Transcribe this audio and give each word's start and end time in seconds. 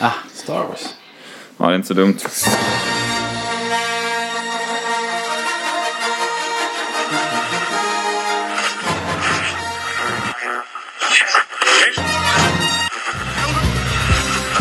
Ah, 0.00 0.12
Star 0.32 0.68
Wars. 0.68 0.94
Ja, 1.58 1.66
det 1.66 1.72
är 1.72 1.76
inte 1.76 1.88
så 1.88 1.94
dumt. 1.94 2.18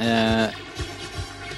Eh, 0.00 0.46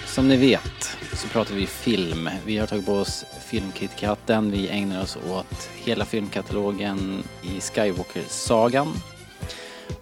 som 0.06 0.28
ni 0.28 0.36
vet 0.36 0.96
så 1.14 1.28
pratar 1.28 1.54
vi 1.54 1.66
film. 1.66 2.30
Vi 2.46 2.58
har 2.58 2.66
tagit 2.66 2.86
på 2.86 2.94
oss 2.94 3.24
filmkitkatten. 3.44 4.50
Vi 4.50 4.68
ägnar 4.68 5.02
oss 5.02 5.18
åt 5.30 5.70
hela 5.84 6.04
filmkatalogen 6.04 7.22
i 7.42 7.60
Skywalker-sagan. 7.60 8.92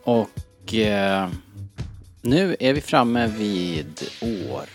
Och 0.04 0.74
eh, 0.74 1.28
nu 2.22 2.56
är 2.60 2.72
vi 2.72 2.80
framme 2.80 3.26
vid 3.26 4.02
år 4.20 4.66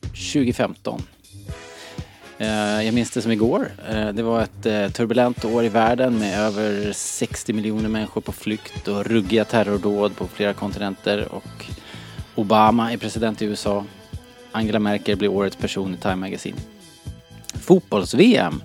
2015. 0.00 1.02
Eh, 2.38 2.82
jag 2.82 2.94
minns 2.94 3.10
det 3.10 3.22
som 3.22 3.32
igår. 3.32 3.72
Eh, 3.88 4.08
det 4.08 4.22
var 4.22 4.42
ett 4.42 4.66
eh, 4.66 4.88
turbulent 4.88 5.44
år 5.44 5.64
i 5.64 5.68
världen 5.68 6.18
med 6.18 6.38
över 6.40 6.92
60 6.92 7.52
miljoner 7.52 7.88
människor 7.88 8.20
på 8.20 8.32
flykt 8.32 8.88
och 8.88 9.06
ruggiga 9.06 9.44
terrordåd 9.44 10.16
på 10.16 10.28
flera 10.28 10.52
kontinenter 10.52 11.28
och 11.32 11.66
Obama 12.40 12.92
är 12.92 12.96
president 12.96 13.42
i 13.42 13.44
USA. 13.44 13.84
Angela 14.52 14.78
Merkel 14.78 15.16
blir 15.16 15.28
årets 15.28 15.56
person 15.56 15.94
i 15.94 15.96
Time 15.96 16.16
Magazine. 16.16 16.56
Fotbolls-VM 17.54 18.62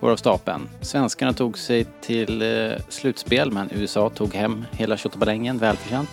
går 0.00 0.10
av 0.10 0.16
stapeln. 0.16 0.68
Svenskarna 0.80 1.32
tog 1.32 1.58
sig 1.58 1.86
till 2.00 2.42
eh, 2.42 2.78
slutspel 2.88 3.50
men 3.50 3.70
USA 3.72 4.10
tog 4.10 4.34
hem 4.34 4.64
hela 4.72 4.96
tjottabalängen 4.96 5.58
välförtjänt. 5.58 6.10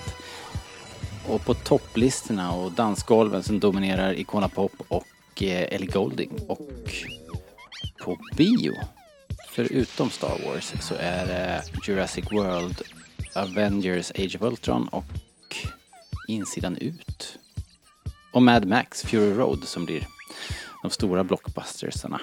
Och 1.28 1.46
på 1.46 1.54
topplistorna 1.54 2.52
och 2.52 2.72
dansgolven 2.72 3.44
som 3.44 3.60
dominerar 3.60 4.20
Icona 4.20 4.50
Pop 4.50 4.72
och 4.88 5.44
eh, 5.44 5.76
Ellie 5.76 5.88
Goulding. 5.88 6.32
Och 6.48 6.70
på 8.04 8.18
bio, 8.38 8.74
förutom 9.50 10.10
Star 10.10 10.38
Wars, 10.46 10.74
så 10.80 10.96
är 11.00 11.26
det 11.26 11.64
Jurassic 11.88 12.26
World, 12.32 12.82
Avengers 13.36 14.12
Age 14.12 14.36
of 14.36 14.42
Ultron 14.42 14.88
och 14.88 15.06
Insidan 16.28 16.78
ut. 16.78 17.40
Och 18.34 18.42
Mad 18.42 18.66
Max 18.68 19.04
Fury 19.04 19.34
Road 19.34 19.64
som 19.64 19.86
blir 19.86 20.08
de 20.82 20.92
stora 20.92 21.24
blockbustersarna. 21.24 22.22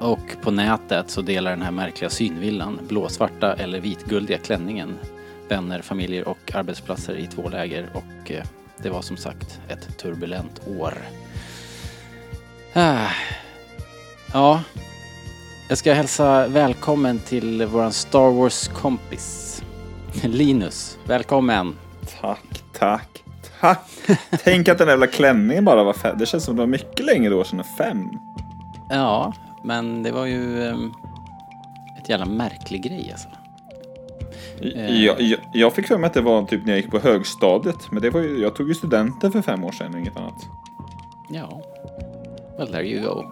Och 0.00 0.36
på 0.42 0.50
nätet 0.50 1.10
så 1.10 1.22
delar 1.22 1.50
den 1.50 1.62
här 1.62 1.70
märkliga 1.70 2.10
synvillan, 2.10 2.80
blåsvarta 2.88 3.54
eller 3.54 3.80
vitguldiga 3.80 4.38
klänningen, 4.38 4.98
vänner, 5.48 5.82
familjer 5.82 6.28
och 6.28 6.54
arbetsplatser 6.54 7.16
i 7.16 7.26
två 7.26 7.48
läger 7.48 7.90
och 7.94 8.30
eh, 8.30 8.44
det 8.82 8.90
var 8.90 9.02
som 9.02 9.16
sagt 9.16 9.60
ett 9.68 9.98
turbulent 9.98 10.60
år. 10.66 10.94
Ah. 12.74 13.10
Ja, 14.32 14.62
jag 15.68 15.78
ska 15.78 15.92
hälsa 15.92 16.48
välkommen 16.48 17.18
till 17.18 17.66
våran 17.66 17.92
Star 17.92 18.30
Wars-kompis. 18.30 19.62
Linus, 20.22 20.98
välkommen! 21.06 21.87
Tack, 22.20 22.62
tack, 22.72 23.24
tack. 23.60 23.90
Tänk 24.44 24.68
att 24.68 24.78
den 24.78 24.86
där 24.86 24.92
jävla 24.92 25.06
klänningen 25.06 25.64
bara 25.64 25.84
var 25.84 25.92
fem. 25.92 26.18
Det 26.18 26.26
känns 26.26 26.44
som 26.44 26.56
det 26.56 26.62
var 26.62 26.66
mycket 26.66 27.06
längre 27.06 27.34
år 27.34 27.44
sedan 27.44 27.58
än 27.58 27.64
fem. 27.64 28.10
Ja, 28.90 29.32
men 29.64 30.02
det 30.02 30.12
var 30.12 30.26
ju 30.26 30.60
um, 30.60 30.94
ett 32.02 32.08
jävla 32.08 32.26
märklig 32.26 32.82
grej 32.82 33.10
alltså. 33.12 33.28
Jag, 34.88 35.20
jag, 35.20 35.40
jag 35.52 35.74
fick 35.74 35.86
för 35.86 35.98
mig 35.98 36.06
att 36.06 36.14
det 36.14 36.20
var 36.20 36.42
typ 36.42 36.64
när 36.64 36.72
jag 36.72 36.80
gick 36.80 36.90
på 36.90 36.98
högstadiet. 36.98 37.90
Men 37.90 38.02
det 38.02 38.10
var 38.10 38.20
ju, 38.20 38.42
jag 38.42 38.54
tog 38.54 38.68
ju 38.68 38.74
studenten 38.74 39.32
för 39.32 39.42
fem 39.42 39.64
år 39.64 39.72
sedan 39.72 39.94
och 39.94 40.00
inget 40.00 40.16
annat. 40.16 40.46
Ja, 41.30 41.62
well 42.58 42.68
there 42.68 42.86
you 42.88 43.02
go. 43.02 43.24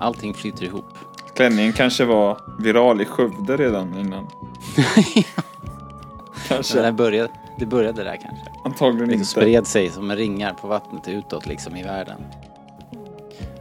Allting 0.00 0.34
flyter 0.34 0.64
ihop. 0.64 0.98
Klänningen 1.34 1.72
kanske 1.72 2.04
var 2.04 2.40
viral 2.58 3.00
i 3.00 3.04
Skövde 3.04 3.56
redan 3.56 3.98
innan. 3.98 4.28
Kanske. 6.48 6.82
det, 6.82 6.92
började, 6.92 7.30
det 7.58 7.66
började 7.66 8.04
där 8.04 8.16
kanske. 8.22 8.46
Antagligen 8.64 9.08
Det 9.08 9.14
inte. 9.14 9.26
spred 9.26 9.66
sig 9.66 9.90
som 9.90 10.12
ringar 10.16 10.52
på 10.52 10.68
vattnet 10.68 11.08
utåt 11.08 11.46
liksom 11.46 11.76
i 11.76 11.82
världen. 11.82 12.24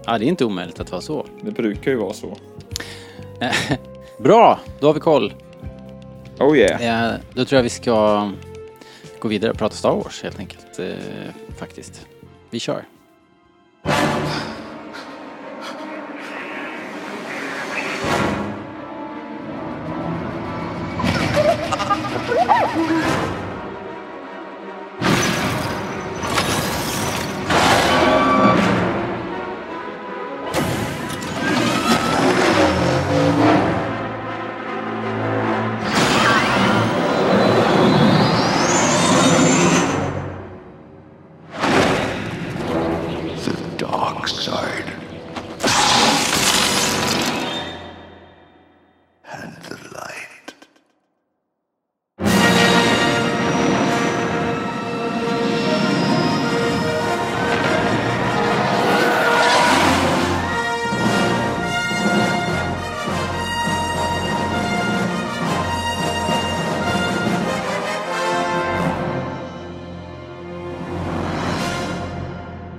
Ja, 0.05 0.17
det 0.17 0.25
är 0.25 0.27
inte 0.27 0.45
omöjligt 0.45 0.79
att 0.79 0.91
vara 0.91 1.01
så. 1.01 1.25
Det 1.41 1.51
brukar 1.51 1.91
ju 1.91 1.97
vara 1.97 2.13
så. 2.13 2.37
Bra, 4.19 4.59
då 4.79 4.87
har 4.87 4.93
vi 4.93 4.99
koll. 4.99 5.33
Oh 6.39 6.57
yeah. 6.57 7.15
Då 7.33 7.45
tror 7.45 7.57
jag 7.57 7.63
vi 7.63 7.69
ska 7.69 8.31
gå 9.19 9.27
vidare 9.27 9.51
och 9.51 9.57
prata 9.57 9.75
Star 9.75 9.95
Wars 9.95 10.23
helt 10.23 10.39
enkelt. 10.39 10.79
Eh, 10.79 10.95
faktiskt. 11.57 12.07
Vi 12.49 12.59
kör. 12.59 12.83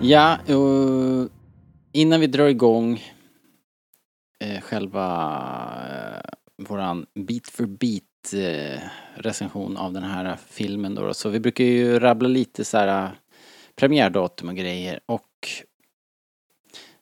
Ja, 0.07 0.39
och 0.55 1.29
innan 1.93 2.21
vi 2.21 2.27
drar 2.27 2.47
igång 2.47 3.03
eh, 4.41 4.61
själva 4.61 5.07
eh, 5.91 6.31
våran 6.69 7.07
bit 7.15 7.49
för 7.49 7.67
bit 7.67 8.35
eh, 8.35 8.81
recension 9.15 9.77
av 9.77 9.93
den 9.93 10.03
här 10.03 10.39
filmen 10.47 10.95
då, 10.95 11.15
så 11.15 11.29
vi 11.29 11.41
brukar 11.41 11.65
ju 11.65 11.99
rabbla 11.99 12.29
lite 12.29 12.65
så 12.65 12.79
här 12.79 13.11
premiärdatum 13.77 14.49
och 14.49 14.57
grejer 14.57 15.01
och 15.07 15.49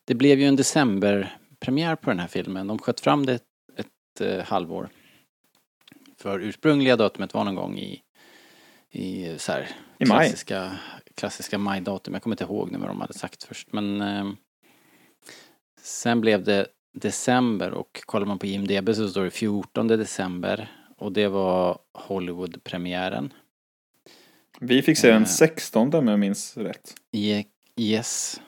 det 0.05 0.15
blev 0.15 0.41
ju 0.41 0.47
en 0.47 0.57
decemberpremiär 0.57 1.97
på 1.97 2.11
den 2.11 2.19
här 2.19 2.29
filmen. 2.29 2.67
De 2.67 2.79
sköt 2.79 3.01
fram 3.01 3.27
det 3.27 3.35
ett, 3.35 3.43
ett 3.77 4.21
eh, 4.21 4.45
halvår. 4.45 4.89
För 6.19 6.41
ursprungliga 6.41 6.97
datumet 6.97 7.35
var 7.35 7.45
någon 7.45 7.55
gång 7.55 7.79
i, 7.79 8.03
i 8.91 9.39
så 9.39 9.53
här 9.53 9.69
I 9.99 10.05
maj. 10.05 10.35
Klassiska, 11.23 11.59
majdatum. 11.59 12.15
Jag 12.15 12.23
kommer 12.23 12.35
inte 12.35 12.45
ihåg 12.45 12.71
nu 12.73 12.79
vad 12.79 12.89
de 12.89 13.01
hade 13.01 13.13
sagt 13.15 13.45
först 13.45 13.73
men 13.73 14.01
eh, 14.01 14.27
sen 15.81 16.21
blev 16.21 16.45
det 16.45 16.67
december 16.95 17.71
och 17.71 18.01
kollar 18.07 18.27
man 18.27 18.39
på 18.39 18.47
IMDB 18.47 18.95
så 18.95 19.09
står 19.09 19.25
det 19.25 19.31
14 19.31 19.89
december 19.89 20.71
och 20.99 21.13
det 21.13 21.29
var 21.29 21.79
Hollywood-premiären. 21.95 23.33
Vi 24.61 24.83
fick 24.83 24.99
se 24.99 25.11
den 25.13 25.23
Eh. 25.23 25.29
16 25.29 25.95
om 25.95 26.09
jag 26.09 26.19
minns 26.21 26.57
rätt. 26.57 26.95
Ye- 27.13 27.45
Yes. 27.77 28.41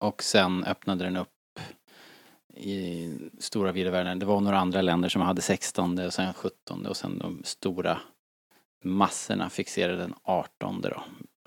Och 0.00 0.22
sen 0.22 0.64
öppnade 0.64 1.04
den 1.04 1.16
upp 1.16 1.60
i 2.56 3.12
stora 3.38 3.72
vida 3.72 3.90
världen. 3.90 4.18
Det 4.18 4.26
var 4.26 4.40
några 4.40 4.58
andra 4.58 4.82
länder 4.82 5.08
som 5.08 5.22
hade 5.22 5.42
16 5.42 5.98
och 5.98 6.14
sen 6.14 6.32
17 6.34 6.86
och 6.86 6.96
sen 6.96 7.18
de 7.18 7.40
stora 7.44 7.98
massorna 8.84 9.50
fixerade 9.50 9.96
den 9.98 10.14
18 10.22 10.80
då. 10.80 11.02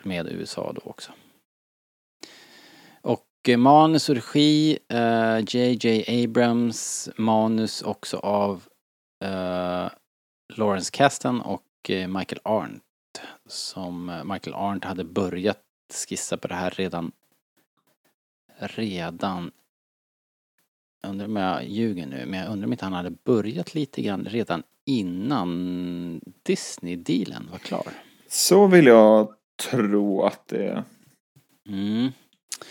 Med 0.06 0.28
USA 0.28 0.74
då 0.76 0.82
också. 0.84 1.12
Och 3.02 3.28
eh, 3.48 3.58
manus 3.58 4.10
och 4.10 4.16
regi, 4.16 4.80
eh, 4.88 5.40
JJ 5.48 6.24
Abrams, 6.24 7.10
manus 7.18 7.82
också 7.82 8.18
av 8.18 8.64
eh, 9.24 9.90
Lawrence 10.56 10.92
Kasten 10.92 11.42
och 11.42 11.90
eh, 11.90 12.08
Michael 12.08 12.42
Arndt. 12.44 12.84
Som 13.48 14.10
eh, 14.10 14.24
Michael 14.24 14.56
Arndt 14.56 14.86
hade 14.86 15.04
börjat 15.04 15.60
skissa 16.08 16.38
på 16.38 16.48
det 16.48 16.56
här 16.56 16.70
redan 16.70 17.12
redan 18.60 19.52
undrar 21.08 21.26
om 21.26 21.36
jag 21.36 21.68
ljuger 21.68 22.06
nu, 22.06 22.26
men 22.26 22.40
jag 22.40 22.52
undrar 22.52 22.68
om 22.68 22.74
inte 22.74 22.86
han 22.86 22.94
hade 22.94 23.12
börjat 23.12 23.76
lite 23.76 24.02
grann 24.02 24.26
redan 24.26 24.64
innan 24.86 26.22
Disney-dealen 26.44 27.48
var 27.52 27.58
klar. 27.58 27.88
Så 28.28 28.68
vill 28.68 28.86
jag 28.86 29.34
tro 29.69 30.24
att 30.24 30.48
det, 30.48 30.83
Mm. 31.69 32.12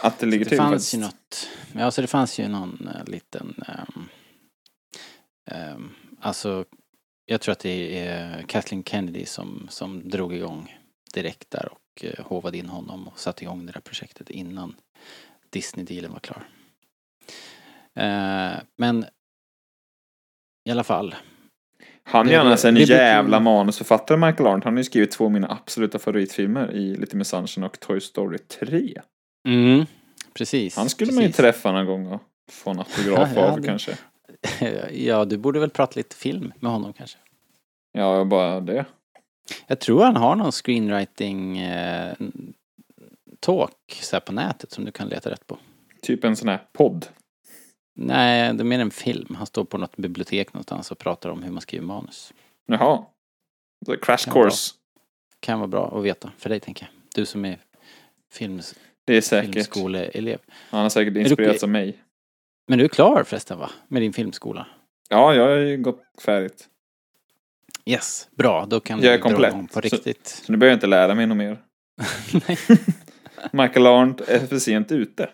att 0.01 0.19
det 0.19 0.27
ligger 0.27 0.45
Det 0.45 0.49
till 0.49 0.59
fanns 0.59 0.73
faktiskt. 0.73 0.95
ju 0.95 0.99
något, 0.99 1.49
ja 1.75 1.91
så 1.91 2.01
det 2.01 2.07
fanns 2.07 2.41
ju 2.41 2.49
någon 2.49 2.89
eh, 2.89 3.05
liten, 3.05 3.63
ehm, 3.69 4.09
ehm, 5.51 5.91
alltså 6.21 6.65
jag 7.27 7.41
tror 7.41 7.53
att 7.53 7.59
det 7.59 8.07
är 8.09 8.43
Kathleen 8.43 8.85
Kennedy 8.85 9.27
som, 9.27 9.67
som 9.71 10.09
drog 10.09 10.35
igång 10.35 10.79
direkt 11.15 11.51
där 11.51 11.69
och 11.73 12.05
eh, 12.05 12.25
hovade 12.27 12.59
in 12.59 12.69
honom 12.69 13.09
och 13.09 13.19
satte 13.19 13.45
igång 13.45 13.67
det 13.67 13.73
där 13.73 13.81
projektet 13.81 14.31
innan 14.31 14.75
Disney-dealen 15.51 16.13
var 16.13 16.21
klar. 16.21 16.49
Eh, 17.95 18.59
men 18.77 19.07
i 20.65 20.71
alla 20.71 20.85
fall, 20.85 21.15
Han 22.05 22.29
är 22.29 22.39
annars 22.39 22.65
en 22.65 22.77
jävla 22.77 23.41
manusförfattare, 23.41 24.19
Michael 24.19 24.47
Arndt. 24.47 24.65
Han 24.65 24.73
har 24.75 24.79
ju 24.79 24.85
skrivit 24.85 25.11
två 25.11 25.25
av 25.25 25.31
mina 25.31 25.51
absoluta 25.53 25.99
favoritfilmer 25.99 26.71
i 26.73 26.97
Lite 26.97 27.17
med 27.17 27.27
Sunshine 27.27 27.65
och 27.65 27.81
Toy 27.81 28.01
Story 28.01 28.39
3. 28.39 29.01
mm, 29.49 29.87
precis. 30.35 30.77
Han 30.77 30.89
skulle 30.89 31.13
man 31.13 31.23
ju 31.23 31.29
precis. 31.29 31.37
träffa 31.37 31.73
någon 31.73 31.87
gång 31.87 32.07
och 32.07 32.21
få 32.51 32.71
en 32.71 32.79
autograf 32.79 33.29
Ja, 33.37 33.45
av 33.51 33.61
det- 33.61 33.67
kanske. 33.69 33.99
ja, 34.93 35.25
du 35.25 35.37
borde 35.37 35.61
väl 35.61 35.71
prata 35.71 35.93
lite 35.97 36.17
film 36.17 36.53
med 36.61 36.73
honom 36.73 36.93
kanske. 36.93 37.19
Ja, 37.93 38.25
bara 38.25 38.61
det. 38.61 38.85
Jag 39.67 39.79
tror 39.81 40.05
han 40.05 40.17
har 40.17 40.37
någon 40.37 40.53
screenwriting 40.53 41.59
eh, 41.59 42.15
talk 43.41 43.99
så 44.03 44.17
här 44.17 44.21
på 44.21 44.33
nätet 44.33 44.73
som 44.73 44.85
du 44.85 44.91
kan 44.93 45.09
leta 45.09 45.31
rätt 45.31 45.47
på. 45.47 45.59
Typ 46.03 46.25
en 46.25 46.37
sån 46.37 46.49
här 46.49 46.63
podd. 46.73 47.07
Nej, 47.95 48.55
det 48.55 48.63
är 48.63 48.65
mer 48.65 48.79
en 48.79 48.91
film. 48.91 49.35
Han 49.35 49.47
står 49.47 49.65
på 49.65 49.79
något 49.79 49.97
bibliotek 49.97 50.53
någonstans 50.55 50.91
och 50.91 50.99
pratar 50.99 51.31
om 51.31 51.43
hur 51.43 51.53
man 51.53 51.61
skriver 51.61 51.85
manus. 51.87 52.33
Jaha. 52.67 53.05
The 53.87 53.97
crash 53.97 54.25
Kan 54.25 54.35
vara 54.35 54.45
course. 54.45 54.75
Kan 55.41 55.59
vara 55.59 55.69
bra 55.69 55.99
att 55.99 56.05
veta 56.05 56.33
för 56.39 56.49
dig 56.49 56.61
tänker 56.61 56.83
jag. 56.87 56.93
Du 57.15 57.27
som 57.27 57.45
är 57.45 57.59
films, 58.33 58.75
Det 59.05 59.17
är 59.17 59.21
säkert. 59.21 59.55
filmskoleelev. 59.55 60.39
Han 60.71 60.83
har 60.83 60.89
säkert 60.89 61.15
du- 61.15 61.21
inspirerats 61.21 61.63
av 61.63 61.69
mig. 61.69 61.99
Men 62.69 62.79
du 62.79 62.85
är 62.85 62.89
klar 62.89 63.25
förresten 63.25 63.59
va? 63.59 63.71
Med 63.89 64.03
din 64.03 64.13
filmskola? 64.13 64.67
Ja, 65.09 65.35
jag 65.35 65.43
har 65.49 65.57
ju 65.57 65.77
gått 65.77 66.03
färdigt. 66.25 66.69
Yes, 67.85 68.29
bra. 68.31 68.67
Då 68.67 68.81
kan 68.81 68.99
Jag 69.03 69.07
är 69.15 69.19
du 69.19 69.23
dra 69.23 69.23
komplett. 69.31 69.53
igång 69.53 69.67
på 69.67 69.73
Så- 69.73 69.81
riktigt. 69.81 70.27
Så 70.29 70.53
nu 70.53 70.59
behöver 70.59 70.73
jag 70.73 70.77
inte 70.77 70.87
lära 70.87 71.15
mig 71.15 71.27
något 71.27 71.37
mer. 71.37 71.63
Michael 73.53 73.87
Arndt 73.87 74.21
är 74.21 74.47
för 74.47 74.59
sent 74.59 74.93
ute. 74.93 75.31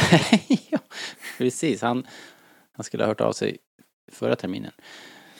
ja, 0.70 0.78
precis. 1.40 1.82
Han, 1.82 2.06
han 2.72 2.84
skulle 2.84 3.02
ha 3.02 3.08
hört 3.08 3.20
av 3.20 3.32
sig 3.32 3.56
förra 4.12 4.36
terminen. 4.36 4.72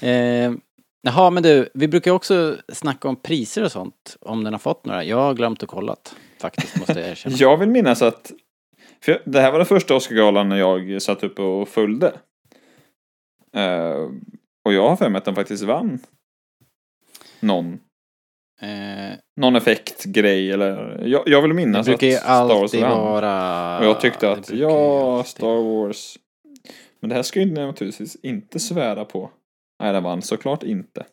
Eh, 0.01 0.53
jaha, 1.03 1.31
men 1.31 1.43
du, 1.43 1.69
vi 1.75 1.89
brukar 1.89 2.11
också 2.11 2.57
snacka 2.73 3.09
om 3.09 3.17
priser 3.17 3.65
och 3.65 3.73
sånt. 3.73 4.17
Om 4.21 4.45
den 4.45 4.53
har 4.55 4.59
fått 4.59 4.85
några. 4.85 5.05
Jag 5.05 5.17
har 5.17 5.35
glömt 5.35 5.63
att 5.63 5.69
kolla 5.69 5.97
faktiskt, 6.41 6.79
måste 6.79 7.01
jag 7.01 7.09
erkänna. 7.09 7.37
Jag 7.39 7.57
vill 7.57 7.69
minnas 7.69 8.03
att 8.03 8.33
för 9.01 9.23
det 9.25 9.41
här 9.41 9.51
var 9.51 9.59
den 9.59 9.67
första 9.67 9.95
Oscargalan 9.95 10.49
när 10.49 10.57
jag 10.57 11.03
satt 11.03 11.23
uppe 11.23 11.43
och 11.43 11.69
följde. 11.69 12.13
Eh, 13.53 14.09
och 14.65 14.73
jag 14.73 14.89
har 14.89 14.97
för 14.97 15.09
mig 15.09 15.19
att 15.19 15.25
den 15.25 15.35
faktiskt 15.35 15.63
vann 15.63 15.99
någon, 17.41 17.81
Eh, 18.63 19.17
någon 19.37 19.57
effektgrej 19.57 20.53
eller 20.53 21.03
jag, 21.07 21.23
jag 21.27 21.43
vill 21.43 21.53
minnas 21.53 21.89
att 21.89 22.01
Star 22.01 22.45
Wars 22.61 22.75
vann. 22.75 22.91
vara... 22.91 23.79
Och 23.79 23.85
jag 23.85 24.01
tyckte 24.01 24.31
att 24.33 24.51
ja, 24.51 25.17
alltid- 25.19 25.31
Star 25.31 25.63
Wars. 25.63 26.19
Men 27.01 27.09
det 27.09 27.15
här 27.17 27.23
ska 27.23 27.41
ju 27.41 27.53
naturligtvis 27.55 28.17
inte 28.23 28.59
svära 28.59 29.05
på. 29.05 29.31
Nej, 29.83 29.93
den 29.93 30.03
vann 30.03 30.23
såklart 30.23 30.63
inte. 30.63 31.07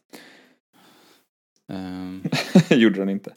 Ehm, 1.73 2.23
Gjorde 2.69 2.99
den 2.99 3.09
inte. 3.09 3.33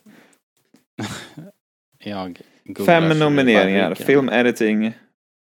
jag 1.99 2.41
Fem 2.87 3.19
nomineringar. 3.19 3.95
Film 3.95 4.29
editing 4.29 4.87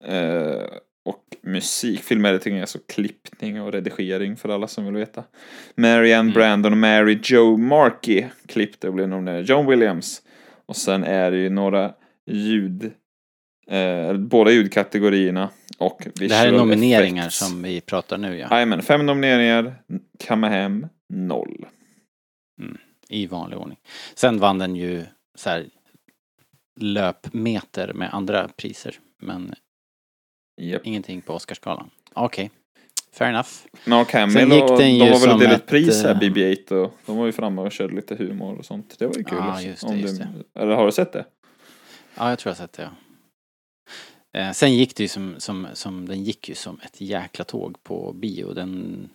eh, 0.05 0.63
och 1.05 1.25
musik. 1.43 2.01
Film 2.01 2.25
editing 2.25 2.57
är 2.57 2.61
alltså 2.61 2.79
klippning 2.89 3.63
och 3.63 3.73
redigering 3.73 4.37
för 4.37 4.49
alla 4.49 4.69
som 4.69 4.85
vill 4.85 4.95
veta. 4.95 5.25
Marianne 5.75 6.21
Mm. 6.21 6.33
Brandon 6.33 6.73
och 6.73 6.79
Mary 6.79 7.21
Jo 7.25 7.57
Markey 7.57 8.25
klippte 8.47 8.89
och 8.89 8.95
blev 8.95 9.09
nominerade. 9.09 9.43
John 9.43 9.67
Williams. 9.67 10.23
Och 10.67 10.77
sen 10.77 11.05
är 11.05 11.31
det 11.31 11.37
ju 11.37 11.51
några 11.51 11.95
ljud, 12.27 12.93
eh, 13.71 14.13
båda 14.17 14.51
ljudkategorierna 14.51 15.51
och 15.79 16.07
Det 16.15 16.33
här 16.33 16.47
är 16.49 16.53
nomineringar 16.53 17.23
effects. 17.23 17.39
som 17.39 17.63
vi 17.63 17.81
pratar 17.81 18.19
nu 18.19 18.39
ja. 18.39 18.49
Jajamän, 18.51 18.83
fem 18.83 19.07
nomineringar, 19.07 19.75
kamma 20.19 20.49
hem 20.49 20.87
noll. 21.15 21.67
I 23.09 23.27
vanlig 23.27 23.59
ordning. 23.59 23.79
Sen 24.15 24.39
vann 24.39 24.59
den 24.59 24.77
ju 24.77 25.05
så 25.35 25.51
här 25.51 25.67
löpmeter 26.81 27.93
med 27.93 28.15
andra 28.15 28.49
priser. 28.49 28.95
Men 29.23 29.55
Japp. 30.57 30.87
ingenting 30.87 31.23
på 31.23 31.35
Oscarsgalan. 31.35 31.91
Okej. 32.13 32.51
Fair 33.13 33.31
enough. 33.31 33.49
Mark 33.87 34.13
Hamill 34.13 34.33
Sen 34.33 34.51
gick 34.51 34.63
och 34.63 34.79
den 34.79 34.99
de 34.99 34.99
var 34.99 35.07
väl 35.09 35.21
som 35.21 35.39
delat 35.39 35.61
ett, 35.61 35.67
pris 35.67 36.03
här, 36.03 36.15
eh, 36.15 36.19
BB-8 36.19 36.73
och 36.73 36.95
de 37.07 37.17
var 37.17 37.27
ju 37.27 37.33
framme 37.33 37.63
och 37.63 37.73
körde 37.73 37.95
lite 37.95 38.15
humor 38.15 38.59
och 38.59 38.65
sånt. 38.65 38.99
Det 38.99 39.07
var 39.07 39.15
ju 39.15 39.25
kul. 39.25 39.39
Ja, 39.39 39.53
också, 39.53 39.67
just 39.67 39.83
det, 39.83 39.89
om 39.89 39.99
just 39.99 40.23
du, 40.23 40.61
Eller 40.61 40.75
har 40.75 40.87
du 40.87 40.93
sett 40.93 41.13
det? 41.13 41.25
Ja, 42.15 42.29
jag 42.29 42.39
tror 42.39 42.51
jag 42.51 42.57
har 42.57 42.67
sett 42.67 42.73
det. 42.73 42.83
Ja. 42.83 42.91
Eh, 44.41 44.53
sen 44.53 44.75
gick 44.75 44.97
det 44.97 45.03
ju 45.03 45.09
som, 45.09 45.35
som, 45.39 45.69
som, 45.73 46.09
den 46.09 46.25
gick 46.25 46.49
ju 46.49 46.55
som 46.55 46.81
ett 46.81 47.01
jäkla 47.01 47.45
tåg 47.45 47.83
på 47.83 48.13
bio. 48.13 48.53
Den 48.53 49.09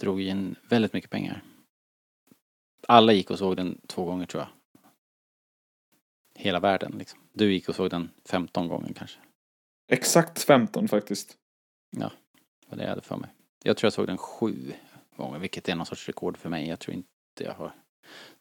drog 0.00 0.20
ju 0.20 0.28
in 0.28 0.54
väldigt 0.68 0.92
mycket 0.92 1.10
pengar. 1.10 1.42
Alla 2.88 3.12
gick 3.12 3.30
och 3.30 3.38
såg 3.38 3.56
den 3.56 3.80
två 3.86 4.04
gånger 4.04 4.26
tror 4.26 4.42
jag. 4.42 4.48
Hela 6.42 6.60
världen 6.60 6.94
liksom. 6.98 7.20
Du 7.32 7.52
gick 7.52 7.68
och 7.68 7.74
såg 7.74 7.90
den 7.90 8.10
15 8.28 8.68
gånger 8.68 8.92
kanske. 8.92 9.18
Exakt 9.94 10.42
15 10.42 10.88
faktiskt. 10.88 11.36
Vad 12.68 12.78
det 12.78 12.86
hade 12.88 13.00
för 13.02 13.16
mig. 13.16 13.30
Jag 13.64 13.76
tror 13.76 13.86
jag 13.86 13.92
såg 13.92 14.06
den 14.06 14.18
sju 14.18 14.72
gånger, 15.16 15.38
vilket 15.38 15.68
är 15.68 15.74
någon 15.74 15.86
sorts 15.86 16.06
rekord 16.06 16.36
för 16.36 16.48
mig. 16.48 16.68
Jag 16.68 16.78
tror 16.78 16.94
inte 16.96 17.08
jag 17.38 17.52
har 17.54 17.72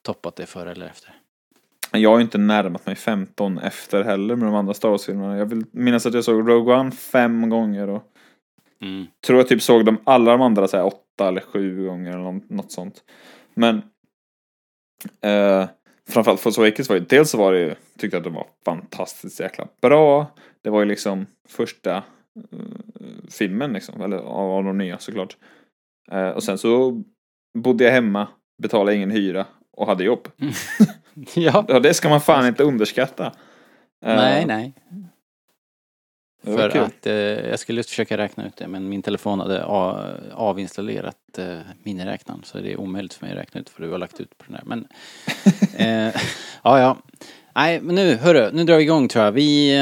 toppat 0.01 0.35
det 0.35 0.45
före 0.45 0.71
eller 0.71 0.85
efter. 0.85 1.15
Jag 1.91 2.09
har 2.09 2.17
ju 2.17 2.23
inte 2.23 2.37
närmat 2.37 2.85
mig 2.85 2.95
15 2.95 3.57
efter 3.57 4.03
heller 4.03 4.35
med 4.35 4.47
de 4.47 4.55
andra 4.55 4.73
Star 4.73 4.89
Wars-filmerna. 4.89 5.37
Jag 5.37 5.45
vill 5.45 5.65
minnas 5.71 6.05
att 6.05 6.13
jag 6.13 6.23
såg 6.23 6.49
Rogue 6.49 6.75
One 6.75 6.91
fem 6.91 7.49
gånger 7.49 7.89
och 7.89 8.09
Mm. 8.81 9.07
tror 9.25 9.39
jag 9.39 9.47
typ 9.47 9.61
såg 9.61 9.85
de 9.85 9.97
alla 10.03 10.31
de 10.31 10.41
andra 10.41 10.67
så 10.67 10.77
här, 10.77 10.85
åtta 10.85 11.27
eller 11.27 11.41
sju 11.41 11.85
gånger 11.85 12.11
eller 12.11 12.53
något, 12.53 12.71
sånt. 12.71 13.03
Men 13.53 13.81
eh, 15.21 15.67
framförallt 16.09 16.41
Force 16.41 16.61
Awakens 16.61 16.89
var 16.89 16.95
ju, 16.95 17.05
dels 17.05 17.29
så 17.29 17.37
var 17.37 17.53
det 17.53 17.59
ju, 17.59 17.75
tyckte 17.97 18.17
jag 18.17 18.21
att 18.21 18.23
det 18.23 18.29
var 18.29 18.47
fantastiskt 18.65 19.39
jäkla 19.39 19.67
bra. 19.81 20.27
Det 20.63 20.69
var 20.69 20.79
ju 20.79 20.85
liksom 20.85 21.25
första 21.47 21.95
eh, 21.95 22.59
filmen 23.29 23.73
liksom, 23.73 24.01
eller 24.01 24.17
av, 24.17 24.51
av 24.51 24.63
de 24.63 24.77
nya 24.77 24.99
såklart. 24.99 25.37
Eh, 26.11 26.29
och 26.29 26.43
sen 26.43 26.57
så 26.57 27.03
bodde 27.57 27.83
jag 27.83 27.91
hemma, 27.91 28.27
betalade 28.61 28.95
ingen 28.95 29.11
hyra 29.11 29.45
och 29.71 29.87
hade 29.87 30.03
jobb. 30.03 30.27
Ja. 31.35 31.65
Ja, 31.67 31.79
det 31.79 31.93
ska 31.93 32.09
man 32.09 32.21
fan 32.21 32.47
inte 32.47 32.63
underskatta. 32.63 33.25
Eh, 34.05 34.15
Nej, 34.15 34.45
nej. 34.45 34.73
För 36.43 36.69
kul. 36.69 36.81
att 36.81 37.07
eh, 37.07 37.13
jag 37.49 37.59
skulle 37.59 37.79
just 37.79 37.89
försöka 37.89 38.17
räkna 38.17 38.47
ut 38.47 38.57
det 38.57 38.67
men 38.67 38.89
min 38.89 39.01
telefon 39.01 39.39
hade 39.39 39.65
avinstallerat 40.33 41.37
eh, 41.37 41.57
miniräknaren 41.83 42.41
så 42.43 42.57
det 42.57 42.71
är 42.71 42.79
omöjligt 42.79 43.13
för 43.13 43.25
mig 43.25 43.33
att 43.33 43.39
räkna 43.39 43.61
ut 43.61 43.69
för 43.69 43.83
du 43.83 43.91
har 43.91 43.97
lagt 43.97 44.19
ut 44.19 44.37
på 44.37 44.43
den 44.47 44.53
där. 44.53 44.63
Men 44.65 44.87
eh, 46.07 46.21
ja, 46.63 46.79
ja. 46.79 46.97
Nej, 47.55 47.81
men 47.81 47.95
nu, 47.95 48.15
hörru, 48.15 48.51
nu 48.53 48.63
drar 48.63 48.77
vi 48.77 48.83
igång 48.83 49.07
tror 49.07 49.25
jag. 49.25 49.31
Vi 49.31 49.79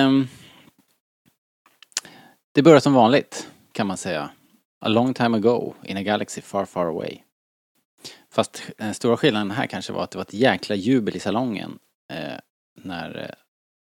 det 2.52 2.62
börjar 2.62 2.80
som 2.80 2.94
vanligt 2.94 3.48
kan 3.72 3.88
man 3.88 3.98
säga. 3.98 4.30
A 4.80 4.88
long 4.88 5.14
time 5.14 5.38
ago 5.38 5.74
in 5.84 5.98
a 5.98 6.04
galaxy 6.04 6.42
far 6.42 6.66
far 6.66 6.86
away. 6.86 7.18
Fast 8.30 8.64
den 8.78 8.94
stora 8.94 9.18
skillnaden 9.18 9.52
här 9.52 9.68
kanske 9.68 9.94
var 9.94 10.04
att 10.04 10.12
det 10.12 10.18
var 10.18 10.26
ett 10.26 10.34
jäkla 10.34 10.76
jubel 10.76 11.16
i 11.16 11.20
salongen 11.20 11.80
eh, 12.14 12.38
när 12.84 13.20
eh, 13.20 13.36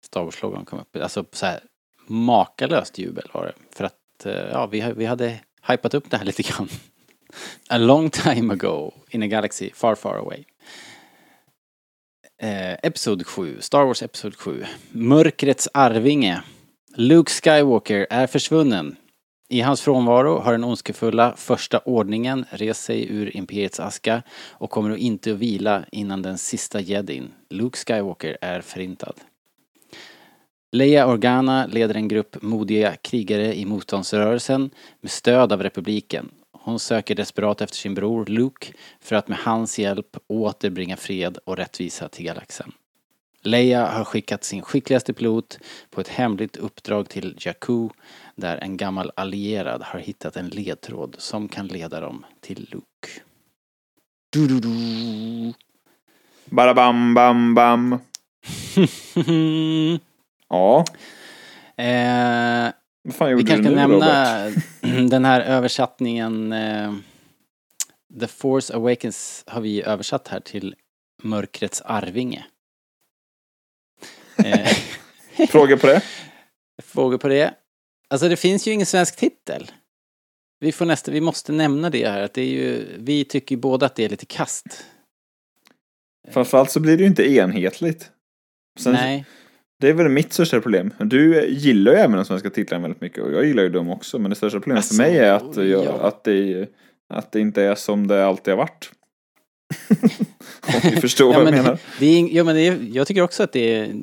Star 0.05 0.23
Wars-loggan 0.23 0.65
kom 0.65 0.79
upp. 0.79 0.95
Alltså 0.95 1.25
så 1.31 1.45
här 1.45 1.59
makalöst 2.07 2.97
jubel 2.97 3.29
var 3.33 3.45
det. 3.45 3.53
För 3.75 3.83
att 3.83 4.25
eh, 4.25 4.33
ja, 4.33 4.65
vi, 4.65 4.93
vi 4.95 5.05
hade 5.05 5.39
hypat 5.67 5.93
upp 5.93 6.09
det 6.09 6.17
här 6.17 6.25
lite 6.31 6.43
grann. 6.43 6.69
A 7.69 7.77
long 7.77 8.09
time 8.09 8.53
ago 8.53 8.91
in 9.09 9.23
a 9.23 9.27
galaxy 9.27 9.71
far 9.73 9.95
far 9.95 10.15
away. 10.15 10.43
Eh, 12.37 12.73
episod 12.83 13.27
7, 13.27 13.61
Star 13.61 13.85
Wars 13.85 14.03
Episod 14.03 14.35
7. 14.35 14.65
Mörkrets 14.91 15.69
arvinge. 15.73 16.43
Luke 16.95 17.31
Skywalker 17.31 18.07
är 18.09 18.27
försvunnen. 18.27 18.95
I 19.49 19.61
hans 19.61 19.81
frånvaro 19.81 20.39
har 20.39 20.51
den 20.51 20.63
ondskefulla 20.63 21.33
första 21.37 21.79
ordningen 21.79 22.45
rest 22.49 22.83
sig 22.83 23.07
ur 23.09 23.37
Imperiets 23.37 23.79
aska 23.79 24.23
och 24.51 24.69
kommer 24.69 24.91
att 24.91 24.97
inte 24.97 25.31
att 25.31 25.37
vila 25.37 25.85
innan 25.91 26.21
den 26.21 26.37
sista 26.37 26.79
jedin, 26.79 27.31
Luke 27.49 27.77
Skywalker, 27.77 28.37
är 28.41 28.61
förintad. 28.61 29.13
Leia 30.71 31.07
Organa 31.07 31.65
leder 31.65 31.95
en 31.95 32.07
grupp 32.07 32.41
modiga 32.41 32.95
krigare 32.95 33.55
i 33.55 33.65
motståndsrörelsen 33.65 34.69
med 35.01 35.11
stöd 35.11 35.53
av 35.53 35.63
republiken. 35.63 36.29
Hon 36.51 36.79
söker 36.79 37.15
desperat 37.15 37.61
efter 37.61 37.77
sin 37.77 37.93
bror 37.93 38.25
Luke 38.25 38.73
för 39.01 39.15
att 39.15 39.27
med 39.27 39.37
hans 39.37 39.79
hjälp 39.79 40.17
återbringa 40.27 40.97
fred 40.97 41.37
och 41.45 41.57
rättvisa 41.57 42.07
till 42.07 42.25
galaxen. 42.25 42.71
Leia 43.43 43.85
har 43.85 44.03
skickat 44.03 44.43
sin 44.43 44.61
skickligaste 44.61 45.13
pilot 45.13 45.59
på 45.89 46.01
ett 46.01 46.07
hemligt 46.07 46.57
uppdrag 46.57 47.09
till 47.09 47.37
Jakku 47.39 47.89
där 48.35 48.57
en 48.57 48.77
gammal 48.77 49.11
allierad 49.15 49.81
har 49.83 49.99
hittat 49.99 50.37
en 50.37 50.47
ledtråd 50.47 51.15
som 51.19 51.47
kan 51.47 51.67
leda 51.67 51.99
dem 51.99 52.25
till 52.41 52.67
Luke. 52.71 53.21
Du-du-du. 54.29 55.53
Bara 56.45 56.73
bam, 56.73 57.13
bam, 57.13 57.55
bam. 57.55 57.99
Ja, 60.49 60.85
eh, 61.77 62.71
vad 63.03 63.15
fan 63.15 63.27
vi 63.27 63.31
gjorde 63.31 63.43
kanske 63.43 63.55
du 63.55 63.63
ska 63.63 63.69
nu 63.69 63.75
nämna 63.75 64.51
den 65.09 65.25
här 65.25 65.41
översättningen 65.41 66.53
eh, 66.53 66.93
The 68.19 68.27
Force 68.27 68.75
Awakens 68.75 69.43
har 69.47 69.61
vi 69.61 69.81
översatt 69.81 70.27
här 70.27 70.39
till 70.39 70.75
Mörkrets 71.23 71.81
arvinge. 71.81 72.45
Eh, 74.43 75.47
Fråga 75.49 75.77
på 75.77 75.87
det? 75.87 76.01
Frågor 76.83 77.17
på 77.17 77.27
det? 77.27 77.53
Alltså 78.09 78.29
det 78.29 78.35
finns 78.37 78.67
ju 78.67 78.71
ingen 78.71 78.85
svensk 78.85 79.15
titel. 79.15 79.71
Vi 80.59 80.71
får 80.71 80.85
nästa, 80.85 81.11
vi 81.11 81.21
måste 81.21 81.51
nämna 81.51 81.89
det 81.89 82.07
här 82.07 82.21
att 82.21 82.33
det 82.33 82.41
är 82.41 82.45
ju, 82.47 82.85
vi 82.97 83.25
tycker 83.25 83.55
ju 83.55 83.61
båda 83.61 83.85
att 83.85 83.95
det 83.95 84.05
är 84.05 84.09
lite 84.09 84.25
kast. 84.25 84.85
Framförallt 86.31 86.71
så 86.71 86.79
blir 86.79 86.97
det 86.97 87.03
ju 87.03 87.09
inte 87.09 87.31
enhetligt. 87.31 88.11
Sen, 88.79 88.93
Nej, 88.93 89.25
Det 89.79 89.89
är 89.89 89.93
väl 89.93 90.09
mitt 90.09 90.33
största 90.33 90.61
problem. 90.61 90.93
Du 90.99 91.47
gillar 91.49 91.91
ju 91.91 91.97
även 91.97 92.11
de 92.11 92.25
svenska 92.25 92.49
titlarna 92.49 92.81
väldigt 92.81 93.01
mycket 93.01 93.23
och 93.23 93.33
jag 93.33 93.45
gillar 93.45 93.63
ju 93.63 93.69
dem 93.69 93.89
också. 93.89 94.19
Men 94.19 94.29
det 94.29 94.35
största 94.35 94.59
problemet 94.59 94.77
Alltså, 94.77 94.95
för 94.95 95.03
mig 95.03 95.17
är 95.17 95.33
att, 95.33 95.55
jag, 95.55 95.85
ja. 95.85 95.91
att, 96.01 96.23
det, 96.23 96.69
att 97.09 97.31
det 97.31 97.39
inte 97.39 97.63
är 97.63 97.75
som 97.75 98.07
det 98.07 98.25
alltid 98.25 98.53
har 98.53 98.57
varit. 98.57 98.91
Om 100.67 100.79
ni 100.83 101.01
förstår 101.01 101.27
ja, 101.33 101.39
vad 101.39 101.47
jag 101.47 101.53
men, 101.53 101.63
menar. 101.63 101.79
det 101.99 102.05
är, 102.05 102.35
ja, 102.35 102.43
men 102.43 102.57
är, 102.57 102.89
jag 102.93 103.07
tycker 103.07 103.21
också 103.21 103.43
att 103.43 103.51
det 103.51 103.75
är, 103.75 103.95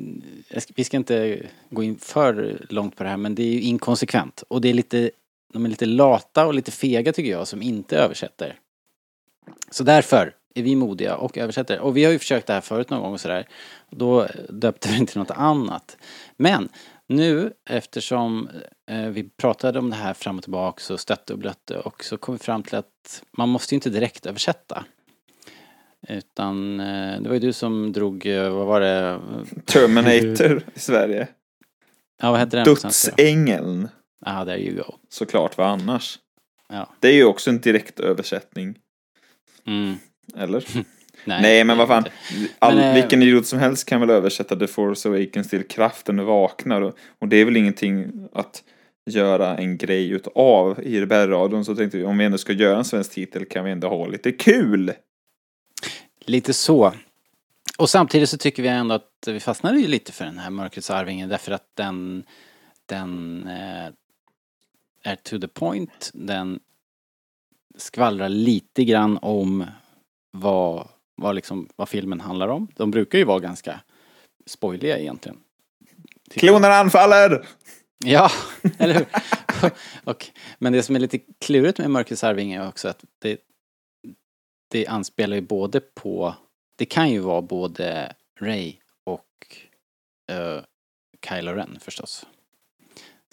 vi 0.75 0.83
ska 0.83 0.97
inte 0.97 1.39
gå 1.69 1.83
in 1.83 1.97
för 1.97 2.57
långt 2.69 2.95
på 2.95 3.03
det 3.03 3.09
här 3.09 3.17
men 3.17 3.35
det 3.35 3.43
är 3.43 3.51
ju 3.51 3.61
inkonsekvent. 3.61 4.43
Och 4.47 4.61
det 4.61 4.69
är 4.69 4.73
lite, 4.73 5.11
de 5.53 5.65
är 5.65 5.69
lite 5.69 5.85
lata 5.85 6.45
och 6.45 6.53
lite 6.53 6.71
fega 6.71 7.13
tycker 7.13 7.31
jag 7.31 7.47
som 7.47 7.61
inte 7.61 7.97
översätter. 7.97 8.55
Så 9.71 9.83
därför 9.83 10.33
är 10.55 10.63
vi 10.63 10.75
modiga 10.75 11.15
och 11.15 11.37
översätter. 11.37 11.79
Och 11.79 11.97
vi 11.97 12.03
har 12.03 12.11
ju 12.11 12.19
försökt 12.19 12.47
det 12.47 12.53
här 12.53 12.61
förut 12.61 12.89
någon 12.89 13.01
gång 13.01 13.13
och 13.13 13.21
sådär. 13.21 13.47
Då 13.89 14.27
döpte 14.49 14.89
vi 14.89 15.05
till 15.05 15.19
något 15.19 15.31
annat. 15.31 15.97
Men 16.37 16.69
nu 17.07 17.53
eftersom 17.69 18.49
eh, 18.89 19.05
vi 19.05 19.23
pratade 19.23 19.79
om 19.79 19.89
det 19.89 19.95
här 19.95 20.13
fram 20.13 20.37
och 20.37 20.43
tillbaka 20.43 20.93
och 20.93 20.99
stötte 20.99 21.33
och 21.33 21.39
blötte 21.39 21.77
och 21.77 22.03
så 22.03 22.17
kom 22.17 22.35
vi 22.35 22.39
fram 22.39 22.63
till 22.63 22.75
att 22.75 23.23
man 23.31 23.49
måste 23.49 23.75
ju 23.75 23.77
inte 23.77 23.89
direkt 23.89 24.25
översätta. 24.25 24.85
Utan 26.07 26.79
eh, 26.79 27.21
det 27.21 27.29
var 27.29 27.33
ju 27.33 27.39
du 27.39 27.53
som 27.53 27.93
drog, 27.93 28.25
eh, 28.25 28.49
vad 28.49 28.67
var 28.67 28.81
det? 28.81 29.19
Terminator 29.65 30.63
i 30.75 30.79
Sverige. 30.79 31.27
Ja, 32.21 32.31
vad 32.31 32.39
hette 32.39 32.57
den? 32.57 32.65
Dödsängeln. 32.65 33.89
Ah, 34.25 34.45
there 34.45 34.59
you 34.59 34.75
go. 34.75 34.93
Såklart, 35.09 35.57
vad 35.57 35.67
annars? 35.67 36.19
Ja. 36.69 36.89
Det 36.99 37.07
är 37.07 37.13
ju 37.13 37.25
också 37.25 37.49
en 37.49 37.61
direkt 37.61 37.99
översättning. 37.99 38.75
Mm. 39.67 39.95
Eller? 40.37 40.65
Nej, 41.25 41.41
Nej, 41.41 41.63
men 41.63 41.77
vad 41.77 41.87
fan. 41.87 42.03
All, 42.59 42.75
Men, 42.75 42.87
eh, 42.87 42.93
vilken 42.93 43.21
idiot 43.21 43.45
som 43.45 43.59
helst 43.59 43.85
kan 43.87 43.99
väl 44.01 44.09
översätta 44.09 44.55
The 44.55 44.67
Force 44.67 45.09
Awakens 45.09 45.49
till 45.49 45.67
kraften 45.67 46.25
vaknar. 46.25 46.81
Och, 46.81 46.97
och 47.19 47.27
det 47.27 47.37
är 47.37 47.45
väl 47.45 47.57
ingenting 47.57 48.11
att 48.33 48.63
göra 49.05 49.57
en 49.57 49.77
grej 49.77 50.09
utav 50.09 50.79
i 50.83 51.01
RBR-radion. 51.01 51.65
Så 51.65 51.75
tänkte 51.75 51.97
vi, 51.97 52.03
om 52.03 52.17
vi 52.17 52.25
ändå 52.25 52.37
ska 52.37 52.53
göra 52.53 52.77
en 52.77 52.85
svensk 52.85 53.11
titel 53.11 53.45
kan 53.45 53.65
vi 53.65 53.71
ändå 53.71 53.87
ha 53.87 54.07
lite 54.07 54.31
kul. 54.31 54.91
Lite 56.25 56.53
så. 56.53 56.93
Och 57.77 57.89
samtidigt 57.89 58.29
så 58.29 58.37
tycker 58.37 58.63
vi 58.63 58.69
ändå 58.69 58.95
att 58.95 59.27
vi 59.27 59.39
fastnade 59.39 59.79
ju 59.79 59.87
lite 59.87 60.11
för 60.11 60.25
den 60.25 60.37
här 60.37 60.49
Mörkrets 60.49 60.89
Arvinge 60.89 61.27
därför 61.27 61.51
att 61.51 61.67
den, 61.73 62.23
den 62.85 63.43
eh, 63.47 63.91
är 65.03 65.15
to 65.15 65.39
the 65.39 65.47
point. 65.47 66.11
Den 66.13 66.59
skvallrar 67.77 68.29
lite 68.29 68.83
grann 68.83 69.19
om 69.21 69.65
vad, 70.31 70.87
vad, 71.15 71.35
liksom, 71.35 71.69
vad 71.75 71.89
filmen 71.89 72.19
handlar 72.19 72.47
om. 72.47 72.67
De 72.75 72.91
brukar 72.91 73.17
ju 73.17 73.23
vara 73.23 73.39
ganska 73.39 73.79
spoiliga 74.45 74.99
egentligen. 74.99 75.37
Klonerna 76.31 76.75
anfaller! 76.75 77.47
Ja, 78.05 78.31
eller 78.77 78.93
hur? 78.93 79.05
och, 80.03 80.27
men 80.57 80.73
det 80.73 80.83
som 80.83 80.95
är 80.95 80.99
lite 80.99 81.19
klurigt 81.39 81.77
med 81.77 81.91
Mörkrets 81.91 82.23
Arvinge 82.23 82.61
är 82.61 82.67
också 82.67 82.87
att 82.87 83.03
det, 83.19 83.37
det 84.71 84.87
anspelar 84.87 85.35
ju 85.35 85.41
både 85.41 85.79
på, 85.79 86.35
det 86.77 86.85
kan 86.85 87.09
ju 87.09 87.19
vara 87.19 87.41
både 87.41 88.13
Ray 88.39 88.75
och 89.03 89.57
uh, 90.31 90.61
Kylo 91.29 91.51
Ren 91.51 91.79
förstås. 91.81 92.25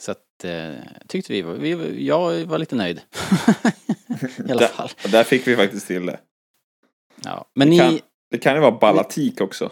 Så 0.00 0.10
att 0.10 0.44
uh, 0.44 0.74
tyckte 1.08 1.32
vi, 1.32 1.42
var, 1.42 1.54
vi, 1.54 2.06
jag 2.06 2.44
var 2.44 2.58
lite 2.58 2.76
nöjd. 2.76 2.98
I 4.48 4.50
alla 4.50 4.60
Där, 4.60 4.66
fall. 4.66 4.90
där 5.10 5.24
fick 5.24 5.46
vi 5.46 5.56
faktiskt 5.56 5.86
till 5.86 6.06
det. 6.06 6.20
Ja. 7.24 7.44
Men 7.54 7.70
Det 7.70 7.70
ni, 7.70 7.78
kan, 7.78 8.00
det 8.30 8.38
kan 8.38 8.54
ju 8.54 8.60
vara 8.60 8.78
ballatik 8.78 9.40
också. 9.40 9.70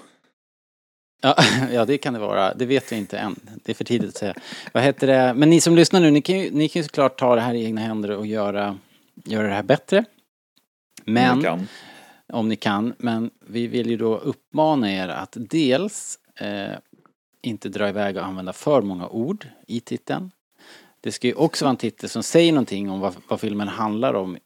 Ja, 1.22 1.36
ja, 1.72 1.84
det 1.84 1.98
kan 1.98 2.12
det 2.12 2.20
vara. 2.20 2.54
Det 2.54 2.66
vet 2.66 2.92
vi 2.92 2.96
inte 2.96 3.18
än. 3.18 3.40
Det 3.64 3.72
är 3.72 3.74
för 3.74 3.84
tidigt 3.84 4.08
att 4.08 4.16
säga. 4.16 4.34
Vad 4.72 4.82
heter 4.82 5.06
det? 5.06 5.34
Men 5.34 5.50
ni 5.50 5.60
som 5.60 5.76
lyssnar 5.76 6.00
nu, 6.00 6.10
ni 6.10 6.22
kan 6.22 6.38
ju, 6.38 6.50
ni 6.50 6.68
kan 6.68 6.80
ju 6.80 6.84
såklart 6.84 7.18
ta 7.18 7.34
det 7.34 7.40
här 7.40 7.54
i 7.54 7.64
egna 7.64 7.80
händer 7.80 8.10
och 8.10 8.26
göra, 8.26 8.78
göra 9.24 9.48
det 9.48 9.54
här 9.54 9.62
bättre. 9.62 10.04
Men, 11.06 11.38
Vi 11.38 11.44
kan. 11.44 11.68
om 12.32 12.48
ni 12.48 12.56
kan, 12.56 12.94
men 12.98 13.30
vi 13.46 13.66
vill 13.66 13.90
ju 13.90 13.96
då 13.96 14.16
uppmana 14.16 14.92
er 14.92 15.08
att 15.08 15.36
dels 15.40 16.18
eh, 16.40 16.78
inte 17.42 17.68
dra 17.68 17.88
iväg 17.88 18.16
och 18.16 18.24
använda 18.24 18.52
för 18.52 18.82
många 18.82 19.08
ord 19.08 19.48
i 19.66 19.80
titeln. 19.80 20.30
Det 21.00 21.12
ska 21.12 21.26
ju 21.26 21.34
också 21.34 21.64
vara 21.64 21.70
en 21.70 21.76
titel 21.76 22.08
som 22.08 22.22
säger 22.22 22.52
någonting 22.52 22.90
om 22.90 23.00
vad, 23.00 23.14
vad 23.28 23.40
filmen 23.40 23.68
handlar 23.68 24.14
om 24.14 24.38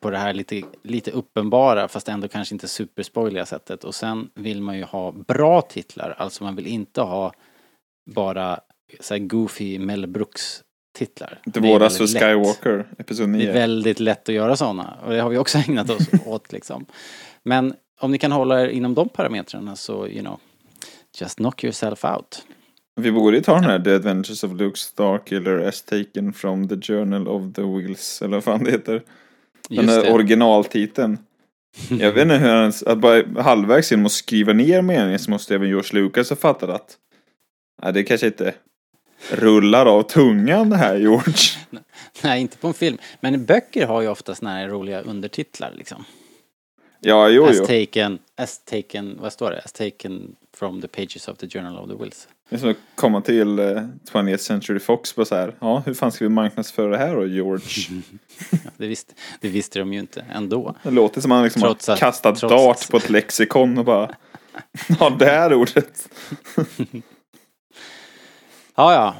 på 0.00 0.10
det 0.10 0.18
här 0.18 0.34
lite, 0.34 0.62
lite 0.82 1.10
uppenbara 1.10 1.88
fast 1.88 2.08
ändå 2.08 2.28
kanske 2.28 2.54
inte 2.54 2.68
superspoiliga 2.68 3.46
sättet. 3.46 3.84
Och 3.84 3.94
sen 3.94 4.30
vill 4.34 4.62
man 4.62 4.76
ju 4.76 4.84
ha 4.84 5.12
bra 5.12 5.60
titlar, 5.60 6.14
alltså 6.18 6.44
man 6.44 6.56
vill 6.56 6.66
inte 6.66 7.00
ha 7.00 7.32
bara 8.10 8.60
så 9.00 9.18
goofy 9.18 9.78
Mel 9.78 10.06
Brooks 10.06 10.62
titlar. 10.94 11.40
Det 11.44 11.58
är 11.58 11.62
våras 11.62 11.98
för. 11.98 12.06
Skywalker, 12.06 12.86
episod 12.98 13.28
Det 13.28 13.36
är 13.36 13.38
9. 13.38 13.52
väldigt 13.52 14.00
lätt 14.00 14.28
att 14.28 14.34
göra 14.34 14.56
sådana 14.56 14.96
och 15.04 15.12
det 15.12 15.20
har 15.20 15.30
vi 15.30 15.38
också 15.38 15.58
ägnat 15.68 15.90
oss 15.90 16.08
åt 16.26 16.52
liksom. 16.52 16.86
Men 17.42 17.74
om 18.00 18.10
ni 18.10 18.18
kan 18.18 18.32
hålla 18.32 18.62
er 18.62 18.68
inom 18.68 18.94
de 18.94 19.08
parametrarna 19.08 19.76
så, 19.76 20.08
you 20.08 20.20
know, 20.20 20.40
just 21.20 21.36
knock 21.36 21.64
yourself 21.64 22.04
out. 22.04 22.42
Vi 23.00 23.12
borde 23.12 23.36
ju 23.36 23.42
ta 23.42 23.54
den 23.54 23.64
här 23.64 23.78
The 23.78 23.94
Adventures 23.94 24.44
of 24.44 24.52
Luke 24.52 24.78
Starkiller 24.78 25.58
as 25.68 25.82
taken 25.82 26.32
from 26.32 26.68
the 26.68 26.76
Journal 26.92 27.28
of 27.28 27.54
the 27.54 27.62
Wheels, 27.62 28.22
eller 28.22 28.36
vad 28.36 28.44
fan 28.44 28.64
det 28.64 28.70
heter. 28.70 29.02
Den 29.68 29.86
det. 29.86 30.12
originaltiteln. 30.12 31.18
Jag 31.90 32.12
vet 32.12 32.22
inte 32.22 32.36
hur 32.36 32.48
han, 32.48 32.72
att 32.86 32.98
bara 32.98 33.42
halvvägs 33.42 33.90
genom 33.90 34.06
att 34.06 34.12
skriva 34.12 34.52
ner 34.52 34.82
meningen 34.82 35.18
så 35.18 35.30
måste 35.30 35.54
även 35.54 35.68
George 35.68 36.02
Lucas 36.02 36.30
ha 36.30 36.36
fattat 36.36 36.70
att 36.70 36.96
nej, 37.82 37.92
det 37.92 38.02
kanske 38.02 38.26
inte 38.26 38.54
rullar 39.30 39.86
av 39.86 40.02
tungan 40.02 40.72
här 40.72 40.96
George. 40.96 41.34
Nej, 42.22 42.40
inte 42.40 42.56
på 42.58 42.68
en 42.68 42.74
film. 42.74 42.98
Men 43.20 43.44
böcker 43.44 43.86
har 43.86 44.00
ju 44.00 44.08
ofta 44.08 44.34
såna 44.34 44.50
här 44.52 44.68
roliga 44.68 45.00
undertitlar 45.00 45.72
liksom. 45.74 46.04
Ja, 47.00 47.28
jo, 47.28 47.44
As 47.46 47.56
jo. 47.58 47.66
taken, 47.66 48.18
as 48.36 48.58
taken, 48.64 49.18
vad 49.20 49.32
står 49.32 49.50
det? 49.50 49.60
As 49.64 49.72
taken 49.72 50.36
from 50.56 50.80
the 50.82 50.88
pages 50.88 51.28
of 51.28 51.38
the 51.38 51.48
Journal 51.48 51.78
of 51.78 51.90
the 51.90 52.02
Wills. 52.04 52.28
Det 52.48 52.56
är 52.56 52.60
som 52.60 52.70
att 52.70 52.76
komma 52.94 53.20
till 53.20 53.58
eh, 53.58 53.64
20th 54.12 54.36
Century 54.36 54.78
Fox 54.78 55.12
på 55.12 55.24
så 55.24 55.34
här. 55.34 55.54
Ja, 55.60 55.82
hur 55.86 55.94
fan 55.94 56.12
ska 56.12 56.24
vi 56.24 56.28
marknadsföra 56.28 56.90
det 56.90 56.98
här 56.98 57.14
då, 57.14 57.26
George? 57.26 57.66
Ja, 58.50 58.58
det, 58.76 58.86
visste, 58.86 59.14
det 59.40 59.48
visste 59.48 59.78
de 59.78 59.92
ju 59.92 59.98
inte 60.00 60.24
ändå. 60.34 60.74
Det 60.82 60.90
låter 60.90 61.20
som 61.20 61.32
att 61.32 61.36
han 61.36 61.44
liksom 61.44 61.62
Trots 61.62 61.86
har 61.86 61.94
att- 61.94 62.00
kastat 62.00 62.40
dart 62.40 62.90
på 62.90 62.96
ett 62.96 63.10
lexikon 63.10 63.78
och 63.78 63.84
bara 63.84 64.14
Ja, 65.00 65.10
det 65.18 65.26
här 65.26 65.54
ordet. 65.54 66.08
Ja, 68.76 68.94
ja. 68.94 69.14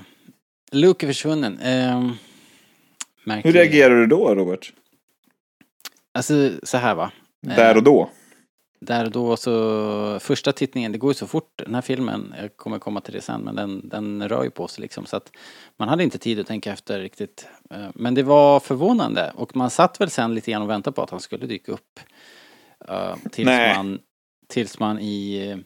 Luke 0.72 1.06
är 1.06 1.08
försvunnen. 1.08 1.58
Ehm, 1.58 2.12
Hur 3.44 3.52
reagerar 3.52 3.94
du 3.96 4.06
då, 4.06 4.34
Robert? 4.34 4.72
Alltså 6.12 6.50
så 6.62 6.76
här 6.76 6.94
va. 6.94 7.10
Eh, 7.46 7.56
Där 7.56 7.76
och 7.76 7.82
då? 7.82 8.10
Där 8.80 9.04
och 9.04 9.10
då 9.10 9.36
så, 9.36 10.18
första 10.20 10.52
tittningen, 10.52 10.92
det 10.92 10.98
går 10.98 11.10
ju 11.10 11.14
så 11.14 11.26
fort 11.26 11.52
den 11.64 11.74
här 11.74 11.82
filmen, 11.82 12.34
jag 12.40 12.56
kommer 12.56 12.78
komma 12.78 13.00
till 13.00 13.12
det 13.14 13.20
sen, 13.20 13.40
men 13.40 13.54
den, 13.54 13.88
den 13.88 14.28
rör 14.28 14.44
ju 14.44 14.50
på 14.50 14.68
sig 14.68 14.82
liksom 14.82 15.06
så 15.06 15.16
att 15.16 15.30
man 15.76 15.88
hade 15.88 16.04
inte 16.04 16.18
tid 16.18 16.40
att 16.40 16.46
tänka 16.46 16.72
efter 16.72 17.00
riktigt. 17.00 17.48
Eh, 17.70 17.88
Men 17.94 18.14
det 18.14 18.22
var 18.22 18.60
förvånande 18.60 19.32
och 19.36 19.56
man 19.56 19.70
satt 19.70 20.00
väl 20.00 20.10
sen 20.10 20.34
lite 20.34 20.50
grann 20.50 20.62
och 20.62 20.70
väntade 20.70 20.94
på 20.94 21.02
att 21.02 21.10
han 21.10 21.20
skulle 21.20 21.46
dyka 21.46 21.72
upp. 21.72 22.00
Eh, 22.88 23.14
Tills 23.32 23.46
Nej. 23.46 23.76
man, 23.76 23.98
tills 24.48 24.78
man 24.78 24.98
i, 24.98 25.56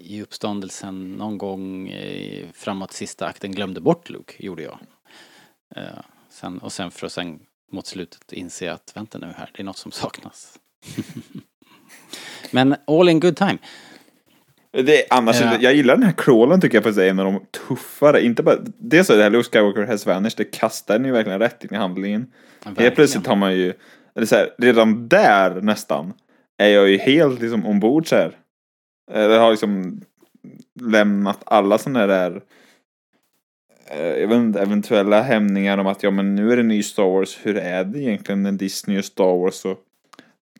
i 0.00 0.22
uppståndelsen 0.22 1.12
någon 1.12 1.38
gång 1.38 1.88
eh, 1.88 2.46
framåt 2.54 2.92
sista 2.92 3.26
akten 3.26 3.52
glömde 3.52 3.80
bort 3.80 4.10
Luke, 4.10 4.32
gjorde 4.38 4.62
jag. 4.62 4.78
Eh, 5.76 5.82
Sen, 6.32 6.58
och 6.58 6.72
sen 6.72 6.90
för 6.90 7.06
att 7.06 7.12
sen 7.12 7.38
mot 7.72 7.86
slutet 7.86 8.32
inse 8.32 8.72
att 8.72 8.92
vänta 8.94 9.18
nu 9.18 9.26
här, 9.36 9.50
det 9.54 9.62
är 9.62 9.64
något 9.64 9.76
som 9.76 9.92
saknas. 9.92 10.58
Men 12.50 12.74
all 12.86 13.08
in 13.08 13.20
good 13.20 13.36
time. 13.36 13.58
Det 14.72 15.00
är, 15.02 15.06
annars, 15.18 15.40
Ja. 15.40 15.56
jag 15.60 15.74
gillar 15.74 15.94
den 15.96 16.02
här 16.04 16.14
crawlen 16.16 16.60
tycker 16.60 16.76
jag 16.76 16.84
faktiskt 16.84 17.00
är 17.00 17.08
en 17.10 17.18
av 17.18 17.24
de 17.32 17.46
tuffare. 17.68 18.22
Inte 18.24 18.42
bara, 18.42 18.56
dels 18.78 19.06
så 19.06 19.12
är 19.12 19.16
det 19.16 19.22
här 19.22 19.30
Luke 19.30 19.48
Skywalker 19.58 19.86
has 19.86 20.06
vanished, 20.06 20.36
det 20.36 20.44
kastar 20.44 20.94
den 20.94 21.04
ju 21.06 21.12
verkligen 21.12 21.38
rätt 21.38 21.64
in 21.64 21.74
i 21.74 21.76
handlingen. 21.76 22.32
Helt 22.78 22.94
plötsligt 22.94 23.26
har 23.26 23.36
man 23.36 23.54
ju, 23.56 23.72
eller 24.14 24.26
så 24.26 24.36
här, 24.36 24.50
redan 24.58 25.08
där 25.08 25.60
nästan, 25.60 26.12
är 26.58 26.68
jag 26.68 26.88
ju 26.88 26.98
helt 26.98 27.40
liksom 27.40 27.66
ombord 27.66 28.08
så 28.08 28.16
här. 28.16 28.38
Eller 29.12 29.38
har 29.38 29.50
liksom 29.50 30.00
lämnat 30.80 31.38
alla 31.46 31.78
sådana 31.78 32.06
där 32.06 32.42
eh, 33.90 34.00
jag 34.06 34.28
vet 34.28 34.36
inte, 34.36 34.60
eventuella 34.60 35.22
hämningar 35.22 35.78
om 35.78 35.86
att 35.86 36.02
ja 36.02 36.10
men 36.10 36.34
nu 36.34 36.52
är 36.52 36.56
det 36.56 36.62
ny 36.62 36.82
Star 36.82 37.02
Wars, 37.10 37.38
hur 37.42 37.56
är 37.56 37.84
det 37.84 37.98
egentligen 37.98 38.42
när 38.42 38.52
Disney 38.52 38.98
och 38.98 39.04
Star 39.04 39.36
Wars 39.38 39.64
och 39.64 39.78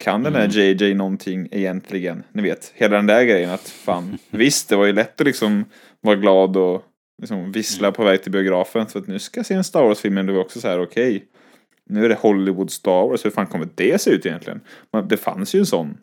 kan 0.00 0.22
den 0.22 0.34
här 0.34 0.44
Mm. 0.44 0.76
JJ 0.76 0.94
någonting 0.94 1.48
egentligen? 1.50 2.22
Ni 2.32 2.42
vet, 2.42 2.72
hela 2.74 2.96
den 2.96 3.06
där 3.06 3.24
grejen 3.24 3.50
att 3.50 3.68
fan, 3.68 4.18
visst 4.30 4.68
det 4.68 4.76
var 4.76 4.86
ju 4.86 4.92
lätt 4.92 5.20
att 5.20 5.26
liksom 5.26 5.64
vara 6.00 6.16
glad 6.16 6.56
och 6.56 6.82
liksom 7.22 7.52
vissla 7.52 7.86
Mm. 7.88 7.94
på 7.94 8.04
väg 8.04 8.22
till 8.22 8.32
biografen 8.32 8.86
för 8.86 8.98
att 8.98 9.06
nu 9.06 9.18
ska 9.18 9.38
jag 9.38 9.46
se 9.46 9.54
en 9.54 9.64
Star 9.64 9.82
Wars-film 9.82 10.14
men 10.14 10.26
det 10.26 10.32
var 10.32 10.40
också 10.40 10.60
så 10.60 10.68
här 10.68 10.80
okej, 10.82 11.24
nu 11.86 12.04
är 12.04 12.08
det 12.08 12.14
Hollywood 12.14 12.70
Star 12.70 13.08
Wars, 13.08 13.24
hur 13.24 13.30
fan 13.30 13.46
kommer 13.46 13.68
det 13.74 14.00
se 14.00 14.10
ut 14.10 14.26
egentligen? 14.26 14.60
Men 14.92 15.08
det 15.08 15.16
fanns 15.16 15.54
ju 15.54 15.58
en 15.58 15.66
sån 15.66 15.96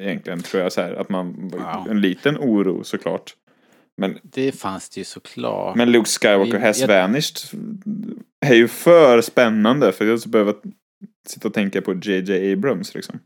egentligen 0.00 0.42
tror 0.42 0.62
jag 0.62 0.72
så 0.72 0.80
här 0.80 0.92
att 0.94 1.08
man, 1.08 1.48
Wow. 1.48 1.90
en 1.90 2.00
liten 2.00 2.38
oro 2.38 2.84
såklart. 2.84 3.34
Men 3.96 4.18
Det 4.22 4.52
fanns 4.52 4.88
det 4.88 5.00
ju 5.00 5.04
såklart. 5.04 5.76
men 5.76 5.92
Luke 5.92 6.08
Skywalker 6.10 6.58
has 6.58 6.80
jag- 6.80 6.88
vanished 6.88 7.36
är 8.46 8.54
ju 8.54 8.68
för 8.68 9.20
spännande 9.20 9.92
för 9.92 10.06
jag 10.06 10.20
ska 10.20 10.30
behöva 10.30 10.54
sitta 11.28 11.48
och 11.48 11.54
tänka 11.54 11.82
på 11.82 11.94
JJ 11.94 12.52
Abrams 12.52 12.94
liksom. 12.94 13.18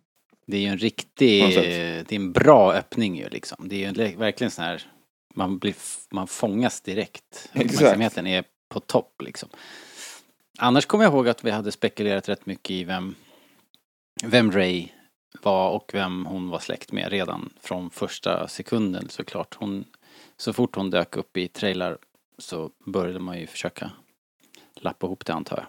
Det 0.46 0.56
är 0.56 0.60
ju 0.60 0.66
en 0.66 0.78
riktig, 0.78 1.42
det 1.54 2.12
är 2.12 2.14
en 2.16 2.32
bra 2.32 2.72
öppning 2.74 3.18
ju 3.18 3.28
liksom. 3.28 3.68
Det 3.68 3.74
är 3.74 3.78
ju 3.78 3.84
en 4.12 4.18
verkligen 4.18 4.50
sån 4.50 4.64
här, 4.64 4.82
man 5.34 5.58
blir, 5.58 5.74
man 6.10 6.26
fångas 6.26 6.80
direkt. 6.80 7.48
Uppmärksamheten 7.54 8.26
är 8.26 8.44
på 8.74 8.80
topp 8.80 9.22
liksom. 9.24 9.48
Annars 10.58 10.86
kommer 10.86 11.04
jag 11.04 11.12
ihåg 11.12 11.28
att 11.28 11.44
vi 11.44 11.50
hade 11.50 11.72
spekulerat 11.72 12.28
rätt 12.28 12.46
mycket 12.46 12.70
i 12.70 12.84
vem, 12.84 13.14
vem 14.24 14.52
Ray 14.52 14.88
var 15.42 15.70
och 15.70 15.90
vem 15.94 16.26
hon 16.26 16.50
var 16.50 16.58
släkt 16.58 16.92
med 16.92 17.10
redan 17.10 17.50
från 17.60 17.90
första 17.90 18.48
sekunden 18.48 19.08
såklart. 19.08 19.54
Hon, 19.54 19.84
så 20.36 20.52
fort 20.52 20.76
hon 20.76 20.90
dök 20.90 21.16
upp 21.16 21.36
i 21.36 21.48
trailer 21.48 21.98
så 22.38 22.70
började 22.86 23.18
man 23.18 23.38
ju 23.40 23.46
försöka 23.46 23.90
lappa 24.74 25.06
ihop 25.06 25.26
det 25.26 25.32
antar 25.32 25.56
jag. 25.56 25.66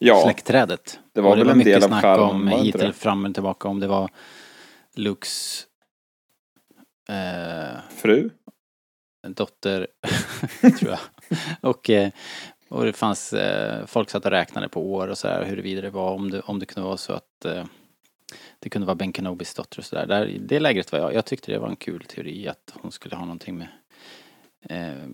Ja, 0.00 0.20
Släktträdet. 0.24 0.98
det 1.12 1.20
var 1.20 1.30
Och 1.30 1.38
väl 1.38 1.48
en 1.48 1.58
mycket 1.58 1.74
del 1.74 1.84
av 1.84 1.88
snack 1.88 2.18
om 2.18 2.44
var 2.46 2.56
det 2.58 2.62
hit 2.62 2.74
eller 2.74 2.86
det? 2.86 2.92
fram 2.92 3.24
och 3.26 3.34
tillbaka 3.34 3.68
om 3.68 3.80
det 3.80 3.86
var 3.86 4.10
Lukes 4.94 5.66
eh, 7.08 7.80
fru. 7.90 8.30
dotter, 9.28 9.86
tror 10.78 10.90
jag. 10.90 10.98
Och, 11.60 11.90
eh, 11.90 12.10
och 12.68 12.84
det 12.84 12.92
fanns, 12.92 13.32
eh, 13.32 13.86
folk 13.86 14.10
satt 14.10 14.24
och 14.24 14.30
räknade 14.30 14.68
på 14.68 14.92
år 14.94 15.08
och 15.08 15.18
så 15.18 15.28
här 15.28 15.44
huruvida 15.44 15.80
det 15.82 15.90
var, 15.90 16.10
om 16.14 16.30
det, 16.30 16.40
om 16.40 16.58
det 16.58 16.66
kunde 16.66 16.86
vara 16.86 16.96
så 16.96 17.12
att 17.12 17.44
eh, 17.44 17.64
det 18.60 18.70
kunde 18.70 18.86
vara 18.86 18.94
Ben 18.94 19.12
Kenobis 19.12 19.54
dotter 19.54 19.78
och 19.78 19.84
sådär. 19.84 20.06
Där, 20.06 20.26
I 20.26 20.38
det 20.38 20.60
läget 20.60 20.92
var 20.92 20.98
jag, 20.98 21.14
jag 21.14 21.24
tyckte 21.24 21.52
det 21.52 21.58
var 21.58 21.68
en 21.68 21.76
kul 21.76 22.04
teori 22.04 22.48
att 22.48 22.72
hon 22.72 22.92
skulle 22.92 23.16
ha 23.16 23.24
någonting 23.24 23.58
med, 23.58 23.68
eh, 24.68 25.08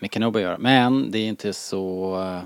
med 0.00 0.12
Kenobi 0.12 0.38
att 0.38 0.42
göra. 0.42 0.58
Men 0.58 1.10
det 1.10 1.18
är 1.18 1.28
inte 1.28 1.52
så, 1.52 2.14
eh, 2.20 2.42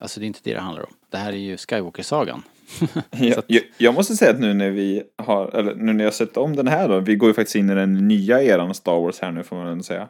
alltså 0.00 0.20
det 0.20 0.24
är 0.24 0.26
inte 0.26 0.40
det 0.42 0.54
det 0.54 0.60
handlar 0.60 0.86
om. 0.86 0.94
Det 1.10 1.16
här 1.16 1.32
är 1.32 1.36
ju 1.36 1.56
Skywalker-sagan. 1.56 2.42
Jag, 3.10 3.44
jag, 3.46 3.62
jag 3.78 3.94
måste 3.94 4.16
säga 4.16 4.30
att 4.30 4.40
nu 4.40 4.54
när 4.54 4.70
vi 4.70 5.02
har, 5.16 5.48
eller 5.48 5.74
nu 5.74 5.92
när 5.92 6.04
jag 6.04 6.14
sett 6.14 6.36
om 6.36 6.56
den 6.56 6.68
här 6.68 6.88
då, 6.88 7.00
vi 7.00 7.16
går 7.16 7.28
ju 7.28 7.34
faktiskt 7.34 7.56
in 7.56 7.70
i 7.70 7.74
den 7.74 8.08
nya 8.08 8.42
eran 8.42 8.74
Star 8.74 9.00
Wars 9.00 9.20
här 9.20 9.32
nu 9.32 9.42
får 9.42 9.56
man 9.56 9.66
ändå 9.66 9.84
säga. 9.84 10.08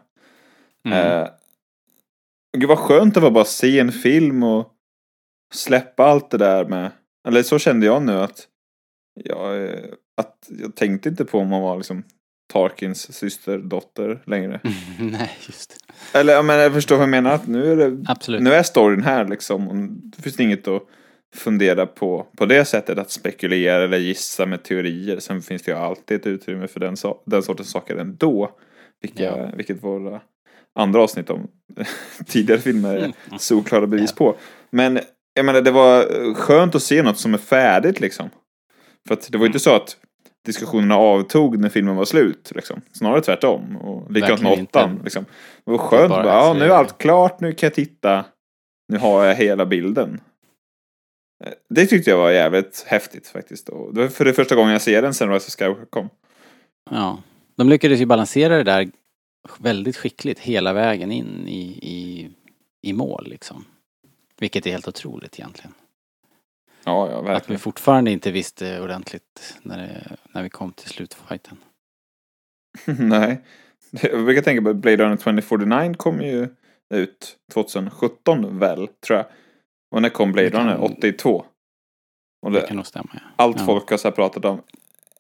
Mm. 0.85 1.23
Eh, 1.23 1.29
gud 2.59 2.69
vad 2.69 2.79
skönt 2.79 3.15
det 3.15 3.21
var 3.21 3.31
bara 3.31 3.43
att 3.43 3.49
se 3.49 3.79
en 3.79 3.93
film 3.93 4.43
och 4.43 4.73
släppa 5.55 6.05
allt 6.05 6.31
det 6.31 6.39
där 6.39 6.65
med, 6.65 6.91
eller 7.29 7.43
så 7.43 7.59
kände 7.59 7.87
jag 7.87 8.03
nu 8.03 8.13
att 8.13 8.47
jag, 9.25 9.71
att 10.17 10.49
jag 10.49 10.75
tänkte 10.75 11.09
inte 11.09 11.25
på 11.25 11.39
om 11.39 11.49
man 11.49 11.63
var 11.63 11.77
liksom 11.77 12.03
Tarkins 12.53 13.13
syster, 13.13 13.59
dotter 13.59 14.23
längre. 14.27 14.61
Nej, 15.01 15.31
just 15.47 15.85
det. 16.13 16.19
Eller 16.19 16.33
jag, 16.33 16.45
menar, 16.45 16.61
jag 16.63 16.73
förstår 16.73 16.97
vad 16.97 17.03
jag 17.03 17.11
menar, 17.11 17.31
att 17.31 17.47
nu 17.47 17.73
är 17.73 17.77
det 17.77 18.05
Absolut. 18.09 18.43
nu 18.43 18.53
är 18.53 18.63
storyn 18.63 19.03
här 19.03 19.29
liksom. 19.29 19.69
Och 19.69 19.77
det 20.17 20.23
finns 20.23 20.41
inget 20.41 20.69
att 20.69 20.83
fundera 21.37 21.87
på 21.87 22.27
på 22.37 22.47
det 22.47 22.65
sättet. 22.65 22.99
Att 22.99 23.11
spekulera 23.11 23.85
eller 23.85 23.99
gissa 23.99 24.47
med 24.47 24.63
teorier. 24.63 25.19
Sen 25.21 25.43
finns 25.43 25.63
det 25.63 25.71
ju 25.71 25.77
alltid 25.79 26.21
ett 26.21 26.27
utrymme 26.27 26.67
för 26.69 26.81
den, 26.81 26.95
so- 26.95 27.19
den 27.27 27.43
sortens 27.43 27.71
saker 27.71 27.97
ändå. 27.97 28.51
Vilka, 29.03 29.23
Ja. 29.25 29.51
Vilket 29.57 29.83
våra 29.85 30.21
andra 30.75 31.03
avsnitt 31.03 31.31
om 31.31 31.49
tidigare 32.27 32.61
filmer 32.61 32.95
är 33.33 33.39
solklara 33.39 33.87
bevis 33.87 34.13
på. 34.13 34.37
Men 34.71 34.99
jag 35.41 35.47
menar 35.47 35.61
det 35.61 35.71
var 35.71 36.35
skönt 36.35 36.75
att 36.75 36.83
se 36.83 37.03
något 37.03 37.19
som 37.19 37.35
är 37.35 37.39
färdigt 37.39 38.01
liksom. 38.01 38.31
För 39.09 39.15
att 39.15 39.33
det 39.33 39.39
var 39.39 39.45
ju 39.45 39.47
inte 39.47 39.59
så 39.61 39.75
att 39.77 39.97
diskussionerna 40.47 40.97
avtog 40.97 41.59
när 41.59 41.69
filmen 41.69 41.97
var 41.97 42.05
slut. 42.05 42.53
Liksom. 42.55 42.81
Snarare 42.93 43.21
tvärtom. 43.21 43.77
Och 43.77 44.13
likadant 44.13 44.43
med 44.43 44.53
åttan. 44.53 45.01
Liksom. 45.05 45.25
Det 45.65 45.71
var 45.71 45.79
skönt. 45.79 46.09
bara 46.11 46.23
Bara, 46.23 46.35
ja, 46.35 46.53
nu 46.53 46.65
är 46.65 46.71
allt 46.71 46.99
klart. 46.99 47.41
Nu 47.41 47.53
kan 47.53 47.67
jag 47.67 47.75
titta. 47.75 48.25
Nu 48.89 48.99
har 48.99 49.25
jag 49.25 49.35
hela 49.35 49.67
bilden. 49.67 50.21
Eh, 51.45 51.53
Det 51.69 51.87
tyckte 51.87 52.11
jag 52.11 52.19
var 52.19 52.31
jävligt 52.31 52.85
häftigt 52.87 53.29
faktiskt. 53.29 53.69
Och 53.69 53.95
det 53.95 54.01
var 54.01 54.09
för 54.09 54.25
det 54.25 54.33
första 54.33 54.55
gången 54.55 54.73
jag 54.73 54.83
ser 54.83 55.03
den 55.03 55.15
sen 55.15 55.33
Rise 55.33 55.47
of 55.49 55.55
Skywalker 55.55 55.87
kom. 55.91 56.09
Ja. 56.91 57.23
De 57.57 57.69
lyckades 57.69 58.01
ju 58.01 58.07
balansera 58.07 58.57
det 58.57 58.65
där 58.65 58.89
väldigt 59.59 59.97
skickligt 59.97 60.41
hela 60.41 60.73
vägen 60.73 61.13
in 61.13 61.49
i, 61.49 61.63
i, 61.83 62.31
i 62.83 62.93
mål 62.93 63.27
liksom. 63.29 63.65
Vilket 64.41 64.67
är 64.67 64.71
helt 64.71 64.89
otroligt 64.89 65.39
egentligen. 65.39 65.75
Ja, 66.85 67.11
ja, 67.11 67.17
Att 67.19 67.25
vi 67.25 67.29
verkligen. 67.29 67.61
fortfarande 67.61 68.11
inte 68.11 68.31
visste 68.31 68.81
ordentligt 68.81 69.59
när, 69.63 69.79
det, 69.79 70.17
när 70.35 70.43
vi 70.43 70.49
kom 70.51 70.73
till 70.73 70.89
slutfighten. 70.89 71.57
Nej. 72.99 73.41
Jag 73.91 74.25
brukar 74.25 74.43
tänka 74.43 74.63
på 74.63 74.75
Blade 74.75 75.05
Runner 75.05 75.17
2049 75.17 75.95
kom 75.97 76.21
ju 76.23 76.49
ut 76.95 77.37
2017 77.53 78.59
väl, 78.59 78.89
tror 78.89 79.17
jag. 79.17 79.27
Och 79.95 80.03
när 80.03 80.09
kom 80.09 80.33
Blade 80.33 80.51
kan- 80.51 80.61
Runner? 80.69 80.83
82. 80.85 81.45
Och 82.43 82.53
Det 82.53 82.61
det, 82.61 82.67
kan 82.67 82.77
nog 82.77 82.87
stämma 82.87 83.11
ja. 83.15 83.21
allt 83.37 83.57
Ja. 83.61 83.67
folk 83.67 83.91
har 83.91 83.97
så 83.97 84.09
här 84.09 84.13
pratat 84.15 84.45
om. 84.45 84.63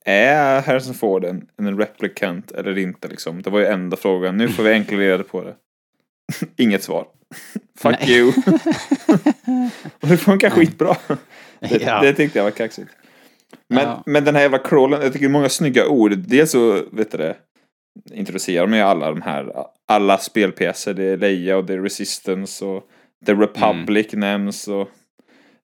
Är 0.05 0.63
Harrison 0.63 0.95
Ford 0.95 1.25
en, 1.25 1.49
en 1.57 1.79
replicant 1.79 2.51
eller 2.51 2.79
inte 2.79 3.09
liksom? 3.09 3.43
Det 3.43 3.51
var 3.51 3.61
ju 3.61 3.67
enda 3.67 3.97
frågan. 3.97 4.37
Nu 4.37 4.49
får 4.49 4.63
vi 4.63 4.73
äntligen 4.75 5.01
reda 5.05 5.25
på 5.25 5.43
det. 5.45 5.57
Inget 6.57 6.83
svar. 6.83 7.07
Fuck 7.79 7.97
Nej. 8.01 8.11
you. 8.19 8.33
Och 10.01 10.09
det 10.09 10.17
funkar 10.17 10.51
skitbra. 10.51 10.97
Det, 11.61 11.83
Ja. 11.83 12.01
det 12.03 12.13
tyckte 12.15 12.39
jag 12.39 12.45
var 12.45 12.51
kaxigt. 12.51 12.91
Men, 13.69 13.83
Ja. 13.85 14.03
men 14.07 14.25
den 14.25 14.35
här 14.35 14.43
jävla 14.43 14.59
crawlen, 14.59 15.03
jag 15.03 15.13
tycker 15.13 15.27
det 15.27 15.31
är 15.31 15.33
många 15.33 15.49
snygga 15.49 15.89
ord. 15.89 16.19
Dels 16.19 16.51
så, 16.51 16.83
vet 16.93 17.11
du 17.11 17.19
det, 17.19 17.37
introducerar 18.13 18.67
de 18.67 18.77
ju 18.77 18.83
alla 18.83 19.11
de 19.11 19.23
här, 19.23 19.53
alla 19.89 20.19
spelpjäser. 20.19 20.95
Det 20.95 21.05
är 21.05 21.17
Leia 21.17 21.57
och 21.57 21.65
det 21.65 21.75
är 21.75 21.79
Resistance 21.83 22.65
och 22.65 22.83
The 23.27 23.33
Republic 23.35 24.07
Mm. 24.15 24.21
nämns 24.21 24.69
och 24.69 24.89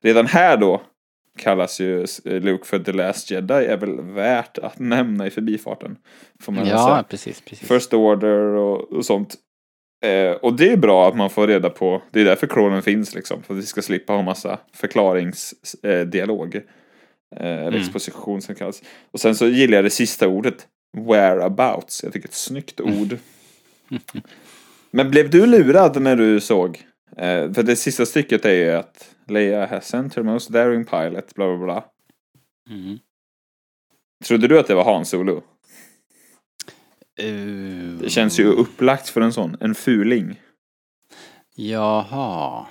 redan 0.02 0.26
här 0.26 0.56
då 0.56 0.82
kallas 1.38 1.80
ju 1.80 2.06
Luke 2.24 2.64
för 2.66 2.78
The 2.78 2.92
Last 2.92 3.30
Jedi 3.30 3.54
är 3.54 3.76
väl 3.76 4.00
värt 4.00 4.58
att 4.58 4.78
nämna 4.78 5.26
i 5.26 5.30
förbifarten. 5.30 5.96
Får 6.40 6.52
man 6.52 6.66
Ja, 6.66 6.86
säga. 6.86 7.02
precis, 7.08 7.40
precis. 7.40 7.68
First 7.68 7.94
Order 7.94 8.38
och, 8.38 8.92
och 8.92 9.04
sånt. 9.04 9.34
Eh, 10.06 10.32
och 10.32 10.56
det 10.56 10.72
är 10.72 10.76
bra 10.76 11.08
att 11.08 11.16
man 11.16 11.30
får 11.30 11.46
reda 11.46 11.70
på, 11.70 12.02
det 12.10 12.20
är 12.20 12.24
därför 12.24 12.46
crawlen 12.46 12.82
finns 12.82 13.14
liksom, 13.14 13.42
för 13.42 13.54
att 13.54 13.60
vi 13.60 13.66
ska 13.66 13.82
slippa 13.82 14.12
ha 14.12 14.22
massa 14.22 14.58
förklaringsdialog. 14.72 16.54
Eh, 16.54 16.62
eh, 17.36 17.46
eller 17.46 17.66
Mm. 17.68 17.80
exposition 17.80 18.42
som 18.42 18.54
kallas. 18.54 18.82
Och 19.10 19.20
sen 19.20 19.34
så 19.34 19.46
gillar 19.46 19.76
jag 19.76 19.84
det 19.84 19.90
sista 19.90 20.28
ordet, 20.28 20.66
whereabouts. 20.96 22.02
Jag 22.04 22.12
tycker 22.12 22.28
det 22.28 22.30
är 22.30 22.32
ett 22.32 22.34
snyggt 22.34 22.80
Mm. 22.80 23.02
ord. 23.02 23.16
Men 24.90 25.10
blev 25.10 25.30
du 25.30 25.46
lurad 25.46 26.02
när 26.02 26.16
du 26.16 26.40
såg? 26.40 26.80
Eh, 27.16 27.52
för 27.52 27.62
det 27.62 27.76
sista 27.76 28.06
stycket 28.06 28.44
är 28.44 28.52
ju 28.54 28.70
att 28.70 29.14
Leia 29.28 29.66
has 29.66 29.88
sent 29.88 30.16
her 30.16 30.22
most 30.22 30.48
daring 30.50 30.84
pilot, 30.84 31.34
bla 31.34 31.46
bla 31.56 31.64
bla. 31.64 31.84
Mm. 32.70 32.98
Trodde 34.24 34.48
du 34.48 34.58
att 34.58 34.66
det 34.66 34.74
var 34.74 34.84
Han 34.84 35.04
Solo? 35.04 35.42
Uh, 37.22 37.98
Det 37.98 38.10
känns 38.10 38.40
ju 38.40 38.44
upplagt 38.44 39.08
för 39.08 39.20
en 39.20 39.32
sån, 39.32 39.56
en 39.60 39.74
fuling. 39.74 40.40
Jaha. 41.54 42.66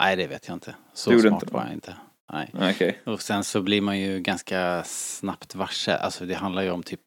Nej, 0.00 0.16
det 0.16 0.26
vet 0.26 0.48
jag 0.48 0.56
inte. 0.56 0.74
Så 0.94 1.18
smart 1.18 1.42
inte 1.42 1.54
var 1.54 1.64
jag 1.64 1.72
inte. 1.72 1.96
Nej. 2.32 2.50
Okej. 2.72 2.98
Och 3.06 3.22
sen 3.22 3.44
så 3.44 3.62
blir 3.62 3.80
man 3.80 3.98
ju 4.00 4.20
ganska 4.20 4.82
snabbt 4.84 5.54
varse. 5.54 5.96
Alltså 5.96 6.26
det 6.26 6.34
handlar 6.34 6.62
ju 6.62 6.70
om 6.70 6.82
typ 6.82 7.00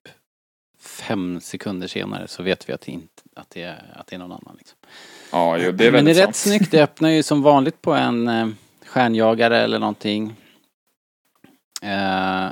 fem 0.80 1.40
sekunder 1.40 1.88
senare 1.88 2.28
så 2.28 2.44
vet 2.44 2.70
vi 2.70 2.74
att 2.74 2.82
det, 2.82 2.92
inte, 2.92 3.24
att 3.36 3.50
det, 3.50 3.62
är, 3.62 3.94
att 3.96 4.08
det 4.08 4.16
är 4.16 4.20
någon 4.20 4.32
annan. 4.32 4.56
Liksom. 4.58 4.78
Ja, 5.32 5.58
jo, 5.58 5.72
det 5.72 5.88
är 5.88 5.92
Men 5.92 6.06
det 6.06 6.12
är 6.12 6.16
rätt 6.16 6.24
sant. 6.24 6.36
snyggt. 6.36 6.72
Det 6.72 6.84
öppnar 6.84 7.10
ju 7.10 7.24
som 7.24 7.42
vanligt 7.42 7.82
på 7.82 7.94
en 7.94 8.28
eh, 8.28 8.48
stjärnjagare 8.86 9.58
eller 9.62 9.80
någonting. 9.80 10.36
Eh, 11.82 12.52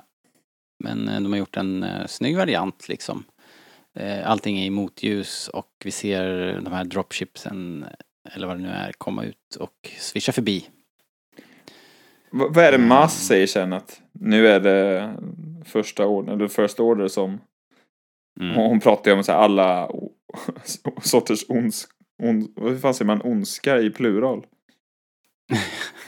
men 0.80 1.06
de 1.06 1.32
har 1.32 1.38
gjort 1.38 1.58
en 1.58 1.84
eh, 1.84 2.08
snygg 2.08 2.38
variant 2.38 2.88
liksom. 2.90 3.24
Eh, 4.00 4.30
allting 4.32 4.60
är 4.60 4.66
i 4.66 4.70
motljus 4.70 5.48
och 5.48 5.72
vi 5.84 5.92
ser 5.92 6.54
de 6.64 6.74
här 6.74 6.84
dropshipsen 6.84 7.86
eller 8.34 8.48
vad 8.48 8.58
det 8.58 8.62
nu 8.64 8.70
är 8.70 8.92
komma 8.92 9.24
ut 9.24 9.56
och 9.60 9.90
svischa 10.00 10.32
förbi. 10.32 10.70
V- 12.32 12.46
vad 12.50 12.58
är 12.58 12.72
det 12.72 12.78
Maz 12.78 13.28
säger 13.28 13.48
sen 13.48 13.74
att 13.74 14.02
nu 14.12 14.48
är 14.48 14.60
det 14.60 15.14
första 15.66 16.06
order, 16.06 16.34
eller 16.34 16.48
first 16.48 16.80
order 16.80 17.08
som 17.08 17.40
Mm. 18.40 18.56
Hon 18.56 18.80
pratar 18.80 19.12
ju 19.12 19.18
om 19.18 19.24
så 19.24 19.32
här 19.32 19.40
alla 19.40 19.90
sorters 21.02 21.46
ons, 21.50 21.88
on, 22.24 22.54
vad 22.56 22.82
fan 22.82 22.94
säger 22.94 23.08
man, 23.08 23.22
ondska 23.22 23.80
i 23.80 23.90
plural? 23.90 24.46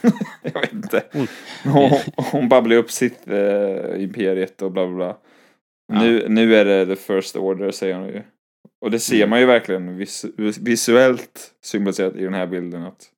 jag 0.41 0.61
vet 0.61 0.73
inte. 0.73 1.03
On- 1.13 1.27
Hon, 1.63 1.89
hon 2.31 2.49
babblar 2.49 2.75
upp 2.75 2.91
sitt 2.91 3.27
eh, 3.27 4.03
imperiet 4.03 4.61
och 4.61 4.71
bla 4.71 4.87
bla 4.87 4.95
bla. 4.95 5.17
Ja. 5.87 5.99
Nu, 6.01 6.29
nu 6.29 6.55
är 6.55 6.65
det 6.65 6.85
the 6.85 6.95
first 6.95 7.35
order 7.35 7.71
säger 7.71 7.95
hon 7.95 8.07
ju. 8.07 8.23
Och 8.81 8.91
det 8.91 8.99
ser 8.99 9.15
Mm. 9.17 9.29
man 9.29 9.39
ju 9.39 9.45
verkligen 9.45 9.97
vis, 9.97 10.25
visuellt 10.61 11.53
symboliserat 11.63 12.15
i 12.15 12.23
den 12.23 12.33
här 12.33 12.47
bilden 12.47 12.83
att 12.83 13.11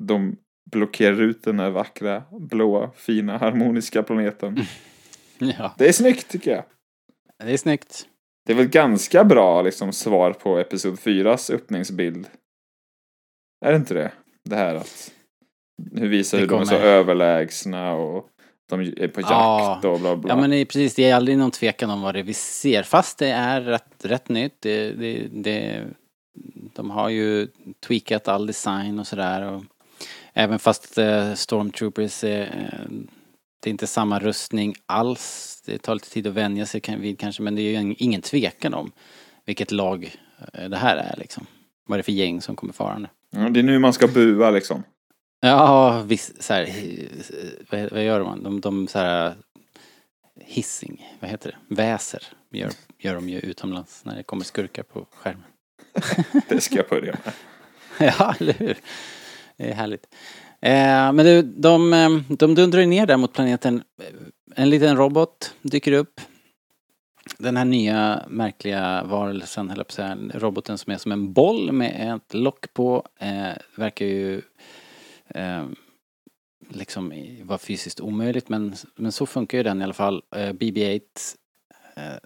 de 0.00 0.36
blockerar 0.70 1.20
ut 1.20 1.42
den 1.42 1.60
här 1.60 1.70
vackra, 1.70 2.22
blåa, 2.30 2.90
fina, 2.96 3.38
harmoniska 3.38 4.02
planeten. 4.02 4.56
Ja, 5.58 5.74
Det 5.78 5.88
är 5.88 5.92
snyggt 5.92 6.28
tycker 6.28 6.50
jag. 6.50 6.64
det 7.46 7.52
är 7.52 7.56
snyggt. 7.56 8.06
Det 8.46 8.52
är 8.52 8.56
väl 8.56 8.68
ganska 8.68 9.24
bra 9.24 9.62
liksom 9.62 9.92
svar 9.92 10.32
på 10.32 10.58
Episod 10.58 10.98
4s 10.98 11.54
öppningsbild. 11.54 12.26
Är 13.66 13.70
det 13.70 13.76
inte 13.76 13.94
det? 13.94 14.12
Det 14.44 14.56
här 14.56 14.74
att 14.74 15.12
hur 15.94 16.08
visar 16.08 16.38
Det 16.38 16.42
hur 16.42 16.48
de 16.48 16.60
är 16.60 16.64
så 16.64 16.74
överlägsna 16.74 17.92
och 17.94 18.28
de 18.70 18.80
är 18.80 19.08
på 19.08 19.20
jakt 19.20 19.30
Ja. 19.30 19.80
och 19.84 20.00
bla 20.00 20.16
bla. 20.16 20.30
Ja 20.30 20.36
men 20.40 20.50
det 20.50 20.56
är 20.56 20.64
precis, 20.64 20.94
det 20.94 21.10
är 21.10 21.14
aldrig 21.14 21.38
någon 21.38 21.50
tvekan 21.50 21.90
om 21.90 22.02
vad 22.02 22.14
det 22.14 22.18
är 22.20 22.24
vi 22.24 22.34
ser. 22.34 22.82
Fast 22.82 23.18
det 23.18 23.28
är 23.30 23.60
rätt, 23.60 24.04
rätt 24.04 24.28
nytt. 24.28 24.56
Det, 24.60 24.90
det, 24.92 25.26
det, 25.32 25.84
de 26.74 26.90
har 26.90 27.08
ju 27.08 27.48
tweakat 27.86 28.28
all 28.28 28.46
design 28.46 28.98
och 28.98 29.06
sådär. 29.06 29.60
Även 30.32 30.58
fast 30.58 30.98
eh, 30.98 31.34
Stormtroopers 31.34 32.24
är, 32.24 32.40
eh, 32.42 32.90
det 33.62 33.68
är 33.68 33.70
inte 33.70 33.86
samma 33.86 34.18
rustning 34.18 34.74
alls. 34.86 35.62
Det 35.66 35.78
tar 35.78 35.94
lite 35.94 36.10
tid 36.10 36.26
att 36.26 36.34
vänja 36.34 36.66
sig 36.66 36.80
vid 36.98 37.18
kanske 37.18 37.42
men 37.42 37.54
det 37.54 37.62
är 37.62 37.70
ju 37.70 37.76
ing- 37.76 37.96
ingen 37.98 38.22
tvekan 38.22 38.74
om 38.74 38.92
vilket 39.46 39.72
lag 39.72 40.14
eh, 40.54 40.68
det 40.68 40.76
här 40.76 40.96
är 40.96 41.14
liksom. 41.18 41.46
Vad 41.86 41.96
är 41.96 41.98
det 41.98 42.02
för 42.02 42.12
gäng 42.12 42.40
som 42.40 42.56
kommer 42.56 42.72
farande. 42.72 43.08
ja, 43.30 43.48
det 43.48 43.60
är 43.60 43.64
nu 43.64 43.78
man 43.78 43.92
ska 43.92 44.06
bua 44.06 44.50
liksom. 44.50 44.82
Ja, 45.40 46.02
visst, 46.06 46.42
så 46.42 46.54
här, 46.54 46.68
vad, 47.70 47.90
vad 47.90 48.04
gör 48.04 48.24
man? 48.24 48.42
De, 48.42 48.60
de 48.60 48.88
så 48.88 48.98
här 48.98 49.34
hissing, 50.40 51.16
vad 51.20 51.30
heter 51.30 51.50
det? 51.50 51.74
Väser 51.74 52.22
gör, 52.50 52.70
gör 52.98 53.14
de 53.14 53.28
ju 53.28 53.38
utomlands 53.38 54.04
när 54.04 54.16
det 54.16 54.22
kommer 54.22 54.44
skurkar 54.44 54.82
på 54.82 55.06
skärmen. 55.10 55.44
Det 56.48 56.60
ska 56.60 56.76
jag 56.76 56.88
börja 56.88 57.16
med. 57.24 57.34
ja, 58.18 58.34
eller 58.40 58.52
hur? 58.52 58.78
Det 59.56 59.70
är 59.70 59.74
härligt. 59.74 60.06
Eh, 60.60 61.12
men 61.12 61.16
du, 61.16 61.42
de, 61.42 61.92
eh, 61.92 62.10
de 62.28 62.54
dundrar 62.54 62.80
ju 62.80 62.86
ner 62.86 63.06
där 63.06 63.16
mot 63.16 63.32
planeten. 63.32 63.82
En 64.56 64.70
liten 64.70 64.96
robot 64.96 65.54
dyker 65.62 65.92
upp. 65.92 66.20
Den 67.38 67.56
här 67.56 67.64
nya 67.64 68.22
märkliga 68.28 69.04
varelsen, 69.04 69.68
höll 69.68 69.78
jag 69.78 69.86
på 69.86 69.90
att 69.90 69.94
säga, 69.94 70.16
roboten 70.34 70.78
som 70.78 70.92
är 70.92 70.96
som 70.96 71.12
en 71.12 71.32
boll 71.32 71.72
med 71.72 72.16
ett 72.16 72.34
lock 72.34 72.74
på, 72.74 73.06
eh, 73.18 73.52
verkar 73.76 74.06
ju 74.06 74.42
eh, 75.34 75.66
liksom 76.68 77.12
var 77.42 77.58
fysiskt 77.58 78.00
omöjligt 78.00 78.48
men, 78.48 78.74
men 78.94 79.12
så 79.12 79.26
funkar 79.26 79.58
ju 79.58 79.64
den 79.64 79.80
i 79.80 79.84
alla 79.84 79.94
fall. 79.94 80.22
Eh, 80.36 80.52
BB-8 80.52 81.00
eh, 81.96 82.18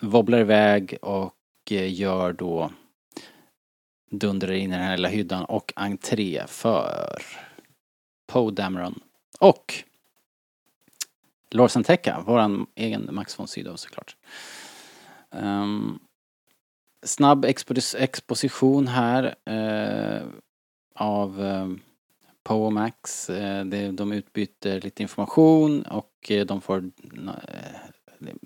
wobblar 0.00 0.40
iväg 0.40 0.98
och 1.02 1.34
eh, 1.70 1.94
gör 1.94 2.32
då 2.32 2.70
dundrar 4.10 4.52
in 4.52 4.72
i 4.72 4.76
den 4.76 4.84
här 4.84 4.96
lilla 4.96 5.08
hyddan 5.08 5.44
och 5.44 5.72
entré 5.76 6.42
för 6.46 7.22
Poe 8.26 8.50
Dameron 8.50 9.00
och 9.38 9.84
Lorsan 11.50 11.84
Tekka, 11.84 12.20
våran 12.26 12.66
egen 12.74 13.08
Max 13.12 13.38
von 13.38 13.48
Sydow 13.48 13.76
såklart. 13.76 14.16
Um, 15.30 15.98
snabb 17.02 17.44
expo 17.44 17.74
exposition 17.98 18.88
här 18.88 19.34
uh, 19.50 20.28
av 20.94 21.44
eh, 21.44 21.68
och 22.54 22.72
Max. 22.72 23.30
Eh, 23.30 23.64
de 23.92 24.12
utbyter 24.12 24.80
lite 24.80 25.02
information 25.02 25.82
och 25.82 26.10
eh, 26.28 26.46
de 26.46 26.60
får 26.60 26.78
eh, 26.78 27.30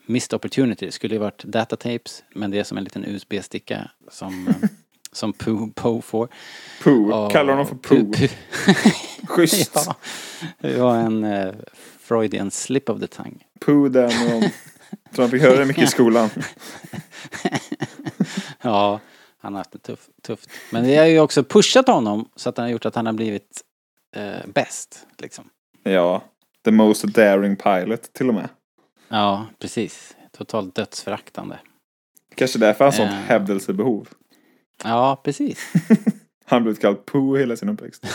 missed 0.06 0.36
opportunity. 0.36 0.86
Det 0.86 0.92
skulle 0.92 1.14
ju 1.14 1.18
varit 1.18 1.44
datatapes 1.44 2.24
men 2.34 2.50
det 2.50 2.58
är 2.58 2.64
som 2.64 2.78
en 2.78 2.84
liten 2.84 3.04
USB-sticka 3.04 3.90
som, 4.10 4.54
som 5.12 5.32
Poe, 5.32 5.70
Poe 5.74 6.02
får. 6.02 6.28
Poo. 6.82 7.12
Och- 7.12 7.32
Kallar 7.32 7.52
honom 7.52 7.66
för 7.66 7.76
Poo. 7.76 8.12
Schysst. 9.26 9.72
ja, 9.74 9.94
det 10.60 10.78
var 10.78 10.96
en 10.96 11.24
eh, 11.24 11.54
Freudian 12.00 12.50
slip 12.50 12.88
of 12.90 13.00
the 13.00 13.06
tongue. 13.06 13.38
Poo 13.60 13.88
där 13.88 14.04
och 14.36 14.42
Tror 15.14 15.22
han 15.22 15.30
fick 15.30 15.42
höra 15.42 15.58
det 15.58 15.64
mycket 15.66 15.84
i 15.84 15.86
skolan. 15.86 16.30
ja, 18.62 19.00
han 19.38 19.52
har 19.54 19.60
haft 19.60 19.72
det 19.72 19.78
tuff, 19.78 20.08
tufft. 20.22 20.50
Men 20.70 20.84
det 20.84 20.96
har 20.96 21.06
ju 21.06 21.20
också 21.20 21.44
pushat 21.44 21.88
honom 21.88 22.28
så 22.36 22.48
att 22.48 22.56
han 22.56 22.64
har 22.64 22.70
gjort 22.70 22.86
att 22.86 22.94
han 22.94 23.06
har 23.06 23.12
blivit 23.12 23.60
eh, 24.16 24.46
bäst. 24.46 25.06
Liksom. 25.18 25.50
Ja. 25.82 26.22
The 26.64 26.70
most 26.70 27.02
daring 27.02 27.56
pilot 27.56 28.12
till 28.12 28.28
och 28.28 28.34
med. 28.34 28.48
Ja, 29.08 29.46
precis. 29.58 30.16
Totalt 30.32 30.74
dödsföraktande. 30.74 31.58
Kanske 32.34 32.58
därför 32.58 32.84
han 32.84 32.92
har 32.92 32.96
sånt 32.98 33.10
Eh. 33.10 33.16
hävdelsebehov. 33.16 34.08
Ja, 34.84 35.20
precis. 35.24 35.72
Han 36.44 36.62
blev 36.62 36.74
kallad 36.74 37.06
Poo 37.06 37.36
hela 37.36 37.56
sin 37.56 37.68
uppväxt. 37.68 38.06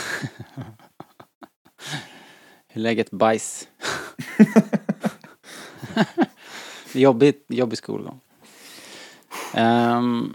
Hur 2.68 2.80
läget 2.80 3.10
bajs? 3.10 3.68
Jobbigt, 6.92 7.44
jobbig 7.48 7.78
skolgång. 7.78 8.20
Ehm, 9.54 10.34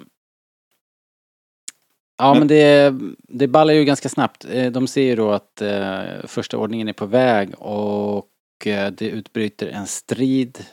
ja, 2.22 2.34
Men- 2.34 2.40
men 2.40 2.48
det, 2.48 2.94
det 3.28 3.48
ballar 3.48 3.74
ju 3.74 3.84
ganska 3.86 4.10
snabbt. 4.10 4.46
Eh, 4.52 4.72
De 4.72 4.88
ser 4.88 5.02
ju 5.04 5.16
då 5.16 5.32
att 5.32 5.62
eh, 5.62 6.02
första 6.24 6.58
ordningen 6.58 6.88
är 6.88 6.94
på 6.94 7.06
väg 7.06 7.50
och 7.58 8.28
eh, 8.66 8.92
det 8.92 9.10
utbryter 9.10 9.68
en 9.68 9.88
strid. 9.88 10.66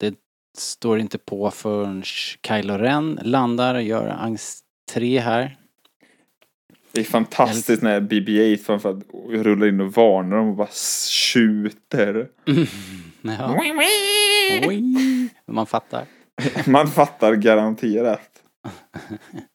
Det 0.00 0.14
står 0.58 0.98
inte 0.98 1.18
på 1.18 1.50
förrän 1.50 2.02
Kylo 2.02 2.74
Ren 2.78 3.18
landar 3.22 3.74
och 3.74 3.82
gör 3.82 4.08
entré 4.08 5.18
här. 5.18 5.56
Det 6.92 7.00
är 7.00 7.04
fantastiskt 7.04 7.82
när 7.82 8.00
BB-8 8.00 8.56
framförallt 8.56 9.04
rullar 9.30 9.66
in 9.66 9.80
och 9.80 9.92
varnar 9.92 10.36
dem 10.36 10.48
och 10.48 10.56
bara 10.56 10.68
tjuter. 11.32 12.28
Ja. 13.22 13.56
Oj. 14.68 14.82
Man 15.46 15.66
fattar. 15.66 16.04
Man 16.66 16.88
fattar 16.88 17.34
garanterat. 17.34 18.20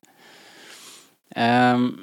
Um, 1.35 2.01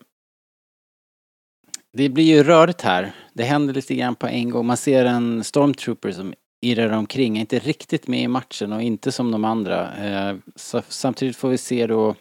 det 1.93 2.09
blir 2.09 2.25
ju 2.25 2.43
rörigt 2.43 2.81
här. 2.81 3.13
Det 3.33 3.45
händer 3.45 3.75
lite 3.75 3.95
grann 3.95 4.15
på 4.15 4.27
en 4.27 4.51
gång. 4.51 4.67
Man 4.67 4.77
ser 4.77 5.05
en 5.05 5.45
stormtrooper 5.45 6.13
som 6.13 6.35
irrar 6.61 6.93
omkring, 6.93 7.37
är 7.37 7.41
inte 7.41 7.59
riktigt 7.59 8.09
med 8.09 8.21
i 8.23 8.29
matchen 8.29 8.73
och 8.73 8.83
inte 8.83 9.13
som 9.13 9.31
de 9.31 9.45
andra. 9.45 9.93
Ehm, 9.93 10.43
så, 10.57 10.83
samtidigt 10.89 11.37
får 11.37 11.49
vi 11.49 11.59
se 11.59 11.87
då 11.87 12.15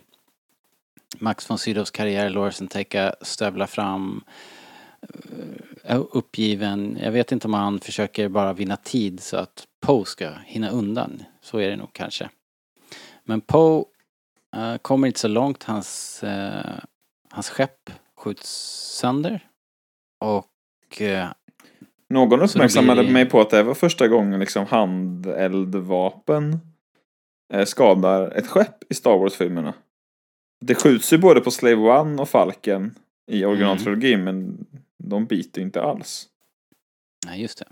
Max 1.20 1.50
von 1.50 1.58
Sydows 1.58 1.92
karriär, 1.92 2.30
Lorsen 2.30 2.68
Teka 2.68 3.16
stövla 3.22 3.68
fram 3.68 4.24
eh, 5.84 6.02
uppgiven. 6.12 6.98
Jag 7.02 7.12
vet 7.12 7.32
inte 7.32 7.48
om 7.48 7.54
han 7.54 7.80
försöker 7.80 8.30
bara 8.30 8.54
vinna 8.54 8.78
tid 8.78 9.20
så 9.20 9.38
att 9.38 9.68
Poe 9.82 10.06
ska 10.06 10.30
hinna 10.46 10.70
undan. 10.70 11.24
Så 11.42 11.58
är 11.58 11.70
det 11.70 11.76
nog 11.76 11.94
kanske. 11.94 12.30
Men 13.24 13.42
Poe 13.42 13.84
eh, 14.56 14.78
kommer 14.78 15.08
inte 15.08 15.20
så 15.20 15.28
långt. 15.28 15.64
Hans, 15.64 16.24
eh, 16.24 16.80
hans 17.32 17.50
skepp 17.50 17.90
skjuts 18.18 18.50
sönder. 19.00 19.48
Och 20.20 21.02
eh, 21.02 21.28
Någon 22.10 22.42
uppmärksammade 22.42 23.04
blir 23.04 23.14
mig 23.14 23.26
på 23.30 23.42
att 23.42 23.50
det 23.50 23.64
var 23.64 23.74
första 23.74 24.08
gången 24.08 24.40
liksom 24.40 24.66
handeldvapen 24.66 26.60
eh, 27.54 27.66
skadar 27.66 28.32
ett 28.32 28.48
skepp 28.48 28.92
i 28.92 28.94
Star 28.94 29.18
Wars-filmerna. 29.18 29.74
Det 30.66 30.76
skjuts 30.76 31.14
ju 31.14 31.18
både 31.18 31.42
på 31.42 31.52
Slave 31.52 31.76
One 32.00 32.22
och 32.22 32.30
Falken 32.30 32.96
i 33.32 33.46
originaltrilogin 33.46 34.24
men 34.24 34.66
de 34.98 35.26
biter 35.26 35.62
inte 35.62 35.82
alls. 35.82 36.28
nej, 37.26 37.42
just 37.42 37.60
det. 37.60 37.66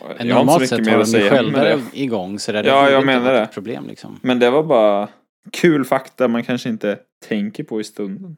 Jag 0.00 0.08
Men 0.08 0.18
så 0.18 0.34
normalt 0.34 0.68
sett 0.68 0.88
har 0.88 1.04
de 1.04 1.18
ju 1.18 1.30
själva 1.30 1.80
igång 1.92 2.38
så 2.38 2.52
det 2.52 2.66
Ja, 2.66 2.90
jag 2.90 3.06
menar 3.06 3.32
det. 3.32 3.40
ett 3.40 3.52
problem 3.52 3.86
liksom. 3.86 4.20
Men 4.22 4.38
det 4.38 4.50
var 4.50 4.62
bara 4.62 5.08
kul 5.52 5.84
fakta 5.84 6.28
man 6.28 6.44
kanske 6.44 6.68
inte 6.68 6.98
tänker 7.28 7.64
på 7.64 7.80
i 7.80 7.84
stunden. 7.84 8.36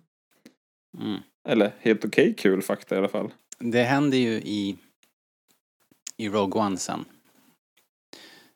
Mm. 0.98 1.20
Eller 1.48 1.72
helt 1.78 2.04
okej 2.04 2.34
kul 2.38 2.62
fakta 2.62 2.94
i 2.94 2.98
alla 2.98 3.08
fall. 3.08 3.32
Det 3.58 3.82
händer 3.82 4.18
ju 4.18 4.32
i, 4.32 4.76
i 6.16 6.28
Rogue 6.28 6.62
One 6.62 6.76
sen. 6.76 7.04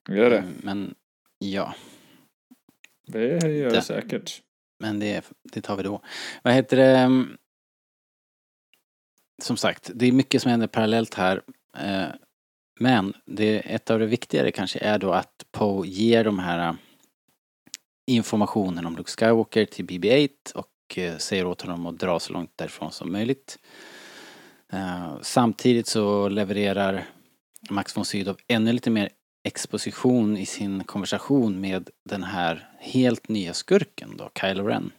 Gör 0.08 0.30
det? 0.30 0.38
Mm, 0.38 0.54
Men 0.62 0.94
ja, 1.38 1.74
Det 3.06 3.26
gör 3.26 3.40
det 3.70 3.70
Det. 3.70 3.82
säkert. 3.82 4.42
men 4.78 4.98
det, 5.00 5.32
det 5.42 5.60
tar 5.60 5.76
vi 5.76 5.82
då. 5.82 6.02
Vad 6.42 6.54
heter 6.54 6.76
det? 6.76 6.96
mm, 6.98 7.36
Som 9.42 9.56
sagt, 9.56 9.90
det 9.94 10.06
är 10.06 10.12
mycket 10.12 10.42
som 10.42 10.50
händer 10.50 10.66
parallellt 10.66 11.14
här. 11.14 11.42
eh, 11.78 12.08
Men 12.80 13.14
det, 13.24 13.58
ett 13.74 13.90
av 13.90 13.98
det 13.98 14.06
viktigare 14.06 14.50
kanske 14.50 14.78
är 14.78 14.98
då 14.98 15.12
att 15.12 15.44
Poe 15.52 15.86
ger 15.86 16.24
de 16.24 16.38
här 16.38 16.68
eh, 16.68 16.74
informationen 18.06 18.86
om 18.86 18.96
Luke 18.96 19.10
Skywalker 19.10 19.64
till 19.64 19.84
BB-8 19.86 20.52
och 20.54 20.68
Eh, 20.96 21.16
säger 21.16 21.46
åt 21.46 21.62
honom 21.62 21.86
att 21.86 21.98
dra 21.98 22.20
så 22.20 22.32
långt 22.32 22.52
därifrån 22.56 22.92
som 22.92 23.12
möjligt. 23.12 23.58
Eh, 24.72 25.16
samtidigt 25.22 25.86
så 25.86 26.28
levererar 26.28 27.04
Max 27.70 27.96
von 27.96 28.04
Sydow 28.04 28.36
ännu 28.48 28.72
lite 28.72 28.90
mer 28.90 29.08
exposition 29.44 30.36
i 30.36 30.46
sin 30.46 30.84
konversation 30.84 31.60
med 31.60 31.90
den 32.08 32.22
här 32.22 32.70
helt 32.80 33.28
nya 33.28 33.52
skurken 33.54 34.16
då, 34.16 34.30
Kylo 34.40 34.66
Ren. 34.66 34.92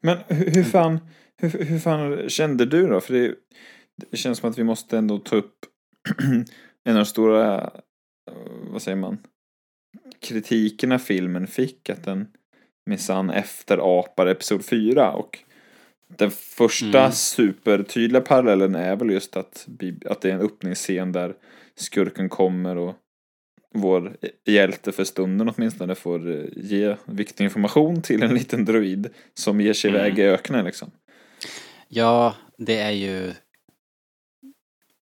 Men 0.00 0.18
hur, 0.28 0.54
hur 0.54 0.64
fan, 0.64 0.98
hur, 1.36 1.64
hur 1.64 1.78
fan 1.78 2.28
kände 2.28 2.66
du 2.66 2.86
då? 2.86 3.00
För 3.00 3.14
det, 3.14 3.34
det 4.10 4.16
känns 4.16 4.38
som 4.38 4.50
att 4.50 4.58
vi 4.58 4.64
måste 4.64 4.98
ändå 4.98 5.18
ta 5.18 5.36
upp 5.36 5.66
en 6.84 6.96
av 6.96 7.04
de 7.04 7.06
stora, 7.06 7.60
eh, 8.30 8.70
vad 8.70 8.82
säger 8.82 8.96
man, 8.96 9.18
kritikerna 10.20 10.98
filmen 10.98 11.46
fick. 11.46 11.90
Att 11.90 12.04
den 12.04 12.28
minsann 12.86 13.30
efterapar 13.30 14.26
Episod 14.26 14.64
4 14.64 15.12
och 15.12 15.38
den 16.16 16.30
första 16.30 16.98
Mm. 17.00 17.12
supertydliga 17.12 18.20
parallellen 18.20 18.74
är 18.74 18.96
väl 18.96 19.10
just 19.10 19.36
att, 19.36 19.66
att 20.06 20.20
det 20.20 20.30
är 20.30 20.34
en 20.34 20.40
öppningsscen 20.40 21.12
där 21.12 21.34
skurken 21.76 22.28
kommer 22.28 22.76
och 22.76 22.94
vår 23.74 24.16
hjälte 24.46 24.92
för 24.92 25.04
stunden 25.04 25.52
åtminstone 25.56 25.94
får 25.94 26.30
eh, 26.30 26.44
ge 26.56 26.96
viktig 27.04 27.44
information 27.44 28.02
till 28.02 28.22
en 28.22 28.34
liten 28.34 28.64
droid 28.64 29.08
som 29.34 29.60
ger 29.60 29.72
sig 29.72 29.90
Mm. 29.90 30.00
iväg 30.00 30.18
i 30.18 30.22
öknen 30.22 30.64
liksom. 30.64 30.90
Ja, 31.88 32.34
det 32.58 32.78
är 32.80 32.90
ju... 32.90 33.32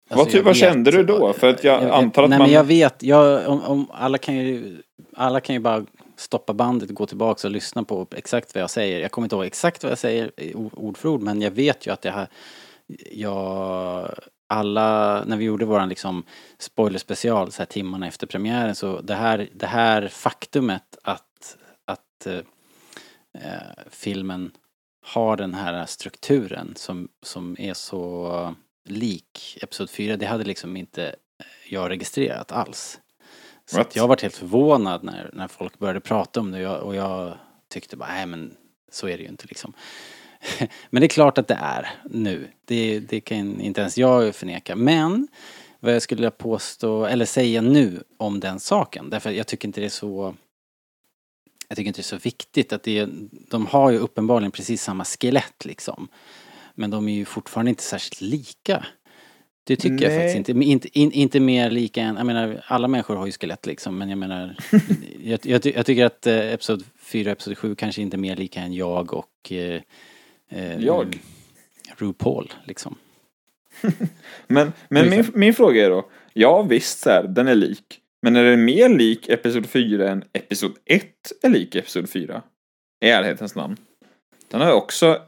Vad 0.10 0.30
ty- 0.32 0.38
jag 0.38 0.44
vad 0.44 0.56
kände 0.56 0.92
du 0.92 1.04
då? 1.04 1.34
För 1.34 1.50
att 1.50 1.64
jag 1.64 1.84
antar 1.90 2.24
att 2.24 2.30
nej, 2.30 2.40
man- 2.40 2.48
men 2.48 2.54
jag 2.56 2.64
vet, 2.64 3.04
jag, 3.04 3.48
om, 3.50 3.62
om, 3.62 3.88
alla 3.92 4.18
kan 4.18 4.36
ju... 4.36 4.78
Alla 5.16 5.40
kan 5.40 5.56
ju 5.56 5.60
bara 5.60 5.86
stoppa 6.16 6.54
bandet, 6.54 6.90
gå 6.90 7.06
tillbaka 7.06 7.48
och 7.48 7.52
lyssna 7.52 7.84
på 7.84 8.08
exakt 8.16 8.56
vad 8.56 8.64
jag 8.64 8.70
säger. 8.70 9.00
Jag 9.00 9.12
kommer 9.12 9.26
inte 9.26 9.36
ihåg 9.36 9.46
exakt 9.46 9.84
vad 9.84 9.92
jag 9.92 10.00
säger 10.00 10.32
i 10.38 10.56
ord 10.56 10.98
för 10.98 11.10
ord, 11.10 11.22
men 11.22 11.42
jag 11.42 11.52
vet 11.52 11.88
ju 11.88 11.94
att 11.94 12.02
det 12.02 12.12
här... 12.12 12.28
Jag... 13.12 14.14
Alla, 14.48 15.24
när 15.26 15.38
vi 15.38 15.46
gjorde 15.46 15.66
våran 15.66 15.90
liksom 15.90 16.24
spoilerspecial 16.60 17.52
så 17.52 17.58
här 17.58 17.66
timmarna 17.66 18.08
efter 18.08 18.28
premiären 18.28 18.76
så 18.76 19.02
det 19.02 19.16
här, 19.16 19.50
det 19.54 19.66
här 19.66 20.08
faktumet 20.08 20.98
att, 21.04 21.58
att 21.86 22.26
eh, 22.26 22.38
eh 23.44 23.84
filmen 23.90 24.52
har 25.06 25.38
den 25.38 25.54
här 25.54 25.86
strukturen 25.86 26.74
som, 26.76 27.10
som 27.22 27.56
är 27.60 27.74
så 27.74 28.56
lik 28.86 29.58
Episod 29.62 29.90
4, 29.90 30.18
det 30.18 30.26
hade 30.26 30.44
liksom 30.44 30.78
inte 30.78 31.16
jag 31.70 31.90
registrerat 31.90 32.52
alls. 32.52 33.00
Så 33.66 33.82
att 33.82 33.96
jag 33.96 34.08
varit 34.08 34.22
helt 34.22 34.36
förvånad 34.36 35.04
när, 35.04 35.30
när 35.34 35.48
folk 35.48 35.80
började 35.80 36.00
prata 36.00 36.40
om 36.40 36.52
det 36.52 36.68
och 36.68 36.96
jag, 36.96 37.38
tyckte 37.68 37.98
bara, 37.98 38.10
nej 38.10 38.26
men 38.26 38.56
så 38.92 39.08
är 39.08 39.18
det 39.18 39.24
ju 39.24 39.30
inte 39.30 39.46
liksom. 39.48 39.74
men 40.90 41.02
det 41.02 41.06
är 41.06 41.10
klart 41.10 41.38
att 41.38 41.48
det 41.48 41.60
är 41.62 41.90
nu. 42.10 42.48
Det, 42.66 43.00
det 43.00 43.22
kan 43.22 43.62
inte 43.62 43.82
ens 43.82 43.98
jag 43.98 44.36
förneka. 44.36 44.76
Men 44.76 45.28
vad 45.80 45.96
jag 45.96 46.02
skulle 46.02 46.32
påstå, 46.32 47.06
eller 47.06 47.26
säga 47.26 47.62
nu 47.62 48.04
om 48.18 48.40
den 48.40 48.60
saken, 48.60 49.10
därför 49.10 49.32
jag 49.32 49.48
tycker 49.48 49.68
inte 49.68 49.82
det 49.82 49.86
är 49.86 49.90
så 49.90 50.36
jag 51.68 51.78
tycker 51.78 51.88
inte 51.88 51.98
det 51.98 52.02
är 52.02 52.18
så 52.18 52.18
viktigt 52.18 52.74
att 52.74 52.84
det 52.84 53.00
är, 53.00 53.10
de 53.32 53.66
har 53.66 53.92
ju 53.92 53.98
uppenbarligen 53.98 54.52
precis 54.52 54.84
samma 54.84 55.06
skelett 55.06 55.66
liksom. 55.66 56.08
Men 56.76 56.90
de 56.90 57.08
är 57.08 57.14
ju 57.14 57.26
fortfarande 57.26 57.70
inte 57.70 57.84
särskilt 57.84 58.22
lika. 58.22 58.86
Det 59.64 59.76
tycker 59.76 60.10
jag 60.10 60.14
faktiskt 60.14 60.36
inte. 60.36 60.52
Inte, 60.52 61.00
in, 61.00 61.12
inte 61.12 61.40
mer 61.40 61.70
lika 61.70 62.02
än, 62.02 62.16
jag 62.16 62.26
menar 62.26 62.64
alla 62.66 62.88
människor 62.88 63.16
har 63.16 63.26
ju 63.26 63.32
skelett 63.32 63.66
liksom 63.66 63.98
men 63.98 64.10
jag 64.10 64.18
menar 64.18 64.56
jag, 65.24 65.40
jag, 65.44 65.66
jag 65.66 65.86
tycker 65.86 66.06
att 66.06 66.28
eh, 66.28 66.54
Episod 66.54 66.84
4 67.00 67.32
och 67.32 67.32
Episod 67.32 67.58
7 67.58 67.76
kanske 67.76 68.02
inte 68.02 68.16
är 68.16 68.20
mer 68.20 68.36
lika 68.36 68.60
än 68.60 68.74
jag 68.74 69.14
och 69.14 69.52
eh, 69.52 69.82
eh, 70.50 70.80
Jag? 70.80 71.20
RuPaul 71.98 72.54
liksom. 72.66 72.96
Men, 74.48 74.74
men 74.90 75.10
min, 75.10 75.26
min 75.34 75.54
fråga 75.54 75.86
är 75.86 75.90
då, 75.90 76.10
ja 76.34 76.62
visst 76.62 77.00
så 77.00 77.10
här, 77.10 77.24
den 77.24 77.48
är 77.48 77.56
lik. 77.56 78.00
Men 78.22 78.36
är 78.36 78.44
den 78.44 78.66
mer 78.66 78.90
lik 78.90 79.30
Episod 79.30 79.66
4 79.66 80.10
än 80.10 80.24
Episod 80.34 80.72
1 80.86 81.06
är 81.44 81.50
lik 81.50 81.76
Episod 81.76 82.10
4? 82.10 82.42
I 83.02 83.10
ärlighetens 83.10 83.56
namn. 83.56 83.78
Den 84.52 84.62
har 84.62 84.72
också 84.72 85.22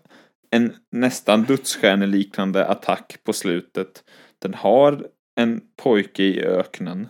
en 0.49 0.75
nästan 0.91 1.43
dödsstjärneliknande 1.43 2.67
attack 2.67 3.17
på 3.23 3.33
slutet. 3.33 4.03
Den 4.45 4.53
har 4.53 5.07
en 5.35 5.61
pojke 5.75 6.23
i 6.23 6.41
öknen. 6.41 7.07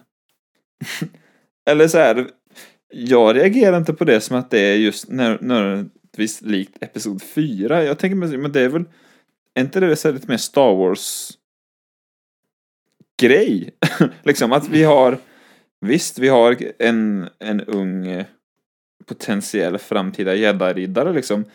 Eller 1.70 1.88
så 1.88 1.98
här, 1.98 2.28
jag 2.90 3.36
reagerar 3.36 3.78
inte 3.78 3.94
på 3.94 4.04
det 4.04 4.22
som 4.22 4.38
att 4.38 4.52
det 4.52 4.60
är 4.60 4.76
just 4.76 5.10
nödvändigtvis 5.10 6.42
likt 6.42 6.84
Episod 6.84 7.22
4. 7.22 7.84
Jag 7.84 8.00
tänker 8.00 8.16
mig, 8.16 8.38
men 8.38 8.52
det 8.52 8.62
är 8.62 8.70
väl, 8.70 8.84
är 9.54 9.62
inte 9.62 9.80
det 9.80 9.96
så 9.96 10.12
lite 10.12 10.28
mer 10.28 10.38
Star 10.38 10.76
Wars 10.76 11.32
grej? 13.22 13.70
liksom 14.24 14.52
att 14.52 14.70
vi 14.70 14.84
har, 14.84 15.18
visst 15.82 16.20
vi 16.20 16.28
har 16.28 16.58
en, 16.80 17.30
en 17.40 17.62
ung 17.62 18.24
potentiell 19.06 19.78
framtida 19.78 20.36
jedi-riddare 20.36 21.14
liksom 21.14 21.46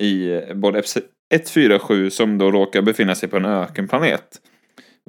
i 0.00 0.40
både 0.54 0.78
episod 0.78 1.02
1, 1.34 1.50
4 1.50 1.78
7 1.78 2.10
som 2.10 2.38
då 2.38 2.50
råkar 2.50 2.82
befinna 2.82 3.14
sig 3.14 3.28
på 3.28 3.36
en 3.36 3.44
ökenplanet. 3.44 4.40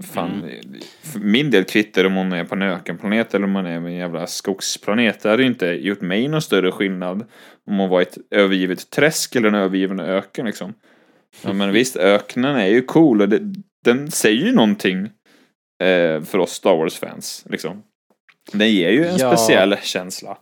Fan, 0.04 0.52
för 1.04 1.20
min 1.20 1.52
del 1.52 1.64
kvittar 1.64 2.06
om 2.06 2.14
hon 2.16 2.34
är 2.34 2.44
på 2.44 2.56
en 2.56 2.62
ökenplanet 2.62 3.34
eller 3.34 3.46
om 3.46 3.56
hon 3.56 3.66
är 3.66 3.82
på 3.82 3.88
en 3.88 3.94
jävla 3.96 4.28
skogsplanet. 4.28 5.20
Det 5.20 5.30
hade 5.30 5.44
ju 5.44 5.50
inte 5.50 5.66
gjort 5.66 6.02
mig 6.02 6.28
någon 6.28 6.42
större 6.42 6.72
skillnad 6.72 7.26
om 7.68 7.78
hon 7.78 7.90
var 7.90 8.00
i 8.00 8.04
ett 8.04 8.18
övergivet 8.32 8.90
träsk 8.90 9.36
eller 9.36 9.48
en 9.48 9.56
övergiven 9.56 10.00
öken 10.00 10.46
liksom. 10.46 10.74
Ja, 11.44 11.54
men 11.54 11.72
visst, 11.74 11.96
öknen 11.96 12.56
är 12.56 12.66
ju 12.68 12.82
cool 12.82 13.22
och 13.22 13.30
det, 13.30 13.40
den 13.86 14.12
säger 14.12 14.46
ju 14.46 14.52
någonting 14.52 15.06
eh, 15.84 16.22
för 16.22 16.38
oss 16.38 16.52
Star 16.52 16.76
Wars-fans. 16.78 17.46
Liksom. 17.50 17.84
Den 18.52 18.72
ger 18.72 18.90
ju 18.92 19.06
en 19.06 19.18
Ja. 19.18 19.32
speciell 19.38 19.78
känsla. 19.82 20.38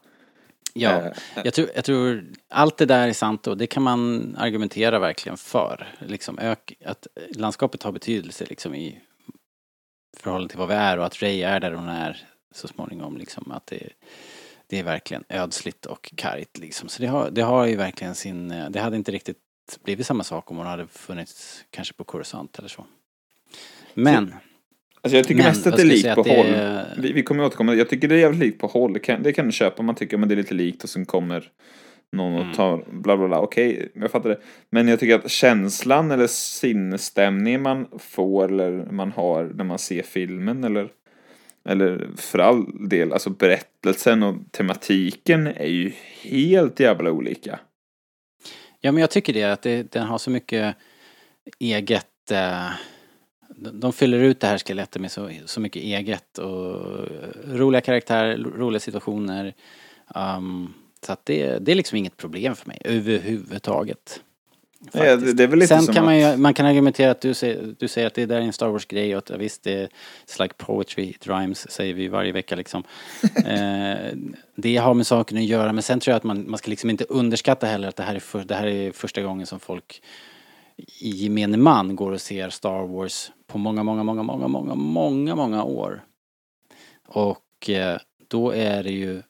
Ja, 0.74 1.02
Eh, 1.02 1.12
jag 1.44 1.54
tror, 1.54 1.68
jag 1.76 1.86
tror 1.86 2.24
allt 2.50 2.78
det 2.78 2.86
där 2.86 3.08
är 3.08 3.14
sant 3.14 3.48
och 3.48 3.58
det 3.58 3.68
kan 3.68 3.84
man 3.84 4.36
argumentera 4.40 5.00
verkligen 5.00 5.38
för. 5.38 5.88
Liksom 6.08 6.40
ök, 6.40 6.74
att 6.86 7.08
landskapet 7.36 7.84
har 7.84 7.92
betydelse 7.92 8.46
liksom 8.50 8.76
i 8.76 9.00
förhållande 10.18 10.50
till 10.50 10.60
vad 10.60 10.68
vi 10.68 10.74
är 10.74 10.98
och 10.98 11.06
att 11.06 11.22
Ray 11.22 11.42
är 11.42 11.60
där 11.60 11.72
hon 11.72 11.90
är 11.90 12.28
så 12.52 12.68
småningom 12.68 13.18
liksom. 13.18 13.52
Att 13.52 13.68
det, 13.68 13.90
det 14.68 14.80
är 14.80 14.84
verkligen 14.84 15.24
ödsligt 15.30 15.86
och 15.86 16.14
kargt 16.16 16.58
liksom. 16.58 16.90
Så 16.90 17.02
det 17.02 17.08
har, 17.08 17.30
det 17.30 17.42
har 17.42 17.66
ju 17.66 17.76
verkligen 17.76 18.16
sin, 18.16 18.48
det 18.70 18.80
hade 18.80 18.96
inte 18.96 19.12
riktigt 19.12 19.38
blivit 19.84 20.08
samma 20.08 20.24
sak 20.24 20.52
om 20.52 20.58
hon 20.58 20.68
hade 20.68 20.88
funnits 20.88 21.66
kanske 21.70 21.94
på 21.94 22.04
Coruscant 22.04 22.60
eller 22.60 22.70
så. 22.70 22.86
Men, 23.94 24.36
Alltså 25.02 25.18
jag 25.18 25.28
tycker 25.28 25.44
Men, 25.44 25.52
mest 25.52 25.68
att 25.68 25.76
det 25.76 25.82
är 25.82 25.86
likt 25.86 26.16
på 26.16 26.24
det 26.24 26.36
håll. 26.36 27.04
Vi, 27.04 27.12
vi 27.12 27.24
kommer 27.24 27.46
återkomma. 27.46 27.74
Jag 27.74 27.90
tycker 27.90 28.08
det 28.08 28.16
är 28.16 28.20
jävligt 28.20 28.40
likt 28.40 28.60
på 28.60 28.68
håll. 28.68 28.94
Det 28.94 29.00
kan, 29.00 29.24
det 29.24 29.34
kan 29.34 29.46
du 29.46 29.52
köpa 29.52 29.80
om 29.80 29.86
man 29.86 29.96
tycker 29.96 30.20
att 30.20 30.30
det 30.30 30.34
är 30.34 30.38
lite 30.38 30.54
likt 30.54 30.84
och 30.84 30.90
sen 30.90 31.06
kommer 31.06 31.52
någon 32.14 32.34
och 32.34 32.42
Mm. 32.42 32.54
tar 32.54 32.84
bla 32.92 33.18
bla 33.18 33.28
bla. 33.28 33.40
Okej, 33.40 33.92
jag 33.96 34.12
fattar 34.12 34.30
det. 34.30 34.40
Men 34.70 34.88
jag 34.88 35.00
tycker 35.00 35.16
att 35.16 35.32
känslan 35.32 36.12
eller 36.12 36.28
sinnesstämningen 36.28 37.62
man 37.62 37.88
får 38.00 38.52
eller 38.52 38.72
man 38.92 39.12
har 39.12 39.44
när 39.56 39.64
man 39.64 39.80
ser 39.80 40.04
filmen 40.04 40.64
eller 40.64 40.90
Eller 41.66 42.08
för 42.18 42.40
all 42.40 42.88
del, 42.90 43.14
alltså 43.14 43.30
berättelsen 43.30 44.24
och 44.24 44.36
tematiken 44.52 45.48
är 45.48 45.66
ju 45.68 45.92
helt 46.22 46.80
jävla 46.80 47.12
olika. 47.12 47.60
Ja, 48.82 48.92
men 48.92 49.02
jag 49.02 49.10
tycker 49.10 49.34
det, 49.34 49.44
att 49.44 49.62
det, 49.62 49.92
den 49.92 50.08
har 50.08 50.18
så 50.18 50.30
mycket 50.30 50.76
eget... 51.60 52.32
Eh, 52.32 52.70
de 53.56 53.80
de 53.80 53.94
fyller 53.94 54.20
ut 54.20 54.40
det 54.40 54.48
här 54.48 54.58
skelettet 54.58 55.02
med 55.02 55.12
så, 55.12 55.30
så 55.46 55.62
mycket 55.62 55.84
eget 55.84 56.38
och 56.38 57.08
roliga 57.48 57.82
karaktärer, 57.82 58.38
roliga 58.38 58.80
situationer. 58.80 59.54
Um, 60.16 60.74
så 61.06 61.14
att 61.14 61.26
det, 61.26 61.60
det 61.60 61.72
är 61.72 61.76
liksom 61.76 61.98
inget 61.98 62.18
problem 62.18 62.56
för 62.56 62.68
mig 62.68 62.78
överhuvudtaget. 62.86 64.22
Ja, 64.92 65.16
det, 65.16 65.44
är 65.44 65.48
väl 65.48 65.60
lite 65.60 65.68
Sen 65.68 65.84
som 65.84 65.94
kan 65.94 66.04
att, 66.04 66.06
man 66.06 66.20
ju, 66.20 66.38
man 66.38 66.54
kan 66.54 66.66
argumentera 66.66 67.12
att 67.12 67.22
du 67.22 67.34
säger, 67.34 67.76
du 67.80 67.88
säger 67.88 68.08
att 68.08 68.14
det 68.14 68.26
där 68.26 68.36
är 68.36 68.42
en 68.42 68.54
Star 68.54 68.68
Wars-grej 68.68 69.16
och 69.16 69.32
att 69.32 69.40
visst, 69.40 69.64
det 69.64 69.74
är 69.74 69.90
like 70.42 70.54
poetry, 70.58 71.04
it 71.04 71.28
rhymes, 71.28 71.72
säger 71.72 71.94
vi 71.94 72.08
varje 72.08 72.32
vecka 72.32 72.56
liksom. 72.56 72.84
eh, 73.46 73.96
det 74.56 74.78
har 74.78 74.94
med 74.94 75.08
saken 75.08 75.38
att 75.38 75.44
göra, 75.44 75.74
men 75.74 75.84
sen 75.84 76.00
tror 76.00 76.12
jag 76.12 76.18
att 76.18 76.24
man, 76.24 76.50
man 76.50 76.58
ska 76.58 76.70
liksom 76.70 76.90
inte 76.90 77.04
underskatta 77.04 77.68
heller 77.68 77.88
att 77.88 77.96
det 77.96 78.04
här, 78.04 78.16
är 78.16 78.20
för, 78.20 78.44
det 78.44 78.56
här 78.56 78.68
är 78.68 78.92
första 78.92 79.22
gången 79.22 79.48
som 79.48 79.60
folk 79.60 80.02
i 81.00 81.10
gemene 81.10 81.58
man 81.58 81.96
går 81.96 82.12
och 82.12 82.22
ser 82.22 82.50
Star 82.50 82.88
Wars 82.88 83.32
på 83.48 83.58
många, 83.58 83.84
många, 83.84 84.04
många, 84.04 84.24
många, 84.24 84.48
många, 84.48 84.76
många, 84.76 85.36
många 85.36 85.64
år. 85.64 86.04
Och 87.08 87.70
eh, 87.70 87.98
då 88.28 88.52
är 88.52 88.84
det 88.84 88.92
ju 88.92 89.22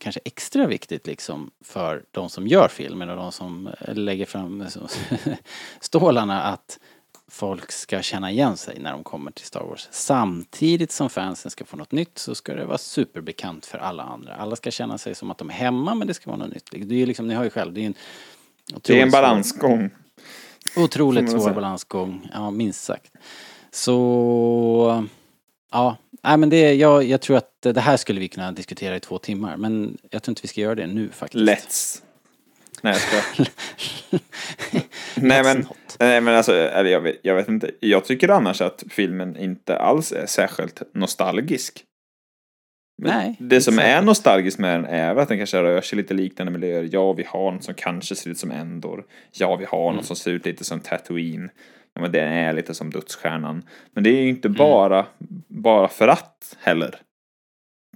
kanske 0.00 0.20
extra 0.24 0.66
viktigt 0.66 1.06
liksom 1.06 1.50
för 1.64 2.04
de 2.10 2.30
som 2.30 2.46
gör 2.46 2.68
filmen 2.68 3.10
och 3.10 3.16
de 3.16 3.32
som 3.32 3.66
eh, 3.66 3.94
lägger 3.94 4.26
fram 4.26 4.66
stålarna 5.80 6.42
att 6.42 6.78
folk 7.28 7.72
ska 7.72 8.02
känna 8.02 8.30
igen 8.30 8.56
sig 8.56 8.78
när 8.80 8.92
de 8.92 9.04
kommer 9.04 9.30
till 9.30 9.46
Star 9.46 9.64
Wars. 9.64 9.88
Samtidigt 9.90 10.92
som 10.92 11.10
fansen 11.10 11.50
ska 11.50 11.64
få 11.64 11.76
något 11.76 11.92
nytt 11.92 12.18
så 12.18 12.34
ska 12.34 12.54
det 12.54 12.64
vara 12.64 12.78
superbekant 12.78 13.66
för 13.66 13.78
alla 13.78 14.02
andra. 14.02 14.34
Alla 14.34 14.56
ska 14.56 14.70
känna 14.70 14.98
sig 14.98 15.14
som 15.14 15.30
att 15.30 15.38
de 15.38 15.50
är 15.50 15.54
hemma 15.54 15.94
men 15.94 16.08
det 16.08 16.14
ska 16.14 16.30
vara 16.30 16.38
något 16.38 16.54
nytt. 16.54 16.70
Det 16.70 16.94
är 16.94 16.98
ju 16.98 17.06
liksom, 17.06 17.28
ni 17.28 17.34
har 17.34 17.44
ju 17.44 17.50
själv, 17.50 17.72
det 17.72 17.80
är 17.80 17.86
en 17.86 17.94
det 18.82 18.98
är 18.98 19.02
en 19.02 19.10
balansgång. 19.10 19.90
Otroligt 20.76 21.30
svår 21.30 21.50
balansgång, 21.50 22.28
ja 22.32 22.50
minst 22.50 22.84
sagt. 22.84 23.12
Så, 23.70 25.06
ja, 25.70 25.96
nej 26.22 26.36
men 26.36 26.50
det, 26.50 26.74
jag, 26.74 27.04
jag 27.04 27.20
tror 27.20 27.36
att 27.36 27.62
det 27.62 27.80
här 27.80 27.96
skulle 27.96 28.20
vi 28.20 28.28
kunna 28.28 28.52
diskutera 28.52 28.96
i 28.96 29.00
två 29.00 29.18
timmar 29.18 29.56
men 29.56 29.98
jag 30.10 30.22
tror 30.22 30.32
inte 30.32 30.42
vi 30.42 30.48
ska 30.48 30.60
göra 30.60 30.74
det 30.74 30.86
nu 30.86 31.08
faktiskt. 31.08 31.44
Let's. 31.44 32.02
Nej, 32.82 32.92
jag 32.92 33.00
ska. 33.24 33.44
nej, 35.20 35.42
men, 35.42 35.66
nej, 35.98 36.20
men 36.20 36.34
alltså, 36.36 36.54
eller 36.54 36.90
jag, 36.90 37.00
vet, 37.00 37.16
jag 37.22 37.34
vet 37.34 37.48
inte. 37.48 37.70
Jag 37.80 38.04
tycker 38.04 38.28
annars 38.28 38.60
att 38.60 38.84
filmen 38.90 39.36
inte 39.36 39.76
alls 39.78 40.12
är 40.12 40.26
särskilt 40.26 40.82
nostalgisk. 40.94 41.84
Men 43.02 43.16
Nej, 43.18 43.36
Det 43.38 43.60
som 43.60 43.78
är 43.78 43.82
särskilt. 43.82 44.06
nostalgiskt 44.06 44.58
med 44.58 44.74
den 44.80 44.84
är 44.84 45.16
att 45.16 45.28
den 45.28 45.38
kanske 45.38 45.62
rör 45.62 45.80
sig 45.80 45.96
lite 45.96 46.14
liknande 46.14 46.52
miljöer. 46.52 46.88
Ja, 46.92 47.12
vi 47.12 47.24
har 47.28 47.52
något 47.52 47.64
som 47.64 47.74
kanske 47.74 48.14
ser 48.14 48.30
ut 48.30 48.38
som 48.38 48.50
Endor. 48.50 49.04
Ja, 49.32 49.56
vi 49.56 49.64
har 49.64 49.84
Mm. 49.86 49.96
något 49.96 50.06
som 50.06 50.16
ser 50.16 50.30
ut 50.30 50.44
lite 50.46 50.64
som 50.64 50.80
Tatooine. 50.80 51.50
Ja, 51.94 52.00
men 52.00 52.12
den 52.12 52.32
är 52.32 52.52
lite 52.52 52.74
som 52.74 52.90
Dödsstjärnan. 52.90 53.62
Men 53.92 54.04
det 54.04 54.10
är 54.10 54.22
ju 54.22 54.28
inte 54.28 54.48
Mm. 54.48 54.58
bara, 54.58 55.06
bara 55.48 55.88
för 55.88 56.08
att 56.08 56.56
heller. 56.60 57.00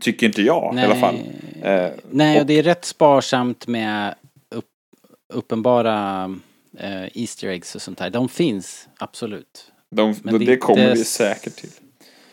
Tycker 0.01 0.27
inte 0.27 0.43
jag 0.43 0.75
i 0.79 0.81
alla 0.81 0.95
fall. 0.95 1.15
Eh, 1.63 1.91
Nej, 2.11 2.35
och 2.37 2.41
och- 2.41 2.47
det 2.47 2.55
är 2.59 2.63
rätt 2.63 2.85
sparsamt 2.85 3.67
med 3.67 4.15
upp, 4.55 4.65
uppenbara 5.33 6.25
eh, 6.79 7.05
Easter 7.19 7.49
eggs 7.49 7.75
och 7.75 7.83
sånt 7.83 8.01
här. 8.01 8.11
De 8.11 8.29
finns, 8.29 8.89
absolut. 8.99 9.73
De, 9.91 10.15
Men 10.23 10.39
det, 10.39 10.45
det 10.47 10.57
kommer 10.57 10.91
vi 10.95 11.05
säkert 11.05 11.57
till. 11.57 11.71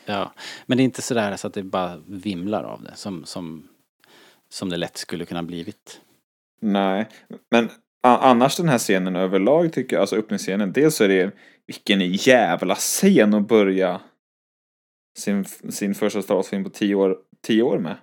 Ja, 0.05 0.31
men 0.65 0.77
det 0.77 0.81
är 0.81 0.85
inte 0.85 1.01
sådär 1.01 1.35
så 1.37 1.47
att 1.47 1.53
det 1.53 1.63
bara 1.63 2.01
vimlar 2.07 2.63
av 2.63 2.83
det 2.83 2.95
som, 2.95 3.25
som, 3.25 3.67
som 4.49 4.69
det 4.69 4.77
lätt 4.77 4.97
skulle 4.97 5.25
kunna 5.25 5.43
blivit. 5.43 6.01
Nej, 6.61 7.07
men 7.51 7.69
annars 8.03 8.57
den 8.57 8.69
här 8.69 8.77
scenen 8.77 9.15
överlag 9.15 9.73
tycker 9.73 9.95
jag, 9.95 10.01
alltså 10.01 10.15
öppningsscenen, 10.15 10.71
dels 10.73 10.95
så 10.95 11.03
är 11.03 11.07
det 11.07 11.31
vilken 11.67 12.11
jävla 12.11 12.75
scen 12.75 13.33
att 13.33 13.47
börja 13.47 14.01
sin, 15.19 15.45
sin 15.45 15.95
första 15.95 16.21
Star 16.21 16.35
Wars-film 16.35 16.63
på 16.63 16.69
tio 16.69 16.95
år, 16.95 17.17
tio 17.41 17.63
år 17.63 17.79
med. 17.79 17.97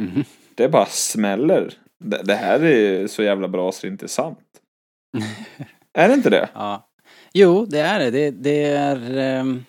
Mhm. 0.00 0.24
Det 0.54 0.68
bara 0.68 0.86
smäller. 0.86 1.74
Det, 1.98 2.22
det 2.22 2.34
här 2.34 2.64
är 2.64 3.06
så 3.06 3.22
jävla 3.22 3.48
bra 3.48 3.72
så 3.72 3.80
det 3.80 3.88
är 3.88 3.92
inte 3.92 4.08
sant. 4.08 4.38
är 5.92 6.08
det 6.08 6.14
inte 6.14 6.30
det? 6.30 6.48
Ja. 6.54 6.90
Jo, 7.32 7.66
det 7.66 7.80
är 7.80 7.98
det. 7.98 8.10
Det, 8.10 8.30
det 8.30 8.64
är... 8.64 9.16
ehm, 9.16 9.64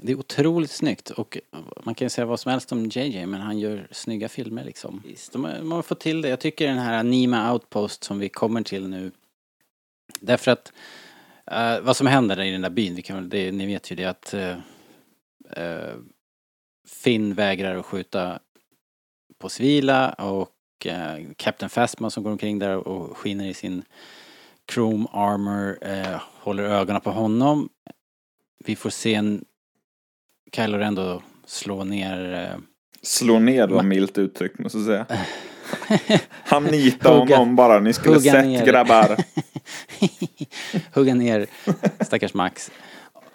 det 0.00 0.12
är 0.12 0.18
otroligt 0.18 0.70
snyggt 0.70 1.10
och 1.10 1.38
man 1.84 1.94
kan 1.94 2.04
ju 2.04 2.10
säga 2.10 2.24
vad 2.24 2.40
som 2.40 2.50
helst 2.50 2.72
om 2.72 2.86
JJ 2.86 3.26
men 3.26 3.40
han 3.40 3.58
gör 3.58 3.88
snygga 3.90 4.28
filmer 4.28 4.64
liksom. 4.64 5.02
De 5.32 5.72
har, 5.72 5.82
fått 5.82 6.00
till 6.00 6.22
det. 6.22 6.28
Jag 6.28 6.40
tycker 6.40 6.68
den 6.68 6.78
här 6.78 7.02
Nima 7.02 7.52
Outpost 7.52 8.04
som 8.04 8.18
vi 8.18 8.28
kommer 8.28 8.62
till 8.62 8.88
nu. 8.88 9.10
Därför 10.20 10.50
att 10.50 10.72
eh, 11.50 11.80
vad 11.80 11.96
som 11.96 12.06
händer 12.06 12.40
i 12.40 12.50
den 12.50 12.62
där 12.62 12.70
byn, 12.70 13.02
kan, 13.02 13.28
det, 13.28 13.52
ni 13.52 13.66
vet 13.66 13.90
ju 13.90 13.96
det 13.96 14.04
att 14.04 14.34
eh, 14.34 14.56
Finn 16.88 17.34
vägrar 17.34 17.76
att 17.76 17.86
skjuta 17.86 18.38
på 19.38 19.48
civila 19.48 20.10
och 20.10 20.54
Captain 21.36 21.70
Phasma 21.70 22.10
som 22.10 22.22
går 22.22 22.30
omkring 22.30 22.58
där 22.58 22.88
och 22.88 23.16
skiner 23.16 23.46
i 23.48 23.54
sin 23.54 23.82
Chrome 24.70 25.06
Armor 25.12 25.78
håller 26.42 26.62
ögonen 26.62 27.00
på 27.00 27.10
honom. 27.10 27.68
Vi 28.64 28.76
får 28.76 28.90
se 28.90 29.14
en 29.14 29.44
Kylo 30.56 30.78
Ren 30.78 30.94
då 30.94 31.22
slå 31.46 31.84
ner 31.84 32.56
Slå 33.02 33.38
ner 33.38 33.68
var 33.68 33.82
milt 33.82 34.18
uttryckt 34.18 34.58
måste 34.58 34.78
jag 34.78 34.86
säga. 34.86 35.06
Han 36.44 36.66
Hugga- 36.66 37.36
honom 37.36 37.56
bara. 37.56 37.80
Ni 37.80 37.92
skulle 37.92 38.20
sett 38.20 38.46
ner. 38.46 38.66
grabbar. 38.66 39.16
hugga 40.94 41.14
ner 41.14 41.46
stackars 42.00 42.34
Max. 42.34 42.70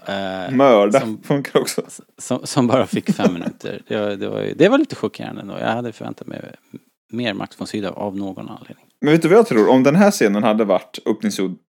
Eh, 0.07 0.51
Mörda 0.55 0.99
Som- 0.99 1.21
funkar 1.23 1.59
också. 1.59 1.81
som, 2.17 2.39
som 2.47 2.67
bara 2.67 2.87
fick 2.87 3.13
fem 3.13 3.33
minuter. 3.39 3.81
Det 3.87 3.97
var, 3.99 4.09
det 4.09 4.29
var, 4.29 4.47
det 4.55 4.69
var 4.69 4.77
lite 4.77 4.95
chockerande 4.95 5.41
ändå. 5.41 5.57
Jag 5.59 5.67
hade 5.67 5.91
förväntat 5.91 6.27
mig 6.27 6.41
mer 7.11 7.33
Max 7.33 7.59
von 7.59 7.67
Sydow 7.67 7.93
av 7.93 8.17
någon 8.17 8.49
anledning. 8.49 8.85
Men 9.01 9.11
vet 9.13 9.21
du 9.21 9.27
vad 9.27 9.37
jag 9.37 9.47
tror? 9.47 9.69
Om 9.69 9.83
den 9.83 9.95
här 9.95 10.11
scenen 10.11 10.43
hade 10.43 10.63
varit 10.63 10.99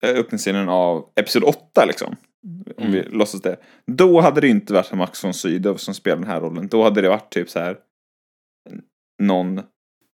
äh, 0.05 0.11
öppningsscenen 0.11 0.69
av 0.69 1.05
Episod 1.17 1.43
8 1.45 1.85
liksom. 1.85 2.17
Om 2.79 2.85
Mm. 2.85 2.93
vi 2.93 3.03
låtsas 3.03 3.43
det. 3.43 3.57
Då 3.87 4.21
hade 4.21 4.41
det 4.41 4.49
inte 4.49 4.73
varit 4.73 4.93
Max 4.93 5.25
von 5.25 5.35
Sydow 5.35 5.77
som 5.77 5.95
spelar 5.95 6.17
den 6.17 6.27
här 6.27 6.41
rollen. 6.41 6.69
Då 6.69 6.85
hade 6.85 7.01
det 7.01 7.09
varit 7.09 7.31
typ 7.33 7.51
så 7.51 7.59
här. 7.59 7.77
Någon 9.23 9.61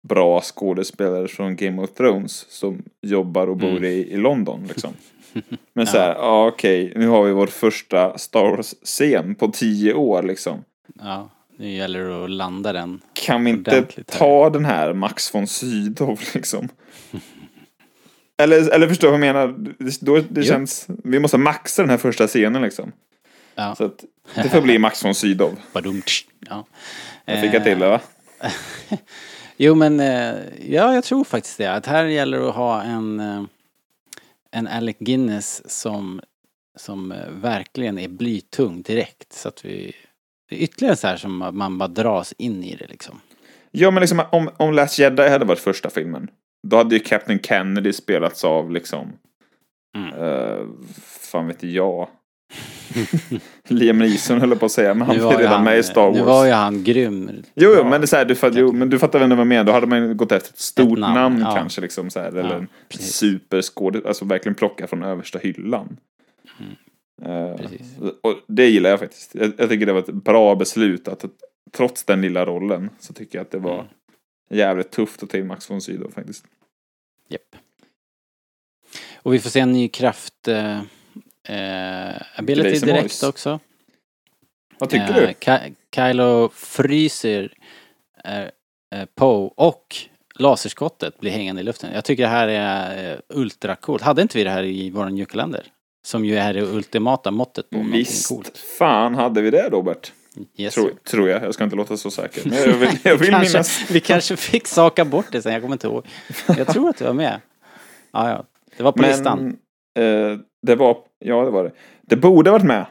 bra 0.03 0.41
skådespelare 0.41 1.27
från 1.27 1.55
Game 1.55 1.81
of 1.81 1.89
Thrones 1.93 2.45
som 2.49 2.83
jobbar 3.01 3.47
och 3.47 3.57
bor 3.57 3.69
Mm. 3.69 3.83
i, 3.83 3.87
i 3.87 4.17
London 4.17 4.65
liksom. 4.67 4.93
Men 5.73 5.87
så 5.87 5.97
här, 5.97 6.15
ja 6.15 6.47
okej, 6.47 6.93
nu 6.95 7.07
har 7.07 7.23
vi 7.23 7.31
vår 7.31 7.47
första 7.47 8.17
Star 8.17 8.43
Wars-scen 8.49 9.35
på 9.35 9.47
tio 9.47 9.93
år 9.93 10.23
liksom. 10.23 10.63
Ja, 10.99 11.29
nu 11.57 11.69
gäller 11.71 11.99
det 11.99 12.23
att 12.23 12.29
landa 12.29 12.73
den. 12.73 13.01
Kan 13.13 13.43
vi 13.43 13.49
inte 13.49 13.71
Ordentligt 13.71 14.11
här. 14.11 14.19
ta 14.19 14.49
den 14.49 14.65
här 14.65 14.93
Max 14.93 15.35
von 15.35 15.47
Sydow 15.47 16.19
liksom? 16.33 16.69
Eller, 18.37 18.69
eller 18.71 18.87
förstår 18.87 19.07
du 19.07 19.11
vad 19.17 19.27
jag 19.27 19.33
menar? 19.35 19.47
Det, 19.79 20.01
då, 20.01 20.15
det 20.15 20.25
Jo. 20.41 20.43
känns, 20.43 20.87
vi 21.03 21.19
måste 21.19 21.37
maxa 21.37 21.81
den 21.81 21.89
här 21.89 21.97
första 21.97 22.27
scenen 22.27 22.61
liksom. 22.61 22.91
Ja, 23.55 23.75
Så 23.75 23.83
att 23.85 24.03
det 24.35 24.49
får 24.49 24.61
bli 24.61 24.77
Max 24.79 25.05
von 25.05 25.15
Sydow. 25.15 25.55
badum, 25.73 26.01
tsch, 26.01 26.25
ja. 26.49 26.65
Jag 27.25 27.41
fick 27.41 27.53
jag 27.53 27.63
till 27.63 27.79
det 27.79 27.87
va? 27.89 28.01
Jo 29.57 29.75
men, 29.75 29.99
eh, 29.99 30.35
ja 30.69 30.93
jag 30.93 31.03
tror 31.03 31.23
faktiskt 31.23 31.57
det. 31.57 31.73
Att 31.73 31.85
här 31.85 32.05
gäller 32.05 32.39
det 32.39 32.49
att 32.49 32.55
ha 32.55 32.81
en, 32.81 33.19
eh, 33.19 33.43
en 34.51 34.67
Alec 34.67 34.97
Guinness 34.99 35.71
som, 35.81 36.21
som 36.77 37.11
eh, 37.11 37.29
verkligen 37.29 37.99
är 37.99 38.07
blytung 38.07 38.81
direkt. 38.81 39.33
Så 39.33 39.47
att 39.47 39.65
vi, 39.65 39.95
det 40.49 40.55
är 40.55 40.59
ytterligare 40.59 40.95
så 40.95 41.07
här 41.07 41.17
som 41.17 41.37
man 41.51 41.77
bara 41.77 41.87
dras 41.87 42.33
in 42.37 42.63
i 42.63 42.75
det 42.75 42.87
liksom. 42.87 43.19
Ja 43.71 43.91
men 43.91 44.01
liksom 44.01 44.21
om, 44.31 44.49
om 44.57 44.73
Last 44.73 44.99
Jedi 44.99 45.29
hade 45.29 45.45
varit 45.45 45.59
första 45.59 45.89
filmen. 45.89 46.27
Då 46.67 46.77
hade 46.77 46.95
ju 46.95 46.99
Captain 46.99 47.39
Kennedy 47.39 47.93
spelats 47.93 48.43
av 48.43 48.71
liksom. 48.71 49.13
Mm. 49.95 50.13
eh, 50.13 50.65
fan 51.31 51.47
vet 51.47 51.63
jag. 51.63 52.09
Liam 53.67 53.97
Neeson 53.97 54.39
höll 54.39 54.49
jag 54.49 54.59
på 54.59 54.65
att 54.65 54.71
säga. 54.71 54.93
Men 54.93 55.07
han 55.07 55.19
var 55.19 55.25
var 55.25 55.37
redan 55.37 55.53
han, 55.53 55.63
med 55.63 55.79
i 55.79 55.83
Star 55.83 56.07
Wars. 56.07 56.17
Nu 56.17 56.23
var 56.23 56.45
ju 56.45 56.51
han 56.51 56.83
grym. 56.83 57.31
Jo, 57.55 57.73
jo 57.77 57.83
men 57.83 58.01
det 58.01 58.05
är 58.05 58.07
så 58.07 58.15
här, 58.15 58.25
du, 58.25 58.35
fatt, 58.35 58.53
jo, 58.55 58.71
men 58.71 58.89
du 58.89 58.99
fattar 58.99 59.19
väl 59.19 59.29
vad 59.29 59.39
jag 59.39 59.47
menar. 59.47 59.63
Då 59.63 59.71
hade 59.71 59.87
man 59.87 60.17
gått 60.17 60.31
efter 60.31 60.49
ett 60.53 60.59
stort 60.59 60.91
Ett 60.93 60.99
namn, 60.99 61.13
namn, 61.15 61.39
ja. 61.41 61.55
kanske. 61.55 61.81
Liksom, 61.81 62.09
så 62.09 62.19
här, 62.19 62.27
eller 62.27 62.49
Ja, 62.49 62.55
en 62.55 62.67
superskådis. 62.99 64.05
Alltså 64.05 64.25
verkligen 64.25 64.55
plocka 64.55 64.87
från 64.87 65.03
översta 65.03 65.39
hyllan. 65.39 65.97
Mm. 66.59 67.57
Precis. 67.57 67.97
och 68.21 68.35
det 68.47 68.67
gillar 68.69 68.89
jag 68.89 68.99
faktiskt. 68.99 69.35
Jag, 69.35 69.51
jag 69.57 69.69
tycker 69.69 69.85
det 69.85 69.93
var 69.93 69.99
ett 69.99 70.13
bra 70.13 70.55
beslut. 70.55 71.07
Att, 71.07 71.25
trots 71.71 72.03
den 72.03 72.21
lilla 72.21 72.45
rollen 72.45 72.89
så 72.99 73.13
tycker 73.13 73.37
jag 73.37 73.43
att 73.45 73.51
det 73.51 73.59
var 73.59 73.73
Mm. 74.49 74.59
jävligt 74.59 74.91
tufft 74.91 75.23
att 75.23 75.29
ta 75.29 75.37
in 75.37 75.47
Max 75.47 75.69
von 75.69 75.81
Sydow 75.81 76.11
faktiskt. 76.11 76.45
Japp. 77.29 77.55
Och 79.15 79.33
vi 79.33 79.39
får 79.39 79.49
se 79.49 79.59
en 79.59 79.71
ny 79.71 79.87
kraft 79.87 80.47
eh, 80.47 80.81
eh, 81.47 82.21
ability 82.39 82.79
direkt 82.85 83.03
Morse. 83.03 83.25
också. 83.27 83.59
Vad 84.79 84.89
tycker 84.89 85.09
Eh, 85.21 85.27
du? 85.27 85.33
Ky- 85.33 85.73
Kylo 85.95 86.49
fryser 86.53 87.53
eh, 88.25 88.39
eh, 88.41 89.05
Poe 89.15 89.49
och 89.55 89.95
laserskottet 90.35 91.19
blir 91.19 91.31
hängande 91.31 91.61
i 91.61 91.65
luften. 91.65 91.93
Jag 91.93 92.05
tycker 92.05 92.23
det 92.23 92.29
här 92.29 92.47
är 92.47 93.11
eh, 93.13 93.17
ultracoolt. 93.29 94.01
Hade 94.03 94.21
inte 94.21 94.37
vi 94.37 94.43
det 94.43 94.49
här 94.49 94.63
i 94.63 94.89
våran 94.89 95.17
julkalender? 95.17 95.67
Som 96.05 96.25
ju 96.25 96.35
är 96.37 96.53
det 96.53 96.61
ultimata 96.61 97.31
måttet 97.31 97.69
på 97.69 97.79
Visst 97.91 98.27
coolt. 98.29 98.57
fan 98.57 99.15
hade 99.15 99.41
vi 99.41 99.51
det 99.51 99.69
Robert. 99.69 100.11
Yes. 100.57 100.73
Tror, 100.73 100.91
tror 101.09 101.29
jag. 101.29 101.43
Jag 101.43 101.53
ska 101.53 101.63
inte 101.63 101.75
låta 101.75 101.97
så 101.97 102.11
säker. 102.11 102.49
Men 102.49 102.57
jag 102.57 102.73
vill, 102.77 102.89
jag 103.03 103.17
vill 103.17 103.29
kanske, 103.29 103.49
minnas. 103.53 103.91
Vi 103.91 103.99
kanske 103.99 104.37
fick 104.37 104.67
saka 104.67 105.05
bort 105.05 105.25
det 105.31 105.41
sen, 105.41 105.53
jag 105.53 105.61
kommer 105.61 105.75
inte 105.75 105.87
ihåg. 105.87 106.05
Jag 106.57 106.67
tror 106.67 106.89
att 106.89 106.97
du 106.97 107.05
var 107.05 107.13
med. 107.13 107.41
Ja, 108.11 108.29
ja. 108.29 108.45
Det 108.77 108.83
var 108.83 108.91
på 108.91 109.01
listan. 109.01 109.57
Men 109.95 110.31
eh, 110.33 110.39
det 110.63 110.75
var, 110.75 110.97
ja 111.19 111.45
det 111.45 111.51
var 111.51 111.63
det. 111.63 111.71
Det 112.01 112.15
borde 112.15 112.51
varit 112.51 112.65
med. 112.65 112.85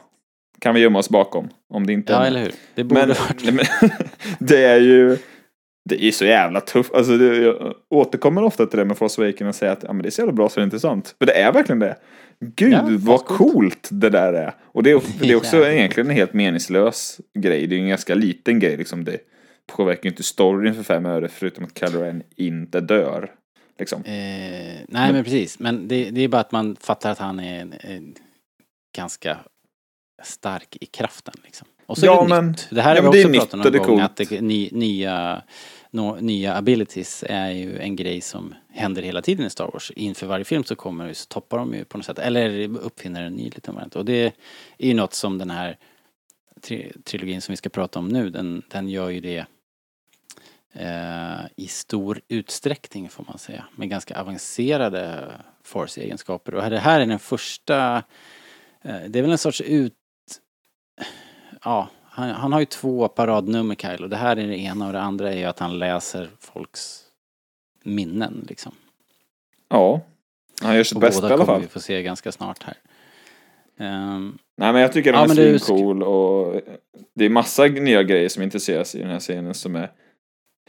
Kan 0.61 0.75
vi 0.75 0.81
gömma 0.81 0.99
oss 0.99 1.11
bakom. 1.11 1.49
Om 1.71 1.87
det 1.87 1.93
inte 1.93 2.13
Ja, 2.13 2.27
eller 2.27 2.41
hur? 2.41 2.53
Det 2.75 2.85
borde 2.85 3.01
Men, 3.07 3.09
varit. 3.09 3.55
men 3.55 3.91
det 4.39 4.65
är 4.65 4.81
ju 4.81 5.17
det 5.85 6.05
är 6.05 6.11
så 6.13 6.25
jävla 6.25 6.61
tufft. 6.61 6.95
Alltså, 6.95 7.17
det, 7.17 7.37
jag 7.37 7.75
återkommer 7.91 8.43
ofta 8.45 8.67
till 8.67 8.79
det 8.79 8.85
med 8.85 8.99
Force 8.99 9.23
Awakens 9.23 9.49
och 9.49 9.55
säger 9.55 9.73
att 9.73 9.83
ja, 9.83 9.93
men 9.93 10.03
det 10.03 10.09
är 10.09 10.11
så 10.11 10.21
jävla 10.21 10.33
bra 10.33 10.49
så 10.49 10.61
det 10.61 10.63
är 10.63 10.65
intressant. 10.65 11.15
För 11.19 11.27
det 11.27 11.33
är 11.33 11.53
verkligen 11.53 11.79
det. 11.79 11.97
Gud 12.57 12.73
Ja, 12.73 12.85
vad 12.89 13.25
coolt 13.25 13.89
det 13.91 14.11
där 14.11 14.33
är. 14.33 14.55
Och 14.63 14.83
det 14.83 14.91
är, 14.91 15.03
det 15.21 15.31
är 15.33 15.37
också 15.37 15.57
Jävlar. 15.57 15.71
egentligen 15.71 16.11
en 16.11 16.17
helt 16.17 16.33
meningslös 16.33 17.21
grej. 17.39 17.67
Det 17.67 17.77
är 17.77 17.81
en 17.81 17.89
ganska 17.89 18.15
liten 18.15 18.59
grej 18.59 18.77
liksom. 18.77 19.05
Det 19.05 19.19
påverkar 19.77 20.05
ju 20.05 20.11
inte 20.11 20.23
storyn 20.23 20.75
för 20.75 20.83
fem 20.83 21.07
öre 21.07 21.29
förutom 21.29 21.65
att 21.65 21.79
Kylo 21.79 22.01
Ren 22.03 22.23
inte 22.37 22.81
dör. 22.81 23.31
Liksom. 23.79 24.05
Eh, 24.05 24.13
nej, 24.89 25.13
men 25.13 25.25
precis. 25.25 25.59
Men 25.59 25.89
det, 25.89 26.11
det 26.11 26.21
är 26.21 26.29
bara 26.29 26.41
att 26.41 26.53
man 26.53 26.77
fattar 26.77 27.11
att 27.11 27.19
han 27.19 27.41
är 27.41 27.61
eh, 27.81 28.01
ganska 28.97 29.39
stark 30.23 30.77
i 30.81 30.87
kraften. 30.87 31.35
Liksom. 31.45 31.67
Och 31.87 31.99
så 31.99 32.07
Ja, 32.07 32.19
är 32.19 32.29
det 32.29 32.29
men- 32.29 32.47
nytt. 32.49 32.69
Det 32.71 32.83
här 32.83 32.97
ja, 32.97 33.03
har 33.03 33.03
men 33.03 33.13
vi 33.13 33.25
också 33.25 33.33
pratat 33.33 33.55
om 33.55 33.61
någon 33.61 33.73
gång. 33.73 33.87
coolt. 33.87 34.03
Att 34.03 34.17
det, 34.29 34.41
ny, 34.41 34.69
nya, 34.73 35.43
nå- 35.91 36.17
nya 36.21 36.55
abilities 36.57 37.25
är 37.29 37.51
ju 37.51 37.79
en 37.79 37.97
grej 37.97 38.21
som 38.21 38.55
händer 38.71 39.03
hela 39.03 39.23
tiden 39.23 39.47
i 39.47 39.51
Star 39.51 39.71
Wars. 39.73 39.91
Inför 39.97 40.27
varje 40.27 40.45
film 40.45 40.65
så 40.65 40.75
kommer 40.77 41.09
det, 41.09 41.15
så 41.15 41.27
toppar 41.27 41.59
de 41.59 41.75
ju 41.75 41.85
på 41.85 41.99
något 41.99 42.07
sätt. 42.07 42.19
Eller 42.19 42.77
uppfinner 42.79 43.23
en 43.23 43.33
ny 43.33 43.45
liten 43.45 43.75
variant. 43.75 43.97
Och 43.97 44.05
det 44.05 44.33
är 44.79 44.89
ju 44.89 44.95
något 44.95 45.15
som 45.15 45.39
den 45.39 45.51
här 45.51 45.77
tri 46.61 46.93
trilogin 47.05 47.41
som 47.41 47.53
vi 47.53 47.57
ska 47.57 47.69
prata 47.69 47.99
om 47.99 48.09
nu, 48.09 48.31
den, 48.31 48.63
den 48.69 48.89
gör 48.89 49.09
ju 49.09 49.21
det 49.21 49.47
i 51.57 51.67
stor 51.69 52.21
utsträckning 52.29 53.09
får 53.09 53.25
man 53.29 53.39
säga. 53.39 53.65
Med 53.77 53.91
ganska 53.91 54.21
avancerade 54.21 55.29
force-egenskaper. 55.63 56.55
Och 56.55 56.71
det 56.71 56.79
här 56.79 57.01
är 57.01 57.07
den 57.07 57.19
första, 57.19 57.97
eh, 58.83 59.01
det 59.09 59.19
är 59.19 59.23
väl 59.23 59.31
en 59.31 59.39
sorts 59.39 59.61
ut... 59.61 59.95
Ja, 61.65 61.89
han, 62.05 62.31
han 62.31 62.53
har 62.53 62.61
ju 62.61 62.67
två 62.67 63.09
paradnummer 63.09 63.75
Kyle 63.75 64.03
och 64.05 64.11
det 64.11 64.17
här 64.17 64.37
är 64.37 64.47
det 64.47 64.59
ena 64.59 64.87
och 64.87 64.93
det 64.93 65.01
andra 65.01 65.33
är 65.33 65.37
ju 65.37 65.45
att 65.45 65.59
han 65.59 65.79
läser 65.79 66.31
folks 66.41 67.05
minnen 67.83 68.47
liksom. 68.49 68.73
Ja. 69.69 70.01
Han 70.63 70.77
gör 70.77 70.85
sitt 70.85 71.01
bästa 71.01 71.19
i 71.19 71.23
båda 71.23 71.35
alla 71.35 71.45
kommer 71.45 71.55
fall. 71.55 71.63
vi 71.63 71.69
få 71.69 71.81
se 71.81 72.03
ganska 72.03 72.33
snart 72.33 72.63
här. 72.63 72.77
Ehm, 73.79 74.39
Nej 74.57 74.73
men 74.73 74.83
jag 74.83 74.93
tycker 74.93 75.13
Ja, 75.13 75.19
den 75.19 75.29
men 75.29 75.39
är 75.39 75.59
svincool 75.59 76.03
och 76.03 76.61
det 77.15 77.25
är 77.25 77.29
massa 77.29 77.65
nya 77.65 78.03
grejer 78.03 78.29
som 78.29 78.43
intresseras 78.43 78.95
i 78.95 78.99
den 78.99 79.11
här 79.11 79.21
scenen 79.21 79.55
som 79.55 79.77
är 79.77 79.91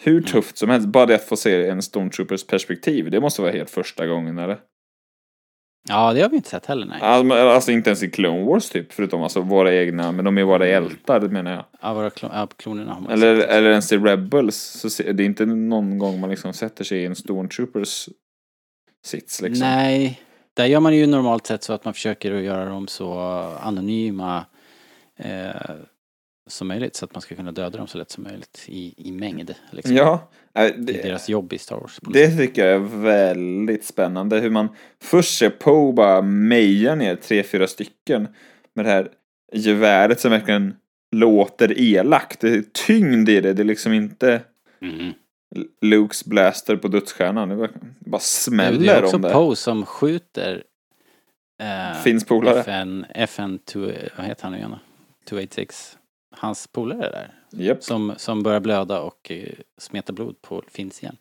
hur 0.02 0.22
tufft 0.22 0.58
som 0.58 0.70
helst. 0.70 0.88
Bara 0.88 1.06
det 1.06 1.16
att 1.16 1.24
få 1.28 1.36
se 1.36 1.68
en 1.68 1.82
Stormtroopers 1.82 2.44
perspektiv, 2.48 3.12
det 3.12 3.20
måste 3.22 3.42
vara 3.42 3.52
helt 3.52 3.70
första 3.70 4.08
gången 4.08 4.38
eller? 4.38 4.60
ja, 5.90 6.14
det 6.14 6.22
har 6.22 6.30
vi 6.30 6.36
inte 6.36 6.50
sett 6.50 6.66
heller 6.66 6.86
nej. 6.86 7.02
Alltså, 7.02 7.34
alltså 7.36 7.72
inte 7.72 7.90
ens 7.90 8.04
i 8.04 8.10
Clone 8.10 8.44
Wars 8.46 8.70
typ, 8.70 8.94
förutom 8.94 9.24
alltså 9.24 9.42
våra 9.42 9.74
egna, 9.76 10.12
men 10.12 10.26
de 10.26 10.38
är 10.38 10.44
våra 10.44 10.68
Mm. 10.68 10.70
hjältar, 10.84 11.20
menar 11.22 11.52
jag. 11.52 11.66
Ja, 11.82 11.94
våra 11.94 12.10
klo- 12.10 12.30
ja, 12.34 12.48
klonerna 12.58 12.94
har 12.94 13.02
man 13.02 13.12
Eller, 13.12 13.40
sett. 13.42 13.50
eller 13.50 13.70
ens 13.70 13.92
i 13.92 13.98
Rebels, 13.98 14.56
så 14.58 15.04
det 15.04 15.24
är 15.24 15.26
inte 15.26 15.46
någon 15.46 15.98
gång 15.98 16.20
man 16.20 16.30
liksom 16.30 16.54
sätter 16.54 16.84
sig 16.84 17.00
i 17.02 17.06
en 17.06 17.16
Stormtroopers 17.16 18.10
sits 19.06 19.42
liksom. 19.42 19.68
Nej, 19.68 20.22
där 20.54 20.66
gör 20.66 20.80
man 20.80 20.96
ju 20.96 21.08
normalt 21.08 21.48
sett 21.48 21.64
så 21.64 21.74
att 21.74 21.86
man 21.86 21.94
försöker 21.94 22.34
att 22.36 22.44
göra 22.44 22.66
dem 22.70 22.88
så 22.88 23.14
anonyma 23.62 24.46
eh, 25.20 25.52
som 26.48 26.68
möjligt 26.68 26.96
så 26.96 27.06
att 27.06 27.14
man 27.16 27.22
ska 27.22 27.36
kunna 27.36 27.52
döda 27.52 27.78
dem 27.78 27.88
så 27.88 27.98
lätt 27.98 28.12
som 28.12 28.24
möjligt 28.24 28.64
i, 28.68 28.94
i 29.10 29.12
mängd. 29.12 29.56
Liksom. 29.72 29.96
Ja, 29.96 30.30
äh, 30.54 30.62
Det 30.62 30.68
är 30.68 30.78
det, 30.78 30.94
deras 31.04 31.30
jobb 31.30 31.54
i 31.54 31.58
Star 31.58 31.76
Wars. 31.80 32.00
Det 32.02 32.38
tycker 32.38 32.66
jag 32.68 32.76
är 32.76 33.02
väldigt 33.02 33.86
spännande. 33.86 34.40
Hur 34.40 34.50
man 34.50 34.68
först 35.02 35.38
ser 35.38 35.50
Poe 35.50 35.94
bara 35.94 36.22
meja 36.22 36.96
ner 36.96 37.16
tre, 37.16 37.44
fyra 37.44 37.68
stycken 37.68 38.28
med 38.74 38.86
det 38.86 38.92
här 38.92 39.10
geväret 39.54 40.20
som 40.20 40.32
verkligen 40.32 40.76
låter 41.16 41.80
elakt. 41.82 42.40
Det 42.40 42.50
är 42.50 42.64
tyngd 42.88 43.30
i 43.30 43.42
det. 43.42 43.54
Det 43.54 43.62
är 43.62 43.66
liksom 43.66 43.94
inte 43.94 44.42
Mhm. 44.80 45.14
Lukes 45.82 46.26
blaster 46.26 46.76
på 46.76 46.88
dödsstjärnan. 46.88 47.50
Det, 47.50 47.56
verkligen- 47.56 47.96
det 48.00 48.10
bara 48.10 48.18
Det 48.18 48.24
smäller 48.24 48.96
är 48.96 49.04
också 49.04 49.16
om 49.16 49.22
det. 49.22 49.30
Poe 49.34 49.56
som 49.56 49.86
skjuter 49.86 50.64
eh, 51.62 52.02
Finns 52.04 52.26
polare. 52.26 52.60
FN, 52.60 53.06
FN 53.10 53.60
2, 53.66 53.80
vad 54.18 54.26
heter 54.26 54.44
han 54.44 54.52
nu 54.52 54.58
igen 54.58 54.72
då? 54.72 54.80
286. 55.30 55.98
Hans 56.44 56.68
polare 56.68 57.10
där. 57.10 57.32
Japp. 57.64 57.84
Som, 57.84 58.14
som 58.18 58.44
börjar 58.44 58.60
blöda 58.60 59.02
och 59.02 59.32
eh, 59.32 59.54
smeta 59.78 60.14
blod 60.14 60.42
på 60.42 60.64
Finns 60.68 61.04
igen. 61.04 61.18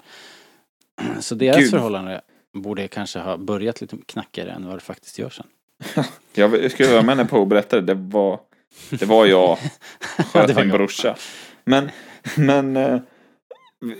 Så 1.20 1.34
deras 1.34 1.56
Gud. 1.56 1.70
förhållande 1.70 2.20
borde 2.52 2.88
kanske 2.88 3.18
ha 3.18 3.36
börjat 3.36 3.80
lite 3.80 3.96
knackigare 4.06 4.50
än 4.50 4.66
vad 4.66 4.76
det 4.76 4.80
faktiskt 4.80 5.18
gör 5.18 5.30
sen. 5.30 5.46
Jag 6.34 6.70
skulle 6.72 6.92
vara 6.92 7.02
med 7.02 7.16
när 7.16 7.24
Poe 7.24 7.46
berättade. 7.46 7.82
Det 7.82 7.94
var, 7.94 8.40
det 8.90 9.04
var 9.04 9.26
jag. 9.26 9.58
Sköt 10.00 10.50
var 10.50 10.62
min 10.64 10.72
brorsa. 10.72 11.16
Men, 11.64 11.90
men 12.36 12.76
eh, 12.76 13.00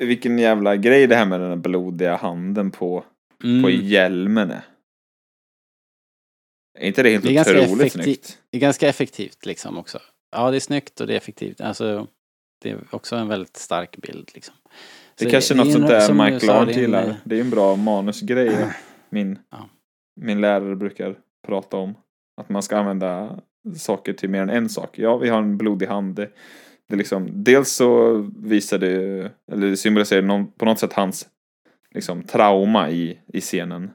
vilken 0.01 0.39
jävla 0.39 0.77
grej 0.77 1.07
det 1.07 1.17
här 1.17 1.27
med 1.27 1.41
den 1.41 1.61
blodiga 1.63 2.17
handen 2.17 2.71
på 2.71 3.05
på 3.41 3.47
Mm. 3.47 3.87
hjälmen 3.87 4.51
är. 4.51 4.63
Är 6.79 6.87
inte 6.87 7.03
det 7.03 7.11
helt 7.11 7.25
Det 7.25 7.37
är 7.37 7.65
otroligt 7.65 7.93
snyggt? 7.93 8.39
Det 8.51 8.57
är 8.59 8.61
ganska 8.61 8.89
effektivt 8.89 9.47
liksom 9.47 9.79
också. 9.79 9.99
Ja, 10.33 10.51
det 10.51 10.57
är 10.57 10.61
snyggt 10.61 11.01
och 11.01 11.07
det 11.07 11.13
är 11.13 11.17
effektivt. 11.17 11.61
Alltså, 11.61 12.07
det 12.63 12.71
är 12.71 12.79
också 12.91 13.17
en 13.17 13.29
väldigt 13.29 13.57
stark 13.57 13.97
bild 13.97 14.31
liksom. 14.35 14.55
Det 15.19 15.25
är 15.25 15.31
kanske 15.31 15.55
något 15.55 15.67
en- 15.67 15.73
sånt 15.73 15.89
där 15.89 16.15
Mike 16.15 16.53
är 16.53 16.63
en, 16.63 16.69
gillar. 16.81 17.05
eh, 17.09 17.15
Det 17.25 17.37
är 17.37 17.41
en 17.41 17.51
bra 17.51 17.77
manusgrej. 17.77 18.57
Min, 19.11 19.39
Ja. 19.51 19.69
min 20.21 20.41
lärare 20.41 20.77
brukar 20.77 21.15
prata 21.47 21.77
om. 21.77 21.95
Att 22.37 22.49
man 22.49 22.63
ska 22.63 22.77
använda 22.79 23.41
saker 23.77 24.13
till 24.13 24.31
mer 24.31 24.43
än 24.43 24.51
en 24.51 24.69
sak. 24.69 24.99
Ja, 24.99 25.17
vi 25.17 25.29
har 25.29 25.39
en 25.39 25.57
blodig 25.59 25.87
hand. 25.87 26.15
Det, 26.15 26.31
det 26.89 26.95
är 26.95 26.99
liksom, 26.99 27.45
dels 27.45 27.71
så 27.73 28.13
visar 28.37 28.79
det, 28.79 28.95
eller 29.53 29.67
det 29.71 29.77
symboliserar 29.77 30.23
någon, 30.23 30.53
på 30.53 30.65
något 30.65 30.79
sätt 30.79 30.93
hans 30.93 31.29
liksom, 31.95 32.23
trauma 32.23 32.91
i, 32.91 33.19
i 33.27 33.41
scenen. 33.41 33.91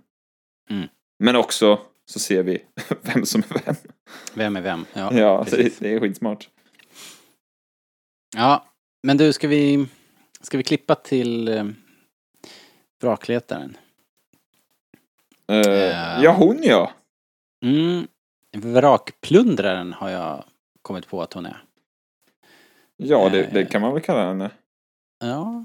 Mm. 0.69 0.87
Men 1.19 1.35
också 1.35 1.79
så 2.09 2.19
ser 2.19 2.43
vi 2.43 2.63
vem 3.01 3.25
som 3.25 3.43
är 3.49 3.61
vem. 3.65 3.75
Vem 4.33 4.55
är 4.55 4.61
vem? 4.61 4.85
Ja, 4.93 5.13
Ja, 5.13 5.45
det, 5.51 5.79
det 5.79 5.93
är 5.93 5.99
skitsmart. 5.99 6.49
Ja, 8.35 8.65
men 9.03 9.17
du, 9.17 9.33
ska 9.33 9.47
vi, 9.47 9.87
ska 10.41 10.57
vi 10.57 10.63
klippa 10.63 10.95
till 10.95 11.47
eh, 11.47 11.65
vrakletaren? 13.01 13.77
Uh, 15.51 15.57
Eh. 15.57 16.23
ja, 16.23 16.31
hon 16.37 16.59
ja. 16.63 16.91
Mm, 17.65 18.07
vrakplundraren 18.57 19.93
har 19.93 20.09
jag 20.09 20.43
kommit 20.81 21.07
på 21.07 21.21
att 21.21 21.33
hon 21.33 21.45
är. 21.45 21.63
Ja, 22.97 23.29
det, 23.29 23.49
det 23.53 23.61
Eh. 23.61 23.67
kan 23.67 23.81
man 23.81 23.93
väl 23.93 24.01
kalla 24.01 24.27
henne. 24.27 24.51
Ja. 25.19 25.63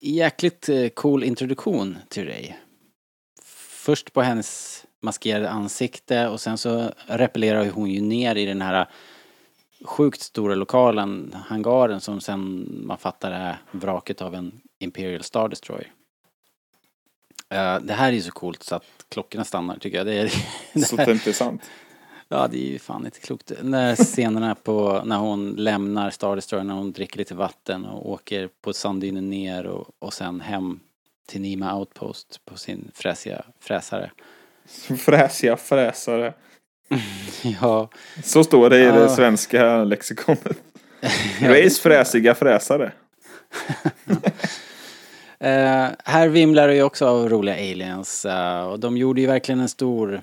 Jäkligt 0.00 0.68
eh, 0.68 0.88
cool 0.88 1.24
introduktion 1.24 1.98
till 2.08 2.26
dig. 2.26 2.58
Först 3.90 4.12
på 4.12 4.22
hennes 4.22 4.84
maskerade 5.00 5.50
ansikte 5.50 6.28
och 6.28 6.40
sen 6.40 6.58
så 6.58 6.92
repellerar 7.06 7.70
hon 7.70 7.90
ju 7.90 8.00
ner 8.00 8.36
i 8.36 8.46
den 8.46 8.62
här 8.62 8.88
sjukt 9.84 10.20
stora 10.20 10.54
lokalen, 10.54 11.36
hangaren 11.46 12.00
som 12.00 12.20
sen 12.20 12.68
man 12.86 12.98
fattar 12.98 13.30
är 13.30 13.62
vraket 13.70 14.22
av 14.22 14.34
en 14.34 14.60
Imperial 14.78 15.22
Star 15.22 15.48
Destroyer. 15.48 15.92
Eh, 17.48 17.80
det 17.80 17.92
här 17.92 18.08
är 18.08 18.12
ju 18.12 18.22
så 18.22 18.30
coolt 18.30 18.62
så 18.62 18.74
att 18.74 18.84
klockorna 19.08 19.44
stannar 19.44 19.78
tycker 19.78 19.98
jag. 19.98 20.06
Det 20.06 20.14
är, 20.14 20.28
Så 20.84 20.96
det 20.96 21.02
är 21.02 21.10
inte 21.12 21.32
sant. 21.32 21.62
Ja, 22.28 22.48
det 22.48 22.58
är 22.58 22.72
ju 22.72 22.78
fan 22.78 23.04
inte 23.04 23.20
klokt. 23.20 23.46
Den 23.46 23.70
där 23.70 23.96
scenerna 23.96 24.54
på 24.54 25.02
när 25.04 25.18
hon 25.18 25.50
lämnar 25.50 26.10
Star 26.10 26.36
Destroyer, 26.36 26.64
när 26.64 26.74
hon 26.74 26.92
dricker 26.92 27.18
lite 27.18 27.34
vatten 27.34 27.84
och 27.84 28.10
åker 28.10 28.48
på 28.60 28.72
sanddynen 28.72 29.30
ner 29.30 29.66
och, 29.66 29.90
och 29.98 30.12
sen 30.12 30.40
hem 30.40 30.80
till 31.30 31.40
Nima 31.40 31.76
Outpost 31.78 32.40
på 32.44 32.56
sin 32.56 32.90
fräsiga 32.94 33.42
fräsare. 33.60 34.10
Fräsiga 34.98 35.56
fräsare. 35.56 36.34
Ja, 37.60 37.88
Så 38.24 38.44
står 38.44 38.70
det 38.70 38.78
i 38.78 38.84
Ja. 38.84 38.92
det 38.92 39.08
svenska 39.08 39.84
lexikonet. 39.84 40.58
Race 41.40 41.80
fräsiga 41.82 42.34
fräsare. 42.34 42.92
Eh, 45.40 45.88
här 46.04 46.28
vimlar 46.28 46.68
det 46.68 46.74
ju 46.74 46.82
också 46.82 47.06
av 47.06 47.28
roliga 47.28 47.54
aliens 47.54 48.24
eh, 48.24 48.62
och 48.62 48.80
de 48.80 48.96
gjorde 48.96 49.20
ju 49.20 49.26
verkligen 49.26 49.60
en 49.60 49.68
stor 49.68 50.22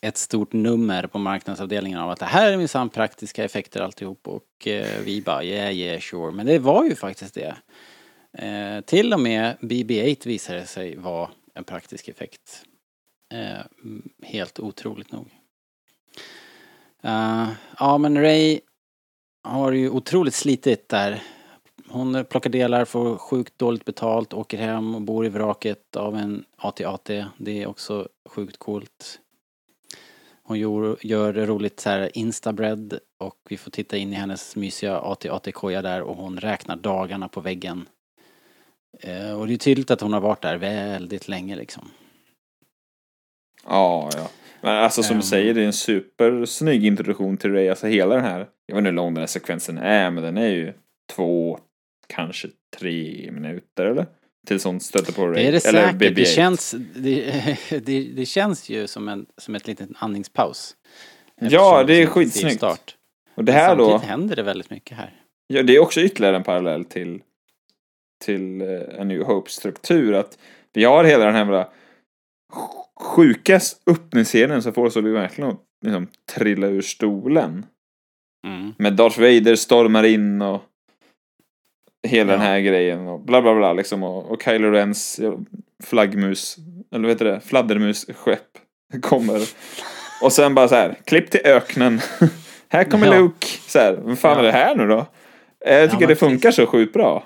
ett 0.00 0.16
stort 0.16 0.52
nummer 0.52 1.06
på 1.06 1.18
marknadsavdelningen 1.18 1.98
av 1.98 2.10
att 2.10 2.18
det 2.18 2.26
här 2.26 2.52
är 2.52 2.56
minsann 2.56 2.88
praktiska 2.88 3.44
effekter 3.44 3.80
alltihop 3.80 4.28
och 4.28 4.66
eh, 4.68 4.86
vi 5.04 5.22
bara 5.22 5.44
yeah 5.44 5.72
yeah 5.72 6.00
sure. 6.00 6.30
Men 6.32 6.46
det 6.46 6.58
var 6.58 6.84
ju 6.84 6.94
faktiskt 6.94 7.34
det. 7.34 7.54
Eh, 8.38 8.80
till 8.80 9.12
och 9.12 9.20
med 9.20 9.56
BB-8 9.60 10.26
visade 10.26 10.66
sig 10.66 10.96
vara 10.96 11.30
en 11.54 11.64
praktisk 11.64 12.08
effekt. 12.08 12.64
Eh, 13.32 13.60
helt 14.22 14.60
otroligt 14.60 15.12
nog. 15.12 15.26
Uh, 17.04 17.48
ja 17.78 17.98
men 17.98 18.20
Ray 18.20 18.60
har 19.42 19.72
ju 19.72 19.90
otroligt 19.90 20.34
slitit 20.34 20.88
där. 20.88 21.22
Hon 21.88 22.24
plockar 22.24 22.50
delar, 22.50 22.84
får 22.84 23.16
sjukt 23.16 23.58
dåligt 23.58 23.84
betalt, 23.84 24.32
åker 24.32 24.58
hem 24.58 24.94
och 24.94 25.02
bor 25.02 25.26
i 25.26 25.28
vraket 25.28 25.96
av 25.96 26.16
en 26.16 26.44
AT-AT. 26.56 27.24
Det 27.38 27.62
är 27.62 27.66
också 27.66 28.08
sjukt 28.28 28.56
coolt. 28.56 29.20
Hon 30.42 30.58
gör, 30.58 31.06
gör 31.06 31.32
roligt 31.32 31.80
så 31.80 31.90
här 31.90 32.18
instabread 32.18 32.98
och 33.18 33.36
vi 33.48 33.56
får 33.56 33.70
titta 33.70 33.96
in 33.96 34.12
i 34.12 34.16
hennes 34.16 34.56
mysiga 34.56 34.98
AT-AT-koja 34.98 35.82
där 35.82 36.02
och 36.02 36.16
hon 36.16 36.40
räknar 36.40 36.76
dagarna 36.76 37.28
på 37.28 37.40
väggen. 37.40 37.88
Eh, 38.98 39.40
och 39.40 39.46
det 39.46 39.54
är 39.54 39.58
tydligt 39.58 39.90
att 39.90 40.00
hon 40.00 40.12
har 40.12 40.20
varit 40.20 40.42
där 40.42 40.56
väldigt 40.56 41.28
länge 41.28 41.56
liksom. 41.56 41.90
Ja, 43.66 44.10
ja. 44.16 44.30
Men 44.60 44.76
alltså 44.76 45.02
som 45.02 45.14
Ehm. 45.14 45.20
du 45.20 45.26
säger, 45.26 45.54
det 45.54 45.62
är 45.62 45.66
en 45.66 45.72
supersnygg 45.72 46.84
introduktion 46.84 47.36
till 47.36 47.52
Ray. 47.52 47.68
Alltså 47.68 47.86
hela 47.86 48.14
den 48.14 48.24
här, 48.24 48.38
jag 48.66 48.74
vet 48.74 48.78
inte 48.78 48.88
hur 48.88 48.96
lång 48.96 49.14
den 49.14 49.22
här 49.22 49.26
sekvensen 49.26 49.78
är, 49.78 50.10
men 50.10 50.22
den 50.22 50.36
är 50.38 50.48
ju 50.48 50.72
två, 51.12 51.58
kanske 52.06 52.48
tre 52.78 53.30
minuter 53.32 53.84
eller? 53.86 54.06
Tills 54.46 54.64
hon 54.64 54.80
stöter 54.80 55.12
på 55.12 55.26
Ray. 55.26 55.34
Det 55.34 55.48
är 55.48 55.52
det 55.52 55.66
eller 55.66 55.82
säkert. 55.86 56.00
BB-8. 56.00 56.14
Det 56.14 56.24
känns, 56.24 56.74
det, 56.94 57.56
det, 57.84 58.02
det 58.04 58.26
känns 58.26 58.68
ju 58.68 58.86
som, 58.86 59.08
en, 59.08 59.26
som 59.36 59.54
ett 59.54 59.66
litet 59.66 59.88
andningspaus. 59.94 60.76
Ja, 61.40 61.84
det 61.84 62.02
är 62.02 62.06
skitsnyggt. 62.06 62.46
stilstart. 62.46 62.96
Och 63.34 63.44
det 63.44 63.52
här 63.52 63.76
då, 63.76 63.98
händer 63.98 64.36
det 64.36 64.42
väldigt 64.42 64.70
mycket 64.70 64.96
här. 64.96 65.22
ja, 65.46 65.62
det 65.62 65.76
är 65.76 65.78
också 65.80 66.00
ytterligare 66.00 66.36
en 66.36 66.42
parallell 66.42 66.84
till, 66.84 67.22
till 68.24 68.60
eh, 68.60 69.00
A 69.00 69.04
New 69.04 69.22
Hope-struktur. 69.22 70.14
Att 70.14 70.38
vi 70.72 70.84
har 70.84 71.04
hela 71.04 71.24
den 71.24 71.34
här 71.34 71.40
jävla 71.44 71.68
sjuka 73.00 73.60
öppningsscenen 73.86 74.62
som 74.62 74.72
får 74.72 74.86
oss 74.86 74.96
att 74.96 75.04
verkligen 75.04 75.56
liksom, 75.84 76.06
trilla 76.34 76.66
ur 76.66 76.80
stolen. 76.82 77.66
Mm. 78.46 78.74
Med 78.78 78.92
Darth 78.92 79.20
Vader 79.20 79.54
stormar 79.54 80.04
in 80.04 80.42
och 80.42 80.62
hela 82.08 82.32
Ja. 82.32 82.36
den 82.38 82.46
här 82.46 82.60
grejen 82.60 83.08
och 83.08 83.20
bla 83.20 83.42
bla 83.42 83.54
bla 83.54 83.72
liksom 83.72 84.02
och, 84.02 84.30
och 84.30 84.42
Kylo 84.42 84.70
Rens 84.70 85.20
ja, 85.22 85.34
flaggmus, 85.84 86.56
eller 86.92 87.02
vad 87.02 87.10
heter 87.10 87.24
det, 87.24 87.40
fladdermusskepp 87.40 88.48
kommer. 89.02 89.40
Och 90.22 90.32
sen 90.32 90.54
bara 90.54 90.68
så 90.68 90.74
här, 90.74 90.94
klipp 91.04 91.30
till 91.30 91.40
öknen. 91.44 92.00
här 92.68 92.84
kommer 92.84 93.06
Ja. 93.06 93.18
Luke. 93.18 93.46
Så 93.46 93.78
här, 93.78 93.92
vad 94.02 94.18
fan 94.18 94.32
Ja. 94.32 94.38
är 94.38 94.42
det 94.42 94.52
här 94.52 94.74
nu 94.76 94.86
då? 94.86 95.06
Eh, 95.66 95.74
Jag 95.78 95.90
tycker 95.90 96.00
men 96.00 96.08
det 96.08 96.16
funkar 96.16 96.48
precis. 96.48 96.56
så 96.56 96.66
sjukt 96.66 96.92
bra. 96.92 97.24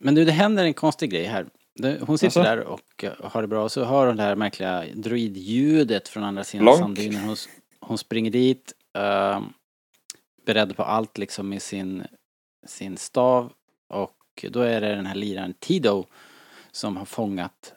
Men 0.00 0.14
du, 0.14 0.24
det 0.24 0.32
händer 0.32 0.64
en 0.64 0.74
konstig 0.74 1.10
grej 1.10 1.24
här. 1.24 1.46
Hon 2.00 2.18
sitter 2.18 2.26
Alltså? 2.26 2.42
där 2.42 2.60
och 2.60 3.04
eh, 3.04 3.12
har 3.22 3.42
det 3.42 3.48
bra 3.48 3.64
och 3.64 3.72
så 3.72 3.84
hör 3.84 4.06
hon 4.06 4.16
det 4.16 4.22
här 4.22 4.36
märkliga 4.36 4.84
droidljudet 4.94 6.08
från 6.08 6.24
andra 6.24 6.44
sidan 6.44 6.76
sanddynen. 6.76 7.20
Hon, 7.20 7.36
hon 7.80 7.98
springer 7.98 8.30
dit, 8.30 8.72
uh, 8.98 9.40
beredd 10.46 10.76
på 10.76 10.82
allt 10.82 11.18
liksom 11.18 11.48
med 11.48 11.62
sin, 11.62 12.04
sin 12.66 12.96
stav 12.96 13.52
och 13.88 14.44
då 14.50 14.60
är 14.60 14.80
det 14.80 14.94
den 14.94 15.06
här 15.06 15.14
liraren 15.14 15.54
Tido 15.58 16.06
som 16.72 16.96
har 16.96 17.04
fångat 17.04 17.74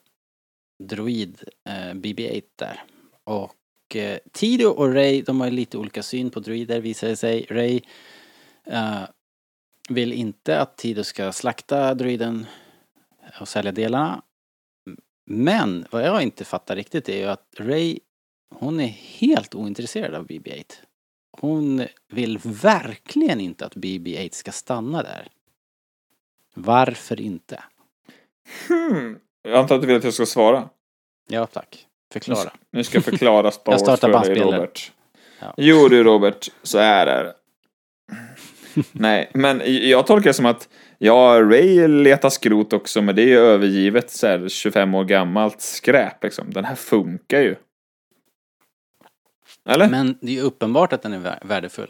droid 0.83 1.43
eh, 1.69 1.93
BB-8 1.93 2.43
där. 2.55 2.83
Och 3.23 3.95
eh, 3.95 4.17
Tido 4.31 4.67
och 4.67 4.93
Ray, 4.93 5.21
de 5.21 5.41
har 5.41 5.49
lite 5.49 5.77
olika 5.77 6.03
syn 6.03 6.29
på 6.29 6.39
droider 6.39 6.79
visar 6.79 7.07
det 7.07 7.15
sig. 7.15 7.45
Ray 7.49 7.81
eh, 8.65 9.03
vill 9.89 10.13
inte 10.13 10.61
att 10.61 10.77
Tido 10.77 11.03
ska 11.03 11.31
slakta 11.31 11.93
droiden 11.93 12.45
och 13.39 13.47
sälja 13.47 13.71
delarna. 13.71 14.21
Men 15.25 15.85
vad 15.91 16.03
jag 16.03 16.21
inte 16.21 16.45
fattar 16.45 16.75
riktigt 16.75 17.09
är 17.09 17.17
ju 17.17 17.25
att 17.25 17.47
Ray, 17.57 17.99
hon 18.55 18.79
är 18.79 18.87
helt 18.87 19.55
ointresserad 19.55 20.15
av 20.15 20.27
BB-8. 20.27 20.65
Hon 21.37 21.87
vill 22.09 22.37
verkligen 22.43 23.39
inte 23.39 23.65
att 23.65 23.75
BB-8 23.75 24.29
ska 24.33 24.51
stanna 24.51 25.03
där. 25.03 25.27
Varför 26.53 27.21
inte? 27.21 27.63
Hmm. 28.67 29.19
Jag 29.41 29.59
antar 29.59 29.75
att 29.75 29.81
du 29.81 29.87
vill 29.87 29.97
att 29.97 30.03
jag 30.03 30.13
ska 30.13 30.25
svara. 30.25 30.69
Ja, 31.29 31.45
tack. 31.45 31.87
Förklara. 32.13 32.53
Nu 32.71 32.83
ska 32.83 32.97
jag 32.97 33.05
förklara 33.05 33.51
Star 33.51 33.71
Jag 33.71 33.79
Wars 33.79 33.99
startar 33.99 34.23
för 34.23 34.35
dig. 34.35 34.43
Robert. 34.43 34.91
Ja. 35.39 35.53
Jo 35.57 35.87
du 35.87 36.03
Robert, 36.03 36.51
så 36.63 36.77
är 36.77 37.05
det. 37.05 37.35
Nej, 38.91 39.31
men 39.33 39.61
jag 39.65 40.07
tolkar 40.07 40.29
det 40.29 40.33
som 40.33 40.45
att 40.45 40.69
ja, 40.97 41.41
Ray 41.41 41.87
letar 41.87 42.29
skrot 42.29 42.73
också, 42.73 43.01
men 43.01 43.15
det 43.15 43.21
är 43.21 43.27
ju 43.27 43.37
övergivet 43.37 44.11
så 44.11 44.27
här 44.27 44.49
25 44.49 44.95
år 44.95 45.03
gammalt 45.05 45.61
skräp 45.61 46.23
liksom. 46.23 46.53
Den 46.53 46.65
här 46.65 46.75
funkar 46.75 47.39
ju. 47.41 47.55
Eller? 49.69 49.89
Men 49.89 50.17
det 50.21 50.27
är 50.31 50.35
ju 50.35 50.41
uppenbart 50.41 50.93
att 50.93 51.01
den 51.01 51.13
är 51.13 51.19
vär- 51.19 51.47
värdefull. 51.47 51.89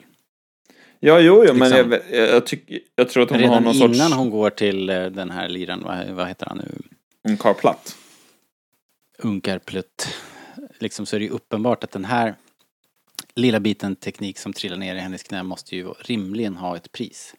ja, 1.00 1.20
jo, 1.20 1.44
jo, 1.48 1.54
men 1.54 1.70
liksom- 1.72 1.92
jag, 1.92 2.02
jag, 2.12 2.30
jag, 2.30 2.46
tycker, 2.46 2.80
jag 2.96 3.10
tror 3.10 3.24
att 3.24 3.30
hon 3.30 3.40
har 3.40 3.48
Redan 3.48 3.64
någon 3.64 3.76
innan 3.76 3.96
sorts... 3.96 4.14
hon 4.16 4.30
går 4.30 4.50
till 4.50 4.90
eh, 4.90 5.06
den 5.06 5.32
här 5.32 5.50
liran, 5.50 5.84
vad, 5.86 6.08
vad 6.08 6.28
heter 6.28 6.46
han 6.46 6.58
nu? 6.58 6.82
En 7.24 7.38
Karl 7.38 7.54
Platt. 7.54 7.96
Unkarplutt. 9.18 10.08
Liksom 10.80 11.06
så 11.06 11.16
är 11.16 11.20
det 11.20 11.26
ju 11.26 11.32
uppenbart 11.32 11.84
att 11.84 11.92
den 11.92 12.06
här 12.06 12.36
lilla 13.36 13.60
biten 13.60 13.96
teknik 13.96 14.38
som 14.38 14.54
trillar 14.54 14.78
ner 14.78 14.96
i 14.96 15.00
hennes 15.00 15.24
knä 15.24 15.44
måste 15.44 15.76
ju 15.76 15.94
rimligen 16.00 16.56
ha 16.56 16.76
ett 16.78 16.92
pris. 16.92 17.36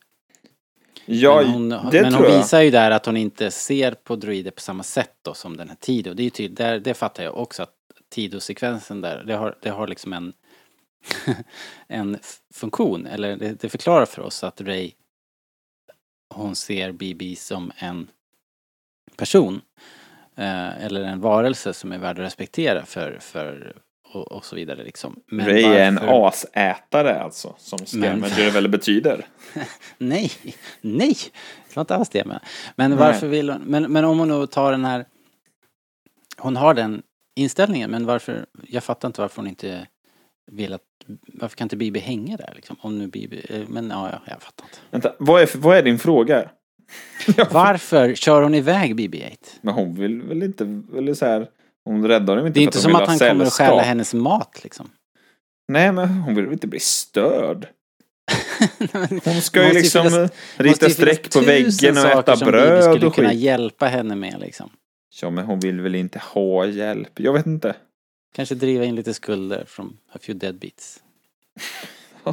Ja, 1.06 1.42
men 1.42 1.52
hon, 1.52 1.68
det 1.68 2.02
men 2.02 2.12
tror 2.12 2.22
hon 2.22 2.32
jag. 2.32 2.38
visar 2.38 2.60
ju 2.60 2.70
där 2.70 2.90
att 2.90 3.06
hon 3.06 3.16
inte 3.16 3.50
ser 3.50 3.92
på 3.92 4.16
droider 4.16 4.50
på 4.50 4.60
samma 4.60 4.82
sätt 4.82 5.14
då 5.22 5.34
som 5.34 5.56
den 5.56 5.68
här 5.68 5.76
Tido. 5.80 6.14
Det 6.14 6.22
är 6.22 6.24
ju 6.24 6.30
tydligt, 6.30 6.58
där, 6.58 6.78
det 6.78 6.94
fattar 6.94 7.24
jag 7.24 7.36
också 7.36 7.62
att 7.62 7.74
Tido-sekvensen 8.08 9.00
där, 9.00 9.24
det 9.24 9.34
har, 9.34 9.58
det 9.62 9.70
har 9.70 9.88
liksom 9.88 10.12
en 10.12 10.32
en 11.86 12.18
funktion, 12.54 13.06
eller 13.06 13.36
det, 13.36 13.52
det 13.60 13.68
förklarar 13.68 14.06
för 14.06 14.22
oss 14.22 14.44
att 14.44 14.60
Ray 14.60 14.92
hon 16.34 16.56
ser 16.56 16.92
BB 16.92 17.36
som 17.36 17.72
en 17.76 18.10
person 19.16 19.60
eh, 20.34 20.84
eller 20.84 21.02
en 21.02 21.20
varelse 21.20 21.72
som 21.72 21.92
är 21.92 21.98
värd 21.98 22.18
att 22.18 22.24
respektera 22.26 22.86
för, 22.86 23.18
för 23.20 23.76
och, 24.14 24.32
och 24.32 24.44
så 24.44 24.56
vidare 24.56 24.84
liksom. 24.84 25.20
Men 25.26 25.46
Ray 25.46 25.62
är 25.62 25.88
en 25.88 25.94
varför- 25.94 26.28
asätare 26.28 27.20
alltså, 27.20 27.54
som 27.58 27.78
Scamager 27.78 28.50
väl 28.50 28.68
betyder. 28.68 29.26
Nej, 29.98 30.32
nej, 30.80 31.16
det 31.68 31.76
var 31.76 31.80
inte 31.80 31.94
alls 31.94 32.08
det 32.08 32.18
jag 32.18 32.26
menade. 32.26 32.44
Men 32.76 32.90
Nej. 32.90 32.98
varför 32.98 33.26
vill 33.26 33.50
hon, 33.50 33.62
men, 33.62 33.92
men 33.92 34.04
om 34.04 34.18
hon 34.18 34.28
nu 34.28 34.46
tar 34.46 34.70
den 34.70 34.84
här, 34.84 35.04
hon 36.38 36.56
har 36.56 36.74
den 36.74 37.02
inställningen, 37.36 37.90
men 37.90 38.06
varför, 38.06 38.46
jag 38.68 38.84
fattar 38.84 39.08
inte 39.08 39.20
varför 39.20 39.36
hon 39.36 39.48
inte 39.48 39.86
vill 40.52 40.72
att, 40.72 40.82
varför 41.26 41.56
kan 41.56 41.64
inte 41.64 41.76
Bibi 41.76 42.00
hänga 42.00 42.36
där 42.36 42.52
liksom? 42.56 42.76
Om 42.80 42.98
nu 42.98 43.06
Bibi, 43.06 43.46
eh, 43.48 43.62
men 43.68 43.90
ja, 43.90 44.10
ja, 44.12 44.18
jag 44.32 44.42
fattar 44.42 44.64
inte. 44.64 44.78
Vänta, 44.90 45.12
vad 45.18 45.42
är, 45.42 45.58
vad 45.58 45.76
är 45.76 45.82
din 45.82 45.98
fråga? 45.98 46.50
Varför 47.50 48.14
kör 48.14 48.42
hon 48.42 48.54
iväg 48.54 48.94
BB-8? 48.94 49.36
Men 49.60 49.74
hon 49.74 49.94
vill 49.94 50.22
väl 50.22 50.42
inte, 50.42 50.82
eller 50.96 51.14
så 51.14 51.26
här, 51.26 51.48
hon 51.84 52.08
räddar 52.08 52.36
dem 52.36 52.46
inte 52.46 52.58
Det 52.58 52.62
är 52.62 52.64
inte 52.64 52.78
som 52.78 52.94
att 52.94 53.00
ha 53.00 53.06
han 53.08 53.18
kommer 53.18 53.44
att 53.44 53.52
stjäla 53.52 53.82
hennes 53.82 54.14
mat 54.14 54.60
liksom. 54.62 54.90
Nej, 55.68 55.92
men 55.92 56.08
hon 56.08 56.34
vill 56.34 56.44
väl 56.44 56.52
inte 56.52 56.66
bli 56.66 56.80
störd? 56.80 57.68
Hon 59.24 59.40
ska 59.42 59.66
ju 59.68 59.72
liksom 59.74 60.06
finnas- 60.06 60.30
rita 60.56 60.90
streck 60.90 61.32
på 61.32 61.40
väggen 61.40 61.98
och 61.98 62.04
äta 62.06 62.36
som 62.36 62.46
bröd 62.46 62.84
skulle 62.84 63.06
och 63.06 63.14
kunna 63.14 63.28
skit. 63.28 63.38
hjälpa 63.40 63.86
henne 63.86 64.16
med 64.16 64.40
liksom. 64.40 64.70
Ja, 65.22 65.30
men 65.30 65.44
hon 65.44 65.60
vill 65.60 65.80
väl 65.80 65.94
inte 65.94 66.18
ha 66.18 66.66
hjälp? 66.66 67.20
Jag 67.20 67.32
vet 67.32 67.46
inte. 67.46 67.76
Kanske 68.34 68.54
driva 68.54 68.84
in 68.84 68.94
lite 68.94 69.14
skulder 69.14 69.64
från 69.66 69.96
a 70.12 70.18
few 70.20 70.46
deadbeats. 70.46 71.00
I 72.26 72.32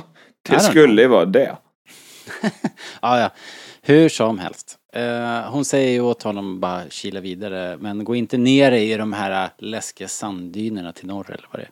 Det 0.49 0.59
skulle 0.59 1.01
ju 1.01 1.07
vara 1.07 1.25
det. 1.25 1.57
Ja, 3.01 3.19
ja. 3.19 3.31
Hur 3.81 4.09
som 4.09 4.39
helst. 4.39 4.77
Eh, 4.95 5.51
hon 5.51 5.65
säger 5.65 5.91
ju 5.91 6.01
åt 6.01 6.23
honom 6.23 6.59
bara 6.59 6.89
kila 6.89 7.19
vidare, 7.21 7.77
men 7.79 8.03
gå 8.03 8.15
inte 8.15 8.37
ner 8.37 8.71
i 8.71 8.97
de 8.97 9.13
här 9.13 9.49
läskiga 9.57 10.07
sanddynerna 10.07 10.91
till 10.93 11.07
norr 11.07 11.31
eller 11.31 11.47
vad 11.51 11.61
det 11.61 11.67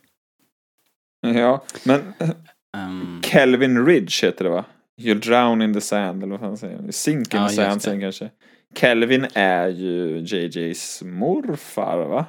är. 1.29 1.39
Ja, 1.41 1.63
men 1.83 2.13
eh, 2.19 2.29
Ehm, 2.77 3.21
Kelvin 3.23 3.85
Ridge 3.85 4.25
heter 4.27 4.43
det 4.45 4.49
va? 4.49 4.65
You 5.01 5.15
drown 5.19 5.61
in 5.61 5.73
the 5.73 5.81
sand, 5.81 6.23
eller 6.23 6.31
vad 6.31 6.39
fan 6.39 6.57
säger 6.57 6.75
han? 6.75 6.91
Sink 6.91 7.33
in 7.33 7.41
Ja, 7.41 7.47
the 7.47 7.55
sand 7.55 7.81
han 7.85 7.99
kanske. 8.01 8.29
Kelvin 8.75 9.27
är 9.33 9.67
ju 9.67 10.17
JJs 10.25 11.01
morfar 11.05 11.97
va? 12.05 12.25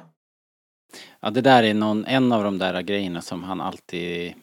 ja, 1.21 1.29
det 1.29 1.41
där 1.41 1.63
är 1.63 1.73
någon, 1.73 2.05
en 2.05 2.31
av 2.31 2.43
de 2.43 2.57
där 2.57 2.81
grejerna 2.81 3.21
som 3.21 3.43
han 3.43 3.61
alltid 3.61 4.33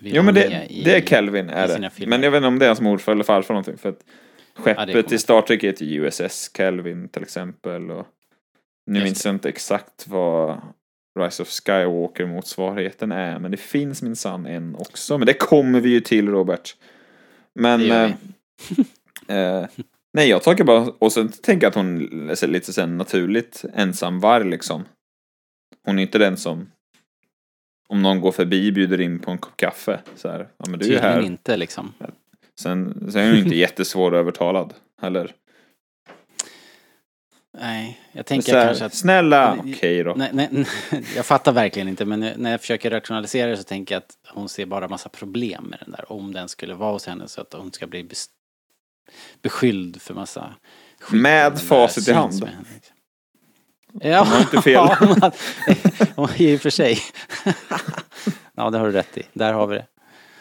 vill 0.00 0.14
Jo 0.16 0.22
men 0.22 0.34
det, 0.34 0.48
med 0.48 0.70
i, 0.70 0.82
det 0.84 0.96
är 0.96 1.00
Kelvin 1.00 1.50
är 1.50 1.68
det. 1.80 1.90
filmer. 1.90 2.10
Men 2.16 2.22
jag 2.22 2.30
vet 2.30 2.38
inte 2.38 2.48
om 2.48 2.58
det 2.58 2.64
är 2.64 2.68
hans 2.68 2.80
morfar 2.80 3.12
eller 3.12 3.24
farfar 3.24 3.54
någonting. 3.54 3.76
För 3.78 3.88
att 3.88 4.00
skeppet 4.56 5.12
i 5.12 5.18
Star 5.18 5.42
Trek 5.42 5.64
heter 5.64 5.84
USS 5.84 6.50
Kelvin 6.56 7.08
till 7.08 7.22
exempel. 7.22 7.90
Och 7.90 8.06
nu 8.86 8.98
Just 8.98 9.04
minns 9.04 9.24
jag 9.24 9.34
inte 9.34 9.48
exakt 9.48 10.08
vad 10.08 10.60
Rise 11.18 11.42
of 11.42 11.48
Skywalker 11.48 12.26
motsvarigheten 12.26 13.12
är. 13.12 13.38
Men 13.38 13.50
det 13.50 13.56
finns 13.56 14.02
minsann 14.02 14.46
en 14.46 14.76
också. 14.76 15.18
Men 15.18 15.26
det 15.26 15.34
kommer 15.34 15.80
vi 15.80 15.88
ju 15.88 16.00
till 16.00 16.28
Robert. 16.28 16.76
Men... 17.54 17.90
Eh, 17.90 18.10
eh, 19.36 19.66
nej, 20.12 20.28
jag 20.28 20.42
tänker 20.42 20.64
bara... 20.64 20.92
Och 20.98 21.12
sen 21.12 21.28
tänker 21.28 21.64
jag 21.64 21.70
att 21.70 21.74
hon 21.74 22.00
är 22.30 22.46
lite 22.46 22.72
sen 22.72 22.98
naturligt 22.98 23.64
ensam 23.74 24.20
varg 24.20 24.50
liksom. 24.50 24.84
Hon 25.84 25.98
är 25.98 26.02
inte 26.02 26.18
den 26.18 26.36
som... 26.36 26.70
Om 27.88 28.02
någon 28.02 28.20
går 28.20 28.32
förbi 28.32 28.72
bjuder 28.72 29.00
in 29.00 29.18
på 29.18 29.30
en 29.30 29.38
kopp 29.38 29.56
kaffe. 29.56 30.00
Så 30.14 30.28
här, 30.28 30.48
ja 30.56 30.70
men 30.70 30.78
du 30.78 30.96
är 30.96 31.02
här. 31.02 31.20
inte 31.20 31.56
liksom. 31.56 31.92
Sen, 32.60 33.08
sen 33.12 33.22
är 33.22 33.28
hon 33.30 33.38
inte 33.38 33.56
jättesvår 33.56 34.14
övertalad 34.14 34.74
heller. 35.00 35.34
Nej, 37.58 38.00
jag 38.12 38.26
tänker 38.26 38.54
här, 38.54 38.66
kanske 38.66 38.84
att... 38.84 38.94
Snälla, 38.94 39.58
Nej, 39.64 39.74
okej 39.76 40.04
då. 40.04 40.14
Nej, 40.16 40.30
nej, 40.32 40.66
jag 41.16 41.26
fattar 41.26 41.52
verkligen 41.52 41.88
inte 41.88 42.04
men 42.04 42.20
när 42.36 42.50
jag 42.50 42.60
försöker 42.60 42.90
rationalisera 42.90 43.50
det 43.50 43.56
så 43.56 43.62
tänker 43.62 43.94
jag 43.94 43.98
att 44.00 44.16
hon 44.34 44.48
ser 44.48 44.66
bara 44.66 44.88
massa 44.88 45.08
problem 45.08 45.64
med 45.64 45.78
den 45.80 45.90
där. 45.90 46.12
Om 46.12 46.32
den 46.32 46.48
skulle 46.48 46.74
vara 46.74 46.92
hos 46.92 47.06
henne 47.06 47.28
så 47.28 47.40
att 47.40 47.52
hon 47.52 47.72
ska 47.72 47.86
bli 47.86 48.02
bes- 48.02 48.28
beskyld 49.42 50.02
för 50.02 50.14
massa 50.14 50.54
skit. 51.00 51.20
Med 51.22 51.60
facit 51.60 52.08
i 52.08 52.12
hand. 52.12 52.40
med 52.40 52.48
henne, 52.48 52.64
liksom. 52.74 52.96
Ja, 54.00 54.18
Hon 54.18 54.28
har 54.28 54.40
inte 54.40 54.62
fel. 54.62 54.88
i 56.52 56.56
och 56.56 56.60
för 56.60 56.70
sig. 56.70 56.98
ja, 58.54 58.70
det 58.70 58.78
har 58.78 58.86
du 58.86 58.92
rätt 58.92 59.18
i. 59.18 59.22
Där 59.32 59.52
har 59.52 59.66
vi 59.66 59.76
det. 59.76 59.86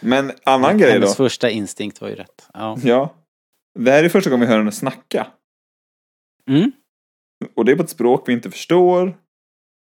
Men 0.06 0.32
annan 0.44 0.78
grej 0.78 0.88
då. 0.90 0.94
Hennes 0.94 1.16
första 1.16 1.50
instinkt 1.50 2.02
var 2.02 2.10
ju 2.10 2.16
rätt. 2.16 2.50
Ja. 2.54 2.78
Ja. 2.84 3.16
Det 3.80 3.92
här 3.92 4.04
är 4.04 4.10
första 4.10 4.30
gången 4.30 4.48
vi 4.48 4.52
hör 4.52 4.58
henne 4.58 4.72
snacka. 4.72 5.28
Mm, 6.50 6.72
Och 7.56 7.66
det 7.66 7.72
är 7.72 7.76
på 7.76 7.84
ett 7.84 7.90
språk 7.90 8.24
vi 8.30 8.34
inte 8.34 8.52
förstår. 8.52 9.18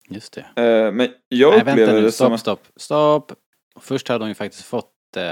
just 0.09 0.33
det. 0.33 0.41
Eh, 0.63 0.91
Men 0.91 1.09
jag 1.27 1.49
Nej, 1.51 1.59
upplever 1.59 1.75
vänta 1.77 1.93
nu. 1.93 2.01
det 2.01 2.11
som... 2.11 2.37
Stopp, 2.37 2.59
stopp, 2.67 2.81
stopp. 2.81 3.39
Först 3.79 4.07
hade 4.07 4.23
hon 4.23 4.29
ju 4.29 4.35
faktiskt 4.35 4.63
fått 4.63 4.93
eh, 5.17 5.31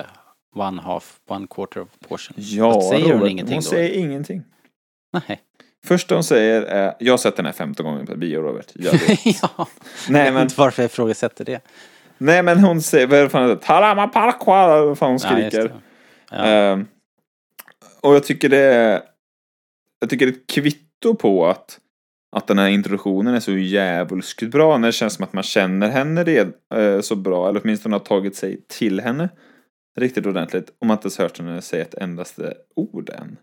one 0.55 0.81
half, 0.81 1.19
one 1.27 1.47
quarter 1.49 1.81
of 1.81 1.89
portion. 2.07 2.33
Ja, 2.37 2.73
Fast 2.73 2.89
säger 2.89 3.03
hon 3.03 3.13
Robert, 3.13 3.29
ingenting 3.31 3.55
hon 3.55 3.63
då? 3.63 3.69
säger 3.69 3.99
ingenting. 3.99 4.43
Nej. 5.27 5.41
Första 5.85 6.15
hon 6.15 6.23
säger 6.23 6.61
är, 6.61 6.95
jag 6.99 7.13
har 7.13 7.17
sett 7.17 7.35
den 7.35 7.45
här 7.45 7.53
15 7.53 7.85
gånger 7.85 8.05
på 8.05 8.15
bio 8.15 8.41
Robert. 8.41 8.71
Jag 8.75 8.91
vet. 8.91 9.25
ja. 9.41 9.49
Nej 9.57 10.19
Jag 10.19 10.23
vet 10.25 10.33
men, 10.33 10.43
inte 10.43 10.55
varför 10.57 10.83
jag 10.83 10.87
ifrågasätter 10.89 11.45
det. 11.45 11.61
Nej 12.20 12.43
men 12.43 12.59
hon 12.59 12.82
säger, 12.82 13.07
vad 13.07 13.20
är 13.20 13.24
det 13.24 13.30
fan 13.30 13.49
det 13.49 13.55
Tarama 13.55 14.07
parkwa, 14.07 14.86
vad 14.86 14.97
fan 14.97 15.09
hon 15.09 15.20
Ja, 15.24 15.30
skriker. 15.30 15.63
det. 15.63 15.74
Ja. 16.32 16.38
Ehm, 16.45 16.88
och 18.01 18.15
jag 18.15 18.24
tycker 18.24 18.49
det 18.49 18.57
är, 18.74 19.01
jag 19.99 20.09
tycker 20.09 20.26
det 20.26 20.32
är 20.32 20.36
ett 20.36 20.47
kvitto 20.47 21.15
på 21.15 21.47
att, 21.47 21.80
att 22.36 22.47
den 22.47 22.57
här 22.59 22.67
introduktionen 22.70 23.36
är 23.36 23.39
så 23.39 23.51
djävulskt 23.51 24.43
bra. 24.43 24.78
När 24.78 24.88
det 24.88 24.91
känns 24.91 25.13
som 25.13 25.24
att 25.24 25.34
man 25.34 25.43
känner 25.43 25.89
henne 25.89 26.24
red, 26.24 26.53
eh, 26.76 27.01
så 27.01 27.15
bra, 27.15 27.49
eller 27.49 27.61
åtminstone 27.63 27.95
har 27.95 27.99
tagit 27.99 28.36
sig 28.36 28.61
till 28.67 28.99
henne 28.99 29.30
riktigt 29.99 30.26
ordentligt. 30.26 30.70
Om 30.82 30.88
man 30.88 30.97
inte 30.97 31.05
ens 31.05 31.17
hört 31.17 31.39
henne 31.39 31.61
säga 31.61 31.82
ett 31.84 31.93
endaste 31.93 32.53
ord 32.76 33.09
än. 33.09 33.38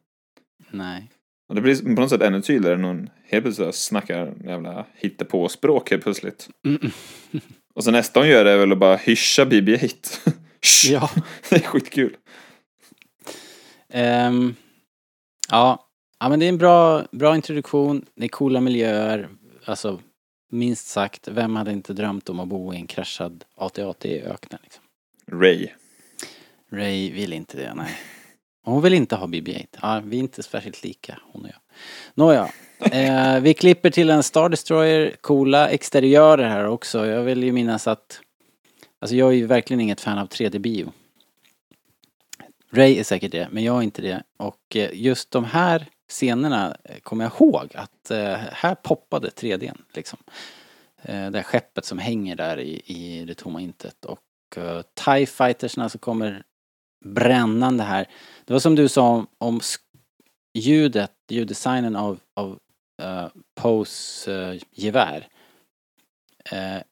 Nej. 0.71 1.11
Och 1.49 1.55
det 1.55 1.61
blir 1.61 1.95
på 1.95 2.01
något 2.01 2.11
sätt 2.11 2.23
ännu 2.23 2.43
tydligare 2.43 2.77
när 2.77 2.89
hon 2.89 3.11
helt 3.25 3.45
plötsligt 3.45 3.75
snackar 3.75 4.35
jävla 4.45 4.87
hittepåspråk 4.95 5.91
helt 5.91 6.03
plötsligt. 6.03 6.49
Mm. 6.67 6.91
Och 7.77 7.85
så 7.85 7.91
nästa 7.91 8.21
hon 8.21 8.29
gör 8.29 8.45
är 8.45 8.59
väl 8.59 8.73
att 8.73 8.79
bara 8.79 8.97
hyscha 8.97 9.45
BB-8. 9.45 10.33
Ja. 10.91 11.11
det 11.51 11.57
är 11.57 11.61
skitkul. 11.61 12.17
Ehm, 13.89 14.55
ja. 15.51 15.89
ja, 16.21 16.29
men 16.29 16.41
det 16.41 16.47
är 16.47 16.49
en 16.49 16.59
bra, 16.59 17.03
bra 17.13 17.35
introduktion. 17.35 18.07
Det 18.15 18.25
är 18.25 18.29
coola 18.29 18.61
miljöer. 18.61 19.29
Alltså, 19.65 20.01
minst 20.53 20.87
sagt, 20.87 21.29
vem 21.29 21.57
hade 21.57 21.73
inte 21.73 21.93
drömt 21.93 22.29
om 22.29 22.41
att 22.41 22.49
bo 22.49 22.75
i 22.75 22.77
en 22.77 22.87
kraschad 22.87 23.45
AT-AT 23.55 24.05
i 24.05 24.23
öknen 24.23 24.61
liksom? 24.63 24.85
Ray. 25.33 25.69
Ray 26.73 27.13
vill 27.13 27.33
inte 27.33 27.57
det, 27.57 27.75
nej. 27.75 27.99
Hon 28.65 28.83
vill 28.83 28.95
inte 28.95 29.17
ha 29.17 29.27
BB-8. 29.27 29.67
Ja, 29.83 30.03
vi 30.05 30.17
är 30.17 30.21
inte 30.21 30.43
särskilt 30.43 30.85
lika, 30.85 31.19
hon 31.33 31.43
och 31.43 31.49
jag. 31.49 31.61
Nåja. 32.15 32.49
Eh, 32.79 33.41
vi 33.41 33.55
klipper 33.55 33.91
till 33.91 34.11
en 34.11 34.23
Star 34.23 34.49
Destroyer, 34.49 35.17
coola 35.21 35.69
exteriörer 35.69 36.49
här 36.49 36.67
också. 36.67 37.07
Jag 37.07 37.23
vill 37.23 37.45
ju 37.45 37.53
minnas 37.53 37.87
att... 37.87 38.21
Alltså 38.99 39.17
jag 39.17 39.29
är 39.29 39.37
ju 39.37 39.47
verkligen 39.47 39.81
inget 39.81 40.01
fan 40.01 40.19
av 40.19 40.29
3D-bio. 40.29 40.93
Ray 42.71 42.99
är 42.99 43.05
säkert 43.05 43.33
det, 43.33 43.49
men 43.51 43.65
jag 43.65 43.79
är 43.79 43.83
inte 43.83 44.03
det. 44.03 44.23
Och 44.37 44.77
eh, 44.77 44.91
just 44.93 45.31
de 45.31 45.45
här 45.45 45.87
scenerna 46.09 46.77
eh, 46.85 46.97
kommer 46.99 47.25
jag 47.25 47.33
ihåg 47.33 47.71
att 47.75 48.11
eh, 48.11 48.35
här 48.53 48.75
poppade 48.75 49.29
3Dn 49.29 49.79
liksom. 49.95 50.19
Eh, 51.03 51.31
det 51.31 51.39
här 51.39 51.43
skeppet 51.43 51.85
som 51.85 51.99
hänger 51.99 52.37
där 52.37 52.61
i, 52.61 52.83
i 52.87 53.25
det 53.25 53.35
tomma 53.35 53.61
intet 53.61 54.05
och 54.05 54.21
eh, 54.57 54.83
TIE 55.05 55.27
fightersna 55.27 55.89
som 55.89 55.99
kommer 55.99 56.43
brännande 57.05 57.85
här. 57.85 58.09
Det 58.45 58.53
var 58.53 58.61
som 58.61 58.75
du 58.75 58.89
sa 58.89 59.09
om, 59.09 59.27
om 59.39 59.61
ljudet, 60.55 61.13
ljuddesignen 61.29 61.97
av, 61.97 62.21
av 62.35 62.59
uh, 63.03 63.29
Poes 63.55 64.29
uh, 64.29 64.55
gevär. 64.73 65.29
Eh, 66.53 66.83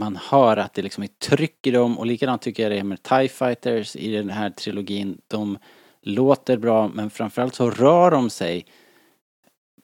man 0.00 0.16
hör 0.16 0.56
att 0.56 0.74
det 0.74 0.82
liksom 0.82 1.02
är 1.02 1.08
tryck 1.08 1.66
i 1.66 1.70
dem 1.70 1.98
och 1.98 2.06
likadant 2.06 2.42
tycker 2.42 2.62
jag 2.62 2.72
det 2.72 2.78
är 2.78 2.84
med 2.84 3.02
TIE 3.02 3.28
fighters 3.28 3.96
i 3.96 4.12
den 4.12 4.30
här 4.30 4.50
trilogin. 4.50 5.20
De 5.26 5.58
låter 6.02 6.56
bra 6.56 6.88
men 6.88 7.10
framförallt 7.10 7.54
så 7.54 7.70
rör 7.70 8.10
de 8.10 8.30
sig 8.30 8.66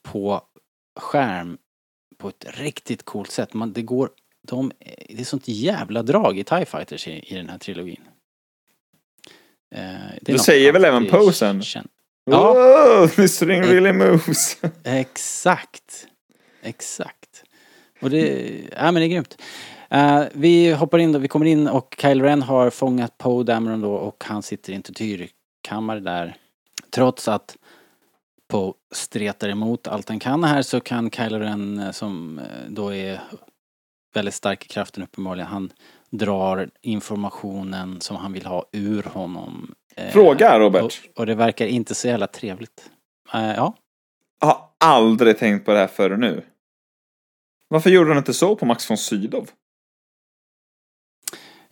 på 0.03 0.43
skärm 1.01 1.59
på 2.19 2.29
ett 2.29 2.47
riktigt 2.49 3.03
coolt 3.03 3.31
sätt. 3.31 3.55
Man, 3.55 3.73
det 3.73 3.83
går, 3.83 4.11
de, 4.49 4.73
det 5.09 5.21
är 5.21 5.25
sånt 5.25 5.49
jävla 5.49 6.03
drag 6.03 6.39
i 6.39 6.45
TIE 6.45 6.65
fighters 6.65 7.09
i, 7.09 7.35
i 7.35 7.35
den 7.35 7.49
här 7.49 7.59
trilogin. 7.59 8.01
Eh, 9.75 9.83
det 10.23 10.33
något 10.33 10.43
säger 10.43 10.73
väl 10.73 10.85
även 10.85 10.97
alltid 10.97 11.13
Poe 11.13 11.33
sen? 11.33 11.63
känt. 11.63 11.91
Ja. 12.25 12.55
Wow, 12.55 13.09
this 13.09 13.43
ring 13.43 13.63
really 13.63 13.93
moves. 13.93 14.57
Exakt. 14.85 16.07
Exakt. 16.63 17.45
Och 18.01 18.11
det, 18.11 18.51
ja 18.77 18.93
men 18.93 18.95
det 18.95 19.05
är 19.05 19.09
grymt. 19.09 19.43
Eh, 19.91 20.23
vi 20.33 20.73
hoppar 20.73 20.99
in 20.99 21.13
då, 21.13 21.19
vi 21.19 21.29
kommer 21.29 21.47
in 21.47 21.69
och 21.69 21.97
Kyle 21.99 22.23
Ren 22.23 22.43
har 22.43 22.71
fångat 22.71 23.19
Poe 23.19 23.45
Dameron 23.45 23.81
då 23.81 23.95
och 23.95 24.25
han 24.27 24.43
sitter 24.43 24.73
i 24.73 24.77
en 24.77 24.83
tortyrkammare 24.83 26.01
där. 26.01 26.37
Trots 26.91 27.29
att 27.29 27.57
Poe 28.49 28.73
stretar 28.93 29.49
emot 29.49 29.89
allt 29.89 30.09
han 30.09 30.19
kan 30.19 30.45
här 30.45 30.63
så 30.63 30.81
kan 30.81 31.11
Kylo 31.11 31.39
Ren 31.39 31.79
eh, 31.79 31.91
som 31.91 32.39
eh, 32.39 32.45
då 32.69 32.95
är 32.95 33.21
väldigt 34.15 34.35
stark 34.35 34.65
i 34.65 34.69
kraften 34.69 35.03
uppenbarligen, 35.03 35.49
han 35.49 35.73
drar 36.11 36.71
informationen 36.83 38.01
som 38.01 38.17
han 38.17 38.33
vill 38.33 38.47
ha 38.47 38.67
ur 38.73 39.03
honom. 39.03 39.75
Eh, 40.01 40.13
Fråga 40.13 40.59
Robert. 40.59 40.83
Och, 40.83 41.21
och 41.21 41.27
det 41.27 41.35
verkar 41.35 41.67
inte 41.67 41.95
så 41.95 42.09
jävla 42.09 42.27
trevligt. 42.27 42.91
Eh, 43.35 43.55
ja. 43.55 43.75
Jag 44.41 44.47
har 44.47 44.69
aldrig 44.79 45.39
tänkt 45.39 45.65
på 45.65 45.73
det 45.73 45.79
här 45.79 45.87
förrän 45.87 46.21
nu. 46.21 46.43
Varför 47.69 47.91
gjorde 47.91 48.11
han 48.11 48.19
inte 48.19 48.35
så 48.35 48.57
på 48.57 48.67
Max 48.67 48.91
von 48.91 48.97
Sydow? 48.97 49.49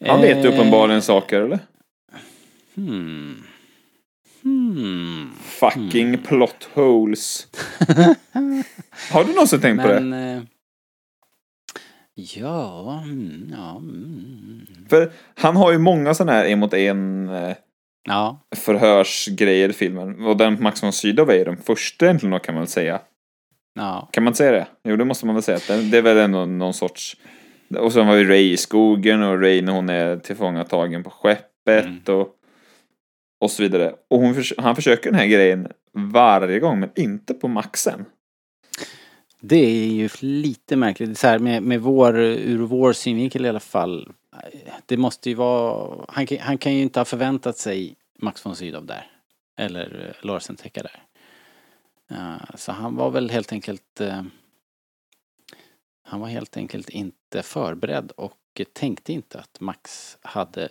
Han 0.07 0.21
vet 0.21 0.45
ju 0.45 0.49
Eh, 0.49 0.55
uppenbarligen 0.55 1.03
saker, 1.03 1.41
eller? 1.41 1.59
Hmm. 2.75 3.45
Hmm. 4.43 5.33
Fucking 5.41 6.19
plot 6.19 6.69
holes. 6.75 7.49
Har 9.13 9.25
du 9.25 9.33
någonsin 9.33 9.61
tänkt 9.61 9.83
på 9.83 9.89
det? 9.89 10.01
Men... 10.01 10.37
Eh, 10.37 10.43
ja, 12.15 13.01
mm, 13.05 13.55
ja. 13.57 13.77
Mm, 13.77 14.67
För 14.89 15.13
han 15.35 15.57
har 15.57 15.73
ju 15.73 15.79
många 15.79 16.15
sådana 16.15 16.33
här 16.33 16.45
en 16.45 16.59
mot 16.59 16.75
en 16.75 17.29
ja. 18.05 18.47
förhörsgrejer 18.57 19.69
i 19.69 19.73
filmen. 19.73 20.25
Och 20.25 20.37
den 20.37 20.63
Max 20.63 20.83
von 20.83 20.93
Sydow 20.93 21.31
är 21.31 21.45
den 21.45 21.57
första 21.57 22.05
egentligen 22.05 22.31
då, 22.31 22.39
kan 22.39 22.55
man 22.55 22.63
väl 22.63 22.69
säga. 22.69 23.01
Ja. 23.75 24.09
Kan 24.13 24.25
man 24.25 24.31
inte 24.31 24.39
säga 24.39 24.53
det? 24.53 24.67
Jo, 24.85 24.97
det 24.97 25.05
måste 25.05 25.27
man 25.27 25.35
väl 25.35 25.43
säga. 25.43 25.59
Det 25.69 25.83
det 25.83 25.99
är 25.99 26.03
väl 26.03 26.17
ändå 26.17 26.47
någon 26.47 26.75
sorts... 26.75 27.17
Och 27.79 27.93
sen 27.93 28.07
var 28.07 28.15
ju 28.15 28.29
Ray 28.29 28.53
i 28.53 28.57
skogen 28.57 29.23
och 29.23 29.41
Ray 29.41 29.63
när 29.63 29.73
hon 29.73 29.89
är 29.89 30.17
tillfångatagen 30.17 31.03
på 31.05 31.11
skeppet 31.11 31.49
Mm. 31.69 32.01
och, 32.07 32.29
och 33.41 33.51
så 33.51 33.63
vidare. 33.63 33.95
Och 34.11 34.21
hon 34.21 34.43
han 34.59 34.77
försöker 34.77 35.11
den 35.11 35.21
här 35.21 35.27
grejen 35.27 35.69
varje 35.93 36.59
gång, 36.61 36.81
men 36.81 36.91
inte 36.97 37.35
på 37.35 37.49
Maxen. 37.49 38.05
Det 39.41 39.57
är 39.57 39.87
ju 39.87 40.09
lite 40.21 40.77
märkligt. 40.77 41.19
Så 41.19 41.27
här, 41.27 41.39
med, 41.39 41.63
med 41.63 41.81
vår, 41.81 42.19
ur 42.19 42.59
vår 42.59 42.93
synvinkel 42.93 43.47
i 43.47 43.49
alla 43.49 43.61
fall. 43.61 44.13
Det 44.87 44.97
måste 44.97 45.29
ju 45.29 45.35
vara... 45.35 46.05
Han, 46.09 46.27
kan- 46.27 46.39
han 46.39 46.59
kan 46.59 46.75
ju 46.75 46.83
inte 46.83 47.01
ha 47.01 47.05
förväntat 47.05 47.59
sig 47.59 47.97
Max 48.19 48.47
von 48.47 48.57
Sydow 48.57 48.87
där. 48.87 49.11
Eller 49.57 50.07
eh, 50.21 50.27
Larsen 50.27 50.57
Tecka 50.57 50.83
där. 50.83 51.03
Eh, 52.11 52.55
så 52.57 52.73
han 52.73 52.97
var 52.97 53.11
väl 53.11 53.31
helt 53.31 53.53
enkelt... 53.53 54.01
eh, 54.01 54.23
han 56.03 56.21
var 56.21 56.29
helt 56.29 56.57
enkelt 56.57 56.89
inte 56.89 57.43
förberedd 57.43 58.11
och 58.11 58.35
tänkte 58.73 59.13
inte 59.13 59.41
att 59.41 59.61
Max 59.61 60.19
hade 60.23 60.69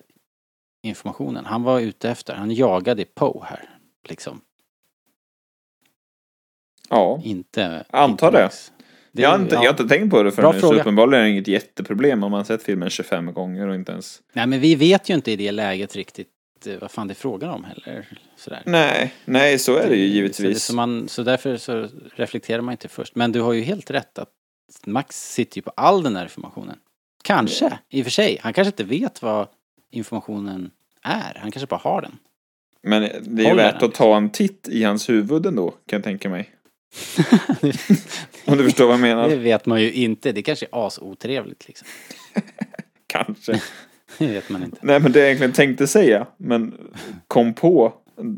informationen. 0.83 1.45
Han 1.45 1.63
var 1.63 1.79
ute 1.79 2.09
efter, 2.09 2.35
han 2.35 2.51
jagade 2.51 3.05
Poe 3.05 3.45
här. 3.45 3.69
Liksom. 4.03 4.41
Ja, 6.89 7.21
Inte... 7.23 7.85
Antar 7.89 8.27
inte 8.27 8.37
det. 8.37 8.43
Max. 8.43 8.71
Det- 9.17 9.21
jag, 9.23 9.29
har 9.29 9.39
inte, 9.39 9.55
ja. 9.55 9.63
jag 9.63 9.73
har 9.73 9.79
inte 9.83 9.95
tänkt 9.95 10.11
på 10.11 10.23
det 10.23 10.31
förrän 10.31 10.55
nu, 10.55 10.61
så 10.61 10.73
uppenbarligen 10.73 11.21
är 11.21 11.25
det 11.27 11.31
inget 11.31 11.47
jätteproblem 11.47 12.23
om 12.23 12.31
man 12.31 12.45
sett 12.45 12.63
filmen 12.63 12.89
25 12.89 13.33
gånger 13.33 13.67
och 13.67 13.75
inte 13.75 13.91
ens... 13.91 14.21
Nej 14.33 14.47
men 14.47 14.59
vi 14.59 14.75
vet 14.75 15.09
ju 15.09 15.13
inte 15.13 15.31
i 15.31 15.35
det 15.35 15.51
läget 15.51 15.95
riktigt 15.95 16.27
eh, 16.65 16.75
vad 16.81 16.91
fan 16.91 17.07
det 17.07 17.11
är 17.11 17.15
frågan 17.15 17.49
om 17.49 17.63
heller. 17.63 18.07
Sådär. 18.37 18.61
Nej, 18.65 19.13
nej 19.25 19.59
så 19.59 19.75
är 19.77 19.89
det 19.89 19.95
ju 19.95 20.05
givetvis. 20.05 20.63
så, 20.63 20.75
man, 20.75 21.07
så 21.07 21.23
därför 21.23 21.57
så 21.57 21.87
reflekterar 22.15 22.61
man 22.61 22.71
inte 22.71 22.87
först. 22.87 23.15
Men 23.15 23.31
du 23.31 23.41
har 23.41 23.53
ju 23.53 23.61
helt 23.61 23.91
rätt 23.91 24.19
att 24.19 24.29
Max 24.85 25.31
sitter 25.33 25.57
ju 25.57 25.61
på 25.61 25.71
all 25.75 26.03
den 26.03 26.15
här 26.15 26.23
informationen. 26.23 26.77
Kanske, 27.23 27.79
i 27.89 28.01
och 28.01 28.05
för 28.05 28.11
sig. 28.11 28.37
Han 28.41 28.53
kanske 28.53 28.69
inte 28.69 28.83
vet 28.83 29.21
vad 29.21 29.47
informationen 29.91 30.71
är. 31.03 31.37
Han 31.41 31.51
kanske 31.51 31.67
bara 31.67 31.79
har 31.83 32.01
den. 32.01 32.15
Men 32.83 33.01
det 33.01 33.07
är 33.09 33.21
ju 33.37 33.43
Håller 33.43 33.63
värt 33.63 33.79
den? 33.79 33.89
att 33.89 33.95
ta 33.95 34.17
en 34.17 34.29
titt 34.29 34.67
i 34.71 34.83
hans 34.83 35.09
huvud 35.09 35.45
ändå, 35.45 35.71
kan 35.71 35.97
jag 35.97 36.03
tänka 36.03 36.29
mig. 36.29 36.49
Om 38.45 38.57
du 38.57 38.63
förstår 38.63 38.87
vad 38.87 38.93
jag 38.93 39.01
Det 39.01 39.15
menar. 39.15 39.35
vet 39.35 39.65
man 39.65 39.81
ju 39.81 39.91
inte. 39.93 40.31
Det 40.31 40.41
kanske 40.41 40.65
är 40.71 40.87
asotrevligt 40.87 41.67
liksom. 41.67 41.87
Kanske. 43.07 43.61
Det 44.17 44.27
vet 44.27 44.49
man 44.49 44.63
inte. 44.63 44.77
Nej 44.81 44.99
men 44.99 45.11
det 45.11 45.19
jag 45.19 45.25
egentligen 45.27 45.53
tänkte 45.53 45.87
säga, 45.87 46.27
men 46.37 46.73
kom 47.27 47.53
på 47.53 47.93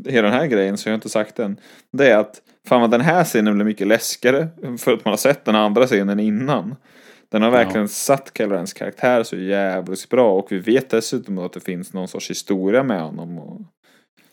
hela 0.05 0.27
den 0.29 0.39
här 0.39 0.47
grejen 0.47 0.77
så 0.77 0.89
jag 0.89 0.91
har 0.91 0.95
inte 0.95 1.09
sagt 1.09 1.35
den. 1.35 1.59
Det 1.91 2.11
är 2.11 2.17
att 2.17 2.41
fan 2.67 2.81
vad 2.81 2.91
den 2.91 3.01
här 3.01 3.23
scenen 3.23 3.55
blir 3.55 3.65
mycket 3.65 3.87
läskigare 3.87 4.47
för 4.79 4.93
att 4.93 5.05
man 5.05 5.11
har 5.11 5.17
sett 5.17 5.45
den 5.45 5.55
andra 5.55 5.87
scenen 5.87 6.19
innan. 6.19 6.75
Den 7.31 7.41
har 7.41 7.51
verkligen 7.51 7.87
satt 7.87 8.31
Kylo 8.37 8.55
Rens 8.55 8.73
karaktär 8.73 9.23
så 9.23 9.35
jävligt 9.37 10.09
bra 10.09 10.31
och 10.33 10.47
vi 10.51 10.59
vet 10.59 10.89
dessutom 10.89 11.37
att 11.37 11.53
det 11.53 11.59
finns 11.59 11.93
någon 11.93 12.07
sorts 12.07 12.29
historia 12.29 12.83
med 12.83 13.01
honom. 13.01 13.37
Och 13.39 13.61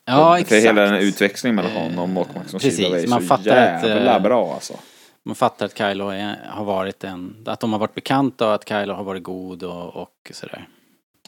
Ja, 0.07 0.35
för 0.35 0.41
exakt. 0.41 0.65
hela 0.65 0.83
den 0.83 0.93
här 0.95 1.01
utvecklingen 1.01 1.55
mellan 1.57 1.73
honom 1.73 2.17
och 2.17 2.29
Max 2.35 2.53
von 2.53 2.61
Precis, 2.61 2.77
Sydow 2.77 2.97
är 2.97 3.07
man 3.07 3.21
så 3.21 3.27
fattar 3.27 3.75
att, 3.75 3.89
jävla 3.89 4.17
eh, 4.17 4.23
bra 4.23 4.55
alltså. 4.55 4.75
Man 5.23 5.35
fattar 5.35 5.67
att 5.67 5.79
Kylo 5.79 6.09
är, 6.09 6.39
har 6.49 6.65
varit 6.65 7.05
en, 7.05 7.37
att 7.47 7.61
de 7.61 7.73
har 7.73 7.81
varit 7.81 7.95
bekanta 7.95 8.49
och 8.49 8.55
att 8.55 8.69
Kylo 8.69 8.95
har 8.95 9.05
varit 9.05 9.23
god 9.23 9.63
och, 9.63 9.97
och 9.97 10.31
sådär. 10.31 10.69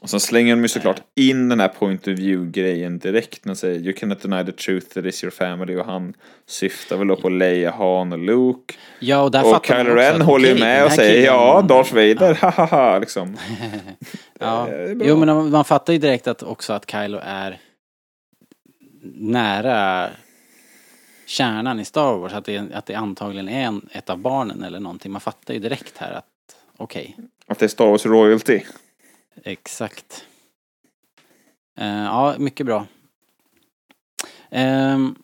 Och 0.00 0.10
sen 0.10 0.20
slänger 0.20 0.56
de 0.56 0.62
ju 0.62 0.68
såklart 0.68 1.00
in 1.14 1.48
den 1.48 1.60
här 1.60 1.68
point 1.68 2.08
of 2.08 2.14
view-grejen 2.14 2.98
direkt 2.98 3.44
när 3.44 3.54
de 3.54 3.58
säger 3.58 3.80
You 3.80 3.92
cannot 3.92 4.22
deny 4.22 4.44
the 4.44 4.52
truth 4.52 4.86
that 4.86 5.04
is 5.04 5.24
your 5.24 5.30
family 5.30 5.76
och 5.76 5.84
han 5.84 6.14
syftar 6.46 6.96
väl 6.96 7.08
då 7.08 7.16
på 7.16 7.28
Leia, 7.28 7.70
Han 7.70 8.12
och 8.12 8.18
Luke. 8.18 8.74
Ja, 9.00 9.20
och 9.22 9.30
där 9.30 9.44
och 9.44 9.50
fattar 9.50 9.76
man 9.76 9.84
Kylo 9.84 9.96
Ren 9.96 10.20
att, 10.20 10.26
håller 10.26 10.48
ju 10.48 10.60
med 10.60 10.84
och 10.84 10.92
säger 10.92 11.10
killen- 11.12 11.24
ja, 11.24 11.62
Darth 11.62 11.94
Vader, 11.94 12.34
hahaha 12.34 12.98
liksom. 12.98 13.36
Ja. 14.40 14.68
Är 14.68 14.94
bra. 14.94 15.06
Jo, 15.08 15.16
men 15.16 15.50
man 15.50 15.64
fattar 15.64 15.92
ju 15.92 15.98
direkt 15.98 16.26
att 16.26 16.42
också 16.42 16.72
att 16.72 16.90
Kylo 16.90 17.20
är 17.22 17.58
nära 19.02 20.10
kärnan 21.26 21.80
i 21.80 21.84
Star 21.84 22.16
Wars, 22.16 22.32
att 22.32 22.44
det, 22.44 22.72
att 22.74 22.86
det 22.86 22.94
antagligen 22.94 23.48
är 23.48 23.62
en, 23.64 23.88
ett 23.92 24.10
av 24.10 24.18
barnen 24.18 24.62
eller 24.62 24.80
någonting. 24.80 25.12
Man 25.12 25.20
fattar 25.20 25.54
ju 25.54 25.60
direkt 25.60 25.98
här 25.98 26.12
att 26.12 26.56
okej, 26.76 27.16
Att 27.46 27.58
det 27.58 27.66
är 27.66 27.68
Star 27.68 27.86
Wars 27.86 28.06
royalty. 28.06 28.60
exakt. 29.44 30.24
Eh, 31.78 31.88
ja, 32.04 32.34
mycket 32.38 32.66
bra. 32.66 32.86
Ehm, 34.50 35.14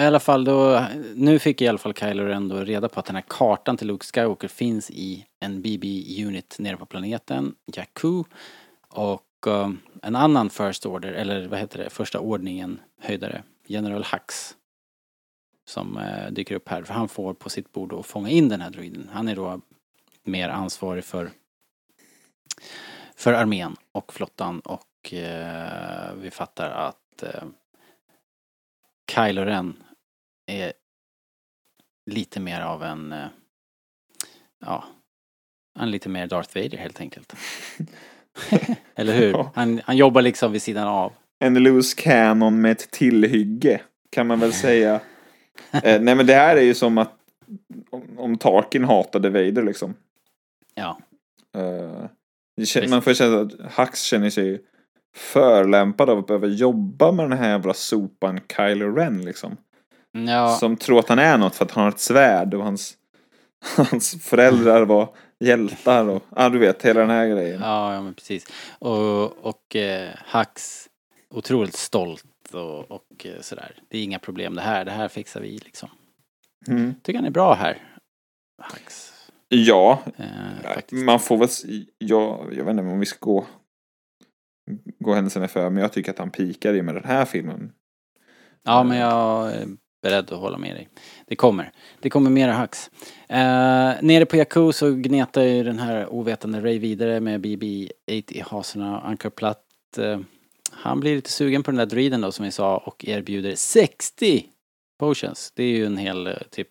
I 0.00 0.04
alla 0.04 0.20
fall 0.20 0.44
då, 0.44 0.84
nu 1.14 1.38
fick 1.38 1.62
i 1.62 1.68
alla 1.68 1.78
fall 1.78 1.94
Kylo 1.94 2.24
Ren 2.24 2.48
då 2.48 2.56
reda 2.56 2.88
på 2.88 3.00
att 3.00 3.06
den 3.06 3.16
här 3.16 3.24
kartan 3.28 3.76
till 3.76 3.86
Luke 3.86 4.06
Skywalker 4.06 4.48
finns 4.48 4.90
i 4.90 5.26
en 5.40 5.62
BB-unit 5.62 6.56
nere 6.58 6.76
på 6.76 6.86
planeten 6.86 7.54
Jakku. 7.66 8.24
Och 8.88 9.22
eh, 9.46 9.70
en 10.02 10.16
annan 10.16 10.50
First 10.50 10.86
Order, 10.86 11.12
eller 11.12 11.48
vad 11.48 11.58
heter 11.58 11.78
det, 11.78 11.90
första 11.90 12.20
ordningen 12.20 12.80
höjdare, 13.00 13.42
General 13.66 14.04
Hux. 14.12 14.56
Som 15.66 15.98
eh, 15.98 16.30
dyker 16.30 16.54
upp 16.54 16.68
här, 16.68 16.82
för 16.82 16.94
han 16.94 17.08
får 17.08 17.34
på 17.34 17.50
sitt 17.50 17.72
bord 17.72 17.92
att 17.92 18.06
fånga 18.06 18.28
in 18.28 18.48
den 18.48 18.60
här 18.60 18.70
droiden. 18.70 19.10
Han 19.12 19.28
är 19.28 19.36
då 19.36 19.60
mer 20.22 20.48
ansvarig 20.48 21.04
för 21.04 21.30
för 23.14 23.32
armén 23.32 23.76
och 23.92 24.12
flottan 24.12 24.60
och 24.60 25.12
eh, 25.12 26.14
vi 26.14 26.30
fattar 26.30 26.70
att 26.70 27.22
eh, 27.22 27.44
Kylo 29.10 29.42
Ren 29.44 29.82
är 30.46 30.72
lite 32.06 32.40
mer 32.40 32.60
av 32.60 32.82
en, 32.82 33.12
eh, 33.12 33.28
ja, 34.58 34.84
han 35.74 35.88
är 35.88 35.92
lite 35.92 36.08
mer 36.08 36.26
Darth 36.26 36.56
Vader 36.56 36.78
helt 36.78 37.00
enkelt. 37.00 37.34
Eller 38.94 39.14
hur? 39.14 39.30
Ja. 39.30 39.52
Han, 39.54 39.80
han 39.84 39.96
jobbar 39.96 40.22
liksom 40.22 40.52
vid 40.52 40.62
sidan 40.62 40.88
av. 40.88 41.12
En 41.38 41.54
loose 41.54 42.02
cannon 42.02 42.60
med 42.60 42.72
ett 42.72 42.90
tillhygge. 42.90 43.80
Kan 44.10 44.26
man 44.26 44.40
väl 44.40 44.52
säga. 44.52 45.00
eh, 45.72 46.00
nej 46.00 46.14
men 46.14 46.26
det 46.26 46.34
här 46.34 46.56
är 46.56 46.62
ju 46.62 46.74
som 46.74 46.98
att 46.98 47.12
om, 47.90 48.18
om 48.18 48.38
Tarkin 48.38 48.84
hatade 48.84 49.30
Vader 49.30 49.62
liksom. 49.62 49.94
Ja, 50.74 50.98
Eh, 51.54 52.88
man 52.88 53.02
får 53.02 53.14
känna 53.14 53.40
att 53.40 53.52
Hux 53.76 54.02
känner 54.02 54.30
sig 54.30 54.60
förlämpad 55.16 56.10
av 56.10 56.18
att 56.18 56.26
behöva 56.26 56.46
jobba 56.46 57.12
med 57.12 57.30
den 57.30 57.38
här 57.38 57.48
jävla 57.50 57.74
sopan 57.74 58.40
Kylo 58.56 58.96
Ren 58.96 59.24
liksom. 59.24 59.56
ja, 60.12 60.56
Som 60.60 60.76
tror 60.76 60.98
att 60.98 61.08
han 61.08 61.18
är 61.18 61.38
något 61.38 61.54
för 61.56 61.64
att 61.64 61.70
han 61.70 61.84
har 61.84 61.90
ett 61.90 62.00
svärd 62.00 62.54
och 62.54 62.64
hans, 62.64 62.94
hans 63.76 64.22
föräldrar 64.22 64.82
var 64.82 65.08
hjältar 65.40 66.08
och 66.08 66.22
ja 66.36 66.48
du 66.48 66.58
vet 66.58 66.82
hela 66.84 67.00
den 67.00 67.10
här 67.10 67.26
grejen. 67.28 67.60
ja, 67.60 67.94
ja 67.94 68.02
men 68.02 68.14
precis. 68.14 68.46
Och, 68.78 69.46
och 69.46 69.76
eh, 69.76 70.10
Hux 70.32 70.88
otroligt 71.30 71.76
stolt 71.76 72.24
och, 72.52 72.90
och 72.90 73.26
eh, 73.26 73.40
sådär. 73.40 73.78
Det 73.88 73.98
är 73.98 74.02
inga 74.02 74.18
problem 74.18 74.54
det 74.54 74.62
här, 74.62 74.84
det 74.84 74.90
här 74.90 75.08
fixar 75.08 75.40
vi 75.40 75.58
liksom. 75.58 75.88
Mm. 76.68 76.94
Tycker 77.02 77.18
han 77.18 77.26
är 77.26 77.30
bra 77.30 77.54
här. 77.54 77.78
Hux. 78.72 79.10
Ja, 79.48 80.02
Eh, 80.16 80.74
faktiskt. 80.74 81.04
man 81.04 81.20
får 81.20 81.36
väl, 81.36 81.48
ja, 81.98 82.44
jag 82.52 82.64
vet 82.64 82.70
inte 82.70 82.82
om 82.82 83.00
vi 83.00 83.06
ska 83.06 83.18
gå, 83.20 83.46
gå 84.98 85.14
händelserna 85.14 85.48
för, 85.48 85.70
men 85.70 85.82
jag 85.82 85.92
tycker 85.92 86.10
att 86.10 86.18
han 86.18 86.30
pikar 86.30 86.74
i 86.74 86.82
med 86.82 86.94
den 86.94 87.04
här 87.04 87.24
filmen. 87.24 87.72
Ja, 88.62 88.82
men 88.82 88.98
jag 88.98 89.52
är 89.52 89.66
beredd 90.04 90.32
att 90.32 90.38
hålla 90.38 90.58
med 90.58 90.74
dig. 90.76 90.88
Det 91.26 91.36
kommer. 91.36 91.72
Det 92.00 92.10
kommer 92.10 92.30
mera 92.30 92.52
Hux. 92.52 92.90
Eh, 93.28 93.92
nere 94.02 94.26
på 94.26 94.36
Jakku 94.36 94.72
så 94.72 94.90
gnetar 94.90 95.42
ju 95.42 95.62
den 95.64 95.78
här 95.78 96.06
ovetande 96.12 96.60
Ray 96.60 96.78
vidare 96.78 97.20
med 97.20 97.40
BB-8 97.40 97.88
i 98.32 98.40
hasorna 98.46 98.98
och 98.98 99.08
ankar 99.08 99.30
platt. 99.30 99.64
Eh, 99.98 100.18
han 100.70 101.00
blir 101.00 101.14
lite 101.16 101.30
sugen 101.30 101.62
på 101.62 101.70
den 101.70 101.78
där 101.78 101.86
druiden 101.86 102.20
då 102.20 102.32
som 102.32 102.44
vi 102.44 102.50
sa 102.50 102.76
och 102.76 103.04
erbjuder 103.08 103.54
60 103.54 104.44
potions. 105.00 105.52
Det 105.56 105.62
är 105.64 105.68
ju 105.76 105.86
en 105.86 105.96
hel 105.96 106.26
eh, 106.26 106.32
typ... 106.50 106.68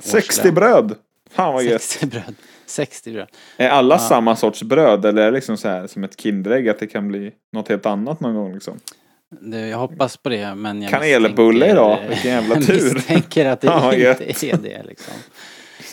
60 0.00 0.40
årslön. 0.40 0.54
bröd! 0.54 0.94
Fan 1.30 1.54
vad 1.54 1.64
gött! 1.64 1.82
60 1.82 2.06
bröd. 2.06 2.34
60 2.66 3.12
bröd. 3.12 3.28
Är 3.56 3.68
alla 3.68 3.94
Ja. 3.94 3.98
samma 3.98 4.36
sorts 4.36 4.62
bröd 4.62 5.04
eller 5.04 5.22
är 5.22 5.26
det 5.26 5.36
liksom 5.36 5.56
så 5.56 5.68
här 5.68 5.86
som 5.86 6.04
ett 6.04 6.20
Kinderägg 6.20 6.68
att 6.68 6.78
det 6.78 6.86
kan 6.86 7.08
bli 7.08 7.32
något 7.52 7.68
helt 7.68 7.86
annat 7.86 8.20
någon 8.20 8.34
gång 8.34 8.54
liksom? 8.54 8.78
Jag 9.70 9.78
hoppas 9.78 10.16
på 10.16 10.28
det 10.28 10.54
men 10.54 10.82
jag 10.82 10.90
Kanelbulle 10.90 11.70
idag, 11.70 11.98
vilken 12.08 12.30
jävla 12.30 12.54
Jag 12.54 12.66
tur. 12.66 12.94
misstänker 12.94 13.46
att 13.46 13.60
det 13.60 13.66
Ja, 13.70 13.92
inte 13.92 14.02
gött. 14.04 14.42
är 14.42 14.56
det 14.56 14.82
liksom. 14.82 15.14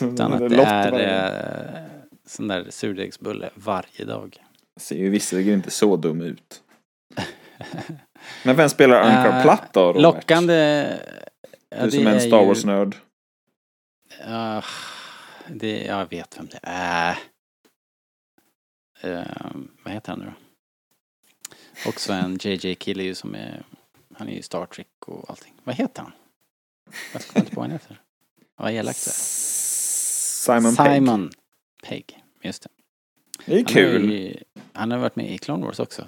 Utan 0.12 0.32
att 0.32 0.38
det 0.50 0.62
är 0.62 0.90
varje- 0.90 1.78
eh, 1.78 1.84
sån 2.26 2.48
där 2.48 2.66
surdegsbulle 2.70 3.50
varje 3.54 4.04
dag. 4.04 4.36
Ser 4.80 4.96
ju 4.96 5.10
visserligen 5.10 5.54
inte 5.54 5.70
så 5.70 5.96
dum 5.96 6.20
ut. 6.20 6.62
Men 8.44 8.56
vem 8.56 8.68
spelar 8.68 9.00
Ankar 9.00 9.36
Eh, 9.38 9.42
Platt 9.42 9.68
då? 9.72 9.80
Robert? 9.88 10.02
Lockande... 10.02 10.86
Ja, 11.76 11.84
Du 11.84 11.90
som 11.90 12.06
är 12.06 12.12
en 12.14 12.20
Star 12.20 12.44
Wars-nörd. 12.44 12.96
Det, 15.48 15.84
jag 15.84 16.10
vet 16.10 16.38
vem 16.38 16.46
det 16.46 16.58
är. 16.62 17.16
Eh, 19.00 19.20
vad 19.84 19.94
heter 19.94 20.10
han 20.12 20.18
nu 20.20 20.24
då? 20.26 20.32
Också 21.86 22.12
en 22.12 22.38
JJ-kille 22.40 23.02
ju 23.02 23.14
som 23.14 23.34
är... 23.34 23.62
Han 24.14 24.28
är 24.28 24.32
ju 24.32 24.42
Star 24.42 24.66
Trek 24.66 24.86
och 25.06 25.30
allting. 25.30 25.54
Vad 25.64 25.74
heter 25.74 26.02
han? 26.02 26.12
Jag 27.12 27.22
kommer 27.22 27.40
inte 27.44 27.54
på 27.54 27.60
vad 27.60 27.70
han 27.70 27.72
heter. 27.80 28.00
Vad 28.56 28.72
elakt 28.72 29.04
det. 29.04 29.10
Simon, 29.10 30.76
Pegg. 30.76 30.94
Simon 30.94 31.30
Pegg. 31.82 32.22
Just 32.42 32.62
det. 32.62 32.68
Det 33.46 33.52
är 33.52 33.56
Han, 33.56 33.64
kul. 33.64 34.10
Ju- 34.12 34.36
han 34.72 34.90
har 34.90 34.98
varit 34.98 35.16
med 35.16 35.30
i 35.34 35.38
Clone 35.38 35.66
Wars 35.66 35.80
också. 35.80 36.06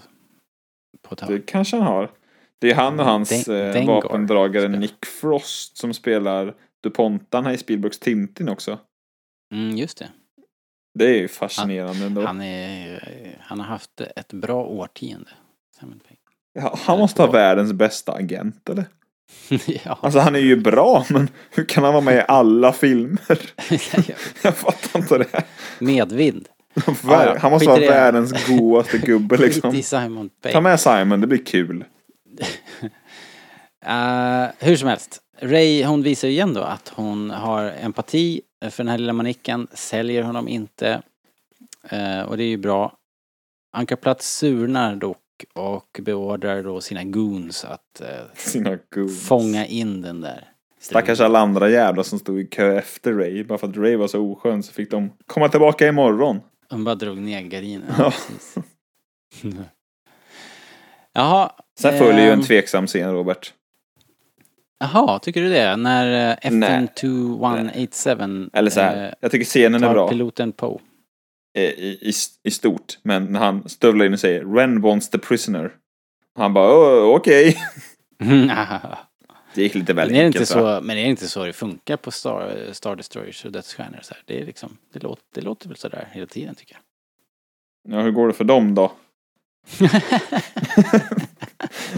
På. 1.02 1.14
Det 1.14 1.46
kanske 1.46 1.76
han 1.76 1.86
har. 1.86 2.10
Det 2.58 2.70
är 2.70 2.74
han 2.74 3.00
och 3.00 3.06
hans 3.06 3.44
Den- 3.44 3.76
eh, 3.76 3.86
vapendragare 3.86 4.62
spelar. 4.64 4.78
Nick 4.78 5.04
Frost 5.06 5.76
som 5.76 5.94
spelar 5.94 6.54
DuPontan 6.82 7.44
här 7.46 7.52
i 7.52 7.58
Spielbergs 7.58 7.98
Tintin 7.98 8.48
också. 8.48 8.78
Mm, 9.52 9.76
just 9.76 9.98
det. 9.98 10.10
Det 10.98 11.04
är 11.04 11.14
ju 11.14 11.28
fascinerande 11.28 12.06
ändå. 12.06 12.26
Han, 12.26 12.40
är, 12.40 13.38
han 13.40 13.60
har 13.60 13.66
haft 13.66 14.00
ett 14.00 14.32
bra 14.32 14.64
årtionde. 14.66 15.30
Simon 15.80 16.00
Pegg. 16.08 16.18
Ja, 16.52 16.78
han 16.82 16.98
måste 16.98 17.22
ha 17.22 17.30
världens 17.30 17.72
bästa 17.72 18.12
agent 18.12 18.68
eller? 18.68 18.84
ja. 19.84 19.98
Alltså 20.02 20.18
han 20.18 20.34
är 20.34 20.40
ju 20.40 20.56
bra 20.56 21.04
men 21.10 21.28
hur 21.50 21.64
kan 21.64 21.84
han 21.84 21.92
vara 21.92 22.04
med 22.04 22.16
i 22.16 22.24
alla 22.28 22.72
filmer? 22.72 23.38
Jag 24.42 24.56
fattar 24.56 25.00
inte 25.00 25.18
det. 25.18 25.44
Medvind. 25.78 26.48
Vär- 27.02 27.38
han 27.38 27.50
måste 27.52 27.68
vara 27.68 27.80
världens 27.80 28.46
godaste 28.46 28.98
gubbe 28.98 29.36
liksom. 29.36 29.82
Simon 29.82 30.30
Pegg. 30.42 30.52
Ta 30.52 30.60
med 30.60 30.80
Simon, 30.80 31.20
det 31.20 31.26
blir 31.26 31.44
kul. 31.44 31.84
Eh, 33.86 34.46
hur 34.58 34.76
som 34.76 34.88
helst. 34.88 35.20
Ray 35.40 35.84
hon 35.84 36.02
visar 36.02 36.28
ju 36.28 36.34
igen 36.34 36.54
då 36.54 36.62
att 36.62 36.88
hon 36.88 37.30
har 37.30 37.72
empati 37.80 38.40
för 38.70 38.84
den 38.84 38.88
här 38.90 38.98
lilla 38.98 39.12
manicken, 39.12 39.66
säljer 39.72 40.22
honom 40.22 40.48
inte. 40.48 41.02
Eh, 41.88 42.20
och 42.22 42.36
det 42.36 42.44
är 42.44 42.48
ju 42.48 42.56
bra. 42.56 42.92
Ankarplats 43.72 44.36
surnar 44.36 44.96
dock 44.96 45.18
och 45.52 46.00
beordrar 46.02 46.62
då 46.62 46.80
sina 46.80 47.04
goons 47.04 47.64
att 47.64 48.00
eh, 48.00 48.08
Sina 48.34 48.78
goons. 48.94 49.26
fånga 49.28 49.66
in 49.66 50.02
den 50.02 50.20
där. 50.20 50.48
Stackars 50.80 51.20
alla 51.20 51.38
andra 51.38 51.70
jävlar 51.70 52.02
som 52.02 52.18
stod 52.18 52.40
i 52.40 52.46
kö 52.46 52.78
efter 52.78 53.12
Ray. 53.12 53.44
Bara 53.44 53.58
för 53.58 53.68
att 53.68 53.76
Ray 53.76 53.96
var 53.96 54.08
så 54.08 54.32
oskön 54.32 54.62
så 54.62 54.72
fick 54.72 54.90
de 54.90 55.12
komma 55.26 55.48
tillbaka 55.48 55.88
imorgon. 55.88 56.40
De 56.70 56.84
bara 56.84 56.94
drog 56.94 57.18
ner 57.18 57.42
gardinen. 57.42 57.92
Ja. 57.98 58.12
Jaha. 61.12 61.52
Sen 61.78 61.98
följer 61.98 62.24
ju 62.24 62.30
en 62.30 62.38
ehm, 62.38 62.44
tveksam 62.44 62.86
scen, 62.86 63.12
Robert. 63.12 63.52
Jaha, 64.78 65.18
tycker 65.18 65.40
du 65.42 65.48
det? 65.48 65.76
När 65.76 66.30
eh, 66.44 66.50
Nej. 66.50 66.88
FN2187 66.96 68.50
Eller 68.52 68.70
så 68.70 68.80
här, 68.80 69.06
eh, 69.06 69.12
jag 69.20 69.30
tycker 69.30 69.44
scenen 69.44 69.84
är 69.84 69.92
bra 69.92 70.08
piloten 70.08 70.52
Poe. 70.52 70.78
I, 71.54 71.60
i, 71.60 72.12
i 72.42 72.50
stort. 72.50 72.98
Men 73.02 73.24
när 73.24 73.40
han 73.40 73.68
stövlar 73.68 74.06
in 74.06 74.12
och 74.12 74.20
säger 74.20 74.44
Ren 74.44 74.80
wants 74.80 75.10
the 75.10 75.18
prisoner. 75.18 75.72
Han 76.36 76.54
bara 76.54 76.74
"Åh, 76.74 77.16
okej. 77.16 77.56
Det 79.54 79.62
gick 79.62 79.74
lite 79.74 79.92
väl 79.92 80.06
men, 80.10 80.16
är 80.16 80.20
det 80.20 80.26
inte 80.26 80.38
enkelt, 80.38 80.54
va? 80.54 80.80
så, 80.80 80.86
men 80.86 80.98
är 80.98 81.02
det 81.02 81.08
inte 81.08 81.28
så 81.28 81.44
det 81.44 81.52
funkar 81.52 81.96
på 81.96 82.10
Star, 82.10 82.72
Star 82.72 82.96
Destroyers 82.96 83.44
och 83.44 83.52
Dödsstjärnor? 83.52 83.98
Så 84.02 84.14
här? 84.14 84.22
Det, 84.26 84.40
är 84.40 84.46
liksom, 84.46 84.76
det, 84.92 85.02
låter, 85.02 85.22
det 85.34 85.40
låter 85.40 85.68
väl 85.68 85.76
sådär 85.76 86.08
hela 86.12 86.26
tiden 86.26 86.54
tycker 86.54 86.74
jag. 86.74 86.82
Ja, 87.96 88.02
hur 88.02 88.10
går 88.10 88.28
det 88.28 88.34
för 88.34 88.44
dem 88.44 88.74
då? 88.74 88.92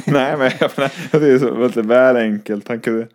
Nej, 0.07 0.36
men 0.36 0.50
jag 0.61 0.70
menar, 0.76 1.18
det 1.20 1.32
är 1.32 1.38
så 1.38 1.54
väldigt 1.54 1.86
väl 1.86 2.16
enkelt. 2.16 2.68
Han 2.68 2.80
kunde... 2.80 3.09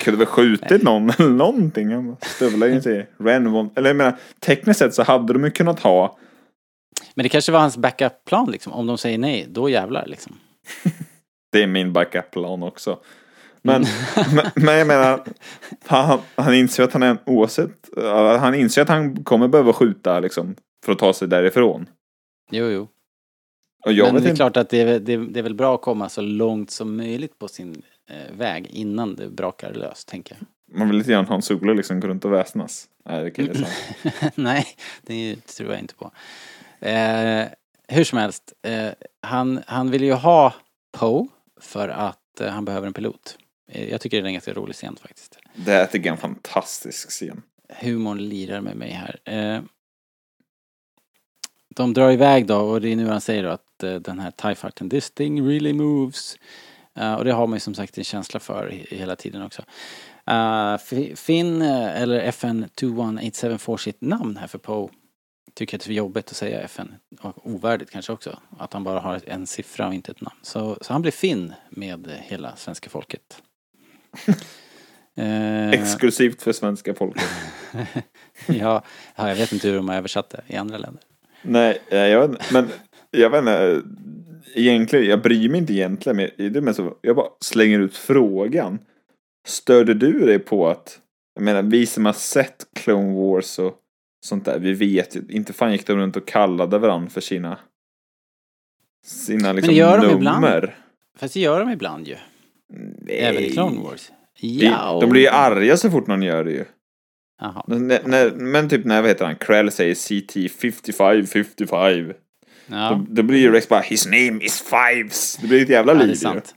Kunde 0.00 0.18
väl 0.18 0.26
skjutit 0.26 0.82
någon 0.82 1.10
eller 1.10 1.30
någonting. 1.30 2.16
Stövlade 2.20 2.72
in 2.72 3.06
Ren 3.18 3.52
want... 3.52 3.78
Eller 3.78 3.88
jag 3.88 3.96
menar, 3.96 4.16
tekniskt 4.40 4.78
sett 4.78 4.94
så 4.94 5.02
hade 5.02 5.32
de 5.32 5.44
ju 5.44 5.50
kunnat 5.50 5.80
ha 5.80 6.18
Men 7.14 7.22
det 7.22 7.28
kanske 7.28 7.52
var 7.52 7.60
hans 7.60 7.76
backup-plan 7.76 8.50
liksom. 8.50 8.72
Om 8.72 8.86
de 8.86 8.98
säger 8.98 9.18
nej, 9.18 9.46
då 9.48 9.68
jävlar 9.68 10.06
liksom. 10.06 10.32
Det 11.52 11.62
är 11.62 11.66
min 11.66 11.92
backup-plan 11.92 12.62
också. 12.62 12.98
Men, 13.62 13.84
men, 14.34 14.50
men 14.54 14.78
jag 14.78 14.86
menar, 14.86 15.24
han, 15.86 16.18
han 16.34 16.54
inser 16.54 16.82
att 16.82 16.92
han 16.92 17.02
är 17.02 17.16
oavsett, 17.26 17.88
han 18.40 18.54
inser 18.54 18.82
att 18.82 18.88
han 18.88 19.24
kommer 19.24 19.48
behöva 19.48 19.72
skjuta 19.72 20.20
liksom 20.20 20.54
för 20.84 20.92
att 20.92 20.98
ta 20.98 21.12
sig 21.12 21.28
därifrån. 21.28 21.86
Jo, 22.50 22.66
jo. 22.66 22.88
Men 23.86 23.94
det 23.96 24.02
är 24.02 24.16
inte, 24.16 24.34
klart 24.34 24.56
att 24.56 24.70
det 24.70 24.80
är, 24.80 25.00
det, 25.00 25.12
är, 25.12 25.18
det 25.18 25.38
är 25.38 25.42
väl 25.42 25.54
bra 25.54 25.74
att 25.74 25.82
komma 25.82 26.08
så 26.08 26.20
långt 26.20 26.70
som 26.70 26.96
möjligt 26.96 27.38
på 27.38 27.48
sin 27.48 27.82
väg 28.30 28.66
innan 28.66 29.16
det 29.16 29.28
brakar 29.28 29.72
lös, 29.74 30.04
tänker 30.04 30.36
jag. 30.38 30.78
man 30.78 30.88
vill 30.88 30.98
lite 30.98 31.10
grann 31.10 31.26
ha 31.26 31.34
en 31.34 31.42
Solo 31.42 31.72
liksom 31.72 32.00
gå 32.00 32.08
runt 32.08 32.24
och 32.24 32.32
väsnas. 32.32 32.88
Nej, 33.04 33.24
det 33.24 33.30
kan 33.30 33.46
jag. 33.46 33.56
Nej, 34.34 34.66
det 35.02 35.46
tror 35.46 35.70
jag 35.70 35.80
inte 35.80 35.94
på. 35.94 36.10
Eh, 36.80 37.44
hur 37.88 38.04
som 38.04 38.18
helst, 38.18 38.52
eh, 38.62 38.88
han, 39.20 39.62
han 39.66 39.90
vill 39.90 40.02
ju 40.04 40.12
ha 40.12 40.54
Poe 40.92 41.26
för 41.60 41.88
att 41.88 42.40
eh, 42.40 42.48
han 42.48 42.64
behöver 42.64 42.86
en 42.86 42.92
pilot. 42.92 43.38
Eh, 43.70 43.90
jag 43.90 44.00
tycker 44.00 44.16
det 44.16 44.24
är 44.24 44.26
en 44.26 44.32
ganska 44.32 44.52
rolig 44.52 44.74
scen 44.74 44.96
faktiskt. 45.02 45.38
Det 45.54 45.72
här 45.72 45.86
tycker 45.86 46.06
jag 46.06 46.12
är 46.12 46.16
en 46.16 46.20
fantastisk 46.20 47.10
scen. 47.10 47.42
Humorn 47.68 48.18
lirar 48.18 48.60
med 48.60 48.76
mig 48.76 48.90
här. 48.90 49.20
Eh, 49.24 49.62
de 51.74 51.94
drar 51.94 52.10
iväg 52.10 52.46
då 52.46 52.56
och 52.56 52.80
det 52.80 52.92
är 52.92 52.96
nu 52.96 53.06
han 53.06 53.20
säger 53.20 53.42
då 53.42 53.48
att 53.48 53.82
eh, 53.82 53.94
den 53.94 54.18
här 54.18 54.30
TIE 54.30 54.54
fighten, 54.54 54.90
this 54.90 55.10
thing 55.10 55.48
really 55.48 55.72
moves. 55.72 56.36
Eh, 56.98 57.14
och 57.14 57.24
det 57.24 57.32
har 57.32 57.46
man 57.46 57.56
ju 57.56 57.60
som 57.60 57.74
sagt 57.74 57.98
en 57.98 58.04
känsla 58.04 58.40
för 58.40 58.68
he- 58.70 58.94
hela 58.94 59.16
tiden 59.16 59.42
också. 59.42 59.62
Uh, 60.30 60.76
Finn, 61.16 61.62
eh, 61.62 62.02
eller 62.02 62.20
FN2187 62.32 63.58
får 63.58 63.76
sitt 63.76 64.00
namn 64.00 64.36
här 64.36 64.46
för 64.46 64.58
Poe. 64.58 64.88
Tycker 65.54 65.76
att 65.78 65.84
det 65.84 65.90
är 65.92 65.94
jobbigt 65.94 66.30
att 66.30 66.36
säga 66.36 66.60
FN. 66.60 66.94
Och 67.20 67.46
ovärdigt 67.46 67.90
kanske 67.90 68.12
också. 68.12 68.38
Att 68.58 68.72
han 68.72 68.84
bara 68.84 69.00
har 69.00 69.20
en 69.26 69.46
siffra 69.46 69.86
och 69.88 69.94
inte 69.94 70.12
ett 70.12 70.20
namn. 70.20 70.36
Så, 70.42 70.78
så 70.80 70.92
han 70.92 71.02
blir 71.02 71.12
Finn 71.12 71.52
med 71.70 72.10
hela 72.22 72.56
svenska 72.56 72.90
folket. 72.90 73.42
Eh, 75.16 75.70
Exklusivt 75.70 76.42
för 76.42 76.52
svenska 76.52 76.94
folket. 76.94 77.22
ja, 78.46 78.82
ja, 79.16 79.28
jag 79.28 79.36
vet 79.36 79.52
inte 79.52 79.68
hur 79.68 79.76
de 79.76 79.88
har 79.88 79.96
översatt 79.96 80.30
det 80.30 80.42
i 80.46 80.56
andra 80.56 80.78
länder. 80.78 81.02
Nej, 81.42 81.80
jag 81.90 82.36
men 82.52 82.68
jag 83.10 83.30
vet 83.30 83.38
inte. 83.38 83.82
Egentligen, 84.54 85.06
jag 85.06 85.22
bryr 85.22 85.48
mig 85.48 85.60
inte 85.60 85.72
egentligen. 85.72 86.16
Men 86.16 86.52
det 86.52 86.74
så, 86.74 86.96
jag 87.00 87.16
bara 87.16 87.28
slänger 87.40 87.80
ut 87.80 87.96
frågan. 87.96 88.78
Störde 89.46 89.94
du 89.94 90.26
dig 90.26 90.38
på 90.38 90.68
att, 90.68 91.00
jag 91.34 91.44
menar 91.44 91.62
vi 91.62 91.86
som 91.86 92.06
har 92.06 92.12
sett 92.12 92.66
Clone 92.74 93.14
Wars 93.14 93.58
och 93.58 93.74
sånt 94.26 94.44
där, 94.44 94.58
vi 94.58 94.72
vet 94.72 95.16
ju, 95.16 95.22
inte 95.28 95.52
fan 95.52 95.72
gick 95.72 95.86
de 95.86 95.96
runt 95.96 96.16
och 96.16 96.26
kallade 96.26 96.78
varandra 96.78 97.10
för 97.10 97.20
sina 97.20 97.58
sina 99.06 99.52
liksom 99.52 99.74
det 99.74 99.78
gör 99.78 99.98
de 99.98 100.06
nummer. 100.06 100.16
ibland. 100.16 100.68
Fast 101.18 101.34
det 101.34 101.40
gör 101.40 101.60
de 101.60 101.70
ibland 101.70 102.08
ju. 102.08 102.16
Nej. 102.72 103.18
Även 103.20 103.42
i 103.42 103.50
Clone 103.50 103.80
Wars. 103.80 104.10
Ja. 104.40 104.98
De 105.00 105.10
blir 105.10 105.22
ju 105.22 105.28
arga 105.28 105.76
så 105.76 105.90
fort 105.90 106.06
någon 106.06 106.22
gör 106.22 106.44
det 106.44 106.50
ju. 106.50 106.64
När, 107.66 108.08
när, 108.08 108.30
men 108.30 108.68
typ 108.68 108.84
när, 108.84 109.02
vad 109.02 109.10
heter 109.10 109.24
han, 109.24 109.36
Krell 109.36 109.70
säger 109.70 109.94
CT 109.94 110.52
55, 110.52 111.26
55. 111.26 112.12
Ja. 112.70 112.90
Då, 112.90 113.06
då 113.08 113.22
blir 113.22 113.38
ju 113.38 113.52
Rex 113.52 113.68
bara 113.68 113.80
His 113.80 114.06
name 114.06 114.38
is 114.44 114.60
Fives. 114.62 115.36
Det 115.36 115.46
blir 115.48 115.62
ett 115.62 115.68
jävla 115.68 115.92
Ja, 115.92 115.98
det 115.98 116.06
liv 116.06 116.14
sant. 116.14 116.54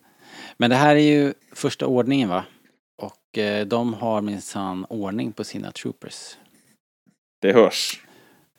Men 0.58 0.70
det 0.70 0.76
här 0.76 0.96
är 0.96 1.00
ju 1.00 1.34
första 1.54 1.86
ordningen 1.86 2.30
va? 2.30 2.44
Och 2.98 3.38
eh, 3.38 3.66
de 3.68 3.94
har 3.94 4.22
minsann 4.22 4.86
ordning 4.90 5.32
på 5.32 5.44
sina 5.44 5.72
troopers. 5.72 6.38
Det 7.42 7.54
hörs. 7.54 8.02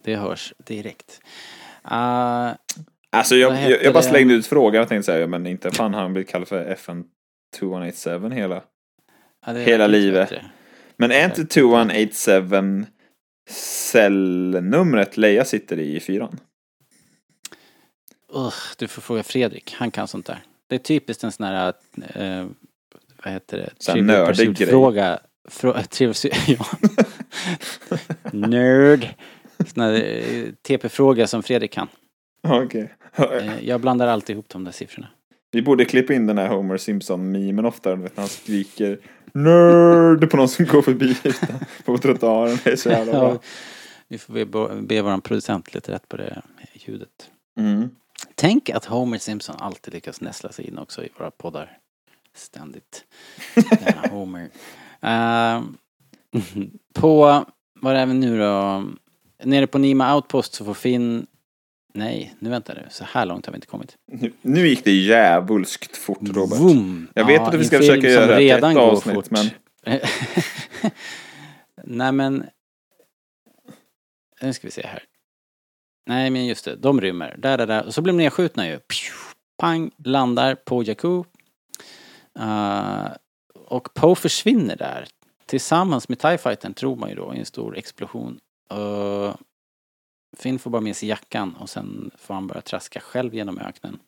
Det 0.05 0.17
hörs 0.17 0.53
direkt. 0.67 1.21
Uh, 1.91 2.51
Alltså 3.17 3.37
jag, 3.37 3.71
jag, 3.71 3.85
jag 3.85 3.93
bara 3.93 4.03
det? 4.03 4.09
slängde 4.09 4.35
ut 4.35 4.47
frågan 4.47 4.83
och 4.83 4.89
tänkte 4.89 5.13
säga 5.13 5.27
men 5.27 5.47
inte 5.47 5.71
fan 5.71 5.95
han 5.95 6.13
blivit 6.13 6.31
kallad 6.31 6.49
för 6.49 6.65
FN 6.67 7.05
2187 7.59 8.31
hela. 8.31 8.63
ja, 9.47 9.53
det 9.53 9.61
Hela 9.65 9.87
livet. 9.87 10.31
bättre. 10.31 10.45
Men 10.97 11.11
är 11.13 11.25
inte 11.25 11.45
2187 11.45 12.87
cellnumret 13.51 15.17
Leia 15.17 15.45
sitter 15.45 15.79
i 15.79 15.97
i 15.97 16.01
fyran? 16.01 16.39
Ugh, 18.35 18.55
du 18.79 18.89
får 18.89 19.03
fråga 19.03 19.23
Fredrik, 19.23 19.75
han 19.79 19.91
kan 19.91 20.09
sånt 20.09 20.27
där. 20.27 20.43
Det 20.69 20.75
är 20.75 20.79
typiskt 20.79 21.25
en 21.25 21.33
sån 21.33 21.47
här, 21.47 21.73
eh, 22.15 22.47
vad 23.25 23.33
heter 23.33 23.57
det? 23.59 23.71
Sån 23.79 23.93
Trivial 23.95 24.07
nördig 24.19 24.37
Pursuit 24.37 24.59
grej. 24.59 24.69
Fråga. 24.69 25.19
Frå, 25.49 25.73
trivial 25.91 26.13
Pursuit- 26.15 26.35
ja. 26.59 26.67
Nörd. 28.33 29.09
Sån 29.75 29.83
här 29.83 29.93
eh, 29.93 30.45
TP-fråga 30.63 31.27
som 31.27 31.43
Fredrik 31.43 31.71
kan. 31.73 31.89
Okej. 32.49 32.95
Eh, 33.17 33.65
jag 33.65 33.81
blandar 33.81 34.07
alltid 34.07 34.35
ihop 34.35 34.49
de 34.49 34.65
där 34.65 34.73
siffrorna. 34.73 35.09
Vi 35.51 35.63
borde 35.63 35.85
klippa 35.85 36.13
in 36.15 36.27
den 36.27 36.39
här 36.39 36.49
Homer 36.49 36.77
Simpson-memen 36.77 37.65
oftare. 37.65 37.97
du 37.97 38.03
vet, 38.03 38.17
När 38.17 38.23
han 38.23 38.29
skriker 38.29 38.99
Nörd 39.35 40.31
på 40.31 40.37
någon 40.37 40.49
som 40.49 40.65
går 40.67 40.83
förbi 40.83 41.17
på 41.85 41.99
trottoaren. 41.99 42.59
Det 42.65 42.71
är 42.73 42.77
så 42.77 42.89
jävla 42.89 43.13
Ja, 43.13 43.19
bra. 43.21 43.39
vi 44.09 44.19
får 44.19 44.33
be, 44.33 44.83
be 44.83 45.03
vår 45.03 45.19
producent 45.21 45.75
lite 45.75 45.93
rätt 45.93 46.09
på 46.09 46.17
det 46.17 46.43
ljudet. 46.75 47.09
Mm. 47.61 47.91
Tänk 48.35 48.71
att 48.71 48.85
Homer 48.85 49.19
Simpson 49.19 49.57
alltid 49.59 49.95
lyckas 49.95 50.21
näsla 50.21 50.53
sig 50.53 50.67
in 50.69 50.79
också 50.79 51.05
i 51.05 51.09
våra 51.19 51.31
poddar. 51.31 51.79
Ständigt. 52.35 53.05
Jävla 53.57 54.09
Homer. 54.11 54.51
Ehm, 55.01 55.77
på, 56.95 57.45
vad 57.81 57.97
är 57.97 58.07
det 58.07 58.13
nu 58.15 58.39
då? 58.39 58.85
Nere 59.45 59.67
på 59.67 59.79
Nima 59.79 60.15
Outpost 60.15 60.55
så 60.55 60.65
får 60.65 60.75
Finn... 60.75 61.27
Nej, 61.95 62.35
nu 62.39 62.51
vänta 62.51 62.75
nu. 62.75 62.87
Så 62.91 63.05
här 63.05 63.27
långt 63.27 63.47
har 63.47 63.53
vi 63.53 63.57
inte 63.57 63.67
kommit. 63.67 63.97
Nu, 64.13 64.33
nu 64.43 64.69
gick 64.69 64.85
det 64.85 64.91
djävulskt 64.93 65.97
fort 65.97 66.19
Robert. 66.23 66.59
Vroom. 66.59 67.09
Jag 67.15 67.27
vet 67.27 67.37
Ja, 67.37 67.49
att 67.49 67.55
vi 67.55 67.65
ska 67.65 67.79
försöka 67.79 68.09
göra 68.09 68.39
redan 68.39 68.71
ett 68.71 68.77
avsnitt, 68.79 69.15
fort. 69.15 69.31
men- 69.31 69.51
Nej 71.85 72.13
men... 72.13 72.45
Nu 74.43 74.53
ska 74.53 74.67
vi 74.67 74.71
se 74.71 74.87
här. 74.87 75.03
Nej 76.07 76.31
men 76.31 76.47
just 76.47 76.65
det, 76.65 76.77
de 76.77 77.01
rymmer. 77.01 77.37
Där, 77.39 77.59
där, 77.59 77.67
där. 77.67 77.87
Och 77.87 77.95
så 77.95 78.03
blir 78.03 78.13
de 78.13 78.17
nedskjutna 78.17 78.69
ju. 78.69 78.79
Pju, 78.79 79.13
Pang, 79.59 79.91
landar 80.05 80.55
på 80.55 80.83
Jakku. 80.83 81.25
Uh, 82.39 83.09
och 83.55 83.95
Poe 83.95 84.15
försvinner 84.15 84.77
där. 84.77 85.07
Tillsammans 85.47 86.09
med 86.09 86.19
TIE 86.19 86.39
Fightern 86.39 86.75
tror 86.75 86.97
man 86.97 87.09
ju 87.09 87.15
då 87.15 87.35
i 87.35 87.39
en 87.39 87.45
stor 87.45 87.77
explosion. 87.77 88.41
Uh, 88.73 89.35
Finn 90.37 90.59
får 90.59 90.71
bara 90.71 90.83
med 90.83 90.97
sig 90.97 91.09
jackan 91.09 91.57
och 91.61 91.71
sen 91.71 92.11
får 92.17 92.35
han 92.35 92.47
börja 92.47 92.61
traska 92.61 93.01
själv 93.01 93.35
genom 93.35 93.59
öknen. 93.59 93.99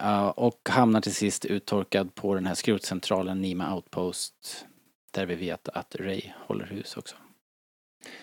Uh, 0.00 0.26
och 0.26 0.68
hamnar 0.68 1.00
till 1.00 1.14
sist 1.14 1.44
uttorkad 1.44 2.14
på 2.14 2.34
den 2.34 2.46
här 2.46 2.54
skrotcentralen 2.54 3.40
Nima 3.40 3.74
Outpost. 3.74 4.66
Där 5.10 5.26
vi 5.26 5.34
vet 5.34 5.68
att 5.68 5.96
Ray 5.96 6.22
håller 6.46 6.66
hus 6.66 6.96
också. 6.96 7.16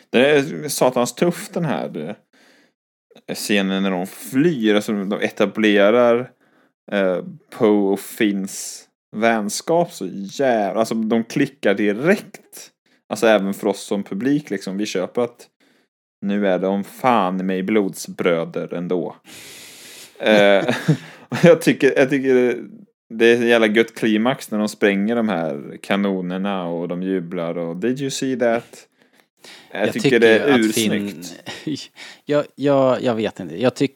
Det 0.10 0.30
är 0.30 0.70
satans 0.70 1.16
tufft 1.16 1.54
den 1.54 1.66
här 1.66 2.16
scenen 3.34 3.84
när 3.84 3.92
de 3.92 4.08
flyr. 4.08 4.76
Alltså 4.76 4.94
de 4.94 5.20
etablerar 5.22 6.32
eh, 6.92 7.24
Poe 7.50 7.94
och 7.94 8.00
Finns 8.00 8.88
vänskap 9.16 9.92
så 9.92 10.08
jävla... 10.12 10.80
Alltså 10.80 10.96
de 10.96 11.24
klickar 11.24 11.74
direkt. 11.74 12.72
Alltså 13.10 13.28
även 13.28 13.54
för 13.54 13.68
oss 13.68 13.82
som 13.82 14.04
publik 14.04 14.50
liksom, 14.50 14.78
vi 14.78 14.86
köper 14.86 15.22
att 15.22 15.48
nu 16.22 16.48
är 16.48 16.60
de 16.60 16.84
fan 16.84 17.46
mig 17.46 17.64
blodsbröder 17.64 18.74
ändå. 18.74 19.16
eh, 20.20 20.76
jag 21.44 21.62
tycker, 21.62 21.94
jag 21.98 22.10
tycker 22.10 22.58
det, 23.10 23.26
är 23.26 23.44
jävla 23.44 23.68
gött 23.68 23.96
klimax 23.96 24.52
när 24.52 24.60
de 24.60 24.70
spränger 24.70 25.16
de 25.16 25.30
här 25.30 25.78
kanonerna 25.82 26.66
och 26.66 26.88
de 26.88 27.04
jublar 27.04 27.58
och 27.58 27.78
did 27.78 28.02
you 28.02 28.10
see 28.10 28.36
that? 28.36 28.88
Jag, 29.80 29.94
tycker, 29.94 30.20
det 30.20 30.40
är 30.40 30.60
ursnyggt. 30.60 31.36
Finn, 31.48 31.78
jag, 32.26 32.46
jag, 32.56 33.04
jag 33.04 33.16
vet 33.16 33.40
inte. 33.40 33.62
Jag 33.62 33.76
tycker, 33.76 33.96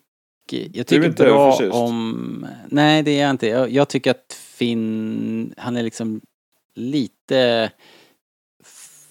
jag 0.74 0.88
tycker 0.88 1.06
inte 1.08 1.24
bra 1.24 1.60
om... 1.72 2.48
Nej, 2.68 3.04
det 3.04 3.12
är 3.12 3.22
jag 3.22 3.30
inte. 3.30 3.48
Jag, 3.48 3.70
jag 3.72 3.88
tycker 3.90 4.12
att 4.12 4.34
Finn, 4.40 5.54
han 5.58 5.78
är 5.78 5.84
liksom 5.84 6.22
lite 6.76 7.72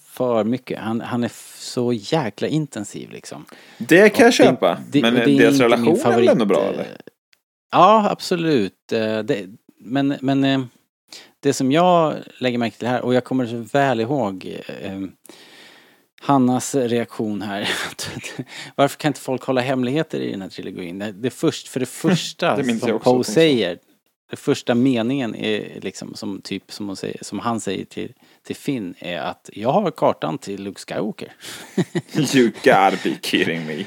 för 0.05 0.45
mycket. 0.45 0.79
Han, 0.79 1.01
han 1.01 1.25
är 1.25 1.31
så 1.59 1.93
jäkla 1.93 2.49
intensiv 2.49 3.11
liksom. 3.11 3.45
Det 3.79 4.09
kan 4.11 4.25
jag 4.25 4.27
Och 4.27 4.31
det- 4.31 4.33
köpa. 4.33 4.79
det- 4.91 5.03
men 5.03 5.15
det 5.15 5.23
är 5.23 5.39
deras 5.39 5.61
relation 5.61 5.95
är 5.97 6.01
favorit, 6.01 6.31
ändå 6.31 6.45
bra 6.45 6.63
eh, 6.63 6.69
eller? 6.69 6.87
Ja, 7.73 8.09
absolut. 8.11 8.93
Eh, 8.93 9.19
Det, 9.19 9.47
men 9.81 10.17
men 10.21 10.45
eh, 10.45 10.61
det 11.41 11.53
som 11.53 11.73
jag 11.73 12.15
lägger 12.39 12.59
märke 12.59 12.79
till 12.79 12.89
här, 12.89 13.01
och 13.03 13.15
jag 13.15 13.25
kommer 13.25 13.47
så 13.47 13.57
väl 13.57 14.01
ihåg 14.01 14.57
eh, 14.81 14.99
Hannas 16.21 16.75
reaktion 16.75 17.43
här. 17.43 17.69
Varför 18.75 18.99
kan 18.99 19.09
inte 19.09 19.21
folk 19.21 19.43
hålla 19.43 19.61
hemligheter 19.61 20.21
i 20.21 20.31
den 20.31 20.43
här 20.43 20.49
trilogin? 20.49 21.15
Det, 21.15 21.31
först, 21.31 21.69
för 21.69 21.81
det 21.81 21.87
första 21.87 22.57
Det 22.63 22.79
som 22.79 22.99
Poe 22.99 23.25
säger, 23.25 23.79
den 24.31 24.37
första 24.37 24.75
meningen 24.75 25.35
är 25.35 25.81
liksom 25.81 26.15
som 26.15 26.41
typ 26.43 26.73
som, 26.73 26.97
säger, 26.97 27.19
som 27.25 27.39
han 27.39 27.61
säger 27.61 27.85
till, 27.85 28.13
till 28.47 28.57
Finn 28.57 28.95
är 28.99 29.19
att 29.19 29.51
jag 29.53 29.73
har 29.73 29.91
kartan 29.91 30.39
till 30.39 30.63
Luke 30.63 30.81
Skywalker. 30.81 31.33
You 32.35 32.51
gotta 32.65 32.97
be 33.05 33.17
kidding 33.23 33.67
me. 33.67 33.85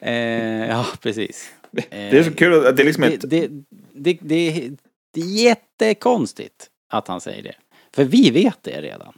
Eh, 0.00 0.68
ja, 0.68 0.86
precis. 1.00 1.52
Det 1.70 2.18
är 2.18 2.22
så 2.22 2.34
kul 2.34 2.66
att 2.66 2.76
det 2.76 2.82
är 2.82 2.86
liksom 2.86 3.02
ett... 3.02 3.30
det, 3.30 3.48
det, 3.92 4.18
det 4.22 4.34
är 4.34 4.70
jättekonstigt 5.14 6.70
att 6.88 7.08
han 7.08 7.20
säger 7.20 7.42
det. 7.42 7.54
För 7.94 8.04
vi 8.04 8.30
vet 8.30 8.62
det 8.62 8.80
redan. 8.80 9.14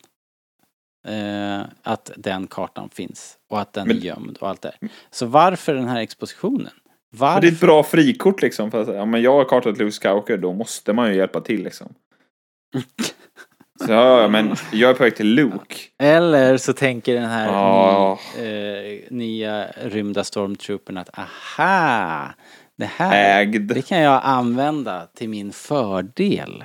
Eh, 1.09 1.61
att 1.83 2.11
den 2.17 2.47
kartan 2.47 2.89
finns 2.93 3.37
och 3.51 3.61
att 3.61 3.73
den 3.73 3.89
Men- 3.89 3.97
är 3.97 4.01
gömd 4.01 4.37
och 4.41 4.49
allt 4.49 4.63
det. 4.63 4.73
Så 5.11 5.27
varför 5.27 5.75
den 5.75 5.89
här 5.89 6.01
expositionen? 6.01 6.73
Varför? 7.11 7.41
det 7.41 7.47
är 7.49 7.53
ett 7.53 7.61
bra 7.61 7.83
frikort 7.83 8.43
liksom. 8.43 8.71
För 8.71 8.83
att 8.83 8.89
ja, 8.97 9.05
men 9.05 9.23
jag 9.23 9.33
har 9.35 9.45
kartat 9.45 9.79
Luke 9.79 9.93
Skywalker, 9.93 10.37
då 10.37 10.53
måste 10.53 10.93
man 10.93 11.09
ju 11.11 11.17
hjälpa 11.17 11.41
till 11.41 11.65
liksom. 11.65 11.95
Så 13.87 13.93
ja, 13.93 14.29
men 14.29 14.55
jag 14.73 14.91
är 14.91 14.95
på 14.95 15.03
väg 15.03 15.17
till 15.17 15.35
Luke. 15.35 15.75
Eller 15.99 16.57
så 16.57 16.73
tänker 16.73 17.15
den 17.15 17.29
här 17.31 17.47
Ja. 17.47 18.19
ny, 18.39 18.45
eh, 18.45 19.01
nya 19.11 19.67
rymda 19.83 20.25
stormtroopern 20.25 20.97
att 20.99 21.11
aha, 21.19 22.29
det 22.79 22.85
här 22.85 23.41
Ägd. 23.41 23.75
Det 23.75 23.83
kan 23.83 23.99
jag 24.01 24.21
använda 24.25 25.07
till 25.07 25.29
min 25.29 25.53
fördel. 25.53 26.65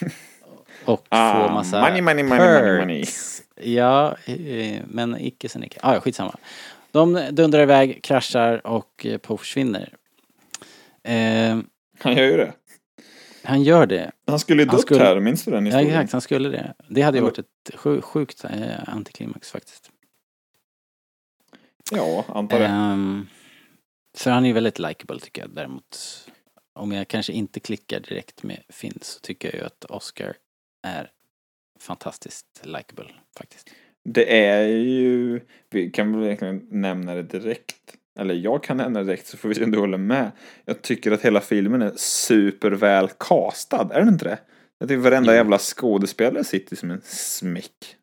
Och 0.84 1.06
Ah, 1.08 1.48
få 1.48 1.54
massa 1.54 1.80
money, 1.80 2.02
money, 2.02 2.24
money, 2.24 2.46
money, 2.60 2.78
money. 2.80 3.04
Ja, 3.60 4.16
eh, 4.24 4.82
men 4.86 5.20
icke 5.20 5.48
sen 5.48 5.64
icke. 5.64 5.78
Ah, 5.82 5.94
ja, 5.94 6.00
skitsamma. 6.00 6.36
De 6.92 7.28
dundrar 7.32 7.62
iväg, 7.62 8.02
kraschar 8.02 8.66
och 8.66 9.06
eh, 9.06 9.18
Poe 9.18 9.38
försvinner. 9.38 9.94
Eh, 11.02 11.58
Han 11.98 12.14
gör 12.16 12.24
ju 12.24 12.36
det. 12.36 12.52
han 13.42 13.62
gör 13.62 13.86
det. 13.86 14.10
Han 14.26 14.38
skulle 14.38 14.62
ju 14.62 14.68
dött 14.68 14.80
skulle- 14.80 15.00
här, 15.04 15.20
minns 15.20 15.44
du 15.44 15.50
den 15.50 15.66
Ja, 15.66 15.70
historien? 15.72 16.00
exakt, 16.00 16.12
han 16.12 16.20
skulle 16.20 16.48
det. 16.48 16.74
Det 16.88 17.02
hade 17.02 17.18
ju 17.18 17.24
varit 17.24 17.38
ett 17.38 17.74
sju, 17.74 18.00
sjukt 18.00 18.44
eh, 18.44 18.88
antiklimax 18.88 19.50
faktiskt. 19.50 19.90
Ja, 21.90 22.24
antar 22.28 22.58
det. 22.58 22.66
Ehm, 22.66 23.26
för 24.16 24.30
han 24.30 24.44
är 24.44 24.48
ju 24.48 24.52
väldigt 24.54 24.78
likable 24.78 25.20
tycker 25.20 25.42
jag. 25.42 25.50
Däremot, 25.54 25.98
om 26.72 26.92
jag 26.92 27.08
kanske 27.08 27.32
inte 27.32 27.60
klickar 27.60 28.00
direkt 28.00 28.42
med 28.42 28.62
Finn 28.68 28.98
så 29.02 29.20
tycker 29.20 29.48
jag 29.48 29.54
ju 29.60 29.66
att 29.66 29.84
Oscar 29.84 30.36
är 30.86 31.10
fantastiskt 31.80 32.46
likable 32.62 33.06
faktiskt. 33.38 33.70
Det 34.08 34.38
är 34.46 34.66
ju, 34.66 35.40
vi 35.70 35.90
kan 35.90 36.12
väl 36.12 36.24
egentligen 36.24 36.66
nämna 36.70 37.14
det 37.14 37.22
direkt. 37.22 37.76
Eller 38.18 38.34
jag 38.34 38.62
kan 38.64 38.76
nämna 38.76 38.98
det 39.00 39.04
direkt 39.06 39.26
så 39.26 39.36
får 39.36 39.48
vi 39.48 39.54
se 39.54 39.64
om 39.64 39.70
du 39.70 39.78
håller 39.78 39.98
med. 39.98 40.30
Jag 40.64 40.82
tycker 40.82 41.10
att 41.12 41.22
hela 41.22 41.40
filmen 41.40 41.82
är 41.82 41.92
superväl 41.96 43.08
castad, 43.18 43.88
är 43.92 43.98
den 43.98 44.08
inte 44.08 44.24
det? 44.24 44.38
Jag 44.78 44.88
tycker 44.88 45.00
varenda 45.00 45.32
Jo. 45.32 45.36
jävla 45.36 45.58
skådespelare 45.58 46.44
sitter 46.44 46.76
som 46.76 46.90
en 46.90 47.00
smäck. 47.04 47.96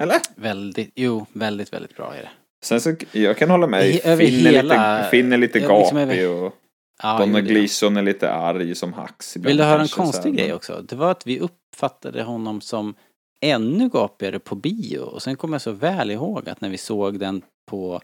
Eller? 0.00 0.16
Väldigt, 0.36 0.92
jo, 0.94 1.26
väldigt, 1.32 1.72
väldigt 1.72 1.96
bra 1.96 2.14
är 2.14 2.22
det. 2.22 2.30
Sen 2.64 2.80
så, 2.80 2.94
jag 3.12 3.36
kan 3.36 3.50
hålla 3.50 3.66
med. 3.66 4.00
Över 4.04 4.26
Finn, 4.26 4.46
är 4.46 4.50
hela- 4.52 4.96
lite, 4.98 5.10
Finn 5.10 5.32
är 5.32 5.36
lite 5.36 5.58
liksom 5.58 5.96
gapig 5.98 6.18
över- 6.18 6.28
och 6.44 6.54
Ja, 7.02 7.18
Donald 7.18 7.46
Gleeson 7.46 7.96
är 7.96 8.02
lite 8.02 8.32
arg 8.32 8.74
som 8.74 8.92
Hax. 8.92 9.36
Vill 9.36 9.56
du 9.56 9.64
höra 9.64 9.82
en 9.82 9.88
konstig 9.88 10.36
grej 10.36 10.54
också? 10.54 10.82
Det 10.82 10.96
var 10.96 11.10
att 11.10 11.26
vi 11.26 11.40
uppfattade 11.40 12.22
honom 12.22 12.60
som 12.60 12.94
ännu 13.40 13.88
gapigare 13.88 14.38
på 14.38 14.54
bio 14.54 14.98
och 14.98 15.22
sen 15.22 15.36
kommer 15.36 15.54
jag 15.54 15.62
så 15.62 15.72
väl 15.72 16.10
ihåg 16.10 16.48
att 16.48 16.60
när 16.60 16.68
vi 16.68 16.78
såg 16.78 17.18
den 17.18 17.42
på 17.66 18.00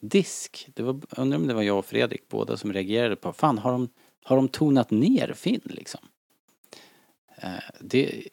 disk, 0.00 0.68
det 0.74 0.82
var, 0.82 1.00
undrar 1.10 1.38
om 1.38 1.46
det 1.46 1.54
var 1.54 1.62
jag 1.62 1.78
och 1.78 1.86
Fredrik 1.86 2.28
båda 2.28 2.56
som 2.56 2.72
reagerade 2.72 3.16
på, 3.16 3.32
fan 3.32 3.58
har 3.58 3.72
de, 3.72 3.88
har 4.24 4.36
de 4.36 4.48
tonat 4.48 4.90
ner 4.90 5.32
Finn 5.36 5.60
liksom? 5.64 6.00
Eh, 7.36 7.50
det, 7.80 8.28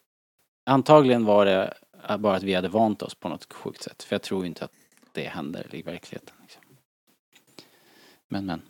antagligen 0.66 1.24
var 1.24 1.46
det 1.46 1.74
bara 2.18 2.36
att 2.36 2.42
vi 2.42 2.54
hade 2.54 2.68
vant 2.68 3.02
oss 3.02 3.14
på 3.14 3.28
något 3.28 3.52
sjukt 3.52 3.82
sätt, 3.82 4.02
för 4.02 4.14
jag 4.14 4.22
tror 4.22 4.46
inte 4.46 4.64
att 4.64 4.72
det 5.12 5.24
händer 5.24 5.74
i 5.74 5.82
verkligheten. 5.82 6.34
Liksom. 6.42 6.62
Men 8.28 8.46
men, 8.46 8.62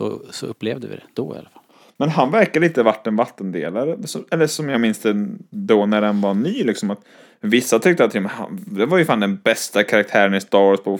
så, 0.00 0.20
så 0.30 0.46
upplevde 0.46 0.88
vi 0.88 0.94
det 0.94 1.02
då 1.14 1.34
i 1.34 1.38
alla 1.38 1.48
fall. 1.48 1.62
Men 1.96 2.08
han 2.08 2.30
verkar 2.30 2.60
lite 2.60 2.82
varit 2.82 3.06
en 3.06 3.16
vattendelare. 3.16 3.96
Eller 4.30 4.46
som 4.46 4.68
jag 4.68 4.80
minns 4.80 4.98
det 4.98 5.26
då 5.50 5.86
när 5.86 6.00
den 6.00 6.20
var 6.20 6.34
ny 6.34 6.64
liksom. 6.64 6.90
Att 6.90 7.00
vissa 7.40 7.78
tyckte 7.78 8.04
att 8.04 8.14
han, 8.14 8.64
det 8.66 8.86
var 8.86 8.98
ju 8.98 9.04
fan 9.04 9.20
den 9.20 9.36
bästa 9.36 9.82
karaktären 9.84 10.34
i 10.34 10.40
Star 10.40 10.58
Wars 10.60 10.80
på 10.80 10.98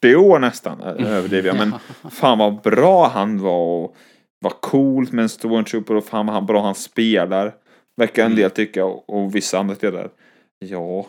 40 0.00 0.16
år 0.16 0.38
nästan. 0.38 0.80
Överdriver 0.80 1.48
jag. 1.48 1.56
Men 1.56 1.72
fan 2.10 2.38
vad 2.38 2.60
bra 2.62 3.08
han 3.08 3.38
var. 3.42 3.84
Och 3.84 3.96
vad 4.40 4.60
coolt 4.60 5.12
med 5.12 5.22
en 5.22 5.28
stormtrooper 5.28 5.94
och 5.94 6.04
fan 6.04 6.26
vad 6.26 6.44
bra 6.44 6.62
han 6.62 6.74
spelar. 6.74 7.54
Verkar 7.96 8.22
en 8.22 8.26
Mm. 8.32 8.38
del 8.42 8.50
tycka 8.50 8.84
och, 8.84 9.10
och 9.10 9.34
vissa 9.34 9.58
andra 9.58 9.74
delar. 9.74 10.08
Ja. 10.58 11.06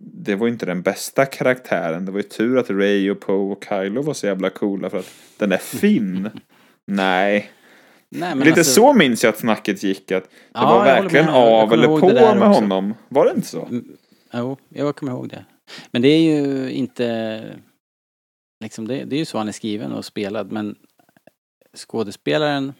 Det 0.00 0.34
var 0.34 0.48
inte 0.48 0.66
den 0.66 0.82
bästa 0.82 1.26
karaktären. 1.26 2.04
Det 2.06 2.12
var 2.12 2.18
ju 2.18 2.22
tur 2.28 2.58
att 2.58 2.70
Ray 2.70 3.10
och 3.10 3.20
Poe 3.20 3.52
och 3.52 3.64
Kylo 3.68 4.02
var 4.02 4.14
så 4.14 4.26
jävla 4.26 4.50
coola 4.50 4.90
för 4.90 4.98
att 4.98 5.12
den 5.38 5.48
där 5.50 5.58
Finn. 5.58 6.30
Nej. 6.86 7.50
Nej, 8.08 8.34
men 8.34 8.38
Lite 8.46 8.60
alltså- 8.60 8.72
så 8.72 8.92
minns 8.92 9.24
jag 9.24 9.32
att 9.32 9.38
snacket 9.38 9.82
gick. 9.82 10.12
Att 10.12 10.24
det 10.24 10.28
Ja, 10.52 10.66
var 10.66 10.84
verkligen 10.84 11.28
av 11.28 11.72
eller 11.72 11.86
på 11.86 12.08
med 12.08 12.32
också. 12.32 12.60
honom. 12.60 12.94
Var 13.08 13.24
det 13.24 13.32
inte 13.36 13.46
så? 13.48 13.64
Mm, 13.64 13.96
Jo, 14.32 14.56
jag 14.68 14.96
kommer 14.96 15.12
ihåg 15.12 15.28
det. 15.28 15.44
Men 15.90 16.02
det 16.02 16.08
är 16.08 16.20
ju 16.20 16.70
inte... 16.70 17.42
Liksom 18.60 18.88
det, 18.88 19.04
det 19.04 19.16
är 19.16 19.18
ju 19.18 19.24
så 19.24 19.38
han 19.38 19.48
är 19.48 19.52
skriven 19.52 19.92
och 19.92 20.04
spelad, 20.04 20.52
men 20.52 20.76
skådespelaren... 21.76 22.72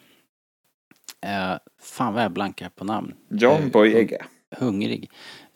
Eh, 1.26 1.58
fan 1.82 2.14
vad 2.14 2.24
jag 2.24 2.32
blankar 2.32 2.68
på 2.68 2.84
namn. 2.84 3.14
John 3.30 3.62
Eh, 3.62 3.70
Boyega. 3.70 4.26
Hungrig. 4.58 5.10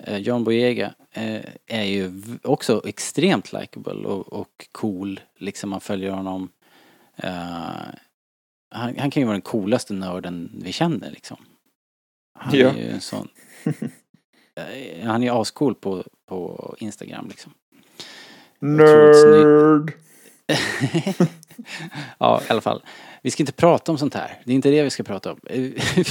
Eh, 0.04 0.16
John 0.18 0.44
Boyega 0.44 0.94
eh, 1.12 1.40
är 1.66 1.82
ju 1.84 2.12
också 2.42 2.82
extremt 2.84 3.52
likable 3.52 3.92
och, 4.08 4.32
och 4.32 4.68
cool. 4.72 5.20
Liksom 5.38 5.70
man 5.70 5.80
följer 5.80 6.10
honom. 6.10 6.48
Eh, 7.16 7.30
han, 8.70 8.98
han 8.98 9.10
kan 9.10 9.20
ju 9.20 9.24
vara 9.24 9.34
den 9.34 9.42
coolaste 9.42 9.92
nörden 9.92 10.50
vi 10.64 10.72
känner 10.72 11.10
liksom. 11.10 11.36
Han 12.38 12.58
Ja. 12.58 12.68
är 12.68 12.74
ju 12.78 12.88
en 12.90 13.00
sån... 13.00 13.28
Han 15.04 15.22
är 15.22 15.40
ascool 15.42 15.74
på, 15.74 16.04
på 16.28 16.74
Instagram 16.78 17.26
liksom. 17.28 17.54
Nerd! 18.58 19.92
ja, 22.18 22.42
i 22.48 22.52
alla 22.52 22.60
fall. 22.60 22.82
Vi 23.22 23.30
ska 23.30 23.42
inte 23.42 23.52
prata 23.52 23.92
om 23.92 23.98
sånt 23.98 24.14
här. 24.14 24.40
Det 24.44 24.52
är 24.52 24.54
inte 24.54 24.70
det 24.70 24.82
vi 24.82 24.90
ska 24.90 25.02
prata 25.02 25.32
om. 25.32 25.40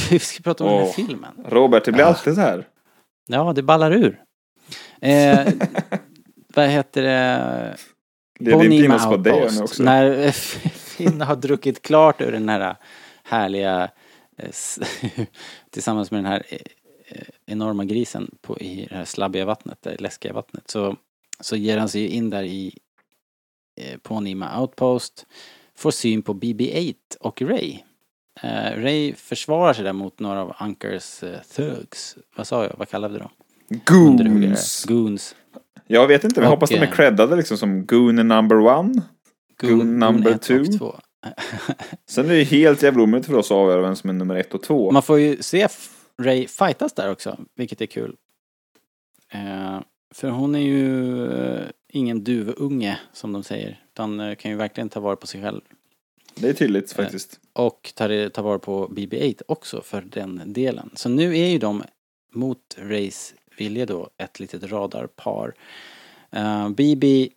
Vi 0.09 0.19
ska 0.19 0.43
prata 0.43 0.63
om 0.63 0.69
den 0.69 0.79
här 0.85 0.91
filmen. 0.93 1.31
Robert, 1.45 1.85
det 1.85 1.91
blir 1.91 2.03
Ah. 2.03 2.07
alltid 2.07 2.35
så 2.35 2.41
här. 2.41 2.67
Ja, 3.31 3.53
det 3.53 3.63
ballar 3.63 3.91
ur. 3.91 4.23
Eh, 5.01 5.47
vad 6.55 6.69
heter 6.69 7.03
det? 7.03 7.77
Det 8.39 8.51
är 8.51 8.59
din 8.59 8.69
Bonima 8.69 8.97
pinus 8.97 9.03
på 9.03 9.09
Outpost. 9.09 9.61
också. 9.61 9.83
När 9.83 10.31
Finn 10.71 11.21
har 11.21 11.35
druckit 11.35 11.81
klart 11.81 12.21
ur 12.21 12.31
den 12.31 12.49
här 12.49 12.75
härliga 13.23 13.89
eh, 14.37 14.49
tillsammans 15.69 16.11
med 16.11 16.17
den 16.17 16.31
här 16.31 16.43
eh, 16.49 16.59
eh, 17.07 17.27
enorma 17.45 17.85
grisen 17.85 18.35
på, 18.41 18.59
i 18.59 18.87
det 18.89 18.95
här 18.95 19.05
slabbiga 19.05 19.45
vattnet, 19.45 19.77
det 19.81 20.01
läskiga 20.01 20.33
vattnet, 20.33 20.69
så, 20.69 20.95
så 21.39 21.55
ger 21.55 21.77
han 21.77 21.89
sig 21.89 22.07
in 22.07 22.29
där 22.29 22.43
i 22.43 22.77
eh, 23.81 23.97
på 23.97 24.19
Nima 24.19 24.61
Outpost, 24.61 25.25
får 25.75 25.91
syn 25.91 26.21
på 26.21 26.33
BB-8 26.33 26.95
och 27.19 27.41
Ray. 27.41 27.79
Eh, 28.41 28.81
Ray 28.81 29.13
försvarar 29.13 29.73
sig 29.73 29.83
där 29.83 29.93
mot 29.93 30.19
några 30.19 30.41
av 30.41 30.53
Ankers 30.57 31.23
eh, 31.23 31.39
thugs. 31.55 32.17
Vad 32.35 32.47
sa 32.47 32.63
jag? 32.63 32.73
Vad 32.77 32.89
kallade 32.89 33.13
vi 33.13 33.19
dem? 33.19 33.29
Goons! 33.85 34.85
Goons. 34.85 35.35
Jag 35.87 36.07
vet 36.07 36.23
inte, 36.23 36.39
men 36.39 36.43
jag 36.43 36.51
hoppas 36.55 36.69
de 36.69 36.75
är 36.75 36.83
eh, 36.83 36.91
creddade 36.91 37.35
liksom 37.35 37.57
som 37.57 37.85
Goon 37.85 38.15
number 38.15 38.59
one. 38.59 39.01
Goon 39.57 39.99
number 39.99 40.31
ett 40.31 40.35
och 40.35 40.41
two. 40.41 40.77
två. 40.77 40.95
Sen 42.09 42.25
är 42.25 42.29
det 42.29 42.37
ju 42.37 42.43
helt 42.43 42.83
jävla 42.83 43.03
omöjligt 43.03 43.27
för 43.27 43.35
oss 43.35 43.51
att 43.51 43.57
avgöra 43.57 43.81
vem 43.81 43.95
som 43.95 44.09
är 44.09 44.13
nummer 44.13 44.35
ett 44.35 44.53
och 44.53 44.63
två. 44.63 44.91
Man 44.91 45.03
får 45.03 45.19
ju 45.19 45.37
se 45.41 45.67
Ray 46.21 46.47
fightas 46.47 46.93
där 46.93 47.11
också, 47.11 47.37
vilket 47.55 47.81
är 47.81 47.85
kul. 47.85 48.15
Eh, 49.31 49.79
för 50.13 50.29
hon 50.29 50.55
är 50.55 50.59
ju 50.59 51.29
ingen 51.87 52.23
duvunge, 52.23 52.99
som 53.13 53.33
de 53.33 53.43
säger. 53.43 53.79
Utan 53.93 54.35
kan 54.35 54.51
ju 54.51 54.57
verkligen 54.57 54.89
ta 54.89 54.99
vara 54.99 55.15
på 55.15 55.27
sig 55.27 55.41
själv. 55.41 55.61
Det 56.41 56.49
är 56.49 56.53
tydligt 56.53 56.91
faktiskt. 56.91 57.39
Och 57.53 57.91
tar, 57.95 58.29
tar 58.29 58.43
vara 58.43 58.59
på 58.59 58.87
BB-8 58.87 59.41
också 59.47 59.81
för 59.81 60.01
den 60.01 60.53
delen. 60.53 60.89
Så 60.93 61.09
nu 61.09 61.37
är 61.37 61.47
ju 61.47 61.57
de 61.57 61.83
mot 62.33 62.77
Rays 62.77 63.33
vilja 63.57 63.85
då 63.85 64.09
ett 64.17 64.39
litet 64.39 64.63
radarpar. 64.63 65.53
Uh, 66.35 66.69
BB 66.69 67.29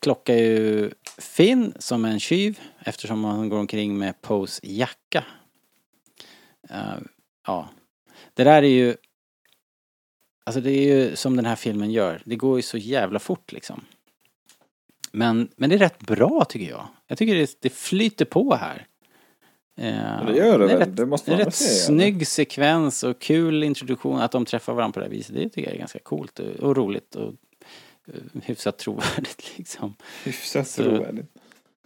klockar 0.00 0.34
ju 0.34 0.90
Finn 1.18 1.72
som 1.78 2.04
en 2.04 2.20
tjuv 2.20 2.60
eftersom 2.78 3.24
han 3.24 3.48
går 3.48 3.58
omkring 3.58 3.98
med 3.98 4.20
Pose 4.22 4.60
jacka. 4.66 5.24
Eh, 6.70 6.98
ja. 7.46 7.68
Det 8.34 8.44
där 8.44 8.62
är 8.62 8.68
ju... 8.68 8.96
Alltså 10.44 10.60
det 10.60 10.70
är 10.70 10.94
ju 10.94 11.16
som 11.16 11.36
den 11.36 11.44
här 11.44 11.56
filmen 11.56 11.90
gör. 11.90 12.22
Det 12.24 12.36
går 12.36 12.58
ju 12.58 12.62
så 12.62 12.78
jävla 12.78 13.18
fort 13.18 13.52
liksom. 13.52 13.84
Men, 15.18 15.48
men 15.56 15.70
det 15.70 15.76
är 15.76 15.78
rätt 15.78 15.98
bra 15.98 16.44
tycker 16.48 16.70
jag. 16.70 16.86
Jag 17.06 17.18
tycker 17.18 17.34
det, 17.34 17.56
det 17.60 17.70
flyter 17.70 18.24
på 18.24 18.54
här. 18.54 18.86
Eh, 19.80 20.26
det 20.26 20.36
gör 20.36 20.58
det 20.58 20.64
är 20.64 20.68
väl. 20.68 20.78
rätt, 20.78 20.96
Det 20.96 21.06
måste 21.06 21.30
det 21.30 21.34
man 21.34 21.38
rätt 21.38 21.46
väl 21.46 21.52
säga, 21.52 21.70
snygg 21.86 22.26
sekvens 22.26 23.02
och 23.02 23.18
kul 23.18 23.62
introduktion. 23.64 24.20
Att 24.20 24.32
de 24.32 24.44
träffar 24.44 24.74
varandra 24.74 24.92
på 24.92 25.00
det 25.00 25.06
här 25.06 25.10
viset. 25.10 25.34
Det 25.34 25.48
tycker 25.48 25.62
jag 25.68 25.74
är 25.74 25.78
ganska 25.78 25.98
coolt 25.98 26.38
och, 26.38 26.46
och 26.46 26.76
roligt 26.76 27.14
och 27.14 27.32
eh, 28.06 28.14
hyfsat 28.42 28.78
trovärdigt 28.78 29.52
liksom. 29.58 29.94
Hyfsat 30.24 30.68
så- 30.68 30.82
trovärdigt. 30.82 31.28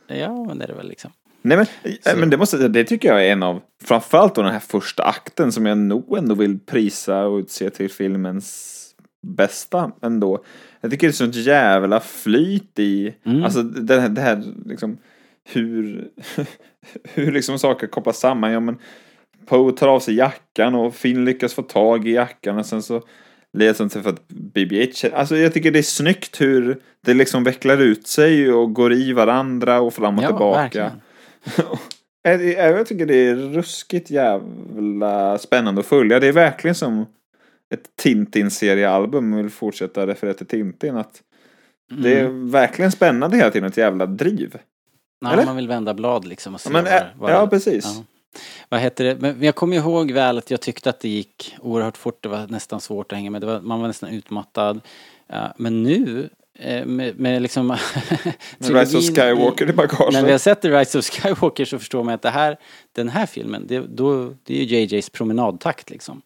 Ja, 0.07 0.45
men 0.45 0.59
det 0.59 0.64
är 0.64 0.68
det 0.68 0.74
väl 0.74 0.89
liksom. 0.89 1.11
Nej 1.43 1.57
men, 1.57 1.66
Så- 2.03 2.11
äh, 2.11 2.16
men 2.16 2.30
det, 2.30 2.37
måste, 2.37 2.68
det 2.68 2.85
tycker 2.85 3.09
jag 3.09 3.26
är 3.26 3.33
en 3.33 3.43
av, 3.43 3.61
framförallt 3.83 4.35
då 4.35 4.43
den 4.43 4.53
här 4.53 4.61
första 4.61 5.03
akten 5.03 5.53
som 5.53 5.66
jag 5.66 5.78
nog 5.78 6.18
ändå 6.18 6.35
vill 6.35 6.59
prisa 6.59 7.24
och 7.26 7.39
utse 7.39 7.70
till 7.70 7.91
filmens 7.91 8.78
bästa 9.23 9.93
ändå. 10.03 10.45
Jag 10.81 10.91
tycker 10.91 11.07
det 11.07 11.11
är 11.11 11.12
sånt 11.12 11.35
jävla 11.35 12.01
flyt 12.01 12.79
i, 12.79 13.14
Mm. 13.25 13.45
alltså 13.45 13.62
det 13.62 14.01
här, 14.01 14.09
det 14.09 14.20
här 14.20 14.43
liksom 14.66 14.99
hur, 15.45 16.09
hur 17.14 17.33
liksom 17.33 17.59
saker 17.59 17.87
kopplas 17.87 18.18
samman. 18.18 18.53
Ja 18.53 18.61
men 18.61 18.79
Poe 19.47 19.73
tar 19.73 19.89
av 19.89 20.01
sig 20.01 20.14
jackan 20.14 20.75
och 20.75 20.95
Finn 20.95 21.25
lyckas 21.25 21.55
få 21.55 21.62
tag 21.62 22.09
i 22.09 22.12
jackan 22.12 22.59
och 22.59 22.66
sen 22.66 22.83
så 22.83 23.03
leder 23.53 23.85
det 23.85 23.89
till 23.89 24.03
för 24.03 24.11
att 24.11 24.29
BB-8, 24.29 25.14
alltså 25.14 25.37
jag 25.37 25.53
tycker 25.53 25.70
det 25.70 25.79
är 25.79 25.83
snyggt 25.83 26.41
hur 26.41 26.81
det 27.07 27.14
liksom 27.14 27.45
vecklar 27.45 27.79
ut 27.79 28.07
sig 28.07 28.53
och 28.53 28.75
går 28.75 28.93
i 28.93 29.12
varandra 29.12 29.81
och 29.81 29.95
fram 29.95 30.18
och 30.18 30.25
ja, 30.25 30.29
tillbaka. 30.29 30.93
jag 32.57 32.87
tycker 32.87 33.07
det 33.07 33.29
är 33.29 33.35
ruskigt 33.35 34.11
jävla 34.11 35.39
spännande 35.39 35.81
att 35.81 35.87
följa. 35.87 36.20
Det 36.20 36.27
är 36.27 36.33
verkligen 36.33 36.75
som 36.75 37.07
ett 37.73 37.97
Tintin-seriealbum. 37.97 39.33
Jag 39.33 39.43
vill 39.43 39.51
fortsätta 39.53 40.07
referera 40.07 40.35
till 40.35 40.47
Tintin. 40.47 40.97
Att 40.97 41.23
det 42.03 42.14
är 42.20 42.25
Mm. 42.25 42.51
verkligen 42.51 42.93
spännande 42.93 43.37
hela 43.37 43.51
tiden. 43.51 43.68
Ett 43.68 43.77
jävla 43.77 44.07
driv. 44.07 44.59
Ja, 45.20 45.33
eller? 45.33 45.45
man 45.45 45.57
vill 45.57 45.68
vända 45.68 45.95
blad 45.95 46.25
liksom 46.25 46.55
och 46.55 46.61
se 46.61 46.68
Ja, 46.68 46.73
men, 46.73 46.85
var, 46.85 46.93
äh, 46.93 47.03
var 47.16 47.31
ja, 47.31 47.47
precis. 47.47 47.85
Ja. 47.85 48.05
Vad 48.68 48.81
heter 48.81 49.05
det? 49.05 49.16
Men 49.20 49.43
jag 49.43 49.55
kommer 49.55 49.77
ihåg 49.77 50.11
väl 50.12 50.39
att 50.39 50.51
jag 50.51 50.61
tyckte 50.61 50.91
att 50.91 51.01
det 51.01 51.09
gick 51.09 51.57
oerhört 51.61 51.97
fort. 51.97 52.23
Det 52.23 52.29
var 52.29 52.47
nästan 52.47 52.81
svårt 52.81 53.12
att 53.12 53.16
hänga 53.18 53.31
med. 53.31 53.41
Det 53.41 53.47
var, 53.47 53.61
man 53.61 53.81
var 53.81 53.89
nästan 53.89 54.11
utmattad. 54.11 54.81
Men 55.57 55.83
nu 55.83 56.29
eh, 56.59 56.87
med, 56.87 57.20
med 57.20 57.43
liksom... 57.43 57.70
Rise 58.59 58.99
of 58.99 59.05
Skywalker 59.05 59.70
i 59.70 59.73
bagaget. 59.73 60.12
När 60.12 60.25
vi 60.25 60.31
har 60.31 60.39
sett 60.39 60.62
The 60.62 60.70
Rise 60.70 60.99
of 60.99 61.05
Skywalker 61.05 61.64
så 61.64 61.79
förstår 61.79 62.05
man 62.05 62.14
att 62.14 62.23
det 62.23 62.31
här, 62.31 62.57
den 62.93 63.09
här 63.09 63.27
filmen, 63.27 63.66
det, 63.66 63.79
då, 63.81 64.35
det 64.43 64.61
är 64.61 64.64
ju 64.64 64.79
JJs 64.79 65.11
promenadtakt 65.11 65.91
liksom. 65.91 66.23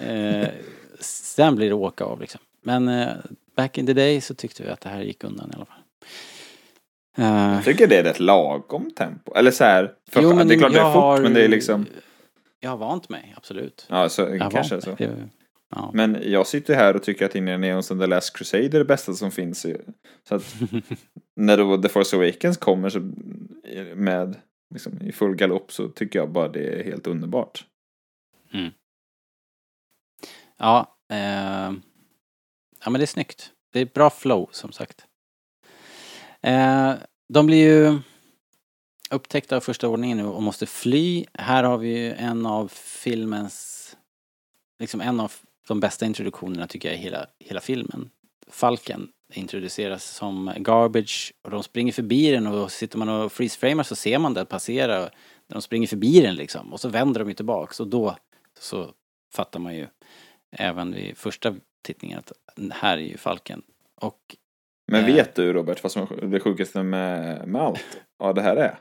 Eh, 0.00 0.48
sen 1.00 1.56
blir 1.56 1.68
det 1.68 1.74
åka 1.74 2.04
av 2.04 2.20
liksom. 2.20 2.40
Men 2.62 2.88
eh, 2.88 3.08
back 3.56 3.78
in 3.78 3.86
the 3.86 3.92
day 3.92 4.20
så 4.20 4.34
tyckte 4.34 4.62
vi 4.62 4.68
att 4.68 4.80
det 4.80 4.88
här 4.88 5.02
gick 5.02 5.24
undan 5.24 5.50
i 5.52 5.54
alla 5.56 5.64
fall. 5.64 5.78
Eh, 7.18 7.54
Jag 7.54 7.64
tycker 7.64 7.86
det 7.88 7.96
är 7.98 8.04
ett 8.04 8.20
lagom 8.20 8.90
tempo. 8.90 9.34
Eller 9.34 9.50
så 9.50 9.64
här. 9.64 9.92
För, 10.10 10.22
jo, 10.22 10.34
men 10.34 10.48
det 10.48 10.54
är 10.54 10.58
klart 10.58 10.72
det 10.72 10.78
är 10.80 10.92
fort 10.92 11.02
har- 11.02 11.20
men 11.20 11.34
det 11.34 11.44
är 11.44 11.48
liksom. 11.48 11.86
Jag 12.60 12.70
har 12.70 12.76
vant 12.76 13.08
mig, 13.08 13.34
absolut. 13.36 13.86
Ja, 13.90 14.08
så, 14.08 14.22
Jag 14.22 14.52
kanske 14.52 14.80
så. 14.80 14.94
Det- 14.98 15.28
Ja. 15.76 15.90
Men 15.94 16.18
jag 16.22 16.46
sitter 16.46 16.74
här 16.74 16.96
och 16.96 17.02
tycker 17.02 17.26
att 17.26 17.34
Indiana 17.34 17.66
Jones 17.68 17.90
and 17.90 18.00
the 18.00 18.06
Last 18.06 18.36
Crusade 18.36 18.64
är 18.64 18.68
det 18.68 18.84
bästa 18.84 19.12
som 19.12 19.30
finns. 19.30 19.66
Så 20.28 20.34
att 20.34 20.54
när 21.36 21.56
då 21.56 21.82
The 21.82 21.88
Force 21.88 22.16
Awakens 22.16 22.56
kommer 22.56 22.88
så 22.88 23.00
med 23.94 24.36
liksom, 24.74 25.02
i 25.02 25.12
full 25.12 25.34
galopp 25.36 25.72
så 25.72 25.88
tycker 25.88 26.18
jag 26.18 26.30
bara 26.30 26.48
det 26.48 26.80
är 26.80 26.84
helt 26.84 27.06
underbart. 27.06 27.64
Ja, 30.58 30.96
eh, 31.10 31.72
ja 32.84 32.90
men 32.90 32.92
det 32.92 33.04
är 33.04 33.06
snyggt. 33.06 33.52
Det 33.72 33.80
är 33.80 33.86
bra 33.86 34.10
flow 34.10 34.48
som 34.52 34.72
sagt. 34.72 35.06
Eh, 36.40 36.94
de 37.28 37.46
blir 37.46 37.58
ju 37.68 37.98
upptäckta 39.10 39.56
av 39.56 39.60
första 39.60 39.88
ordningen 39.88 40.18
nu 40.18 40.24
och 40.24 40.42
måste 40.42 40.66
fly. 40.66 41.24
Här 41.34 41.64
har 41.64 41.78
vi 41.78 41.98
ju 41.98 42.12
en 42.12 42.46
av 42.46 42.68
filmens, 42.74 43.96
liksom 44.78 45.00
en 45.00 45.20
av 45.20 45.32
de 45.68 45.80
bästa 45.80 46.06
introduktionerna 46.06 46.66
tycker 46.66 46.88
jag 46.88 46.98
i 46.98 47.00
hela, 47.00 47.26
hela 47.38 47.60
filmen. 47.60 48.10
Falken 48.48 49.08
introduceras 49.32 50.04
som 50.04 50.52
garbage 50.56 51.32
och 51.42 51.50
de 51.50 51.62
springer 51.62 51.92
förbi 51.92 52.30
den 52.30 52.46
och 52.46 52.72
sitter 52.72 52.98
man 52.98 53.08
och 53.08 53.32
freeze-framar 53.32 53.82
så 53.82 53.96
ser 53.96 54.18
man 54.18 54.34
den 54.34 54.46
passera. 54.46 55.10
De 55.46 55.62
springer 55.62 55.86
förbi 55.86 56.20
den 56.20 56.34
liksom 56.34 56.72
och 56.72 56.80
så 56.80 56.88
vänder 56.88 57.20
de 57.20 57.28
ju 57.28 57.34
tillbaks 57.34 57.80
och 57.80 57.88
då 57.88 58.16
så 58.58 58.90
fattar 59.32 59.60
man 59.60 59.74
ju 59.74 59.86
även 60.58 60.94
vid 60.94 61.16
första 61.16 61.54
tittningen 61.84 62.18
att 62.18 62.32
här 62.72 62.96
är 62.96 63.02
ju 63.02 63.16
Falken. 63.16 63.62
Och 64.00 64.18
Men 64.92 65.04
Eh. 65.04 65.14
vet 65.14 65.34
du 65.34 65.52
Robert 65.52 65.82
vad 65.82 65.92
som 65.92 66.02
är 66.02 66.26
det 66.26 66.40
sjukaste 66.40 66.82
med, 66.82 67.48
med 67.48 67.62
allt? 67.62 68.00
Ja, 68.18 68.32
det 68.32 68.42
här 68.42 68.56
är. 68.56 68.78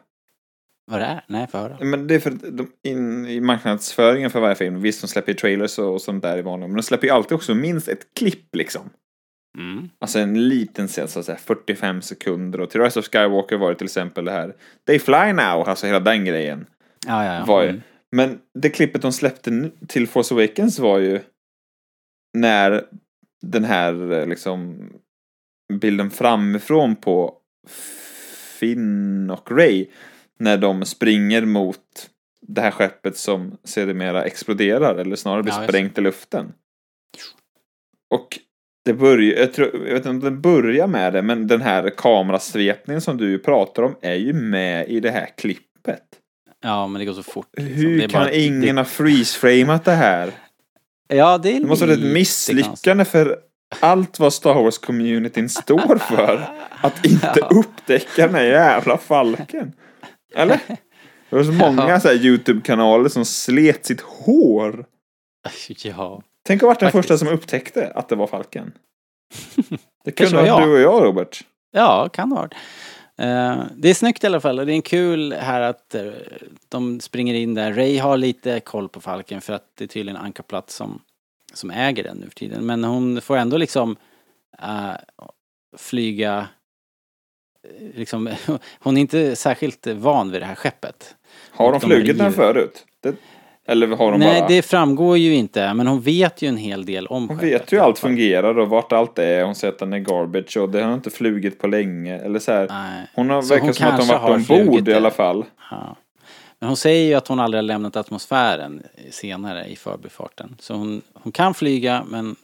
vad 0.92 1.00
det 1.00 1.06
är? 1.06 1.24
Nej, 1.28 1.48
får 1.48 1.58
höra. 1.60 1.78
Men 1.82 2.08
det 2.08 2.16
är 2.16 2.20
för 2.20 2.32
de, 2.52 2.72
in, 2.84 3.26
i 3.26 3.40
marknadsföringen 3.42 4.30
för 4.30 4.40
varje 4.40 4.56
film, 4.56 4.82
visst 4.82 5.02
de 5.02 5.08
släpper 5.08 5.34
trailers 5.34 5.80
och, 5.80 5.94
och 5.94 6.02
sånt 6.02 6.24
där 6.24 6.38
i 6.38 6.42
vanliga, 6.42 6.68
men 6.68 6.78
de 6.78 6.84
släpper 6.84 7.08
ju 7.08 7.14
alltid 7.14 7.36
också 7.36 7.54
minst 7.54 7.88
ett 7.88 8.08
klipp 8.16 8.56
liksom. 8.56 8.90
Mm. 9.58 9.90
Alltså 10.00 10.20
en 10.20 10.48
liten 10.48 10.88
scen, 10.88 11.08
så 11.08 11.20
att 11.20 11.26
säga 11.26 11.38
45 11.38 12.02
sekunder. 12.02 12.62
Och 12.62 12.70
till 12.70 12.82
Rise 12.82 13.00
of 13.00 13.06
Skywalker 13.10 13.58
var 13.58 13.70
det 13.70 13.76
till 13.76 13.86
exempel 13.86 14.26
det 14.26 14.32
här 14.32 14.56
They 14.88 15.00
fly 15.00 15.34
now, 15.34 15.70
alltså 15.70 15.88
hela 15.88 16.00
den 16.00 16.26
grejen. 16.26 16.66
Ja, 17.08 17.26
ja, 17.26 17.34
ja. 17.36 17.46
Var 17.46 17.64
ju. 17.64 17.70
Mm. 17.70 17.82
Men 18.12 18.40
det 18.54 18.70
klippet 18.70 19.02
de 19.02 19.12
släppte 19.12 19.70
till 19.88 20.08
Force 20.08 20.34
Awakens 20.34 20.80
var 20.80 21.00
ju 21.00 21.20
när 22.34 22.86
den 23.42 23.64
här 23.64 24.12
eh, 24.12 24.28
liksom 24.28 24.90
bilden 25.74 26.10
framifrån 26.12 26.96
på 26.96 27.34
Finn 28.60 29.30
och 29.30 29.52
Ray 29.52 29.86
när 30.40 30.58
de 30.58 30.86
springer 30.86 31.42
mot 31.46 31.80
det 32.42 32.62
här 32.62 32.72
skeppet 32.72 33.18
som 33.18 33.58
sedermera 33.64 34.24
exploderar 34.24 34.96
eller 34.96 35.16
snarare 35.16 35.44
blir 35.44 35.54
Ja, 35.54 35.68
sprängt 35.68 35.98
i 35.98 36.02
luften. 36.02 36.54
Och 38.10 38.40
det 38.86 38.94
börjar, 38.94 39.40
jag, 39.40 39.54
tror, 39.54 39.72
jag 39.88 39.94
vet 39.94 40.06
inte 40.06 40.10
om 40.10 40.20
det 40.20 40.32
börjar 40.32 40.88
med 40.88 41.14
det, 41.14 41.22
men 41.22 41.48
den 41.48 41.62
här 41.62 41.90
kamerasvepningen 41.98 43.02
som 43.02 43.18
du 43.18 43.40
pratar 43.40 43.84
om 43.84 43.96
är 44.02 44.14
ju 44.16 44.34
med 44.34 44.88
i 44.90 45.00
det 45.00 45.12
här 45.12 45.30
klippet. 45.38 46.04
Ja, 46.62 46.88
men 46.88 47.00
det 47.00 47.06
går 47.06 47.14
så 47.14 47.24
fort. 47.24 47.48
liksom. 47.58 47.76
Hur 47.76 48.02
Det 48.02 48.08
kan 48.08 48.22
bara- 48.24 48.32
ingen 48.32 48.78
ha 48.78 48.86
freeze-framat 48.86 49.86
det 49.86 49.92
här? 49.92 50.32
Ja, 51.16 51.38
det 51.38 51.50
är 51.56 51.60
Det 51.60 51.66
måste 51.68 51.86
vara 51.86 51.94
ett 51.96 52.14
misslyckande 52.14 53.06
för 53.06 53.38
allt 53.80 54.20
vad 54.20 54.34
Star 54.34 54.54
Wars-communityn 54.54 55.48
står 55.50 55.98
för. 55.98 56.50
Att 56.82 57.06
inte 57.06 57.34
Ja. 57.42 57.48
upptäcka 57.48 58.26
den 58.28 58.36
här 58.36 58.44
jävla 58.44 58.98
falken. 58.98 59.74
Eller? 60.36 60.60
Det 61.30 61.36
var 61.36 61.44
så 61.44 61.52
många 61.52 61.90
Ja. 61.90 62.00
så 62.00 62.08
här 62.08 62.16
YouTube-kanaler 62.16 63.10
som 63.10 63.26
slet 63.26 63.86
sitt 63.86 64.02
hår. 64.02 64.86
Ja. 65.84 66.22
Tänk 66.46 66.58
att 66.58 66.62
ha 66.62 66.68
varit 66.68 66.80
den 66.80 66.92
Faktiskt. 66.92 67.10
första 67.10 67.18
som 67.26 67.28
upptäckte 67.36 67.92
att 67.96 68.10
det 68.10 68.16
var 68.16 68.28
falken. 68.28 68.72
Det 70.06 70.12
kunde 70.12 70.36
var 70.36 70.42
vara 70.48 70.48
jag. 70.62 70.70
du 70.70 70.74
och 70.74 70.80
jag, 70.80 71.04
Robert. 71.06 71.42
Ja, 71.72 72.10
kan 72.14 72.32
ha 72.32 72.40
varit. 72.42 72.54
Eh, 73.18 73.64
det 73.76 73.90
är 73.90 73.94
snyggt 73.94 74.24
i 74.24 74.28
alla 74.28 74.42
fall 74.42 74.60
och 74.60 74.66
det 74.66 74.72
är 74.72 74.76
en 74.76 74.82
kul 74.82 75.34
här 75.34 75.62
att 75.62 75.96
eh, 75.96 76.12
de 76.70 77.00
springer 77.00 77.34
in 77.34 77.54
där. 77.54 77.74
Ray 77.74 77.98
har 77.98 78.18
lite 78.18 78.60
koll 78.60 78.90
på 78.90 79.02
Falken 79.02 79.42
för 79.42 79.54
att 79.54 79.66
det 79.76 79.84
är 79.84 79.88
tydligen 79.88 80.18
Anka 80.22 80.44
Platt 80.44 80.70
som, 80.70 81.02
som 81.54 81.72
äger 81.72 82.04
den 82.04 82.18
nu 82.18 82.26
för 82.26 82.36
tiden. 82.36 82.66
Men 82.66 82.84
hon 82.84 83.22
får 83.22 83.38
ändå 83.38 83.58
liksom 83.58 83.96
eh, 84.62 84.96
flyga 85.78 86.48
liksom, 87.96 88.30
hon 88.80 88.98
är 88.98 89.02
inte 89.02 89.36
särskilt 89.36 89.88
van 89.88 90.32
vid 90.32 90.42
det 90.42 90.46
här 90.46 90.56
skeppet. 90.56 91.16
Har 91.52 91.72
de 91.72 91.80
de 91.80 91.88
flugit 91.88 92.18
den 92.18 92.34
förut? 92.34 92.86
Det, 93.00 93.16
Eller 93.66 93.88
har 93.88 94.12
hon 94.12 94.20
Nej, 94.20 94.40
bara... 94.40 94.48
det 94.48 94.62
framgår 94.62 95.18
ju 95.18 95.36
inte, 95.36 95.74
men 95.74 95.88
hon 95.88 96.02
vet 96.02 96.42
ju 96.42 96.48
en 96.48 96.58
hel 96.58 96.86
del 96.86 97.08
om 97.08 97.30
Hon 97.30 97.38
vet 97.38 97.74
ju 97.74 97.78
hur 97.78 97.84
allt 97.84 98.00
fungerar 98.00 98.58
och 98.58 98.70
vart 98.70 98.92
allt 98.92 99.20
är. 99.20 99.44
Hon 99.44 99.56
säger 99.56 99.74
att 99.74 99.80
den 99.80 99.94
är 99.94 100.00
garbage 100.00 100.58
och 100.58 100.70
det 100.70 100.82
har 100.82 100.94
inte 100.94 101.10
flugit 101.10 101.60
på 101.60 101.68
länge. 101.68 102.18
Eller 102.20 102.40
så 102.40 102.52
här. 102.52 102.68
Nej. 102.68 103.08
Hon 103.14 103.30
har 103.30 103.42
Så 103.42 103.54
verkar 103.54 103.66
hon 103.66 103.74
som 103.74 103.88
att 103.88 104.22
hon 104.22 104.44
varit 104.44 104.50
ombord 104.50 104.88
i 104.88 104.94
alla 104.94 105.12
fall. 105.12 105.46
Ja. 105.72 105.96
Men 106.60 106.68
hon 106.68 106.78
säger 106.78 107.08
ju 107.08 107.14
att 107.14 107.28
hon 107.28 107.40
aldrig 107.40 107.58
har 107.58 107.64
lämnat 107.64 107.96
atmosfären 107.96 108.84
senare 109.12 109.66
i 109.66 109.76
förbifarten. 109.76 110.56
Så 110.60 110.74
hon, 110.74 111.02
hon 111.14 111.32
kan 111.32 111.54
flyga, 111.54 112.04
men 112.08 112.36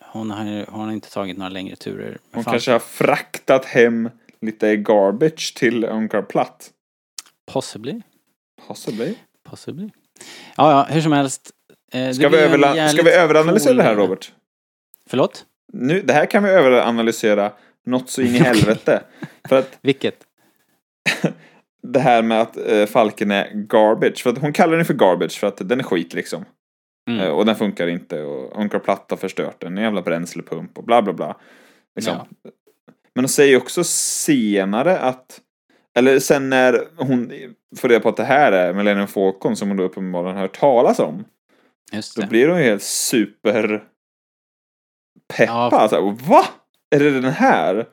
hon 0.00 0.30
har, 0.30 0.70
hon 0.70 0.84
har 0.84 0.92
inte 0.92 1.10
tagit 1.10 1.36
några 1.36 1.48
längre 1.48 1.76
turer. 1.76 2.18
Hon 2.32 2.44
Falcon. 2.44 2.52
kanske 2.52 2.72
har 2.72 2.78
fraktat 2.78 3.64
hem 3.64 4.10
lite 4.40 4.76
garbage 4.76 5.54
till 5.56 5.84
Unkar 5.84 6.22
Platt. 6.22 6.70
Possibly. 7.52 8.00
Possibly. 8.66 9.14
Possibly. 9.50 9.90
Ja, 10.56 10.70
ja, 10.70 10.94
hur 10.94 11.00
som 11.00 11.12
helst. 11.12 11.50
Eh, 11.92 12.00
det 12.06 12.14
Ska 12.14 12.28
vi, 12.28 12.36
överla- 12.36 12.88
ska 12.88 13.02
vi 13.02 13.10
överanalysera 13.12 13.70
cool- 13.72 13.76
det 13.76 13.82
här 13.82 13.94
Robert? 13.94 14.32
Förlåt? 15.06 15.44
Nu, 15.72 16.02
det 16.02 16.12
här 16.12 16.26
kan 16.26 16.42
vi 16.44 16.50
överanalysera 16.50 17.52
något 17.86 18.10
så 18.10 18.22
in 18.22 18.34
i 18.34 18.38
helvete. 18.38 19.02
För 19.48 19.58
att 19.58 19.78
Vilket? 19.82 20.14
det 21.82 22.00
här 22.00 22.22
med 22.22 22.40
att 22.40 22.56
eh, 22.56 22.86
Falken 22.86 23.30
är 23.30 23.50
garbage. 23.54 24.22
För 24.22 24.30
att 24.30 24.38
hon 24.38 24.52
kallar 24.52 24.76
den 24.76 24.86
för 24.86 24.94
garbage 24.94 25.38
för 25.38 25.46
att 25.46 25.68
den 25.68 25.80
är 25.80 25.84
skit 25.84 26.14
liksom. 26.14 26.44
Mm. 27.10 27.20
Eh, 27.20 27.28
och 27.30 27.46
den 27.46 27.56
funkar 27.56 27.86
inte 27.86 28.22
och 28.22 28.60
Unkar 28.60 28.78
Platt 28.78 29.06
har 29.10 29.16
förstört 29.16 29.60
den. 29.60 29.78
En 29.78 29.84
jävla 29.84 30.02
bränslepump 30.02 30.78
och 30.78 30.84
bla 30.84 31.02
bla 31.02 31.12
bla. 31.12 31.36
Liksom. 31.96 32.14
Ja. 32.42 32.50
Men 33.14 33.24
hon 33.24 33.28
säger 33.28 33.56
också 33.56 33.84
senare 33.84 34.98
att 34.98 35.40
eller 35.96 36.18
sen 36.18 36.50
när 36.50 36.84
hon 36.96 37.32
får 37.76 37.88
reda 37.88 38.00
på 38.00 38.08
att 38.08 38.16
det 38.16 38.24
här 38.24 38.52
är 38.52 38.72
Millennium 38.74 39.08
Falcon 39.08 39.56
som 39.56 39.68
hon 39.68 39.76
då 39.76 39.82
uppenbarligen 39.84 40.36
har 40.36 40.42
hört 40.42 40.58
talas 40.58 40.98
om. 40.98 41.24
Just 41.92 42.16
Då 42.16 42.22
det. 42.22 42.28
blir 42.28 42.48
hon 42.48 42.58
ju 42.58 42.64
helt 42.64 42.82
super 42.82 43.84
peppad. 45.36 45.72
Ja. 45.72 45.88
Så 45.88 45.94
här, 45.94 46.28
Va? 46.28 46.44
Är 46.90 46.98
det 47.00 47.10
den 47.20 47.32
här? 47.32 47.86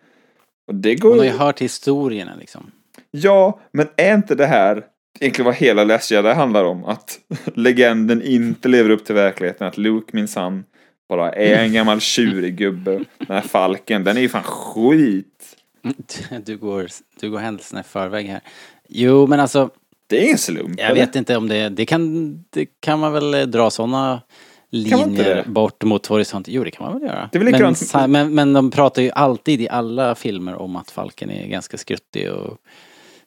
Och 0.68 0.76
det 0.76 0.96
går 0.96 1.10
Hon 1.10 1.20
har 1.20 1.26
ju... 1.26 1.32
hört 1.32 1.62
historierna 1.62 2.36
liksom. 2.40 2.72
Ja, 3.12 3.60
men 3.72 3.88
är 3.96 4.16
inte 4.16 4.36
det 4.36 4.46
här 4.46 4.84
egentligen 5.20 5.46
vad 5.46 5.56
hela 5.56 5.84
Last 5.84 6.12
Jedi 6.12 6.30
handlar 6.34 6.64
om? 6.64 6.86
Att 6.86 7.20
legenden 7.54 8.22
inte 8.22 8.68
lever 8.68 8.90
upp 8.90 9.06
till 9.06 9.16
verkligheten. 9.16 9.68
Att 9.68 9.78
Luke 9.78 10.10
minsann 10.14 10.64
bara 11.10 11.32
är 11.32 11.64
en 11.64 11.74
gammal 11.74 12.00
tjurig 12.00 12.56
gubbe. 12.58 12.92
Den 13.18 13.36
här 13.36 13.42
falken, 13.42 14.04
den 14.04 14.18
är 14.18 14.22
ju 14.22 14.30
fan 14.30 14.44
skit. 14.44 15.55
Du 16.46 16.58
går, 16.58 16.88
du 17.20 17.30
går 17.32 17.40
händelserna 17.40 17.80
i 17.82 17.84
förväg 17.84 18.26
här. 18.28 18.42
Jo, 18.90 19.28
men 19.28 19.40
alltså, 19.40 19.70
Det 20.08 20.18
är 20.20 20.24
ingen 20.24 20.38
slump. 20.38 20.80
jag 20.80 20.92
eller? 20.92 21.02
vet 21.06 21.16
inte 21.16 21.38
om 21.38 21.48
det, 21.48 21.70
det 21.70 21.86
kan, 21.86 22.34
det 22.50 22.66
kan 22.80 23.00
man 23.00 23.14
väl 23.14 23.34
eh, 23.34 23.42
dra 23.42 23.70
sådana 23.70 24.22
linjer 24.70 25.44
bort 25.48 25.84
mot 25.84 26.06
horisont. 26.06 26.48
Jo, 26.48 26.64
det 26.64 26.72
kan 26.72 26.86
man 26.86 26.94
väl 27.00 27.10
göra. 27.10 27.30
Det 27.32 27.38
är 27.38 27.44
väl 27.44 27.62
men, 27.62 27.76
sa- 27.76 28.08
men, 28.08 28.34
men 28.36 28.54
de 28.54 28.72
pratar 28.72 29.02
ju 29.02 29.12
alltid 29.12 29.62
i 29.62 29.70
alla 29.70 30.16
filmer 30.16 30.56
om 30.56 30.76
att 30.76 30.92
Falken 30.92 31.30
är 31.32 31.48
ganska 31.48 31.78
skruttig 31.78 32.32
och 32.32 32.58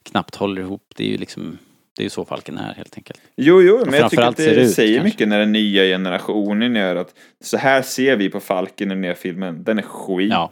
knappt 0.03 0.35
håller 0.35 0.63
ihop. 0.63 0.83
Det 0.97 1.05
är 1.05 1.09
ju 1.09 1.17
liksom, 1.19 1.59
det 1.97 2.03
är 2.03 2.05
ju 2.05 2.11
så 2.11 2.25
Falken 2.25 2.59
är 2.59 2.75
helt 2.75 2.97
enkelt. 2.97 3.21
Jo, 3.37 3.63
jo, 3.63 3.83
men 3.87 3.95
jag 4.01 4.11
tycker 4.11 4.23
att 4.25 4.37
det 4.37 4.55
ut, 4.55 4.75
säger 4.75 4.97
kanske. 4.99 5.05
mycket 5.13 5.29
när 5.29 5.39
den 5.39 5.53
nya 5.53 5.83
generationen 5.83 6.75
gör 6.77 6.97
att 6.97 7.15
så 7.45 7.57
här 7.57 7.83
ser 7.83 8.17
vi 8.17 8.29
på 8.29 8.41
Falken 8.41 8.89
i 8.89 8.95
den 8.95 9.01
nya 9.01 9.15
filmen. 9.15 9.63
Den 9.65 9.79
är 9.79 9.83
skit. 9.83 10.31
Ja. 10.33 10.51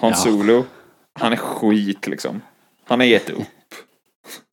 Han 0.00 0.10
Ja. 0.10 0.16
Solo, 0.16 0.64
han 1.20 1.32
är 1.32 1.36
skit 1.36 2.06
liksom. 2.06 2.40
Han 2.84 3.00
har 3.00 3.06
gett 3.06 3.30
upp. 3.30 3.42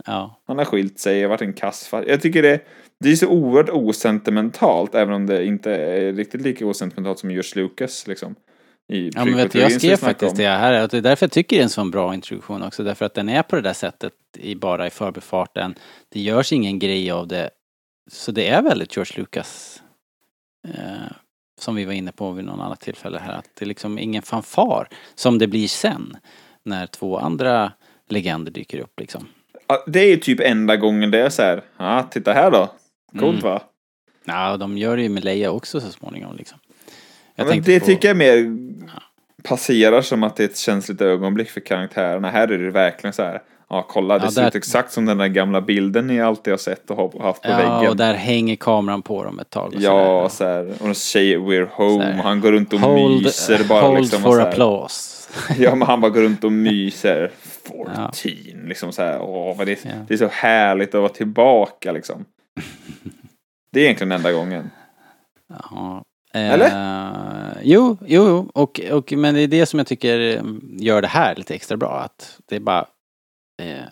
Ja, 0.06 0.42
Han 0.48 0.58
har 0.58 0.66
skilt 0.66 1.00
sig 1.00 1.28
varit 1.28 1.42
en 1.42 1.54
kass 1.54 1.88
far- 1.88 2.06
Jag 2.08 2.22
tycker 2.22 2.42
det, 2.44 2.60
det 3.00 3.12
är 3.12 3.16
så 3.16 3.28
oerhört 3.28 3.70
osentimentalt, 3.70 4.96
även 4.96 5.14
om 5.14 5.26
det 5.26 5.46
inte 5.46 5.72
är 5.76 6.14
riktigt 6.14 6.42
lika 6.42 6.66
osentimentalt 6.66 7.20
som 7.20 7.32
George 7.32 7.52
Lucas 7.64 8.08
liksom. 8.08 8.36
I 8.92 9.10
ja 9.16 9.26
men 9.26 9.36
vet 9.36 9.52
du, 9.52 9.60
jag 9.60 9.72
skrev 9.72 9.98
faktiskt 9.98 10.32
om. 10.32 10.38
det 10.38 10.48
här 10.48 10.84
och 10.84 10.90
det 10.90 10.98
är 10.98 11.02
därför 11.02 11.24
jag 11.26 11.32
tycker 11.32 11.56
det 11.56 11.62
är 11.62 11.64
en 11.64 11.70
sån 11.70 11.92
bra 11.92 12.14
introduktion 12.14 12.64
också. 12.64 12.84
Därför 12.84 13.06
att 13.06 13.14
den 13.14 13.30
är 13.30 13.44
på 13.44 13.56
det 13.56 13.62
där 13.62 13.74
sättet 13.74 14.14
i, 14.38 14.56
bara 14.56 14.88
i 14.88 14.90
förbifarten. 14.90 15.76
Det 16.10 16.20
görs 16.20 16.54
ingen 16.54 16.80
grej 16.80 17.12
av 17.12 17.28
det. 17.28 17.50
Så 18.12 18.32
det 18.32 18.48
är 18.48 18.62
väldigt 18.62 18.96
George 18.96 19.14
Lucas. 19.22 19.82
Eh, 20.68 21.12
som 21.60 21.76
vi 21.76 21.86
var 21.86 21.94
inne 21.94 22.12
på 22.12 22.32
vid 22.32 22.46
någon 22.46 22.62
annat 22.62 22.80
tillfälle 22.80 23.20
här. 23.20 23.34
Att 23.34 23.50
det 23.60 23.66
är 23.66 23.68
liksom 23.68 24.00
ingen 24.00 24.22
fanfar. 24.22 24.88
Som 25.16 25.38
det 25.38 25.48
blir 25.48 25.68
sen. 25.68 26.18
När 26.70 26.88
två 26.88 27.18
andra 27.18 27.72
legender 28.10 28.52
dyker 28.52 28.80
upp 28.80 29.00
liksom. 29.00 29.28
Ja, 29.68 29.84
Det 29.88 30.00
är 30.00 30.08
ju 30.08 30.18
typ 30.18 30.40
enda 30.40 30.78
gången 30.78 31.12
det 31.12 31.20
är 31.22 31.30
så 31.30 31.42
här, 31.42 31.62
ja 31.78 32.08
titta 32.12 32.34
här 32.34 32.52
då. 32.52 32.70
Coolt 33.20 33.44
Mm. 33.44 33.54
va? 33.54 33.62
Ja, 34.26 34.58
de 34.58 34.78
gör 34.78 34.98
det 34.98 35.04
ju 35.04 35.10
med 35.10 35.24
Leia 35.24 35.52
också 35.52 35.82
så 35.82 35.92
småningom 35.92 36.36
liksom. 36.38 36.58
Jag 37.36 37.48
Ja, 37.48 37.50
men 37.50 37.62
det 37.64 37.80
på- 37.80 37.86
tycker 37.86 38.08
jag 38.08 38.18
mer 38.18 38.58
passerar 39.44 40.02
som 40.02 40.24
att 40.24 40.36
det 40.36 40.44
är 40.44 40.48
ett 40.48 40.58
känsligt 40.58 41.02
ögonblick 41.02 41.50
för 41.50 41.60
karaktärerna. 41.62 42.30
Här 42.30 42.48
är 42.52 42.58
det 42.58 42.72
verkligen 42.72 43.14
så 43.14 43.24
här, 43.24 43.42
ja 43.70 43.86
kolla 43.90 44.20
det 44.20 44.26
Ja, 44.26 44.32
ser 44.32 44.42
där- 44.42 44.48
ut 44.48 44.56
exakt 44.56 44.92
som 44.92 45.06
den 45.06 45.18
där 45.18 45.28
gamla 45.28 45.62
bilden 45.62 46.08
ni 46.08 46.22
alltid 46.22 46.54
har 46.54 46.58
sett 46.58 46.92
och 46.92 46.98
har 46.98 47.24
haft 47.24 47.42
på 47.42 47.50
Ja, 47.50 47.58
väggen. 47.58 47.90
och 47.90 47.98
där 47.98 48.14
hänger 48.14 48.56
kameran 48.56 49.02
på 49.02 49.24
dem 49.24 49.40
ett 49.40 49.50
tag. 49.50 49.74
och 49.76 49.82
Ja, 49.82 50.30
så 50.30 50.44
här. 50.46 50.70
Och 50.82 50.88
de 50.88 50.96
säger 50.96 51.38
we're 51.38 51.68
home. 51.72 52.04
Här. 52.04 52.14
Han 52.24 52.42
går 52.42 52.52
runt 52.52 52.74
och 52.74 52.80
Hold, 52.80 53.24
myser 53.24 53.64
bara 53.70 53.82
hold 53.82 54.00
liksom. 54.00 54.26
och 54.26 54.34
for 54.34 54.42
applause. 54.42 55.19
Ja, 55.58 55.76
men 55.76 55.88
han 55.88 56.02
bara 56.02 56.12
går 56.12 56.22
runt 56.22 56.44
och 56.44 56.52
myser. 56.52 57.32
14, 57.68 58.68
liksom 58.68 58.92
så 58.92 59.02
här. 59.02 59.22
Åh, 59.22 59.58
vad 59.58 59.68
det, 59.68 59.86
är, 59.86 59.90
Ja. 59.90 59.96
det 60.08 60.14
är 60.14 60.18
så 60.18 60.28
härligt 60.28 60.96
att 60.96 61.02
vara 61.02 61.14
tillbaka 61.14 61.92
liksom. 61.92 62.26
Det 63.72 63.80
är 63.80 63.84
egentligen 63.84 64.12
enda 64.12 64.32
gången. 64.32 64.70
Ja. 65.50 66.04
Eller? 66.34 66.66
Eh, 66.66 67.58
jo, 67.64 67.98
jo, 68.06 68.28
jo. 68.28 68.52
Och, 68.54 68.80
och, 68.92 69.12
men 69.12 69.34
det 69.36 69.42
är 69.42 69.48
det 69.48 69.66
som 69.66 69.80
jag 69.80 69.88
tycker 69.88 70.42
gör 70.80 71.02
det 71.02 71.08
här 71.08 71.36
lite 71.36 71.56
extra 71.56 71.78
bra. 71.78 72.00
Att 72.00 72.40
det 72.50 72.56
är 72.56 72.60
bara... 72.60 72.86
Eh, 73.62 73.84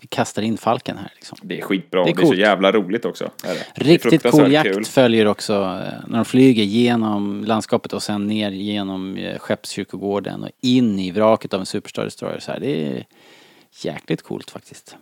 vi 0.00 0.06
kastar 0.06 0.42
in 0.42 0.58
falken 0.58 0.98
här 0.98 1.12
liksom. 1.14 1.38
Det 1.42 1.58
är 1.58 1.62
skitbra. 1.62 2.04
Det 2.04 2.12
Det 2.12 2.20
är 2.20 2.22
är, 2.22 2.26
så 2.26 2.34
jävla 2.34 2.72
roligt 2.72 3.04
också. 3.04 3.30
Är 3.44 3.54
är 3.54 3.66
Riktigt 3.74 4.22
cool 4.22 4.52
jakt 4.52 4.74
kul. 4.74 4.84
följer 4.84 5.26
också 5.26 5.52
eh, 5.54 6.08
när 6.08 6.16
de 6.16 6.24
flyger 6.24 6.64
genom 6.64 7.44
landskapet 7.44 7.92
och 7.92 8.02
sen 8.02 8.26
ner 8.26 8.50
genom 8.50 9.16
eh, 9.16 9.38
skeppskyrkogården 9.38 10.42
och 10.42 10.50
in 10.60 10.98
i 10.98 11.10
vraket 11.10 11.54
av 11.54 11.60
en 11.60 11.66
Superstar 11.66 12.04
Destroyer. 12.04 12.38
Så 12.38 12.52
här. 12.52 12.60
Det 12.60 12.86
är 12.86 13.06
jäkligt 13.80 14.22
coolt 14.22 14.50
faktiskt. 14.50 14.96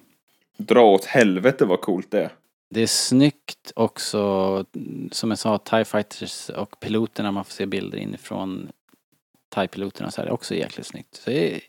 Dra 0.57 0.83
åt 0.87 1.05
helvete 1.05 1.65
vad 1.65 1.81
coolt 1.81 2.11
det 2.11 2.23
är. 2.23 2.31
Det 2.71 2.81
är 2.83 2.87
snyggt 2.87 3.73
också, 3.77 4.65
som 5.13 5.31
jag 5.31 5.39
sa, 5.39 5.59
TIE 5.59 5.85
Fighters 5.85 6.51
och 6.51 6.81
piloterna, 6.81 7.33
man 7.33 7.45
får 7.45 7.53
se 7.53 7.67
bilder 7.67 7.99
inifrån 7.99 8.69
TIE-piloterna 9.55 10.11
så 10.11 10.21
här, 10.21 10.27
det 10.27 10.31
är 10.31 10.35
också 10.35 10.55
jäkligt 10.55 10.87
snyggt. 10.87 11.17
Så 11.17 11.31
det 11.31 11.55
är 11.55 11.61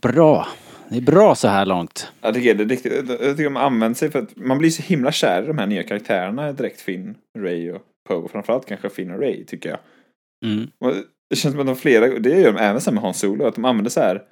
bra. 0.00 0.48
Det 0.90 0.96
är 0.96 1.00
bra 1.00 1.34
så 1.34 1.48
här 1.48 1.66
långt. 1.66 2.12
Jag 2.20 2.34
tycker, 2.34 2.54
det 2.54 2.64
riktigt, 2.64 2.92
jag 3.08 3.18
tycker 3.18 3.44
de 3.44 3.56
använder 3.56 3.98
sig 3.98 4.10
för 4.10 4.18
att 4.18 4.36
man 4.36 4.58
blir 4.58 4.70
så 4.70 4.82
himla 4.82 5.12
kär 5.12 5.42
i 5.42 5.46
de 5.46 5.58
här 5.58 5.66
nya 5.66 5.82
karaktärerna 5.82 6.52
direkt 6.52 6.80
Finn, 6.80 7.14
Ray 7.38 7.70
och 7.70 7.82
Poe. 8.08 8.28
Framförallt 8.28 8.66
kanske 8.66 8.90
Finn 8.90 9.10
och 9.10 9.20
Ray 9.20 9.44
tycker 9.44 9.68
jag. 9.68 9.78
Mm. 10.46 10.70
Det 11.30 11.36
känns 11.36 11.52
som 11.52 11.60
att 11.60 11.66
de 11.66 11.76
flera, 11.76 12.18
det 12.18 12.40
gör 12.40 12.52
de 12.52 12.58
även 12.58 12.80
sen 12.80 12.94
med 12.94 13.02
Han 13.02 13.14
Solo, 13.14 13.46
att 13.46 13.54
de 13.54 13.64
använder 13.64 13.90
så 13.90 14.00
här 14.00 14.22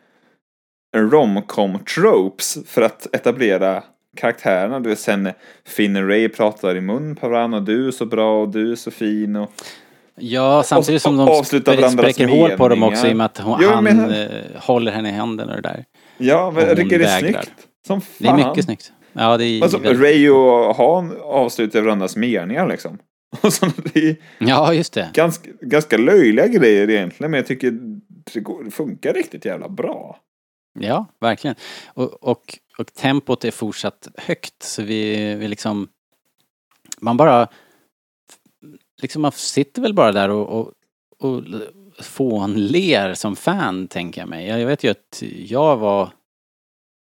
romcom 0.97 1.79
tropes 1.79 2.59
för 2.67 2.83
att 2.83 3.15
etablera 3.15 3.83
karaktärerna. 4.17 4.81
Du 4.81 4.89
vet 4.89 4.99
sen 4.99 5.31
Finn 5.65 5.97
och 5.97 6.09
Ray 6.09 6.29
pratar 6.29 6.77
i 6.77 6.81
mun 6.81 7.17
på 7.17 7.29
varandra 7.29 7.59
och 7.59 7.65
du 7.65 7.87
är 7.87 7.91
så 7.91 8.07
bra 8.07 8.43
och 8.43 8.49
du 8.49 8.73
är 8.73 8.77
så 8.77 8.91
fin 8.91 9.37
och 9.37 9.53
Ja, 10.21 10.63
samtidigt 10.63 11.03
som 11.03 11.17
de 11.17 11.45
spräcker 11.45 12.29
hål 12.29 12.51
på 12.51 12.69
dem 12.69 12.83
också 12.83 13.07
i 13.07 13.13
och 13.13 13.17
med 13.17 13.25
att 13.25 13.39
hon, 13.39 13.59
Jo, 13.63 13.69
han 13.69 13.87
eh, 13.87 14.27
håller 14.57 14.93
henne 14.93 15.09
i 15.09 15.13
handen 15.13 15.49
och 15.49 15.55
det 15.55 15.61
där. 15.63 15.85
Ja, 16.19 16.51
men 16.51 16.67
jag 16.69 16.77
tycker 16.77 16.99
det 16.99 17.05
är 17.05 17.23
vägrar. 17.23 17.43
snyggt. 17.43 17.69
Som 17.87 18.01
fan. 18.01 18.37
Det 18.37 18.43
är 18.43 18.49
mycket 18.49 18.65
snyggt. 18.65 18.93
Ja, 19.13 19.37
det 19.37 19.45
är 19.45 19.63
Alltså, 19.63 19.79
väldigt- 19.79 20.03
Ray 20.03 20.31
och 20.31 20.77
Han 20.77 21.17
avslutar 21.23 21.83
varandras 21.83 22.17
meningar 22.17 22.69
liksom. 22.69 22.99
Och 23.43 23.53
så 23.53 23.67
det 23.85 23.99
är 24.09 24.17
Ja, 24.39 24.75
just 24.75 24.93
det. 24.93 25.11
ganska, 25.15 25.51
ganska 25.61 25.97
löjliga 25.97 26.47
grejer 26.47 26.91
egentligen, 26.91 27.31
men 27.31 27.39
jag 27.39 27.47
tycker 27.47 27.71
det 28.65 28.71
funkar 28.71 29.15
riktigt 29.15 29.45
jävla 29.45 29.69
bra. 29.69 30.21
Ja, 30.81 31.07
verkligen. 31.21 31.57
Och, 31.87 32.23
och, 32.23 32.59
och 32.79 32.95
tempot 32.95 33.45
är 33.45 33.51
fortsatt 33.51 34.09
högt 34.17 34.63
så 34.63 34.83
vi, 34.83 35.35
vi 35.35 35.49
liksom... 35.49 35.89
Man 37.01 37.17
bara... 37.17 37.49
Liksom 39.03 39.23
man 39.23 39.33
sitter 39.33 39.83
väl 39.83 39.95
bara 39.95 40.13
där 40.13 40.29
och, 40.31 40.49
och, 40.49 40.73
och 41.19 41.43
fånler 42.01 43.15
som 43.15 43.37
fan, 43.37 43.89
tänker 43.89 44.21
jag 44.21 44.29
mig. 44.29 44.47
Jag 44.47 44.67
vet 44.67 44.85
ju 44.85 44.91
att 44.91 45.23
jag 45.37 45.77
var 45.77 46.11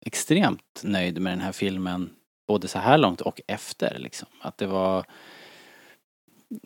extremt 0.06 0.82
nöjd 0.84 1.22
med 1.22 1.34
den 1.34 1.42
här 1.42 1.52
filmen 1.52 2.10
både 2.48 2.68
så 2.68 2.80
här 2.80 2.98
långt 2.98 3.22
och 3.22 3.42
efter 3.48 4.00
liksom. 4.00 4.28
Att 4.42 4.58
det 4.58 4.68
var... 4.68 5.06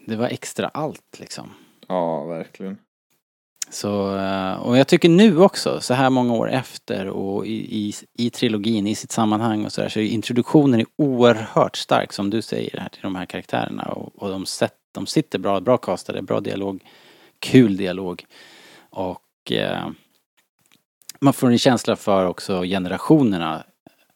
Det 0.07 0.15
var 0.15 0.27
extra 0.27 0.67
allt 0.67 1.19
liksom. 1.19 1.53
Ja, 1.87 2.23
verkligen. 2.23 2.77
Så, 3.69 4.17
eh, 4.17 4.53
och 4.53 4.77
jag 4.77 4.87
tycker 4.87 5.09
nu 5.09 5.39
också, 5.39 5.81
så 5.81 5.93
här 5.93 6.09
många 6.09 6.33
år 6.33 6.49
efter 6.51 7.07
och 7.07 7.45
i, 7.45 7.87
i, 7.87 7.93
i 8.17 8.29
trilogin, 8.29 8.87
i 8.87 8.95
sitt 8.95 9.11
sammanhang 9.11 9.65
och 9.65 9.71
sådär, 9.71 9.89
så 9.89 9.99
är 9.99 10.03
introduktionen 10.03 10.79
är 10.79 10.85
oerhört 10.95 11.75
stark 11.75 12.13
som 12.13 12.29
du 12.29 12.41
säger 12.41 12.79
här 12.79 12.89
till 12.89 13.01
de 13.01 13.15
här 13.15 13.25
karaktärerna 13.25 13.83
och, 13.83 14.23
och 14.23 14.29
de, 14.29 14.45
sätt, 14.45 14.73
de 14.91 15.07
sitter 15.07 15.39
bra, 15.39 15.59
bra 15.59 15.77
castade, 15.77 16.21
bra 16.21 16.39
dialog, 16.39 16.83
kul 17.39 17.77
dialog 17.77 18.25
och 18.89 19.51
eh, 19.51 19.89
man 21.21 21.33
får 21.33 21.51
en 21.51 21.59
känsla 21.59 21.95
för 21.95 22.25
också 22.25 22.61
generationerna, 22.61 23.63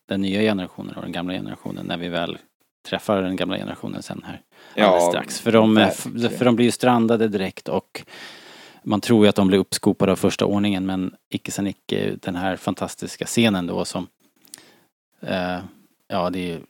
den 0.08 0.22
nya 0.22 0.42
generationen 0.42 0.96
och 0.96 1.02
den 1.02 1.12
gamla 1.12 1.34
generationen 1.34 1.86
när 1.86 1.98
vi 1.98 2.10
väl 2.10 2.38
träffar 2.90 3.22
den 3.22 3.36
gamla 3.36 3.58
generationen 3.58 4.04
sen 4.04 4.26
här 4.26 4.42
alldeles 4.86 5.08
strax. 5.08 5.40
För 5.40 5.52
de, 5.52 5.76
verkligen. 5.76 6.38
för 6.38 6.46
de 6.46 6.56
blir 6.56 6.66
ju 6.66 6.72
strandade 6.72 7.28
direkt 7.28 7.68
och 7.68 8.06
man 8.84 9.02
tror 9.02 9.26
ju 9.26 9.30
att 9.30 9.36
de 9.36 9.48
blir 9.48 9.58
uppskopade 9.58 10.12
av 10.12 10.16
första 10.16 10.46
ordningen 10.46 10.86
men 10.86 11.16
icke 11.30 11.52
sen 11.52 11.68
icke 11.68 12.16
den 12.22 12.36
här 12.36 12.56
fantastiska 12.56 13.26
scenen 13.26 13.68
då 13.68 13.86
som 13.86 14.08
eh, 15.22 15.60
ja 16.08 16.30
det 16.30 16.40
är 16.40 16.48
ju 16.48 16.62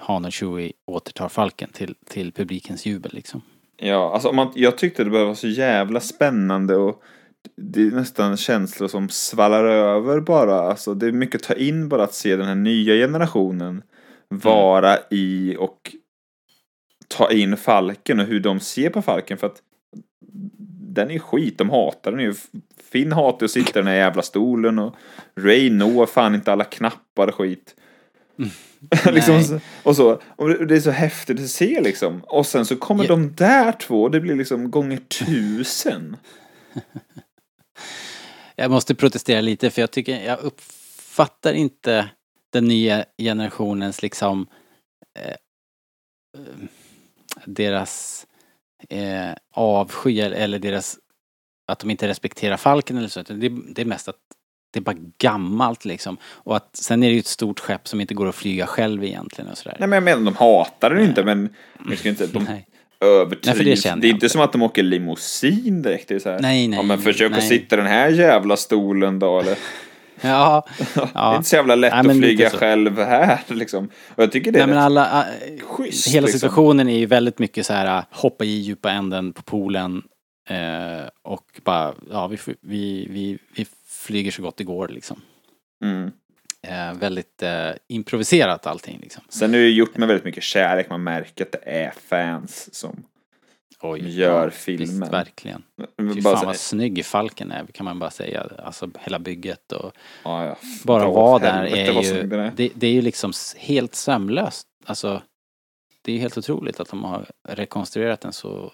Han 0.00 0.24
och 0.24 0.32
Chewie 0.32 0.72
återtar 0.84 1.28
falken 1.28 1.70
till, 1.72 1.94
till 2.04 2.32
publikens 2.32 2.86
jubel 2.86 3.12
liksom. 3.14 3.42
Ja, 3.76 4.12
alltså 4.14 4.32
man, 4.32 4.52
jag 4.54 4.78
tyckte 4.78 5.04
det 5.04 5.10
var 5.10 5.34
så 5.34 5.48
jävla 5.48 6.00
spännande 6.00 6.76
och 6.76 7.02
det 7.56 7.82
är 7.82 7.90
nästan 7.90 8.36
känslor 8.36 8.88
som 8.88 9.08
svallar 9.08 9.64
över 9.64 10.20
bara. 10.20 10.60
Alltså 10.60 10.94
det 10.94 11.06
är 11.06 11.12
mycket 11.12 11.40
att 11.40 11.48
ta 11.48 11.54
in 11.54 11.88
bara 11.88 12.04
att 12.04 12.14
se 12.14 12.36
den 12.36 12.46
här 12.46 12.54
nya 12.54 12.94
generationen 12.94 13.82
vara 14.28 14.98
i 15.10 15.56
och 15.58 15.96
ta 17.08 17.32
in 17.32 17.56
Falken 17.56 18.20
och 18.20 18.26
hur 18.26 18.40
de 18.40 18.60
ser 18.60 18.90
på 18.90 19.02
Falken 19.02 19.38
för 19.38 19.46
att 19.46 19.62
den 20.96 21.10
är 21.10 21.18
skit, 21.18 21.58
de 21.58 21.70
hatar 21.70 22.12
den 22.12 22.20
ju. 22.20 22.34
Finn 22.92 23.12
hatar 23.12 23.44
att 23.44 23.50
sitta 23.50 23.78
i 23.78 23.82
den 23.82 23.86
här 23.86 23.94
jävla 23.94 24.22
stolen 24.22 24.78
och 24.78 24.94
Ray 25.36 25.70
når 25.70 26.06
fan 26.06 26.34
inte 26.34 26.52
alla 26.52 26.64
knappar 26.64 27.28
och 27.28 27.34
skit. 27.34 27.74
liksom, 29.12 29.60
och 29.82 29.96
så. 29.96 30.20
Och 30.36 30.66
det 30.66 30.76
är 30.76 30.80
så 30.80 30.90
häftigt 30.90 31.40
att 31.40 31.48
se 31.48 31.80
liksom. 31.80 32.20
Och 32.24 32.46
sen 32.46 32.66
så 32.66 32.76
kommer 32.76 33.04
Ja. 33.04 33.08
de 33.08 33.34
där 33.34 33.72
två, 33.72 34.08
det 34.08 34.20
blir 34.20 34.34
liksom 34.34 34.70
gånger 34.70 34.96
tusen. 34.96 36.16
Jag 38.56 38.70
måste 38.70 38.94
protestera 38.94 39.40
lite 39.40 39.70
för 39.70 39.80
jag 39.82 39.90
tycker, 39.90 40.24
jag 40.24 40.38
uppfattar 40.40 41.52
inte 41.52 42.10
den 42.52 42.64
nya 42.64 43.04
generationens 43.18 44.02
liksom 44.02 44.46
eh, 45.18 45.36
deras 47.44 48.26
eh, 48.88 49.30
avsky 49.54 50.20
eller, 50.20 50.58
deras 50.58 50.98
att 51.66 51.78
de 51.78 51.90
inte 51.90 52.08
respekterar 52.08 52.56
falken 52.56 52.96
eller 52.96 53.08
så. 53.08 53.22
Det, 53.22 53.48
det 53.48 53.82
är 53.82 53.86
mest 53.86 54.08
att 54.08 54.16
det 54.70 54.78
är 54.78 54.82
bara 54.82 54.96
gammalt 55.18 55.84
liksom. 55.84 56.16
Och 56.24 56.56
att 56.56 56.76
sen 56.76 57.02
är 57.02 57.08
det 57.08 57.14
ju 57.14 57.20
ett 57.20 57.26
stort 57.26 57.60
skepp 57.60 57.88
som 57.88 58.00
inte 58.00 58.14
går 58.14 58.28
att 58.28 58.34
flyga 58.34 58.66
själv 58.66 59.04
egentligen 59.04 59.50
och 59.50 59.58
sådär. 59.58 59.76
Nej 59.80 59.88
men 59.88 59.96
jag 59.96 60.02
menar, 60.02 60.24
de 60.24 60.36
hatar 60.36 60.90
den 60.90 61.04
inte 61.04 61.24
men 61.24 61.48
jag 61.88 61.98
ska 61.98 62.08
inte 62.08 62.24
att 62.24 62.32
de 62.32 62.44
Nej. 62.44 62.66
för 63.00 63.64
det 63.64 64.00
det 64.00 64.06
är 64.08 64.10
inte 64.10 64.28
som 64.28 64.40
att 64.40 64.52
de 64.52 64.62
åker 64.62 64.82
limousin 64.82 65.82
direkt. 65.82 66.08
Det 66.08 66.14
är 66.14 66.18
så 66.18 66.30
här, 66.30 66.40
Nej, 66.40 66.68
nej, 66.68 66.78
Ja 66.78 66.82
men 66.82 66.98
försök 66.98 67.32
att 67.32 67.38
nej. 67.38 67.48
sitta 67.48 67.76
i 67.76 67.78
den 67.78 67.86
här 67.86 68.08
jävla 68.08 68.56
stolen 68.56 69.18
då 69.18 69.40
eller. 69.40 69.58
Ja, 70.20 70.66
Det 70.94 71.00
är 71.00 71.08
ja. 71.14 71.36
inte 71.36 71.48
så 71.48 71.56
jävla 71.56 71.74
lätt 71.74 71.92
Nej, 71.92 72.02
men 72.02 72.10
att 72.10 72.22
flyga 72.22 72.50
själv 72.50 72.98
här 72.98 73.40
liksom. 73.54 73.90
Och 74.14 74.22
jag 74.22 74.32
tycker 74.32 74.52
det 74.52 74.58
är 74.58 74.66
Nej 74.66 74.74
men 74.74 74.76
rätt 74.76 74.84
alla, 74.84 75.26
äh, 75.26 75.66
schysst, 75.66 76.08
hela 76.08 76.26
liksom. 76.26 76.40
situationen 76.40 76.88
är 76.88 76.98
ju 76.98 77.06
väldigt 77.06 77.38
mycket 77.38 77.66
så 77.66 77.72
här 77.72 78.04
hoppa 78.10 78.44
i 78.44 78.48
djupa 78.48 78.90
änden 78.90 79.32
på 79.32 79.42
poolen 79.42 80.02
eh, 80.48 81.08
och 81.22 81.44
bara, 81.64 81.94
ja 82.10 82.26
vi, 82.26 82.38
vi, 82.60 83.08
vi, 83.10 83.38
vi 83.56 83.66
flyger 84.06 84.30
så 84.30 84.42
gott 84.42 84.56
det 84.56 84.64
går 84.64 84.88
liksom. 84.88 85.20
Mm. 85.84 86.10
Eh, 86.62 86.98
väldigt 86.98 87.42
eh, 87.42 87.70
improviserat 87.88 88.66
allting 88.66 88.98
liksom. 89.02 89.22
Sen 89.28 89.54
är 89.54 89.58
det 89.58 89.68
gjort 89.68 89.96
med 89.96 90.08
väldigt 90.08 90.24
mycket 90.24 90.42
kärlek. 90.42 90.90
Man 90.90 91.04
märker 91.04 91.44
att 91.44 91.52
det 91.52 91.62
är 91.64 91.90
fans 91.90 92.74
som 92.74 93.04
Oj, 93.82 94.18
Gör 94.18 94.44
ja, 94.44 94.50
filmen. 94.50 95.00
Visst, 95.00 95.12
verkligen. 95.12 95.62
Fy 96.14 96.22
fan 96.22 96.38
så, 96.38 96.46
vad 96.46 96.56
snygg 96.56 97.04
Falken 97.04 97.52
är 97.52 97.66
kan 97.66 97.84
man 97.84 97.98
bara 97.98 98.10
säga. 98.10 98.50
Alltså 98.58 98.90
hela 99.00 99.18
bygget 99.18 99.72
och 99.72 99.92
ja, 100.24 100.46
ja. 100.46 100.56
bara 100.84 101.06
vara 101.06 101.38
där 101.38 101.64
är 101.64 102.02
ju, 102.02 102.22
den 102.22 102.40
är. 102.40 102.52
det, 102.56 102.70
det 102.74 102.86
är 102.86 102.92
ju 102.92 103.02
liksom 103.02 103.32
helt 103.56 103.94
sömlöst. 103.94 104.66
Alltså 104.84 105.22
det 106.02 106.12
är 106.12 106.14
ju 106.14 106.20
helt 106.20 106.38
otroligt 106.38 106.80
att 106.80 106.88
de 106.88 107.04
har 107.04 107.30
rekonstruerat 107.48 108.20
den 108.20 108.32
så, 108.32 108.72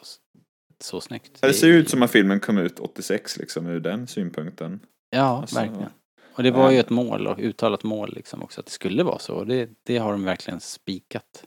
så 0.80 1.00
snyggt. 1.00 1.38
Det 1.40 1.52
ser 1.52 1.66
ju- 1.66 1.74
ut 1.74 1.90
som 1.90 2.02
att 2.02 2.10
filmen 2.10 2.40
kom 2.40 2.58
ut 2.58 2.78
86 2.78 3.38
liksom 3.38 3.66
ur 3.66 3.80
den 3.80 4.06
synpunkten. 4.06 4.80
Ja, 5.14 5.40
Alltså, 5.40 5.56
verkligen. 5.56 5.90
Och 6.34 6.42
det 6.42 6.50
var 6.50 6.64
ju 6.70 6.76
nej. 6.76 6.78
ett 6.78 6.90
mål 6.90 7.26
och 7.26 7.38
uttalat 7.38 7.82
mål 7.84 8.12
liksom 8.14 8.42
också 8.42 8.60
att 8.60 8.66
det 8.66 8.72
skulle 8.72 9.02
vara 9.02 9.18
så. 9.18 9.34
Och 9.34 9.46
det, 9.46 9.70
det 9.82 9.98
har 9.98 10.12
de 10.12 10.24
verkligen 10.24 10.60
spikat. 10.60 11.44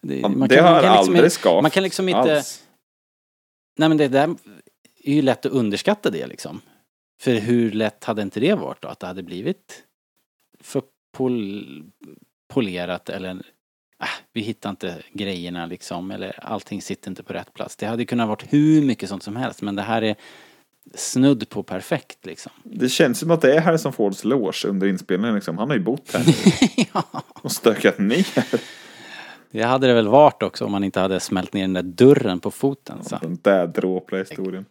Det, 0.00 0.18
Ja, 0.20 0.28
man 0.28 0.48
det 0.48 0.54
kan- 0.56 0.64
man 0.64 0.74
har 0.74 0.82
kan 0.82 0.92
liksom 0.96 1.14
aldrig 1.14 1.32
skavt 1.32 1.62
Man 1.62 1.70
kan 1.70 1.82
liksom 1.82 2.08
inte... 2.08 2.36
alls. 2.36 2.62
Nej 3.78 3.88
men 3.88 3.98
det 3.98 4.08
där 4.08 4.34
är 5.04 5.12
ju 5.14 5.22
lätt 5.22 5.46
att 5.46 5.52
underskatta 5.52 6.10
det 6.10 6.26
liksom. 6.26 6.60
För 7.20 7.34
hur 7.34 7.70
lätt 7.72 8.04
hade 8.04 8.22
inte 8.22 8.40
det 8.40 8.54
varit 8.54 8.82
då? 8.82 8.88
Att 8.88 9.00
det 9.00 9.06
hade 9.06 9.22
blivit 9.22 9.82
för 10.60 10.82
pol, 11.16 11.64
polerat 12.48 13.08
eller 13.08 13.30
äh, 14.02 14.08
vi 14.32 14.40
hittar 14.40 14.70
inte 14.70 15.02
grejerna 15.12 15.66
liksom 15.66 16.10
eller 16.10 16.44
allting 16.44 16.82
sitter 16.82 17.10
inte 17.10 17.22
på 17.22 17.32
rätt 17.32 17.52
plats. 17.54 17.76
Det 17.76 17.86
hade 17.86 18.04
kunnat 18.04 18.28
varit 18.28 18.52
hur 18.52 18.82
mycket 18.82 19.08
sånt 19.08 19.22
som 19.22 19.36
helst 19.36 19.62
men 19.62 19.76
det 19.76 19.82
här 19.82 20.02
är 20.02 20.16
snudd 20.94 21.48
på 21.48 21.62
perfekt 21.62 22.26
liksom. 22.26 22.52
Det 22.62 22.88
känns 22.88 23.18
som 23.18 23.30
att 23.30 23.40
det 23.40 23.54
är 23.54 23.60
Harrison 23.60 23.92
Fords 23.92 24.24
loge 24.24 24.64
under 24.68 24.86
inspelningen 24.86 25.34
liksom. 25.34 25.58
Han 25.58 25.68
har 25.70 25.76
ju 25.76 25.82
bott 25.82 26.12
här 26.12 26.24
ja. 26.94 27.22
och 27.42 27.52
stökat 27.52 27.98
ner. 27.98 28.26
Det 29.50 29.62
hade 29.62 29.86
det 29.86 29.94
väl 29.94 30.08
varit 30.08 30.42
också 30.42 30.64
om 30.64 30.72
man 30.72 30.84
inte 30.84 31.00
hade 31.00 31.20
smält 31.20 31.52
ner 31.52 31.62
den 31.62 31.72
där 31.72 31.82
dörren 31.82 32.40
på 32.40 32.50
foten. 32.50 33.04
Så 33.04 33.18
Den 33.22 33.38
där 33.42 33.66
dråpliga 33.66 34.22
historien. 34.22 34.64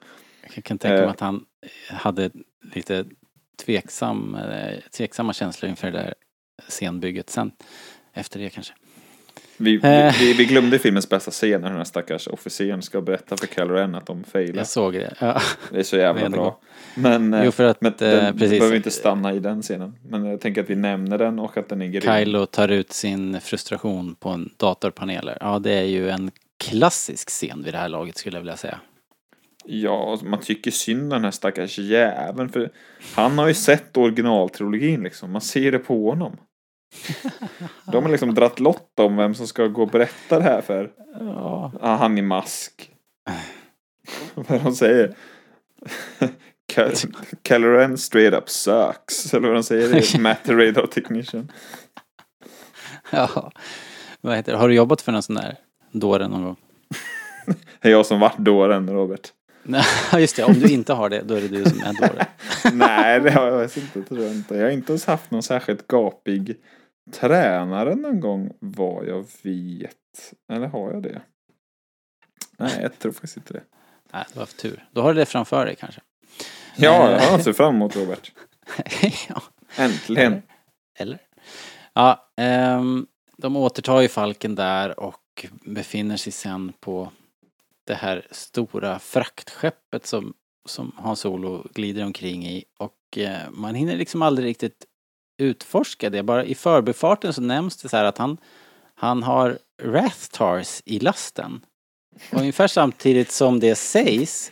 jag 0.55 0.63
kan 0.63 0.77
tänka 0.77 0.93
mig 0.95 1.03
Eh. 1.03 1.09
att 1.11 1.19
han 1.19 1.45
hade 1.89 2.29
lite 2.75 3.05
tveksam, 3.65 4.35
eh, 4.35 4.79
tveksamma 4.97 5.33
känslor 5.33 5.69
inför 5.69 5.91
det 5.91 5.97
där 5.97 6.13
scenbygget 6.69 7.29
sen. 7.29 7.51
Efter 8.13 8.39
det 8.39 8.49
kanske. 8.49 8.73
Vi, 9.57 9.77
vi, 9.77 9.87
Eh. 9.87 10.13
vi, 10.19 10.33
vi 10.33 10.45
glömde 10.45 10.79
filmens 10.79 11.09
bästa 11.09 11.31
scen 11.31 11.61
när 11.61 11.67
den 11.67 11.77
här 11.77 11.83
stackars 11.83 12.27
officeren 12.27 12.81
ska 12.81 13.01
berätta 13.01 13.37
för 13.37 13.47
Kylo 13.47 13.73
Ren 13.73 13.95
att 13.95 14.05
de 14.05 14.23
failar. 14.23 14.57
Jag 14.57 14.67
såg 14.67 14.93
det. 14.93 15.13
Ja. 15.19 15.41
Det 15.71 15.79
är 15.79 15.83
så 15.83 15.97
jävla 15.97 16.29
bra. 16.29 16.59
Men, 16.95 17.33
eh, 17.33 17.45
Jo, 17.45 17.51
för 17.51 17.63
att, 17.63 17.81
men 17.81 17.91
eh, 17.91 17.97
den, 17.97 18.33
precis. 18.33 18.51
vi 18.51 18.57
behöver 18.59 18.77
inte 18.77 18.91
stanna 18.91 19.33
i 19.33 19.39
den 19.39 19.61
scenen. 19.61 19.95
Men 20.09 20.25
jag 20.25 20.41
tänker 20.41 20.63
att 20.63 20.69
vi 20.69 20.75
nämner 20.75 21.17
den 21.17 21.39
och 21.39 21.57
att 21.57 21.69
den 21.69 21.81
är 21.81 21.87
grym. 21.87 22.01
Kylo 22.01 22.45
tar 22.45 22.67
ut 22.67 22.91
sin 22.93 23.41
frustration 23.41 24.15
på 24.15 24.29
en 24.29 24.49
datorpanel. 24.57 25.31
Ja, 25.39 25.59
det 25.59 25.71
är 25.73 25.83
ju 25.83 26.09
en 26.09 26.31
klassisk 26.57 27.29
scen 27.29 27.63
vid 27.63 27.73
det 27.73 27.77
här 27.77 27.89
laget 27.89 28.17
skulle 28.17 28.35
jag 28.37 28.41
vilja 28.41 28.57
säga. 28.57 28.79
Ja, 29.67 30.19
man 30.23 30.39
tycker 30.39 30.71
synd 30.71 31.01
om 31.03 31.09
den 31.09 31.23
här 31.23 31.31
stackars 31.31 31.79
jäveln. 31.79 32.49
För 32.49 32.69
han 33.15 33.37
har 33.37 33.47
ju 33.47 33.53
sett 33.53 33.97
originaltrilogin 33.97 35.03
liksom. 35.03 35.31
Man 35.31 35.41
ser 35.41 35.71
det 35.71 35.79
på 35.79 36.09
honom. 36.09 36.37
De 37.91 38.03
har 38.03 38.11
liksom 38.11 38.33
dratt 38.33 38.59
lott 38.59 38.99
om 38.99 39.17
vem 39.17 39.35
som 39.35 39.47
ska 39.47 39.67
gå 39.67 39.81
och 39.81 39.89
berätta 39.89 40.37
det 40.37 40.43
här 40.43 40.61
för. 40.61 40.91
Ja. 41.19 41.71
Han 41.81 42.17
i 42.17 42.21
mask. 42.21 42.89
vad 44.35 44.63
de 44.63 44.75
säger. 44.75 45.15
Cal- 46.73 46.91
Kylo 47.47 47.67
Ren 47.67 47.97
straight 47.97 48.33
up 48.33 48.49
sucks. 48.49 49.33
Eller 49.33 49.47
vad 49.47 49.57
de 49.57 49.63
säger. 49.63 49.89
Det 49.89 50.15
är 50.15 50.19
Matt 50.19 50.43
the 50.43 50.53
Radar 50.53 50.87
Technician. 50.87 51.51
ja. 53.11 53.51
Vad 54.21 54.35
heter 54.35 54.51
det? 54.51 54.57
Har 54.57 54.67
du 54.69 54.75
jobbat 54.75 55.01
för 55.01 55.11
en 55.11 55.23
sån 55.23 55.35
där 55.35 55.55
dåre 55.91 56.27
någon 56.27 56.43
gång? 56.43 56.55
Det 57.81 57.87
är 57.87 57.91
jag 57.91 58.05
som 58.05 58.19
vart 58.19 58.37
dåren, 58.37 58.89
Robert. 58.89 59.27
Nej, 59.63 59.83
just 60.21 60.35
det. 60.35 60.43
Om 60.43 60.53
du 60.53 60.67
inte 60.73 60.93
har 60.93 61.09
det, 61.09 61.21
då 61.21 61.33
är 61.35 61.41
det 61.41 61.47
du 61.47 61.63
som 61.65 61.79
är 61.79 61.93
dåre. 62.07 62.27
Nej, 62.73 63.19
det 63.19 63.31
har 63.31 63.47
jag 63.47 63.63
inte. 63.63 64.01
Tror 64.03 64.23
jag 64.23 64.31
inte. 64.33 64.55
Jag 64.55 64.63
har 64.63 64.71
inte 64.71 64.91
ens 64.91 65.05
haft 65.05 65.31
någon 65.31 65.43
särskilt 65.43 65.87
gapig 65.87 66.55
tränare 67.13 67.95
någon 67.95 68.19
gång 68.19 68.51
vad 68.59 69.07
jag 69.07 69.25
vet. 69.43 70.33
Eller 70.51 70.67
har 70.67 70.91
jag 70.91 71.03
det? 71.03 71.21
Nej, 72.57 72.79
jag 72.81 72.99
tror 72.99 73.11
faktiskt 73.11 73.37
inte 73.37 73.53
det. 73.53 73.63
Nej, 74.13 74.25
det 74.33 74.39
var 74.39 74.45
för 74.45 74.57
tur. 74.57 74.85
Då 74.91 75.01
har 75.01 75.13
du 75.13 75.19
det 75.19 75.25
framför 75.25 75.65
dig 75.65 75.75
kanske. 75.75 76.01
Ja, 76.75 77.11
jag 77.11 77.31
har 77.31 77.39
sett 77.39 77.57
fram 77.57 77.75
emot 77.75 77.95
Robert. 77.95 78.31
ja. 79.29 79.41
Äntligen. 79.77 80.41
Eller? 80.99 81.19
Ja, 81.93 82.31
ehm, 82.37 83.07
de 83.37 83.55
återtar 83.55 84.01
ju 84.01 84.07
Falken 84.07 84.55
där 84.55 84.99
och 84.99 85.45
befinner 85.65 86.17
sig 86.17 86.31
sen 86.31 86.73
på 86.79 87.11
det 87.87 87.93
här 87.93 88.27
stora 88.31 88.99
fraktskeppet 88.99 90.05
som, 90.05 90.33
som 90.65 90.91
Hans 90.97 91.19
Solo 91.19 91.67
glider 91.73 92.05
omkring 92.05 92.45
i 92.45 92.65
och 92.79 93.17
eh, 93.17 93.49
man 93.51 93.75
hinner 93.75 93.97
liksom 93.97 94.21
aldrig 94.21 94.47
riktigt 94.47 94.85
utforska 95.37 96.09
det. 96.09 96.23
Bara 96.23 96.45
i 96.45 96.55
förbifarten 96.55 97.33
så 97.33 97.41
nämns 97.41 97.77
det 97.77 97.89
så 97.89 97.97
här 97.97 98.03
att 98.03 98.17
han, 98.17 98.37
han 98.95 99.23
har 99.23 99.57
Rathtars 99.83 100.81
i 100.85 100.99
lasten. 100.99 101.61
Och 102.31 102.39
ungefär 102.39 102.67
samtidigt 102.67 103.31
som 103.31 103.59
det 103.59 103.75
sägs 103.75 104.51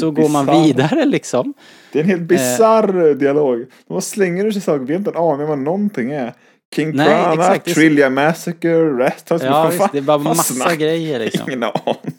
så 0.00 0.10
går 0.10 0.28
man 0.28 0.46
bisarr- 0.46 0.64
vidare 0.64 1.04
liksom. 1.04 1.54
Det 1.92 1.98
är 1.98 2.02
en 2.02 2.08
helt 2.10 2.22
bisarr 2.22 3.14
dialog. 3.14 3.66
De 3.88 4.02
slänger 4.02 4.44
ur 4.46 4.52
sig 4.52 4.62
saker, 4.62 4.84
vi 4.84 4.92
har 4.92 4.98
inte 4.98 5.10
en 5.10 5.16
aning 5.16 5.40
om 5.42 5.48
vad 5.48 5.58
någonting 5.58 6.10
är. 6.12 6.34
King 6.76 6.96
Nej, 6.96 7.06
Piranha, 7.06 7.32
exakt, 7.54 7.74
Trillia 7.74 8.10
Massacre, 8.10 8.90
Rat 8.98 9.30
House. 9.30 9.44
Ja, 9.46 9.52
vad 9.52 9.66
visst, 9.66 9.78
fan- 9.78 9.88
det 9.92 9.98
är 9.98 10.02
bara 10.02 10.18
massa 10.18 10.54
snack- 10.54 10.78
grejer 10.78 11.18
liksom. 11.24 11.50
Ingen 11.50 11.62
aning. 11.62 12.14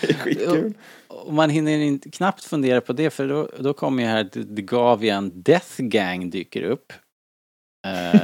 Det 0.00 0.10
är 0.10 0.14
skitkul. 0.18 0.74
Och 1.08 1.34
man 1.34 1.50
hinner 1.50 1.78
inte 1.78 2.10
knappt 2.10 2.44
fundera 2.44 2.80
på 2.80 2.92
det 2.92 3.10
för 3.10 3.28
då, 3.28 3.48
då 3.58 3.72
kommer 3.74 4.02
ju 4.02 4.08
här 4.08 4.24
The 4.24 4.62
Gavian 4.62 5.42
Death 5.42 5.74
Gang 5.82 6.30
dyker 6.30 6.62
upp. 6.62 6.92
Eh, 7.86 8.20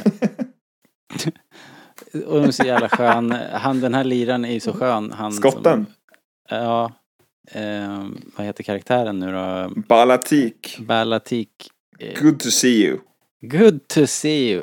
och 2.27 2.41
de 2.41 2.45
är 2.49 2.51
så 2.51 2.65
jävla 2.65 2.89
skön. 2.89 3.35
Han, 3.53 3.81
den 3.81 3.95
här 3.95 4.05
liran 4.05 4.45
är 4.45 4.53
ju 4.53 4.61
så 4.61 4.73
skön. 4.73 5.13
Han 5.13 5.33
Skotten. 5.33 5.87
Som, 5.87 6.57
ja. 6.59 6.93
Eh, 7.51 8.05
vad 8.37 8.47
heter 8.47 8.65
karaktären 8.65 9.19
nu 9.21 9.33
då? 9.33 9.71
Balatik. 9.89 10.77
Balatik. 10.81 11.71
Good 12.21 12.41
to 12.41 12.51
see 12.51 12.85
you. 12.87 12.99
Good 13.41 13.89
to 13.89 14.07
see 14.07 14.51
you. 14.53 14.63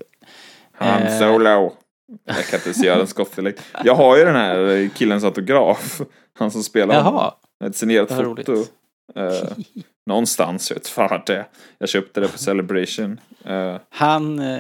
Han 0.71 1.01
Eh. 1.01 1.19
Solo. 1.19 1.73
Jag 2.25 2.45
kan 2.45 2.57
inte 2.57 2.69
ens 2.69 2.83
göra 2.83 3.01
en 3.01 3.07
skottdialekt. 3.07 3.63
Jag 3.83 3.95
har 3.95 4.17
ju 4.17 4.25
den 4.25 4.35
här 4.35 4.89
killens 4.95 5.23
autograf. 5.23 6.01
Han 6.33 6.51
som 6.51 6.63
spelar. 6.63 6.95
Jaha. 6.95 7.33
Ett 7.63 7.75
signerat 7.75 8.11
Vad 8.11 8.19
roligt. 8.25 8.45
foto. 8.45 8.63
Eh, 9.15 9.51
någonstans, 10.05 10.69
jag 10.71 10.75
vet 10.75 10.87
fan 10.87 11.21
det. 11.25 11.45
Jag 11.77 11.89
köpte 11.89 12.19
det 12.19 12.27
på 12.27 12.37
Celebration. 12.37 13.19
Eh, 13.45 13.75
Han 13.89 14.39
eh, 14.39 14.59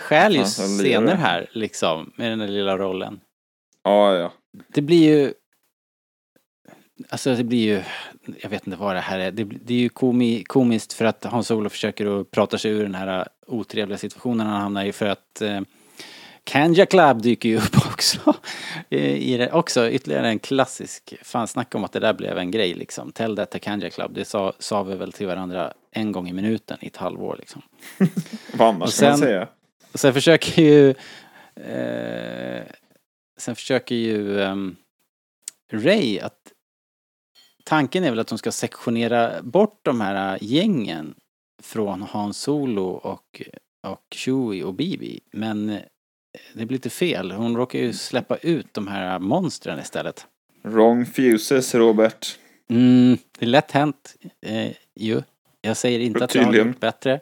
stjäl 0.00 0.36
ju 0.36 0.44
scener 0.44 1.14
här 1.14 1.50
liksom 1.52 2.12
med 2.16 2.30
den 2.30 2.38
där 2.38 2.48
lilla 2.48 2.78
rollen. 2.78 3.20
ja, 3.84 4.14
ja. 4.14 4.32
Det 4.68 4.82
blir 4.82 5.08
ju... 5.08 5.32
Alltså 7.08 7.34
det 7.34 7.44
blir 7.44 7.64
ju... 7.64 7.82
Jag 8.40 8.50
vet 8.50 8.66
inte 8.66 8.78
vad 8.78 8.96
det 8.96 9.00
här 9.00 9.18
är. 9.18 9.30
Det, 9.30 9.44
det 9.44 9.74
är 9.74 9.78
ju 9.78 9.88
komi, 9.88 10.44
komiskt 10.46 10.92
för 10.92 11.04
att 11.04 11.24
Hans 11.24 11.50
Olof 11.50 11.72
försöker 11.72 12.20
att 12.20 12.30
prata 12.30 12.58
sig 12.58 12.70
ur 12.70 12.82
den 12.82 12.94
här 12.94 13.28
otrevliga 13.46 13.98
situationen 13.98 14.46
han 14.46 14.60
hamnar 14.60 14.84
i 14.84 14.92
för 14.92 15.06
att 15.06 15.42
eh, 15.42 15.60
Kanja 16.44 16.86
Club 16.86 17.22
dyker 17.22 17.48
ju 17.48 17.56
upp 17.56 17.76
också. 17.92 18.34
I, 18.90 19.36
det, 19.36 19.52
också 19.52 19.90
ytterligare 19.90 20.28
en 20.28 20.38
klassisk, 20.38 21.14
fan 21.22 21.48
snacka 21.48 21.78
om 21.78 21.84
att 21.84 21.92
det 21.92 22.00
där 22.00 22.14
blev 22.14 22.38
en 22.38 22.50
grej 22.50 22.74
liksom. 22.74 23.12
Tell 23.12 23.36
to 23.36 23.58
Kanja 23.62 23.90
Club, 23.90 24.14
det 24.14 24.24
sa, 24.24 24.52
sa 24.58 24.82
vi 24.82 24.94
väl 24.94 25.12
till 25.12 25.26
varandra 25.26 25.72
en 25.90 26.12
gång 26.12 26.28
i 26.28 26.32
minuten 26.32 26.78
i 26.80 26.86
ett 26.86 26.96
halvår 26.96 27.36
liksom. 27.38 27.62
Vad 28.52 28.68
annars 28.68 28.82
Och 28.82 28.92
ska 28.92 29.08
man 29.08 29.18
säga? 29.18 29.48
Och 29.94 30.00
sen 30.00 30.14
försöker 30.14 30.62
ju... 30.62 30.90
Eh, 31.64 32.62
sen 33.38 33.56
försöker 33.56 33.94
ju 33.94 34.40
ehm, 34.42 34.76
Ray 35.72 36.18
att... 36.18 36.38
Tanken 37.64 38.04
är 38.04 38.10
väl 38.10 38.18
att 38.18 38.28
de 38.28 38.38
ska 38.38 38.52
sektionera 38.52 39.42
bort 39.42 39.80
de 39.82 40.00
här 40.00 40.38
gängen 40.40 41.14
från 41.62 42.02
Han 42.02 42.34
Solo 42.34 42.88
och, 42.88 43.42
och 43.86 44.04
Chewie 44.14 44.64
och 44.64 44.74
Bibi. 44.74 45.20
Men 45.32 45.70
eh, 45.70 45.80
det 46.54 46.66
blir 46.66 46.76
lite 46.76 46.90
fel. 46.90 47.32
Hon 47.32 47.56
råkar 47.56 47.78
ju 47.78 47.92
släppa 47.92 48.36
ut 48.36 48.74
de 48.74 48.88
här 48.88 49.18
monstren 49.18 49.78
istället. 49.78 50.26
Wrong 50.62 51.06
fuses, 51.06 51.74
Robert. 51.74 52.38
Mm, 52.68 53.18
det 53.38 53.44
är 53.44 53.48
lätt 53.48 53.70
hänt 53.70 54.16
eh, 54.40 54.72
ju. 54.94 55.22
Jag 55.60 55.76
säger 55.76 56.00
inte 56.00 56.24
att 56.24 56.34
jag 56.34 56.42
har 56.44 56.54
gjort 56.54 56.80
bättre. 56.80 57.20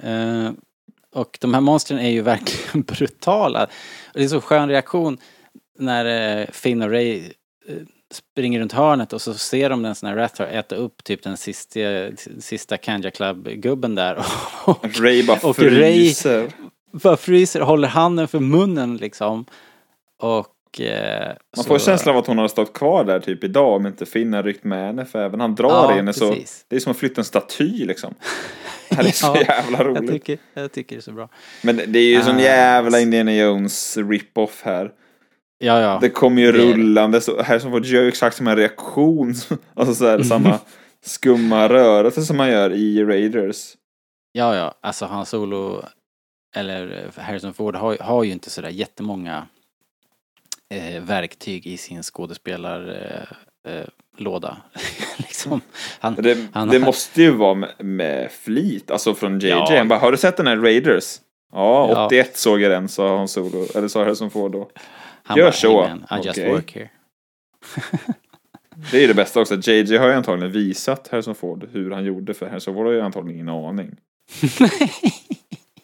Eh, 0.00 0.50
och 1.14 1.38
de 1.40 1.54
här 1.54 1.60
monstren 1.60 1.98
är 2.00 2.10
ju 2.10 2.22
verkligen 2.22 2.82
brutala. 2.86 3.62
Och 3.64 3.70
det 4.14 4.24
är 4.24 4.28
så 4.28 4.40
skön 4.40 4.68
reaktion 4.68 5.18
när 5.78 6.38
eh, 6.40 6.46
Finn 6.52 6.82
och 6.82 6.90
Ray 6.90 7.18
eh, 7.68 7.74
springer 8.12 8.60
runt 8.60 8.72
hörnet 8.72 9.12
och 9.12 9.22
så 9.22 9.34
ser 9.34 9.70
de 9.70 9.82
den 9.82 9.94
sån 9.94 10.08
här 10.08 10.16
Rathar 10.16 10.46
äta 10.46 10.76
upp 10.76 11.04
typ 11.04 11.22
den 11.22 11.36
sista, 11.36 11.78
sista 12.38 12.76
Kanja 12.76 13.10
Club-gubben 13.10 13.94
där. 13.94 14.24
Och, 14.64 15.00
Ray 15.00 15.26
bara 15.26 15.38
Och 15.42 15.56
Ray- 15.58 15.70
fryser. 15.70 16.52
bara 16.92 17.16
fryser, 17.16 17.60
håller 17.60 17.88
handen 17.88 18.28
för 18.28 18.40
munnen 18.40 18.96
liksom. 18.96 19.44
Och... 20.18 20.46
Eh, 20.80 21.26
Man 21.56 21.64
så- 21.64 21.68
får 21.68 21.78
känslan 21.78 22.14
av 22.14 22.20
att 22.22 22.26
hon 22.26 22.38
har 22.38 22.48
stått 22.48 22.72
kvar 22.72 23.04
där 23.04 23.20
typ 23.20 23.44
idag 23.44 23.76
om 23.76 23.86
inte 23.86 24.06
Finn 24.06 24.32
har 24.32 24.42
ryckt 24.42 24.64
med 24.64 24.86
henne 24.86 25.04
för 25.04 25.24
även 25.24 25.40
han 25.40 25.54
drar 25.54 25.68
Ja, 25.68 25.92
i 25.92 25.96
henne 25.96 26.12
så 26.12 26.30
precis. 26.32 26.64
det 26.68 26.76
är 26.76 26.80
som 26.80 26.90
att 26.90 26.96
flytta 26.98 27.20
en 27.20 27.24
staty 27.24 27.84
liksom. 27.86 28.14
Det 28.88 28.94
här 28.96 29.04
är 29.04 29.10
så 29.10 29.26
Ja, 29.26 29.40
jävla 29.40 29.78
Jag 29.78 29.86
roligt. 29.86 30.10
tycker, 30.10 30.38
jag 30.54 30.72
tycker 30.72 30.96
det 30.96 31.00
är 31.00 31.02
så 31.02 31.12
bra. 31.12 31.28
Men 31.62 31.76
det 31.86 31.98
är 31.98 32.16
ju 32.16 32.22
sån 32.22 32.36
Ah, 32.36 32.40
jävla 32.40 33.00
Indiana 33.00 33.34
Jones 33.34 33.96
rip-off 33.96 34.62
här. 34.64 34.90
Ja, 35.58 35.80
ja. 35.80 35.98
Det 36.00 36.10
kommer 36.10 36.42
ju 36.42 36.52
Det 36.52 36.58
rullande 36.58 37.20
så 37.20 37.42
här 37.42 37.58
som 37.58 37.70
får 37.70 37.86
gör 37.86 38.02
ju 38.02 38.08
exakt 38.08 38.36
samma 38.36 38.56
reaktion. 38.56 39.34
Alltså 39.74 39.94
så 39.94 40.06
här, 40.08 40.22
samma 40.22 40.58
skumma 41.04 41.68
rörelse 41.68 42.22
som 42.22 42.36
man 42.36 42.48
gör 42.50 42.72
i 42.72 43.04
Raiders. 43.04 43.74
Ja, 44.32 44.56
ja, 44.56 44.74
alltså 44.80 45.06
Han 45.06 45.26
Solo 45.26 45.82
eller 46.56 47.10
Harrison 47.16 47.54
Ford 47.54 47.76
har, 47.76 47.96
har 48.00 48.24
ju 48.24 48.32
inte 48.32 48.50
sådär 48.50 48.68
jättemånga 48.68 49.46
eh, 50.76 51.02
verktyg 51.02 51.66
i 51.66 51.76
sin 51.76 52.02
skådespelarlåda. 52.02 53.26
Låda. 54.16 54.56
liksom. 55.16 55.60
han, 56.00 56.14
Det, 56.14 56.38
han, 56.52 56.68
det 56.68 56.78
måste 56.78 57.22
ju 57.22 57.30
vara 57.30 57.54
med, 57.54 57.70
med 57.78 58.30
flit, 58.32 58.90
alltså 58.90 59.14
från 59.14 59.38
JJ. 59.40 59.48
Ja. 59.48 59.76
Han 59.78 59.88
bara, 59.88 59.98
har 59.98 60.12
du 60.12 60.18
sett 60.18 60.36
den 60.36 60.46
här 60.46 60.56
Raiders? 60.56 61.20
Ja, 61.52 61.88
Ja. 61.90 62.06
81 62.06 62.36
såg 62.36 62.60
jag 62.60 62.70
den, 62.70 62.88
sa 62.88 63.18
han 63.18 63.28
solo, 63.28 63.66
eller 63.74 63.88
sa 63.88 64.04
Harrison 64.04 64.30
Ford 64.30 64.52
då. 64.52 64.70
han 65.22 65.38
gör 65.38 65.44
bara, 65.44 65.52
så. 65.52 65.82
"Hey 65.84 65.94
man, 66.10 66.20
I 66.20 66.26
just 66.26 66.38
Okej. 66.38 66.52
work 66.52 66.74
here. 66.74 66.88
Det 68.90 68.96
är 68.96 69.00
ju 69.00 69.06
det 69.06 69.14
bästa 69.14 69.40
också, 69.40 69.54
JJ 69.56 69.96
har 69.96 70.08
ju 70.08 70.14
antagligen 70.14 70.52
visat 70.52 71.08
Harrison 71.08 71.34
Ford 71.34 71.68
hur 71.72 71.90
han 71.90 72.04
gjorde, 72.04 72.34
för 72.34 72.46
Harrison 72.48 72.74
Ford 72.74 72.86
har 72.86 72.92
ju 72.92 73.00
antagligen 73.00 73.34
ingen 73.40 73.48
aning. 73.54 73.96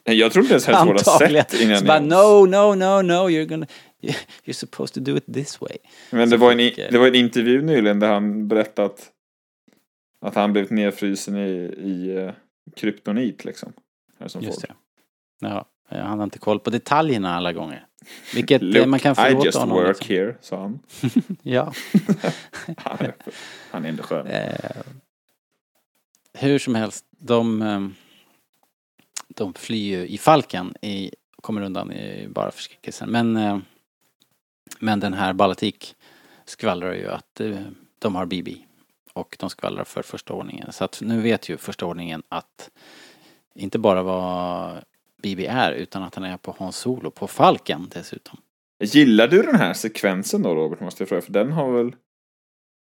Jag 0.05 0.33
tror 0.33 0.43
inte 0.45 0.53
ens 0.55 0.67
Harrison 0.67 0.87
Ford 0.87 0.97
har 1.07 1.29
sett 1.29 1.79
Så 1.79 1.85
bara 1.85 2.01
no, 2.01 2.47
no, 2.47 2.75
no, 2.75 3.03
no, 3.03 3.29
you're 3.29 3.45
gonna... 3.45 3.67
You're 4.45 4.53
supposed 4.53 4.95
to 4.95 5.01
do 5.01 5.17
it 5.17 5.27
this 5.27 5.61
way. 5.61 5.77
Men 6.11 6.31
det 6.31 6.37
var, 6.37 6.53
en, 6.53 6.61
eh, 6.61 6.91
det 6.91 6.99
var 6.99 7.07
en 7.07 7.15
intervju 7.15 7.63
nyligen 7.63 8.01
där 8.01 8.13
han 8.13 8.49
berättade 8.49 8.87
att, 8.87 9.11
att 10.21 10.35
han 10.35 10.53
blivit 10.53 10.71
nedfrysen 10.71 11.37
i, 11.37 11.75
i 11.79 12.19
uh, 12.19 12.33
kryptonit 12.77 13.45
liksom. 13.45 13.73
Harrison 14.19 14.43
Just 14.43 14.61
Ford. 14.61 14.71
det. 15.41 15.47
Ja, 15.49 15.67
han 15.89 16.19
har 16.19 16.25
inte 16.25 16.39
koll 16.39 16.61
på 16.61 16.71
detaljerna 16.71 17.35
alla 17.37 17.53
gånger. 17.53 17.87
Vilket 18.35 18.63
eh, 18.63 18.69
Look, 18.69 18.87
man 18.87 19.01
kan 19.01 19.13
I 19.13 19.15
förlåta 19.15 19.47
just 19.47 19.59
honom. 19.59 19.77
work 19.77 19.89
liksom. 19.89 20.17
here, 20.17 20.35
sa 20.41 20.61
han. 20.61 20.79
Ja. 21.43 21.73
Han 22.77 22.99
är, 23.01 23.15
han 23.71 23.85
är 23.85 23.89
ändå 23.89 24.03
skön. 24.03 24.27
Eh, 24.27 24.83
hur 26.33 26.59
som 26.59 26.75
helst, 26.75 27.05
de, 27.19 27.63
eh, 27.63 27.89
de 29.29 29.55
flyr 29.55 29.99
ju 29.99 30.07
i 30.09 30.19
falken 30.19 30.75
i, 30.83 31.11
kommer 31.43 31.63
undan 31.63 31.93
i 31.93 32.29
bara 32.29 32.51
förskräckelsen. 32.51 33.11
Men, 33.11 33.37
eh, 33.37 33.59
men 34.79 35.01
den 35.01 35.15
här 35.15 35.33
Balatik 35.33 35.95
skvallrar 36.45 36.95
ju 36.95 37.09
att 37.09 37.41
eh, 37.41 37.57
de 37.99 38.15
har 38.15 38.27
BB 38.27 38.57
och 39.13 39.37
de 39.41 39.51
skvallrar 39.51 39.85
för 39.85 40.03
första 40.03 40.35
ordningen. 40.35 40.73
Så 40.73 40.85
att 40.85 41.01
nu 41.05 41.21
vet 41.21 41.49
ju 41.49 41.57
första 41.57 41.87
ordningen 41.87 42.23
att 42.29 42.71
inte 43.55 43.79
bara 43.79 44.03
vad 44.03 44.85
BB 45.23 45.47
är 45.47 45.73
utan 45.73 46.03
att 46.03 46.15
han 46.15 46.25
är 46.25 46.37
på 46.37 46.55
Hans 46.59 46.77
Solo, 46.77 47.11
på 47.11 47.27
Falken 47.27 47.91
dessutom. 47.95 48.39
Gillar 48.83 49.29
du 49.29 49.43
den 49.43 49.55
här 49.55 49.73
sekvensen 49.73 50.43
då 50.43 50.55
Robert, 50.55 50.81
måste 50.81 51.03
jag 51.03 51.09
fråga? 51.09 51.23
För 51.23 51.33
den 51.33 51.53
har 51.53 51.73
väl... 51.73 51.93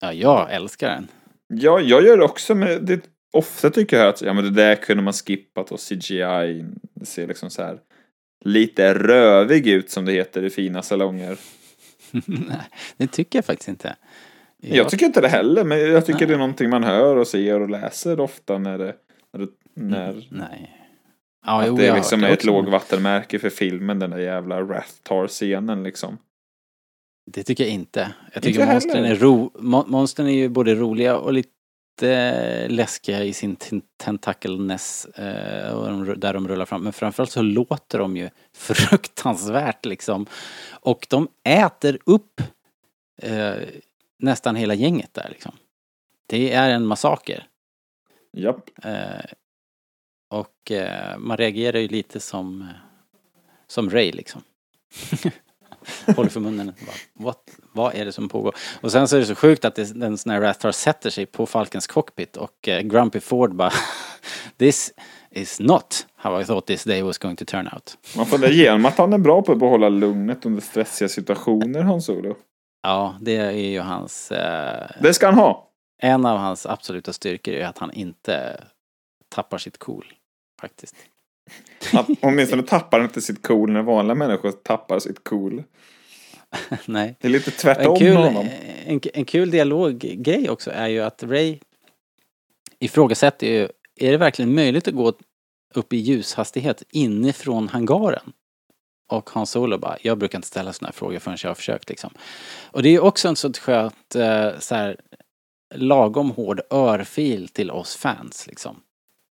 Ja, 0.02 0.14
jag 0.14 0.54
älskar 0.54 0.90
den. 0.90 1.08
Ja, 1.48 1.80
jag 1.80 2.04
gör 2.04 2.18
det 2.18 2.24
också, 2.24 2.56
men 2.56 2.86
det, 2.86 3.02
ofta 3.34 3.70
tycker 3.70 3.98
jag 3.98 4.08
att 4.08 4.22
ja, 4.22 4.34
men 4.34 4.44
det 4.44 4.50
där 4.50 4.76
kunde 4.76 5.04
man 5.04 5.14
skippat 5.14 5.72
och 5.72 5.80
CGI 5.80 6.66
det 6.94 7.06
ser 7.06 7.28
liksom 7.28 7.50
så 7.50 7.62
här 7.62 7.80
lite 8.46 8.94
rövig 8.94 9.68
ut 9.68 9.92
som 9.92 10.06
det 10.06 10.12
heter 10.12 10.44
i 10.44 10.50
fina 10.50 10.82
salonger. 10.82 11.38
Nej, 12.26 12.57
det 12.98 13.07
tycker 13.07 13.38
jag 13.38 13.45
faktiskt 13.45 13.69
inte. 13.69 13.95
Jag 14.57 14.90
tycker 14.90 15.06
inte 15.06 15.22
det 15.22 15.27
heller, 15.27 15.64
men 15.64 15.80
jag 15.80 16.06
tycker 16.06 16.19
Nej. 16.19 16.27
det 16.27 16.34
är 16.34 16.38
någonting 16.38 16.69
man 16.69 16.84
hör 16.84 17.18
och 17.18 17.27
ser 17.27 17.60
och 17.60 17.69
läser 17.69 18.19
ofta 18.19 18.57
när 18.57 18.77
det... 18.77 18.95
När, 19.34 19.45
det, 19.45 19.52
när 19.73 20.27
Nej. 20.30 20.80
Ja, 21.45 21.61
att 21.61 21.68
jo, 21.68 21.77
det 21.77 21.85
jag 21.85 21.95
liksom 21.95 22.19
hört 22.19 22.27
är 22.27 22.31
det 22.31 22.40
ett 22.40 22.45
lågvattenmärke 22.45 23.40
för 23.40 23.49
filmen, 23.49 23.99
den 23.99 24.10
där 24.10 24.18
jävla 24.18 24.61
Rathtar-scenen 24.61 25.84
liksom. 25.84 26.18
Det 27.31 27.44
tycker 27.44 27.64
jag 27.64 27.73
inte. 27.73 27.99
Jag 27.99 28.38
Inte 28.38 28.41
tycker 28.41 28.65
monstren 28.65 29.06
är, 29.06 29.15
ro, 29.15 29.52
mon- 29.53 29.88
monstren 29.88 30.27
är 30.27 30.34
ju 30.34 30.49
både 30.49 30.76
roliga 30.76 31.18
och 31.18 31.34
lite 31.34 31.49
läskiga 32.68 33.24
i 33.24 33.34
sin 33.34 33.56
ten- 33.56 33.82
tentakelness 33.98 35.06
eh, 35.06 35.99
där 36.15 36.34
de 36.34 36.48
rullar 36.48 36.65
fram. 36.65 36.84
Men 36.84 36.94
framförallt 36.94 37.32
så 37.32 37.41
låter 37.41 37.99
de 37.99 38.18
ju 38.18 38.30
fruktansvärt 38.53 39.86
liksom. 39.86 40.26
Och 40.72 41.07
de 41.10 41.28
äter 41.44 41.99
upp 42.06 42.41
eh, 43.22 43.56
nästan 44.20 44.56
hela 44.56 44.74
gänget 44.74 45.14
där 45.14 45.30
liksom. 45.30 45.56
Det 46.28 46.53
är 46.53 46.70
en 46.70 46.86
massaker. 46.86 47.48
Japp. 48.38 48.70
Eh, 48.84 49.26
och 50.30 50.72
man 51.18 51.38
reagerar 51.38 51.80
ju 51.80 51.88
lite 51.88 52.20
som, 52.20 52.70
som 53.68 53.90
Ray 53.90 54.11
liksom. 54.11 54.41
håller 56.16 56.30
för 56.30 56.40
munnen. 56.40 56.74
Bara, 56.86 57.26
What? 57.26 57.44
Vad 57.74 57.96
är 57.96 58.06
det 58.06 58.12
som 58.12 58.30
pågår? 58.30 58.56
Och 58.82 58.92
sen 58.92 59.08
så 59.08 59.16
är 59.16 59.20
det 59.20 59.26
så 59.26 59.36
sjukt 59.36 59.66
att 59.66 59.76
det, 59.76 60.00
den 60.00 60.18
sån 60.18 60.32
här 60.32 60.42
Rathar 60.42 60.72
sätter 60.72 61.10
sig 61.10 61.26
på 61.26 61.46
Falkens 61.46 61.88
cockpit 61.88 62.38
och 62.38 62.68
eh, 62.68 62.82
Grumpy 62.82 63.20
Ford 63.20 63.56
bara 63.56 63.72
This 64.58 64.94
is 65.32 65.60
not 65.60 66.08
how 66.16 66.42
I 66.42 66.46
thought 66.46 66.66
this 66.68 66.84
day 66.84 67.02
was 67.02 67.18
going 67.18 67.36
to 67.36 67.46
turn 67.46 67.70
out. 67.74 67.98
Man 68.18 68.26
får 68.26 68.38
det 68.38 68.50
igenom 68.50 68.86
att 68.86 68.98
han 68.98 69.14
är 69.14 69.18
bra 69.18 69.42
på 69.42 69.52
att 69.52 69.60
behålla 69.60 69.90
lugnet 69.90 70.46
under 70.46 70.62
stressiga 70.62 71.10
situationer, 71.10 71.82
Hans 71.82 72.10
Olof. 72.10 72.38
Ja, 72.84 73.16
det 73.22 73.36
är 73.36 73.52
ju 73.52 73.80
hans... 73.80 74.32
Eh, 74.32 74.90
Det 75.02 75.14
ska 75.14 75.26
han 75.26 75.36
ha. 75.36 75.70
en 76.02 76.26
av 76.26 76.38
hans 76.38 76.66
absoluta 76.66 77.14
styrkor 77.14 77.54
är 77.54 77.66
att 77.66 77.78
han 77.78 77.92
inte 77.92 78.64
tappar 79.30 79.58
sitt 79.58 79.78
cool. 79.78 80.06
Faktiskt. 80.62 80.96
Åtminstone 82.22 82.64
tappar 82.64 82.99
han 82.99 83.07
inte 83.10 83.22
sitt 83.22 83.41
cool 83.48 83.72
när 83.72 83.82
vanliga 83.82 84.15
människor 84.15 84.52
tappar 84.52 84.99
sitt 84.99 85.24
cool. 85.24 85.64
Nej. 86.86 87.15
Det 87.22 87.28
är 87.28 87.32
lite 87.32 87.52
En 87.52 87.57
tvärtom 87.57 87.98
kul, 87.98 88.14
med 88.14 88.24
honom. 88.24 88.49
en, 88.86 88.99
en 89.14 89.26
kul 89.26 89.52
dialoggrej 89.52 90.49
också 90.49 90.72
är 90.72 90.88
ju 90.88 90.99
att 91.02 91.24
Ray 91.24 91.60
ifrågasätter 92.80 93.48
ju, 93.48 93.70
är 93.95 94.11
det 94.11 94.18
verkligen 94.18 94.56
möjligt 94.56 94.88
att 94.88 94.94
gå 94.94 95.14
upp 95.74 95.94
i 95.94 95.98
ljushastighet 95.98 96.84
inifrån 96.91 97.68
hangaren? 97.68 98.34
Och 99.11 99.30
Hans 99.30 99.49
Solo 99.52 99.78
bara, 99.78 99.98
jag 100.02 100.18
brukar 100.18 100.38
inte 100.38 100.48
ställa 100.48 100.74
sådana 100.74 100.88
här 100.88 100.94
frågor 100.94 101.20
förrän 101.20 101.38
jag 101.44 101.49
har 101.49 101.56
försökt 101.56 101.90
liksom. 101.90 102.10
Och 102.72 102.84
det 102.84 102.90
är 102.90 102.91
ju 102.91 102.99
också 102.99 103.28
en 103.28 103.36
sånt 103.36 103.57
skönt, 103.57 104.15
eh, 104.15 104.60
så 104.60 104.76
här, 104.76 104.98
lagom 105.76 106.32
hård 106.32 106.61
örfil 106.70 107.48
till 107.48 107.72
oss 107.72 107.95
fans 107.95 108.48
liksom. 108.48 108.82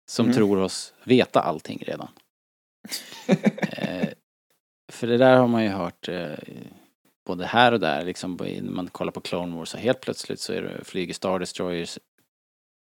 Som 0.09 0.27
Mm. 0.27 0.37
tror 0.37 0.59
oss 0.59 0.95
veta 1.05 1.41
allting 1.41 1.83
redan. 1.87 2.09
eh, 3.73 4.09
för 4.93 5.07
det 5.07 5.17
där 5.17 5.37
har 5.37 5.49
man 5.49 5.63
ju 5.65 5.69
hört 5.69 6.09
eh, 6.09 6.35
både 7.27 7.47
här 7.47 7.73
och 7.73 7.81
där, 7.81 8.05
liksom 8.05 8.37
när 8.41 8.63
man 8.63 8.89
kollar 8.89 9.13
på 9.13 9.21
Clone 9.21 9.57
Wars 9.57 9.69
så 9.69 9.79
helt 9.79 10.01
plötsligt 10.01 10.41
så 10.41 10.53
är 10.53 10.63
det, 10.63 10.85
flyger 10.85 11.15
Star 11.15 11.39
Destroyers 11.39 11.99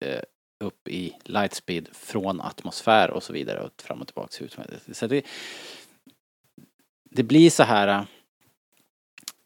eh, 0.04 0.22
upp 0.64 0.88
i 0.88 1.14
lightspeed 1.24 1.88
från 1.92 2.40
atmosfär 2.40 3.10
och 3.10 3.22
så 3.22 3.32
vidare 3.32 3.60
och 3.62 3.82
fram 3.82 4.00
och 4.00 4.06
tillbaks 4.06 4.40
hur 4.40 4.48
som 4.48 4.64
helst. 4.70 4.96
Så 4.96 5.06
det, 5.06 5.26
det 7.10 7.22
blir 7.22 7.50
så 7.50 7.62
här 7.62 7.88
eh, 7.88 8.04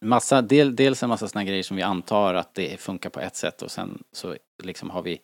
massa, 0.01 0.41
del, 0.41 0.75
dels 0.75 1.03
en 1.03 1.09
massa 1.09 1.27
såna 1.27 1.43
grejer 1.43 1.63
som 1.63 1.77
vi 1.77 1.83
antar 1.83 2.33
att 2.33 2.53
det 2.53 2.79
funkar 2.79 3.09
på 3.09 3.19
ett 3.19 3.35
sätt 3.35 3.61
och 3.61 3.71
sen 3.71 4.03
så 4.11 4.35
liksom 4.63 4.89
har 4.89 5.01
vi 5.01 5.21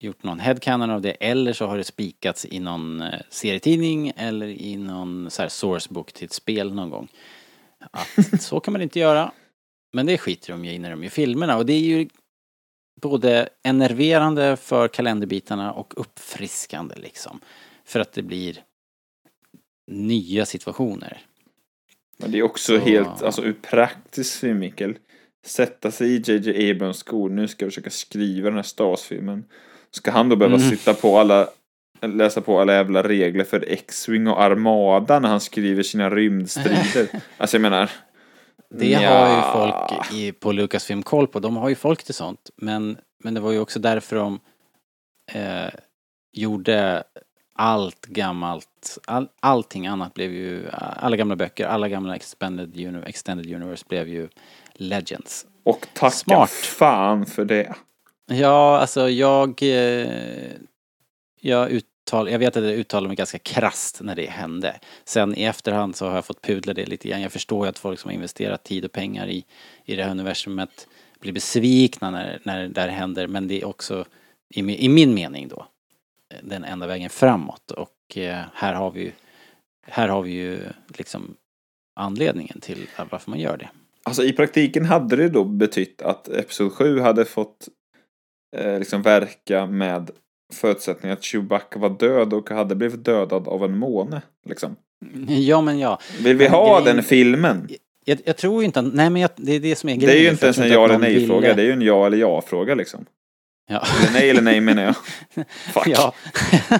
gjort 0.00 0.22
någon 0.22 0.40
headcanon 0.40 0.90
av 0.90 1.00
det 1.00 1.10
eller 1.10 1.52
så 1.52 1.66
har 1.66 1.76
det 1.78 1.84
spikats 1.84 2.46
i 2.50 2.60
någon 2.60 3.00
eh, 3.02 3.20
serietidning 3.28 4.12
eller 4.16 4.46
i 4.46 4.76
någon 4.76 5.30
så 5.30 5.42
här 5.42 5.48
sourcebook 5.48 6.12
till 6.12 6.24
ett 6.24 6.32
spel 6.32 6.74
någon 6.74 6.90
gång. 6.90 7.08
Att 7.90 8.40
så 8.42 8.60
kan 8.60 8.72
man 8.72 8.82
inte 8.82 8.98
göra. 8.98 9.32
Men 9.92 10.06
det 10.06 10.18
skiter 10.18 10.52
de 10.52 10.64
ju 10.64 10.72
i 10.72 10.78
när 10.78 10.90
de 10.90 11.02
gör 11.02 11.10
filmerna 11.10 11.56
och 11.56 11.66
det 11.66 11.72
är 11.72 11.80
ju 11.80 12.08
både 13.00 13.48
enerverande 13.62 14.56
för 14.56 14.88
kalenderbitarna 14.88 15.72
och 15.72 15.92
uppfriskande 16.00 16.94
liksom. 16.96 17.40
För 17.84 18.00
att 18.00 18.12
det 18.12 18.22
blir 18.22 18.62
nya 19.86 20.46
situationer. 20.46 21.18
Men 22.16 22.32
det 22.32 22.38
är 22.38 22.42
också 22.42 22.78
Så- 22.78 22.84
helt, 22.84 23.22
alltså 23.22 23.42
ur 23.42 23.52
praktisk 23.52 24.32
synvinkel. 24.38 24.98
Sätta 25.46 25.90
sig 25.90 26.14
i 26.14 26.22
JJ 26.26 26.70
Abrams 26.70 26.96
skor. 26.96 27.30
Nu 27.30 27.48
ska 27.48 27.64
jag 27.64 27.72
försöka 27.72 27.90
skriva 27.90 28.48
den 28.48 28.56
här 28.56 28.62
Star 28.62 28.84
Wars-filmen. 28.84 29.44
Ska 29.96 30.10
han 30.10 30.28
då 30.28 30.36
behöva 30.36 30.56
Mm. 30.56 30.70
sitta 30.70 30.94
på 30.94 31.18
alla, 31.18 31.48
läsa 32.02 32.40
på 32.40 32.60
alla 32.60 32.72
jävla 32.74 33.02
regler 33.02 33.44
för 33.44 33.64
X-Wing 33.68 34.28
och 34.28 34.42
Armada 34.42 35.18
när 35.18 35.28
han 35.28 35.40
skriver 35.40 35.82
sina 35.82 36.10
rymdstrider? 36.10 37.08
alltså 37.36 37.56
jag 37.56 37.62
menar. 37.62 37.90
Det 38.74 38.98
nja. 38.98 39.10
har 39.10 39.36
ju 39.36 39.52
folk 39.52 40.12
i, 40.12 40.32
på 40.32 40.52
Lucasfilm 40.52 41.02
koll 41.02 41.26
på. 41.26 41.40
De 41.40 41.56
har 41.56 41.68
ju 41.68 41.74
folk 41.74 42.02
till 42.04 42.14
sånt. 42.14 42.50
Men, 42.56 42.98
men 43.24 43.34
det 43.34 43.40
var 43.40 43.52
ju 43.52 43.58
också 43.60 43.78
därför 43.78 44.16
de 44.16 44.40
eh, 45.32 45.70
gjorde 46.32 47.02
allt 47.54 48.06
gammalt, 48.06 48.98
all, 49.06 49.28
allting 49.40 49.86
annat 49.86 50.14
blev 50.14 50.32
ju, 50.32 50.68
alla 50.72 51.16
gamla 51.16 51.36
böcker, 51.36 51.66
alla 51.66 51.88
gamla 51.88 52.16
expanded, 52.16 52.74
uni- 52.76 53.04
extended 53.08 53.54
universe 53.54 53.84
blev 53.88 54.08
ju 54.08 54.28
legends. 54.74 55.46
Och 55.64 55.86
tacka 55.94 56.10
Smart. 56.10 56.50
fan 56.50 57.26
för 57.26 57.44
det. 57.44 57.74
Ja, 58.32 58.78
alltså 58.78 59.08
jag, 59.08 59.62
eh, 59.62 60.52
jag 61.40 61.70
uttal, 61.70 62.30
jag 62.30 62.38
vet 62.38 62.56
att 62.56 62.64
jag 62.64 62.72
uttalade 62.72 63.08
mig 63.08 63.16
ganska 63.16 63.38
krasst 63.38 64.00
när 64.02 64.14
det 64.14 64.26
hände. 64.26 64.80
Sen 65.04 65.38
i 65.38 65.42
efterhand 65.42 65.96
så 65.96 66.06
har 66.06 66.14
jag 66.14 66.24
fått 66.24 66.42
pudla 66.42 66.74
det 66.74 66.86
lite 66.86 67.08
grann. 67.08 67.22
Jag 67.22 67.32
förstår 67.32 67.66
ju 67.66 67.70
att 67.70 67.78
folk 67.78 68.00
som 68.00 68.08
har 68.08 68.14
investerat 68.14 68.64
tid 68.64 68.84
och 68.84 68.92
pengar 68.92 69.28
i, 69.28 69.44
i 69.84 69.96
det 69.96 70.04
här 70.04 70.10
universumet 70.10 70.88
blir 71.20 71.32
besvikna 71.32 72.10
när, 72.10 72.40
när 72.42 72.60
det 72.60 72.68
där 72.68 72.88
händer. 72.88 73.26
Men 73.26 73.48
det 73.48 73.60
är 73.60 73.64
också, 73.64 74.04
i, 74.54 74.84
i 74.84 74.88
min 74.88 75.14
mening 75.14 75.48
då, 75.48 75.66
den 76.42 76.64
enda 76.64 76.86
vägen 76.86 77.10
framåt. 77.10 77.70
Och 77.70 78.18
eh, 78.18 78.44
här 78.54 78.74
har 78.74 78.90
vi 78.90 79.00
ju, 79.00 79.12
här 79.86 80.08
har 80.08 80.22
vi 80.22 80.30
ju 80.30 80.60
liksom 80.88 81.36
anledningen 81.94 82.60
till 82.60 82.86
varför 83.10 83.30
man 83.30 83.40
gör 83.40 83.56
det. 83.56 83.68
Alltså 84.02 84.24
i 84.24 84.32
praktiken 84.32 84.84
hade 84.84 85.16
det 85.16 85.28
då 85.28 85.44
betytt 85.44 86.02
att 86.02 86.28
Episod 86.28 86.72
7 86.72 87.00
hade 87.00 87.24
fått 87.24 87.68
eh, 88.56 88.78
liksom 88.78 89.02
verka 89.02 89.66
med 89.66 90.10
förutsättningen 90.52 91.16
att 91.18 91.24
Chewbacca 91.24 91.78
var 91.78 91.90
död 91.90 92.32
och 92.32 92.50
hade 92.50 92.74
blivit 92.74 93.04
dödad 93.04 93.48
av 93.48 93.64
en 93.64 93.78
måne. 93.78 94.22
Liksom. 94.48 94.76
Ja, 95.28 95.60
men 95.60 95.78
ja. 95.78 96.00
Vill 96.20 96.36
vi 96.36 96.44
Men 96.44 96.52
ha 96.52 96.80
grejen- 96.80 96.96
den 96.96 97.04
filmen? 97.04 97.68
Jag, 98.04 98.18
jag 98.24 98.36
tror 98.36 98.64
inte, 98.64 98.82
nej 98.82 99.10
men 99.10 99.22
jag, 99.22 99.30
det 99.36 99.52
är 99.52 99.60
det 99.60 99.76
som 99.76 99.88
är 99.88 99.94
Det 99.94 99.98
grejen. 100.06 100.18
är 100.18 100.22
ju 100.24 100.30
inte 100.30 100.46
ens 100.46 100.58
en 100.58 100.68
ja 100.68 100.84
eller 100.84 100.94
någon 100.94 101.00
nej 101.02 101.26
fråga. 101.26 101.40
ville- 101.40 101.54
Det 101.54 101.62
är 101.62 101.66
ju 101.66 101.72
en 101.72 101.82
ja 101.82 102.06
eller 102.06 102.16
ja 102.18 102.42
fråga 102.46 102.74
liksom. 102.74 103.06
Ja. 103.70 103.84
Eller 104.02 104.12
nej 104.12 104.30
eller 104.30 104.42
nej 104.42 104.60
menar 104.60 104.82
jag. 104.82 104.94
Fuck. 105.72 105.86
Ja. 105.86 106.14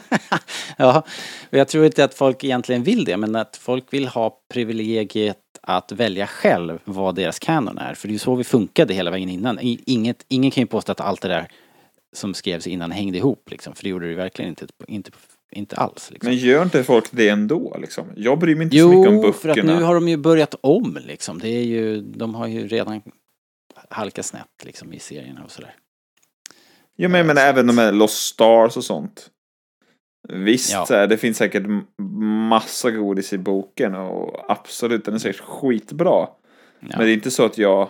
ja, 0.77 1.03
och 1.51 1.59
jag 1.59 1.69
tror 1.69 1.87
inte 1.87 2.05
att 2.05 2.15
folk 2.15 2.45
egentligen 2.45 2.83
vill 2.83 3.05
det, 3.05 3.17
men 3.17 3.37
att 3.37 3.57
folk 3.57 3.85
vill 3.93 4.07
ha 4.09 4.41
privilegiet 4.53 5.37
att 5.63 5.93
välja 5.93 6.27
själv 6.27 6.79
vad 6.85 7.15
deras 7.15 7.39
kanon 7.39 7.79
är. 7.79 7.95
För 7.95 8.09
det 8.09 8.13
är 8.13 8.15
ju 8.15 8.19
så 8.19 8.35
vi 8.35 8.45
funkade 8.45 8.95
hela 8.95 9.11
vägen 9.11 9.29
innan. 9.29 9.59
Inget, 9.63 10.25
ingen 10.29 10.51
kan 10.51 10.63
ju 10.63 10.67
påstå 10.67 10.93
att 10.93 11.01
allt 11.01 11.21
det 11.21 11.29
där 11.29 11.49
som 12.13 12.35
skrevs 12.35 12.67
innan 12.67 12.91
hängde 12.91 13.19
ihop 13.19 13.51
liksom, 13.51 13.75
för 13.75 13.83
det 13.83 13.89
gjorde 13.89 14.09
det 14.09 14.15
verkligen 14.15 14.49
inte, 14.49 14.67
inte, 14.89 15.11
inte 15.51 15.77
alls. 15.77 16.11
Liksom. 16.11 16.29
Men 16.29 16.39
gör 16.39 16.63
inte 16.63 16.85
folk 16.85 17.05
det 17.11 17.29
ändå 17.29 17.77
liksom? 17.81 18.05
Jag 18.17 18.39
bryr 18.39 18.55
mig 18.55 18.65
inte 18.65 18.79
så 18.79 18.89
mycket 18.89 19.09
om 19.09 19.15
Jo, 19.15 19.23
böckerna. 19.23 19.33
för 19.33 19.49
att 19.49 19.67
nu 19.67 19.83
har 19.83 19.95
de 19.95 20.09
ju 20.09 20.17
börjat 20.17 20.55
om 20.61 20.99
liksom. 21.07 21.39
Det 21.39 21.49
är 21.49 21.65
ju, 21.65 22.01
de 22.01 22.35
har 22.35 22.47
ju 22.47 22.69
redan 22.69 23.03
halkat 23.89 24.27
snett 24.27 24.65
liksom 24.65 24.93
i 24.93 24.99
serierna 24.99 25.45
och 25.45 25.51
sådär. 25.51 25.75
Jo 26.97 27.09
men 27.09 27.27
menar 27.27 27.43
även 27.43 27.67
de 27.67 27.79
här 27.79 27.93
Lost 27.93 28.27
Stars 28.27 28.77
och 28.77 28.85
sånt. 28.85 29.31
Visst, 30.29 30.73
Ja. 30.73 30.87
här, 30.91 31.07
det 31.07 31.17
finns 31.17 31.37
säkert 31.37 31.63
massa 32.49 32.91
godis 32.91 33.33
i 33.33 33.39
boken 33.39 33.95
och 33.95 34.51
absolut, 34.51 35.05
den 35.05 35.15
är 35.15 35.19
säkert 35.19 35.41
skitbra. 35.41 36.29
Ja. 36.81 36.89
Men 36.89 36.99
det 36.99 37.11
är 37.11 37.15
inte 37.15 37.31
så 37.31 37.45
att 37.45 37.59
jag 37.59 37.89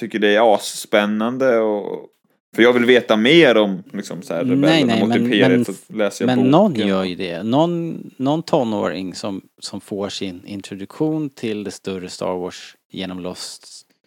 tycker 0.00 0.18
det 0.18 0.34
är 0.36 0.54
asspännande 0.54 1.58
och 1.58 2.08
för 2.56 2.62
jag 2.62 2.72
vill 2.72 2.84
veta 2.84 3.16
mer 3.16 3.56
om 3.56 3.82
liksom 3.92 4.22
så 4.22 4.34
här, 4.34 4.44
Nej, 4.44 4.84
nej, 4.84 5.00
mot 5.00 5.08
men- 5.08 5.24
imperiet 5.24 5.68
men- 5.88 5.98
läser 5.98 6.26
jag 6.28 6.36
Men 6.36 6.46
någon 6.50 6.74
gör 6.74 7.04
ju 7.04 7.14
det. 7.14 7.42
Någon, 7.42 8.10
någon 8.16 8.42
tonåring 8.42 9.14
som, 9.14 9.42
som 9.60 9.80
får 9.80 10.08
sin 10.08 10.46
introduktion 10.46 11.30
till 11.30 11.64
det 11.64 11.70
större 11.70 12.08
Star 12.08 12.34
Wars 12.36 12.76
genom 12.92 13.20
Lost 13.20 13.66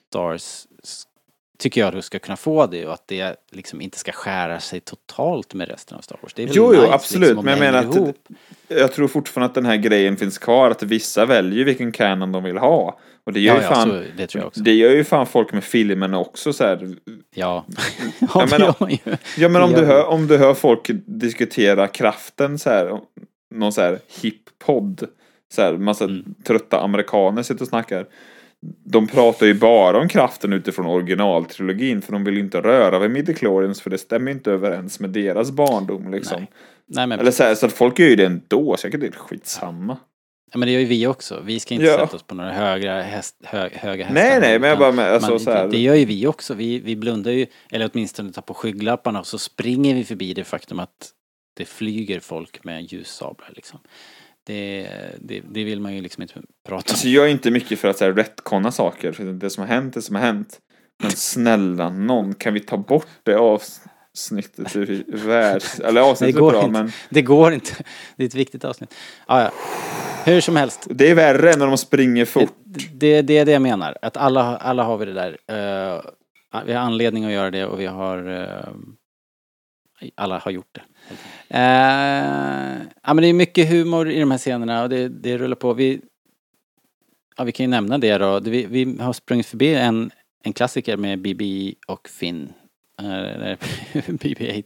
Stars 0.10 0.66
tycker 1.58 1.82
jag 1.82 1.94
du 1.94 2.02
ska 2.02 2.20
kunna 2.20 2.38
få 2.38 2.66
det 2.68 2.86
och 2.88 2.94
att 2.94 3.08
det 3.08 3.36
liksom 3.52 3.82
inte 3.82 3.98
ska 4.00 4.12
skära 4.12 4.60
sig 4.60 4.80
totalt 4.80 5.54
med 5.54 5.68
resten 5.70 5.98
av 5.98 6.02
Star 6.02 6.18
Wars. 6.22 6.34
Det 6.34 6.44
är 6.44 6.48
väl 6.48 6.56
Jo, 6.56 6.72
jo, 6.76 6.82
nice, 6.82 6.94
absolut, 6.94 7.22
liksom, 7.22 7.38
om 7.40 7.46
men 7.46 7.52
jag 7.54 7.60
menar 7.60 7.80
att- 7.90 7.96
ihop. 7.96 8.28
Jag 8.68 8.92
tror 8.94 9.08
fortfarande 9.08 9.46
att 9.46 9.56
den 9.56 9.66
här 9.66 9.76
grejen 9.78 10.18
finns 10.18 10.38
kvar, 10.38 10.72
att 10.72 10.84
vissa 10.84 11.26
väljer 11.26 11.66
vilken 11.66 11.92
canon 11.92 12.32
de 12.32 12.44
vill 12.44 12.58
ha. 12.58 13.00
Och 13.24 13.34
det 13.34 13.40
gör 13.40 13.54
Ja, 13.56 13.60
ju 13.62 13.68
ja, 13.68 13.74
fan, 13.76 13.90
så, 13.90 14.04
det 14.18 14.28
tror 14.28 14.42
jag 14.42 14.48
också. 14.48 14.60
det 14.62 14.74
gör 14.74 14.92
ju 14.92 15.04
fan 15.04 15.26
folk 15.28 15.54
med 15.54 15.64
filmerna 15.64 16.20
också 16.20 16.54
så 16.54 16.64
här. 16.64 16.96
Ja. 17.36 17.66
Ja, 18.34 18.48
men- 18.80 18.90
ju. 18.90 19.16
Ja 19.38 19.50
men 19.50 19.62
om 19.62 19.72
du, 19.72 19.86
hör, 19.86 20.06
om 20.06 20.28
du 20.28 20.38
hör 20.38 20.54
folk 20.54 20.90
diskutera 21.06 21.88
kraften 21.88 22.60
så 22.60 22.70
här, 22.70 23.00
någon 23.56 23.72
så 23.74 23.82
här 23.82 24.00
hip-podd, 24.22 25.08
så 25.54 25.62
här 25.62 25.74
massa 25.78 26.04
Mm. 26.04 26.24
trötta 26.44 26.80
amerikaner 26.82 27.44
sitter 27.44 27.62
och 27.62 27.68
snackar. 27.68 28.06
De 28.84 29.08
pratar 29.08 29.46
ju 29.46 29.54
bara 29.54 30.00
om 30.00 30.08
kraften 30.08 30.54
utifrån 30.54 30.86
originaltrilogin 30.86 32.02
för 32.02 32.12
de 32.12 32.24
vill 32.24 32.34
ju 32.34 32.40
inte 32.40 32.62
röra 32.62 33.00
vid 33.00 33.12
midichlorians 33.12 33.82
för 33.82 33.90
det 33.90 33.98
stämmer 33.98 34.32
inte 34.32 34.52
överens 34.52 35.00
med 35.00 35.10
deras 35.10 35.52
barndom 35.52 36.12
liksom. 36.12 36.38
Nej. 36.40 36.52
Nej, 36.88 37.08
men, 37.08 37.20
Eller 37.20 37.32
så, 37.32 37.44
här, 37.44 37.56
så 37.56 37.66
att 37.66 37.74
folk 37.74 38.00
gör 38.00 38.08
ju 38.08 38.16
det 38.16 38.26
ändå, 38.26 38.78
så 38.78 38.86
jag 38.86 38.92
tycker 38.92 38.98
det 38.98 39.16
är 39.16 39.20
skitsamma. 39.20 39.98
ja, 40.52 40.58
men 40.58 40.68
det 40.68 40.72
gör 40.74 40.80
ju 40.80 40.86
vi 40.86 41.08
också. 41.08 41.42
Vi 41.46 41.60
ska 41.60 41.74
inte 41.74 41.86
Ja. 41.86 41.98
sätta 41.98 42.16
oss 42.16 42.24
på 42.24 42.36
några 42.36 42.52
högra 42.52 43.02
häst, 43.02 43.36
hö, 43.44 43.70
höga 43.74 44.06
hästar. 44.06 44.22
Nej 44.24 44.40
nej, 44.40 44.60
men 44.60 44.70
jag 44.70 44.80
bara 44.80 44.92
med, 44.92 45.14
alltså 45.14 45.30
Man, 45.32 45.40
så 45.40 45.52
här. 45.52 45.64
det, 45.64 45.70
det 45.72 45.80
gör 45.80 45.96
ju 45.96 46.06
vi 46.06 46.28
också. 46.28 46.54
Vi, 46.54 46.80
vi 46.80 46.96
blundar 46.96 47.32
ju, 47.32 47.46
eller 47.72 47.90
åtminstone 47.94 48.32
tar 48.32 48.42
på 48.42 48.54
skygglapparna 48.54 49.20
och 49.20 49.28
så 49.28 49.38
springer 49.38 49.96
vi 49.96 50.04
förbi 50.04 50.34
det 50.34 50.44
faktum 50.44 50.80
att 50.80 51.10
det 51.58 51.66
flyger 51.66 52.20
folk 52.20 52.64
med 52.64 52.84
ljussablar 52.94 53.52
liksom. 53.56 53.80
Det, 54.48 54.88
det, 55.20 55.42
det 55.52 55.64
vill 55.64 55.82
man 55.82 55.96
ju 55.96 56.02
liksom 56.02 56.22
inte 56.22 56.34
prata 56.68 56.74
om. 56.76 56.78
Alltså 56.78 57.08
jag 57.08 57.26
är 57.26 57.30
inte 57.30 57.52
mycket 57.52 57.80
för 57.80 57.88
att 57.88 57.98
så 57.98 58.06
här, 58.06 58.14
retconna 58.14 58.72
saker. 58.72 59.12
För 59.12 59.24
det 59.24 59.50
som 59.50 59.62
har 59.62 59.68
hänt, 59.68 59.94
det 59.94 60.02
som 60.02 60.16
har 60.16 60.24
hänt. 60.24 60.60
Men 61.02 61.12
snälla 61.12 61.90
någon, 61.90 62.34
kan 62.36 62.54
vi 62.54 62.60
ta 62.60 62.78
bort 62.78 63.08
det 63.24 63.36
avsnittet 63.36 64.76
ur 64.76 65.04
världs... 65.08 65.80
Eller 65.80 66.02
avsnittet 66.02 66.36
är 66.36 66.40
går 66.40 66.52
bra, 66.52 66.60
inte. 66.60 66.72
men 66.72 66.92
Det 67.10 67.22
går 67.22 67.54
inte. 67.54 67.72
Det 68.18 68.24
är 68.24 68.28
ett 68.28 68.36
viktigt 68.36 68.66
avsnitt. 68.66 68.94
Ah, 69.26 69.42
ja. 69.42 69.52
Hur 70.26 70.42
som 70.42 70.56
helst. 70.56 70.88
det 70.90 71.10
är 71.10 71.16
värre 71.16 71.56
när 71.56 71.68
de 71.68 71.78
springer 71.78 72.26
fort. 72.26 72.54
Det, 72.94 73.22
det 73.22 73.38
är 73.38 73.46
det 73.46 73.52
jag 73.52 73.62
menar. 73.62 73.98
Att 74.02 74.18
alla, 74.18 74.58
alla 74.58 74.84
har 74.84 74.98
vi 74.98 75.06
det 75.06 75.14
där. 75.14 75.38
Eh, 75.48 76.02
vi 76.66 76.74
har 76.74 76.82
anledning 76.82 77.26
att 77.26 77.32
göra 77.32 77.52
det 77.52 77.66
och 77.66 77.80
vi 77.80 77.86
har... 77.86 78.42
eh, 78.42 78.70
alla 80.16 80.38
har 80.38 80.52
gjort 80.52 80.70
det. 80.72 80.82
Uh, 81.54 82.82
ja 83.04 83.14
men 83.14 83.18
det 83.18 83.28
är 83.28 83.34
mycket 83.34 83.70
humor 83.70 84.10
i 84.10 84.20
de 84.20 84.32
här 84.32 84.38
scenerna 84.38 84.84
och 84.84 84.90
det, 84.90 85.10
det 85.10 85.38
rullar 85.38 85.56
på. 85.56 85.74
Vi, 85.74 86.02
ja, 87.38 87.44
vi 87.44 87.52
kan 87.52 87.64
ju 87.64 87.70
nämna 87.70 87.98
det 87.98 88.18
då. 88.18 88.40
Vi, 88.40 88.66
vi 88.66 88.98
har 89.00 89.14
sprungit 89.14 89.46
förbi 89.46 89.76
en, 89.76 90.12
en 90.44 90.54
klassiker 90.54 90.98
med 90.98 91.22
BB 91.22 91.74
och 91.88 92.10
Finn. 92.10 92.54
Uh, 93.02 93.08
BB-8 94.08 94.64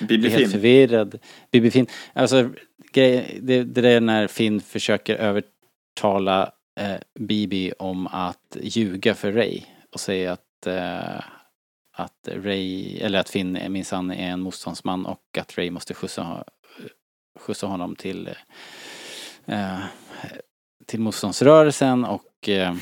Bibi 0.00 0.18
blir 0.18 0.30
helt 0.30 0.52
förvirrad. 0.52 1.18
Bibi 1.50 1.70
Finn. 1.70 1.86
Alltså, 2.12 2.50
grej, 2.92 3.38
det, 3.42 3.62
det 3.62 3.88
är 3.88 4.00
när 4.00 4.26
Finn 4.26 4.60
försöker 4.60 5.16
övertala 5.16 6.52
eh, 6.80 6.96
Bibi 7.18 7.72
om 7.78 8.06
att 8.06 8.56
ljuga 8.62 9.14
för 9.14 9.32
Ray 9.32 9.62
och 9.92 10.00
säga 10.00 10.32
att, 10.32 10.66
eh, 10.66 11.24
att 11.98 12.28
Ray, 12.32 12.98
eller 12.98 13.18
att 13.18 13.28
Finn 13.28 13.58
minsann 13.68 14.10
är 14.10 14.30
en 14.30 14.40
motståndsman 14.40 15.06
och 15.06 15.38
att 15.38 15.58
Ray 15.58 15.70
måste 15.70 15.94
skjutsa, 15.94 16.44
skjutsa 17.40 17.66
honom 17.66 17.96
till 17.96 18.30
eh, 19.46 19.78
till 20.86 21.00
motståndsrörelsen 21.00 22.04
och 22.04 22.48
eh, 22.48 22.74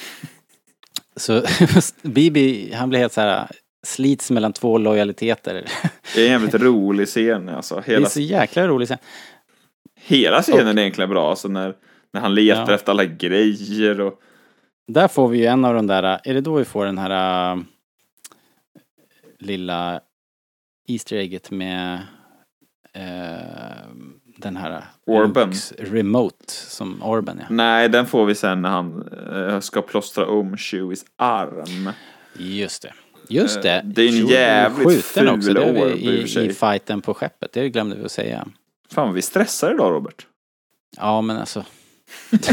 så 1.16 1.43
Bibi, 2.02 2.72
han 2.74 2.88
blir 2.88 2.98
helt 3.01 3.12
så 3.12 3.20
här 3.20 3.51
slits 3.86 4.30
mellan 4.30 4.52
två 4.52 4.78
lojaliteter. 4.78 5.64
Det 6.14 6.20
är 6.20 6.24
en 6.26 6.30
jävligt 6.32 6.55
rolig 6.55 7.09
scen 7.09 7.48
alltså. 7.48 7.74
Det 7.74 7.80
är 7.93 7.97
Hela, 7.97 8.09
så 8.09 8.20
jäkla 8.20 8.66
roligt. 8.68 8.88
sen. 8.88 8.98
hela 10.01 10.43
scenen 10.43 10.78
är 10.78 10.82
egentligen 10.82 11.10
bra. 11.10 11.30
Alltså 11.30 11.48
när, 11.48 11.74
när 12.12 12.20
han 12.20 12.34
letar 12.34 12.66
Ja. 12.68 12.74
efter 12.74 12.93
alla 12.93 13.05
grejer 13.05 14.01
och... 14.01 14.20
Där 14.93 15.09
får 15.09 15.28
vi 15.28 15.38
ju 15.38 15.47
en 15.47 15.64
av 15.64 15.74
de 15.74 15.86
där, 15.86 16.02
är 16.24 16.34
det 16.34 16.40
då 16.40 16.55
vi 16.55 16.64
får 16.64 16.86
den 16.86 16.98
här 16.98 17.52
äh, 17.56 17.62
lilla 19.39 20.01
Easter 20.89 21.17
egget 21.17 21.51
med 21.51 21.95
äh, 22.93 23.03
den 24.39 24.57
här 24.57 24.85
Orben. 25.07 25.49
Lukes 25.49 25.73
remote 25.73 26.53
som 26.53 27.03
Orben 27.03 27.39
ja. 27.41 27.47
Nej, 27.51 27.89
den 27.89 28.07
får 28.07 28.27
vi 28.27 28.35
sen 28.35 28.63
när 28.63 28.69
han 28.71 29.09
eh, 29.33 29.61
ska 29.61 29.83
plåstra 29.83 30.27
om 30.27 30.57
Chewies 30.57 31.05
arm. 31.17 31.91
Just 32.39 32.83
det. 32.83 32.93
Just 33.29 33.63
det. 33.63 33.75
Eh, 33.77 33.85
det 33.85 34.03
är 34.03 34.09
en 34.09 34.27
jävligt 34.27 34.89
skjuten 34.89 35.29
också, 35.29 35.47
ful 35.47 35.55
det 35.55 35.65
är 35.65 35.71
orb 35.71 35.97
i 35.97 36.39
i, 36.41 36.47
i 36.47 36.53
fighten 36.53 37.03
på 37.03 37.15
skeppet. 37.15 37.53
Det 37.53 37.69
glömde 37.69 37.97
vi 37.97 38.05
att 38.05 38.13
säga. 38.13 38.49
Fan 38.93 39.15
vi 39.15 39.23
stressar 39.23 39.75
idag 39.75 39.93
Robert. 39.93 40.27
Ja, 40.97 41.21
men 41.21 41.37
alltså. 41.37 41.65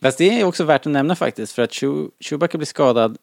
Fast 0.00 0.18
det 0.18 0.40
är 0.40 0.44
också 0.44 0.64
värt 0.64 0.86
att 0.86 0.92
nämna 0.92 1.16
faktiskt 1.16 1.52
för 1.52 1.62
att 1.62 1.70
Chew- 1.70 2.10
Chewbacca 2.20 2.58
blir 2.58 2.66
skadad 2.66 3.18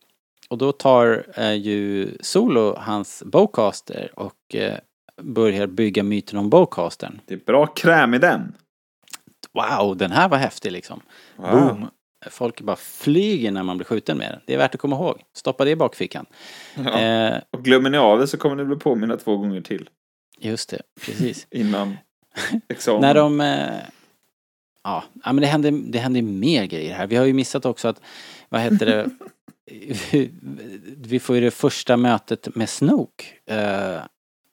och 0.49 0.57
då 0.57 0.72
tar 0.72 1.26
eh, 1.38 1.53
ju 1.53 2.09
Solo 2.22 2.76
hans 2.77 3.23
bowcaster 3.26 4.11
och 4.15 4.55
eh, 4.55 4.77
börjar 5.22 5.67
bygga 5.67 6.03
myten 6.03 6.39
om 6.39 6.49
bowcastern. 6.49 7.22
Det 7.26 7.34
är 7.34 7.39
bra 7.45 7.65
kräm 7.65 8.13
i 8.13 8.17
den. 8.17 8.53
Wow, 9.53 9.97
den 9.97 10.11
här 10.11 10.30
var 10.30 10.38
häftig 10.38 10.72
liksom. 10.72 11.01
Wow. 11.35 11.51
Boom! 11.51 11.85
Folk 12.30 12.61
bara 12.61 12.76
flyger 12.76 13.51
när 13.51 13.63
man 13.63 13.77
blir 13.77 13.85
skjuten 13.85 14.17
med 14.17 14.31
den. 14.31 14.39
Det 14.45 14.53
är 14.53 14.57
värt 14.57 14.76
att 14.76 14.81
komma 14.81 14.95
ihåg. 14.95 15.22
Stoppa 15.34 15.65
det 15.65 15.72
i 15.72 15.76
bakfickan. 15.76 16.26
Ja. 16.76 16.99
Eh, 17.01 17.38
Och 17.51 17.63
glömmer 17.63 17.89
ni 17.89 17.97
av 17.97 18.19
det 18.19 18.27
så 18.27 18.38
kommer 18.38 18.55
ni 18.55 18.65
bli 18.65 18.76
påminna 18.76 19.17
två 19.17 19.38
gånger 19.38 19.61
till. 19.61 19.89
just 20.39 20.69
det, 20.69 20.81
precis. 21.05 21.47
Innan 21.51 21.97
examen. 22.69 23.01
När 23.01 23.13
de... 23.13 23.41
Ja, 24.86 25.03
men 25.26 25.36
det 25.36 25.48
händer, 25.48 25.72
det 25.72 25.99
händer 25.99 26.22
mer 26.22 26.66
grejer 26.66 26.94
här. 26.95 27.07
Vi 27.07 27.16
har 27.16 27.26
ju 27.26 27.34
missat 27.34 27.66
också 27.66 27.88
att, 27.88 28.02
vad 28.49 28.62
heter 28.62 28.86
det? 28.86 29.10
vi 31.07 31.20
får 31.20 31.36
ju 31.36 31.41
det 31.41 31.52
första 31.52 31.98
mötet 31.98 32.56
med 32.56 32.70
Snoke. 32.70 33.26
Eh, 33.49 33.98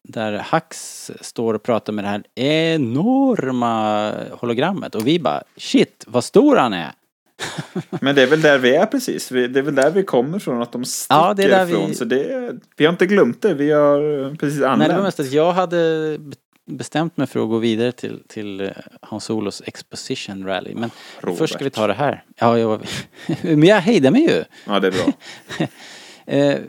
där 0.09 0.47
Hux 0.53 1.11
står 1.21 1.55
och 1.55 1.63
pratar 1.63 1.93
med 1.93 2.05
det 2.05 2.09
här 2.09 2.23
enorma 2.35 4.13
hologrammet 4.31 4.95
och 4.95 5.07
vi 5.07 5.19
bara 5.19 5.43
shit 5.57 6.05
vad 6.07 6.25
stor 6.25 6.57
han 6.57 6.73
är. 6.73 6.93
Men 8.01 8.15
det 8.15 8.23
är 8.23 8.27
väl 8.27 8.41
där 8.41 8.59
vi 8.59 8.75
är 8.75 8.87
precis. 8.87 9.31
Vi- 9.33 9.49
Det 9.49 9.59
är 9.59 9.63
väl 9.63 9.75
där 9.75 9.91
vi 9.91 10.03
kommer 10.03 10.39
från, 10.39 10.63
att 10.63 10.73
de 10.73 10.85
sticker 10.85 11.15
Ja, 11.15 11.35
det 11.35 11.43
är 11.45 11.49
där 11.49 11.65
vi- 11.65 11.73
ifrån. 11.73 11.95
Så 11.95 12.05
det, 12.05 12.53
vi 12.77 12.85
har 12.85 12.93
inte 12.93 13.07
glömt 13.07 13.43
det, 13.43 13.55
vi 13.55 13.71
har 13.71 14.31
precis 14.37 14.61
Nej, 14.61 14.69
det 14.71 14.77
var 14.79 14.85
anlänt. 14.85 15.03
mest 15.03 15.21
att 15.21 15.33
jag 15.33 15.53
hade 15.53 16.19
bestämt 16.67 17.17
mig 17.17 17.27
för 17.27 17.43
att 17.43 17.49
gå 17.49 17.59
vidare 17.59 17.93
till, 17.93 18.23
till 18.29 18.61
eh, 18.61 18.71
Hans 19.01 19.25
Solos 19.25 19.63
Exposition 19.67 20.47
Rally. 20.47 20.75
Men 20.75 20.91
Robert. 21.21 21.39
först 21.39 21.55
ska 21.55 21.65
vi 21.65 21.71
ta 21.71 21.87
det 21.87 21.95
här. 21.95 22.25
Ja, 22.37 22.59
jag, 22.59 22.87
men 23.43 23.65
jag 23.65 23.81
hejdar 23.81 24.11
mig 24.11 24.23
ju. 24.23 24.45
Ja, 24.67 24.81
det 24.81 24.87
är 24.87 24.93
bra. 24.93 25.13
Eh, 26.27 26.61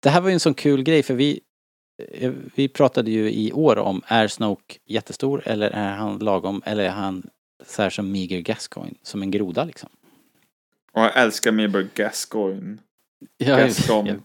det 0.00 0.08
här 0.08 0.20
var 0.20 0.28
ju 0.28 0.34
en 0.34 0.40
sån 0.40 0.54
kul 0.54 0.82
grej 0.82 1.02
för 1.02 1.14
vi 1.14 1.40
eh, 2.12 2.32
vi 2.54 2.68
pratade 2.68 3.10
ju 3.10 3.32
i 3.32 3.52
år 3.52 3.78
om 3.78 4.02
är 4.06 4.28
Snoke 4.28 4.78
jättestor 4.86 5.42
eller 5.44 5.70
är 5.70 5.92
han 5.92 6.18
lagom 6.18 6.62
eller 6.66 6.84
är 6.84 6.90
han 6.90 7.30
så 7.66 7.82
här 7.82 7.90
som 7.90 8.12
Meager 8.12 8.40
Gascoigne 8.40 8.96
som 9.02 9.22
en 9.22 9.30
groda 9.30 9.64
liksom. 9.64 9.90
Och 10.92 11.02
jag 11.02 11.16
älskar 11.16 11.52
Mayberg 11.52 11.88
Gascoigne. 11.94 12.78
Jag, 13.36 13.70
jag, 13.88 14.20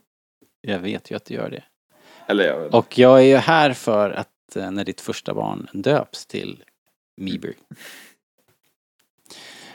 jag 0.62 0.80
vet 0.80 1.12
ju 1.12 1.16
att 1.16 1.26
du 1.26 1.34
gör 1.34 1.50
det. 1.50 1.64
Eller 2.28 2.44
jag 2.44 2.60
vet 2.60 2.74
Och 2.74 2.98
jag 3.00 3.20
är 3.20 3.26
ju 3.26 3.36
här 3.36 3.74
för 3.74 4.10
att 4.12 4.56
eh, 4.56 4.72
när 4.72 4.84
ditt 4.84 5.02
första 5.02 5.34
barn 5.34 5.68
döps 5.74 6.26
till 6.26 6.64
Meaber. 7.18 7.54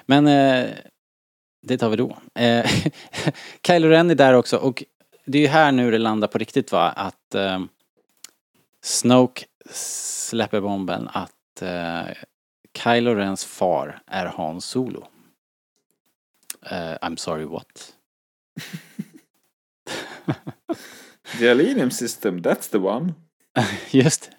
Men 0.06 0.26
eh, 0.26 0.70
det 1.62 1.78
tar 1.78 1.88
vi 1.88 1.96
då. 1.96 2.18
Eh, 2.34 2.70
Kylo 3.66 3.88
Ren 3.88 4.10
är 4.10 4.14
där 4.14 4.34
också 4.34 4.56
och 4.56 4.84
det 5.24 5.38
är 5.38 5.42
ju 5.42 5.48
här 5.48 5.72
nu 5.72 5.90
det 5.90 5.98
landar 5.98 6.28
på 6.28 6.38
riktigt 6.38 6.72
va 6.72 6.88
att 6.88 7.34
eh, 7.34 7.60
Snoke 8.82 9.46
släpper 9.70 10.60
bomben 10.60 11.08
att 11.12 11.62
eh, 11.62 12.06
Kylo 12.78 13.14
Rens 13.14 13.44
far 13.44 14.02
är 14.06 14.26
Han 14.26 14.60
Solo. 14.60 15.06
Eh, 16.62 16.94
I'm 17.02 17.16
sorry 17.16 17.44
what? 17.44 17.94
The 21.38 21.50
Alenium 21.50 21.90
System, 21.90 22.40
that's 22.42 22.70
the 22.70 22.78
one. 22.78 23.14
Just 23.90 24.22
det. 24.22 24.36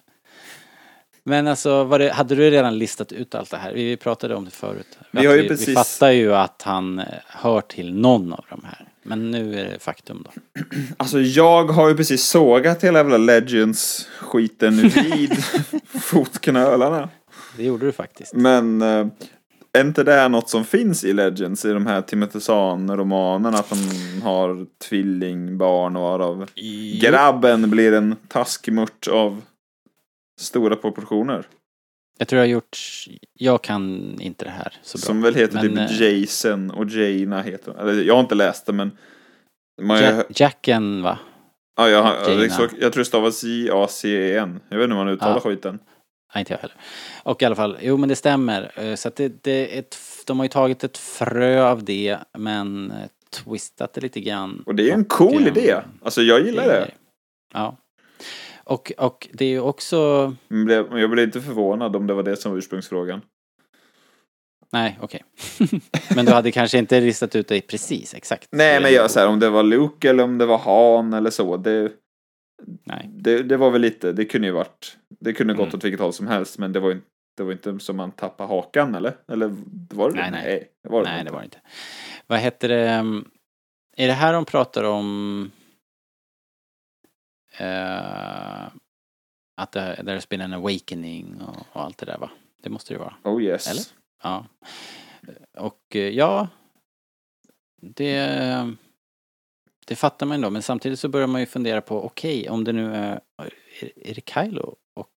Men 1.24 1.46
alltså, 1.46 1.84
det, 1.98 2.12
hade 2.12 2.34
du 2.34 2.50
redan 2.50 2.78
listat 2.78 3.12
ut 3.12 3.34
allt 3.34 3.50
det 3.50 3.56
här? 3.56 3.72
Vi 3.72 3.96
pratade 3.96 4.34
om 4.34 4.44
det 4.44 4.50
förut. 4.50 4.98
Vi 5.10 5.26
har 5.26 5.34
ju 5.34 5.42
vi, 5.42 5.48
precis- 5.48 5.68
vi 5.68 5.74
fattar 5.74 6.10
ju 6.10 6.34
att 6.34 6.62
han 6.62 6.98
eh, 6.98 7.04
hör 7.26 7.60
till 7.60 7.94
någon 7.94 8.32
av 8.32 8.44
de 8.50 8.60
här. 8.64 8.88
Men 9.02 9.30
nu 9.30 9.60
är 9.60 9.64
det 9.64 9.78
faktum 9.78 10.24
då. 10.24 10.30
Alltså 10.96 11.20
jag 11.20 11.64
har 11.64 11.88
ju 11.88 11.96
precis 11.96 12.24
sågat 12.24 12.84
hela 12.84 12.98
jävla 12.98 13.16
Legends-skiten 13.18 14.76
vid 14.88 15.44
fotknölarna. 16.00 17.08
Det 17.56 17.64
gjorde 17.64 17.86
du 17.86 17.92
faktiskt. 17.92 18.34
Men 18.34 18.82
eh, 18.82 19.06
är 19.78 19.80
inte 19.80 20.04
det 20.04 20.12
här 20.12 20.28
något 20.28 20.48
som 20.50 20.64
finns 20.64 21.04
i 21.04 21.12
Legends, 21.12 21.64
i 21.64 21.72
de 21.72 21.86
här 21.86 22.02
Timothy 22.02 22.40
Zahn-romanerna? 22.40 23.58
Att 23.58 23.70
de 23.70 24.20
har 24.22 24.66
tvillingbarn 24.88 25.96
och 25.96 26.02
varav 26.02 26.48
grabben 27.00 27.70
blir 27.70 27.92
en 27.92 28.16
taskmört 28.28 29.08
av 29.08 29.42
stora 30.40 30.76
proportioner. 30.76 31.46
Jag 32.18 32.28
tror 32.28 32.38
jag 32.38 32.46
har 32.46 32.52
gjort, 32.52 32.78
jag 33.38 33.62
kan 33.62 34.16
inte 34.20 34.44
det 34.44 34.50
här 34.50 34.72
så 34.82 34.98
bra. 34.98 35.02
Som 35.06 35.22
väl 35.22 35.34
heter 35.34 35.54
Men, 35.68 35.78
eh, 35.78 35.88
typ 35.88 36.00
Jason 36.00 36.70
och 36.70 36.90
Jaina 36.90 37.42
heter 37.42 37.74
Eller 37.80 38.02
jag 38.02 38.14
har 38.14 38.20
inte 38.20 38.34
läst 38.34 38.66
det 38.66 38.72
men... 38.72 38.90
Man, 39.82 39.98
ja, 40.02 40.10
Jack, 40.12 40.40
Jacken 40.40 41.02
va? 41.02 41.18
ja, 41.76 41.88
jag, 41.88 42.52
så, 42.52 42.68
jag 42.80 42.92
tror 42.92 43.00
det 43.00 43.04
stavas 43.04 43.44
J-A-C-E-N. 43.44 44.60
Jag 44.68 44.78
vet 44.78 44.84
inte 44.84 44.96
hur 44.96 45.04
man 45.04 45.14
uttalar 45.14 45.34
Ja. 45.34 45.40
skiten. 45.40 45.78
Nej, 46.34 46.40
inte 46.42 46.52
jag 46.52 46.58
heller. 46.58 46.76
Och 47.22 47.42
i 47.42 47.44
alla 47.44 47.54
fall, 47.56 47.78
jo 47.80 47.96
men 47.96 48.08
det 48.08 48.16
stämmer. 48.16 48.72
Eh, 48.76 48.94
Så 48.94 49.08
att 49.08 49.16
det, 49.16 49.44
det 49.44 49.78
ett, 49.78 49.98
de 50.26 50.38
har 50.38 50.44
ju 50.44 50.48
tagit 50.48 50.84
ett 50.84 50.98
frö 50.98 51.62
av 51.64 51.84
det 51.84 52.18
men 52.38 52.90
eh, 52.90 52.96
twistat 53.30 53.92
det 53.94 54.00
lite 54.00 54.20
grann. 54.20 54.62
Och 54.66 54.74
det 54.74 54.90
är 54.90 54.94
en 54.94 55.04
cool 55.04 55.42
eh, 55.42 55.46
idé. 55.48 55.76
Alltså 56.02 56.22
jag 56.22 56.46
gillar 56.46 56.66
det. 56.66 56.90
Ja. 57.54 57.76
Och, 58.64 58.92
och 58.98 59.28
det 59.32 59.44
är 59.44 59.48
ju 59.48 59.60
också, 59.60 60.34
blev- 60.48 60.98
Jag 60.98 61.10
blev 61.10 61.24
inte 61.24 61.40
förvånad 61.40 61.96
om 61.96 62.06
det 62.06 62.14
var 62.14 62.22
det 62.22 62.36
som 62.36 62.50
var 62.52 62.58
ursprungsfrågan. 62.58 63.20
nej 64.72 64.98
okej. 65.02 65.22
men 66.16 66.24
du 66.26 66.32
hade 66.32 66.52
kanske 66.52 66.78
inte 66.78 67.00
listat 67.00 67.36
ut 67.36 67.48
det 67.48 67.60
precis 67.60 68.14
exakt. 68.14 68.48
Nej 68.52 68.82
men 68.82 68.92
jag 68.92 69.10
säger 69.10 69.28
om 69.28 69.40
det 69.40 69.50
var 69.50 69.62
Luke 69.62 70.10
eller 70.10 70.24
om 70.24 70.38
det 70.38 70.46
var 70.46 70.58
Han 70.58 71.12
eller 71.12 71.30
så. 71.30 71.56
Det, 71.56 71.92
Nej. 72.84 73.08
Det, 73.12 73.42
det 73.42 73.56
var 73.56 73.70
väl 73.70 73.80
lite, 73.80 74.12
det 74.12 74.24
kunde 74.24 74.46
ju 74.46 74.52
varit, 74.52 74.98
det 75.08 75.32
kunde 75.32 75.54
gått 75.54 75.66
Mm. 75.66 75.74
åt 75.78 75.84
vilket 75.84 76.00
håll 76.00 76.12
som 76.12 76.26
helst, 76.26 76.58
men 76.58 76.72
det 76.72 76.80
var 76.80 76.88
ju 76.88 76.94
inte, 76.94 77.06
det 77.36 77.42
var 77.42 77.52
inte 77.52 77.78
som 77.78 77.96
man 77.96 78.12
tappade 78.12 78.48
hakan 78.48 78.94
eller? 78.94 79.16
Eller 79.28 79.56
var 79.94 80.10
det 80.10 80.16
Nej, 80.20 80.30
det? 80.30 80.36
nej. 80.36 80.70
det 80.82 80.88
var 80.88 81.02
det 81.04 81.08
Nej, 81.10 81.18
inte. 81.20 81.30
det 81.30 81.32
var 81.34 81.40
det 81.40 81.44
inte. 81.44 81.60
Vad 82.26 82.38
heter 82.38 82.68
det? 82.68 82.98
um, 82.98 83.30
Är 83.96 84.06
det 84.06 84.12
här 84.12 84.32
de 84.32 84.44
pratar 84.44 84.84
om 84.84 85.50
eh, 87.58 88.66
att 89.56 89.72
det, 89.72 89.96
there's 90.02 90.28
been 90.28 90.40
an 90.40 90.52
awakening 90.52 91.40
och, 91.40 91.66
och 91.72 91.82
allt 91.82 91.98
det 91.98 92.06
där 92.06 92.18
va? 92.18 92.30
Det 92.62 92.70
måste 92.70 92.94
det 92.94 92.98
vara. 92.98 93.14
Oh 93.24 93.42
yes. 93.42 93.70
Eller? 93.70 93.82
Ja. 94.22 94.46
Och 95.58 95.96
eh, 95.96 96.08
ja, 96.08 96.48
det, 97.80 98.74
det 99.86 99.96
fattar 99.96 100.26
man 100.26 100.34
ändå. 100.34 100.50
Men 100.50 100.62
samtidigt 100.62 100.98
så 101.00 101.08
börjar 101.08 101.26
man 101.26 101.40
ju 101.40 101.46
fundera 101.46 101.80
på, 101.80 102.04
okej, 102.04 102.48
om 102.50 102.64
det 102.64 102.72
nu 102.72 102.94
är, 102.94 103.20
är, 103.96 104.14
det 104.14 104.30
Kylo 104.30 104.76
och, 104.94 105.08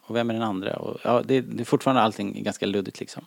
och 0.00 0.16
vem 0.16 0.30
är 0.30 0.34
den 0.34 0.42
andra? 0.42 0.76
Och, 0.76 1.00
ja, 1.04 1.22
det, 1.26 1.40
det 1.40 1.62
är 1.62 1.64
fortfarande 1.64 2.02
allting 2.02 2.42
ganska 2.42 2.66
luddigt 2.66 3.00
liksom. 3.00 3.26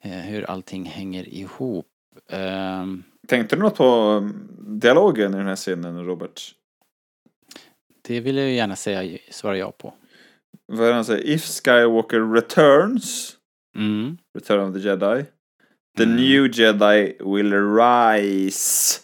Eh, 0.00 0.10
hur 0.10 0.50
allting 0.50 0.84
hänger 0.84 1.28
ihop. 1.28 1.86
Ehm, 2.30 3.02
Tänkte 3.28 3.56
du 3.56 3.62
något 3.62 3.76
på 3.76 3.84
um, 3.84 4.48
dialogen 4.80 5.34
i 5.34 5.36
den 5.36 5.46
här 5.46 5.56
scenen, 5.56 6.04
Robert? 6.04 6.54
det 8.02 8.20
vill 8.20 8.36
jag 8.36 8.48
ju 8.48 8.54
gärna 8.54 8.76
säga, 8.76 9.18
svara 9.30 9.56
ja 9.58 9.72
på. 9.78 9.94
Vad 10.66 10.80
är 10.86 10.88
det 10.88 10.94
han 10.94 11.04
säger? 11.04 11.24
If 11.24 11.44
Skywalker 11.44 12.34
returns, 12.34 13.36
Mm. 13.76 14.18
Return 14.34 14.60
of 14.68 14.74
the 14.74 14.80
Jedi, 14.80 15.24
the 15.96 16.02
Mm. 16.02 16.16
new 16.16 16.50
Jedi 16.52 17.16
will 17.20 17.52
rise. 17.52 19.00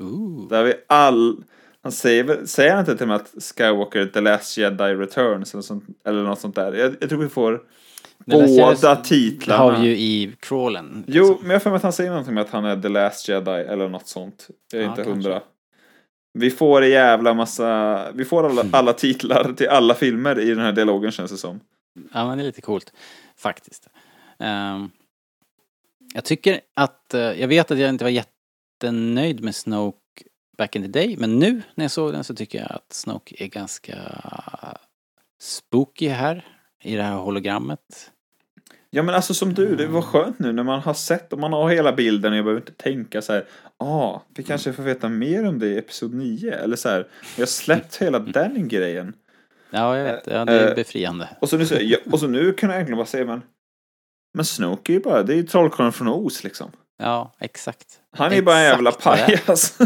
Ooh. 0.00 0.48
Där 0.48 0.64
vi 0.64 0.74
all... 0.86 1.44
Han 1.82 1.92
säger, 1.92 2.46
säger 2.46 2.70
han 2.70 2.80
inte 2.80 2.92
till 2.94 3.02
och 3.02 3.08
med 3.08 3.16
att 3.16 3.34
Skywalker 3.56 4.06
The 4.06 4.20
Last 4.20 4.58
Jedi 4.58 4.94
Returns 4.94 5.54
eller, 5.54 5.62
sånt, 5.62 5.84
eller 6.04 6.22
något 6.22 6.40
sånt 6.40 6.54
där? 6.54 6.72
Jag, 6.72 6.96
jag 7.00 7.08
tror 7.08 7.18
vi 7.22 7.28
får 7.28 7.62
där 8.24 8.46
båda 8.46 8.96
titlarna. 8.96 9.62
har 9.62 9.84
ju 9.84 9.90
i 9.96 10.32
crawlen. 10.40 11.04
Jo, 11.06 11.24
liksom. 11.28 11.38
men 11.42 11.50
jag 11.50 11.62
för 11.62 11.70
mig 11.70 11.76
att 11.76 11.82
han 11.82 11.92
säger 11.92 12.10
någonting 12.10 12.34
med 12.34 12.40
att 12.40 12.50
han 12.50 12.64
är 12.64 12.82
The 12.82 12.88
Last 12.88 13.28
Jedi 13.28 13.50
eller 13.50 13.88
något 13.88 14.08
sånt. 14.08 14.48
Jag 14.72 14.80
är 14.80 14.84
Ja, 14.84 14.90
inte 14.90 15.02
hundra. 15.10 15.42
Vi 16.32 16.50
får 16.50 16.82
en 16.82 16.90
jävla 16.90 17.34
massa... 17.34 18.06
Vi 18.12 18.24
får 18.24 18.44
alla, 18.46 18.60
Mm. 18.60 18.74
alla 18.74 18.92
titlar 18.92 19.52
till 19.52 19.68
alla 19.68 19.94
filmer 19.94 20.40
i 20.40 20.48
den 20.50 20.58
här 20.64 20.72
dialogen 20.72 21.10
känns 21.10 21.30
det 21.30 21.36
som. 21.36 21.60
Ja, 22.14 22.26
men 22.28 22.38
det 22.38 22.44
är 22.44 22.46
lite 22.46 22.60
coolt. 22.60 22.92
Faktiskt. 23.38 23.88
Ehm, 24.38 24.90
jag 26.14 26.24
tycker 26.24 26.60
att, 26.76 27.14
eh, 27.14 27.20
jag 27.20 27.48
vet 27.48 27.70
att 27.70 27.78
jag 27.78 27.88
inte 27.88 28.04
var 28.04 28.10
jättenöjd 28.84 29.44
med 29.44 29.54
Snoke 29.54 29.98
back 30.58 30.76
in 30.76 30.82
the 30.82 30.88
day, 30.88 31.16
men 31.18 31.38
nu 31.38 31.62
när 31.74 31.84
jag 31.84 31.90
såg 31.90 32.12
den 32.12 32.24
så 32.24 32.34
tycker 32.34 32.58
jag 32.58 32.72
att 32.72 32.92
Snoke 32.92 33.34
är 33.38 33.46
ganska 33.46 33.96
spooky 35.40 36.08
här, 36.08 36.46
i 36.82 36.96
det 36.96 37.02
här 37.02 37.16
hologrammet. 37.16 38.10
Ja 38.90 39.02
men 39.02 39.14
alltså 39.14 39.34
som 39.34 39.54
du, 39.54 39.76
det 39.76 39.86
var 39.86 40.02
skönt 40.02 40.38
nu 40.38 40.52
när 40.52 40.62
man 40.62 40.80
har 40.80 40.94
sett 40.94 41.32
och 41.32 41.38
man 41.38 41.52
har 41.52 41.70
hela 41.70 41.92
bilden 41.92 42.32
och 42.32 42.38
jag 42.38 42.44
behöver 42.44 42.60
inte 42.60 42.72
tänka 42.72 43.22
så 43.22 43.32
här. 43.32 43.44
ah, 43.78 44.20
vi 44.34 44.42
kanske 44.42 44.72
får 44.72 44.82
veta 44.82 45.08
mer 45.08 45.46
om 45.46 45.58
det 45.58 45.66
i 45.66 45.78
Episod 45.78 46.14
9. 46.14 46.54
Eller 46.54 46.76
så 46.76 46.88
här, 46.88 47.08
jag 47.36 47.42
har 47.42 47.46
släppt 47.46 47.96
hela 47.96 48.18
den 48.18 48.68
grejen. 48.68 49.14
Ja, 49.70 49.96
jag 49.98 50.04
vet. 50.04 50.26
Ja, 50.26 50.44
det 50.44 50.52
är 50.52 50.68
Eh, 50.68 50.74
befriande. 50.74 51.28
Och 51.40 51.48
så 51.48 51.56
nu, 51.56 51.66
så, 51.66 51.74
ja, 51.80 51.98
och 52.12 52.20
så 52.20 52.26
nu 52.26 52.52
kan 52.52 52.68
jag 52.70 52.76
egentligen 52.76 52.96
bara 52.96 53.06
säga 53.06 53.24
men 53.24 53.42
Men 54.34 54.44
Snoke 54.44 54.92
är 54.92 54.94
ju 54.94 55.00
bara, 55.00 55.22
det 55.22 55.32
är 55.32 55.36
ju 55.36 55.42
trollkarlen 55.42 55.92
från 55.92 56.08
Oz 56.08 56.44
liksom. 56.44 56.70
Ja, 56.98 57.34
exakt. 57.38 57.99
Han 58.16 58.32
är 58.32 58.36
ju 58.36 58.42
bara 58.42 58.56
en 58.58 58.64
jävla 58.64 58.90
det 58.90 58.96
pajas. 59.02 59.78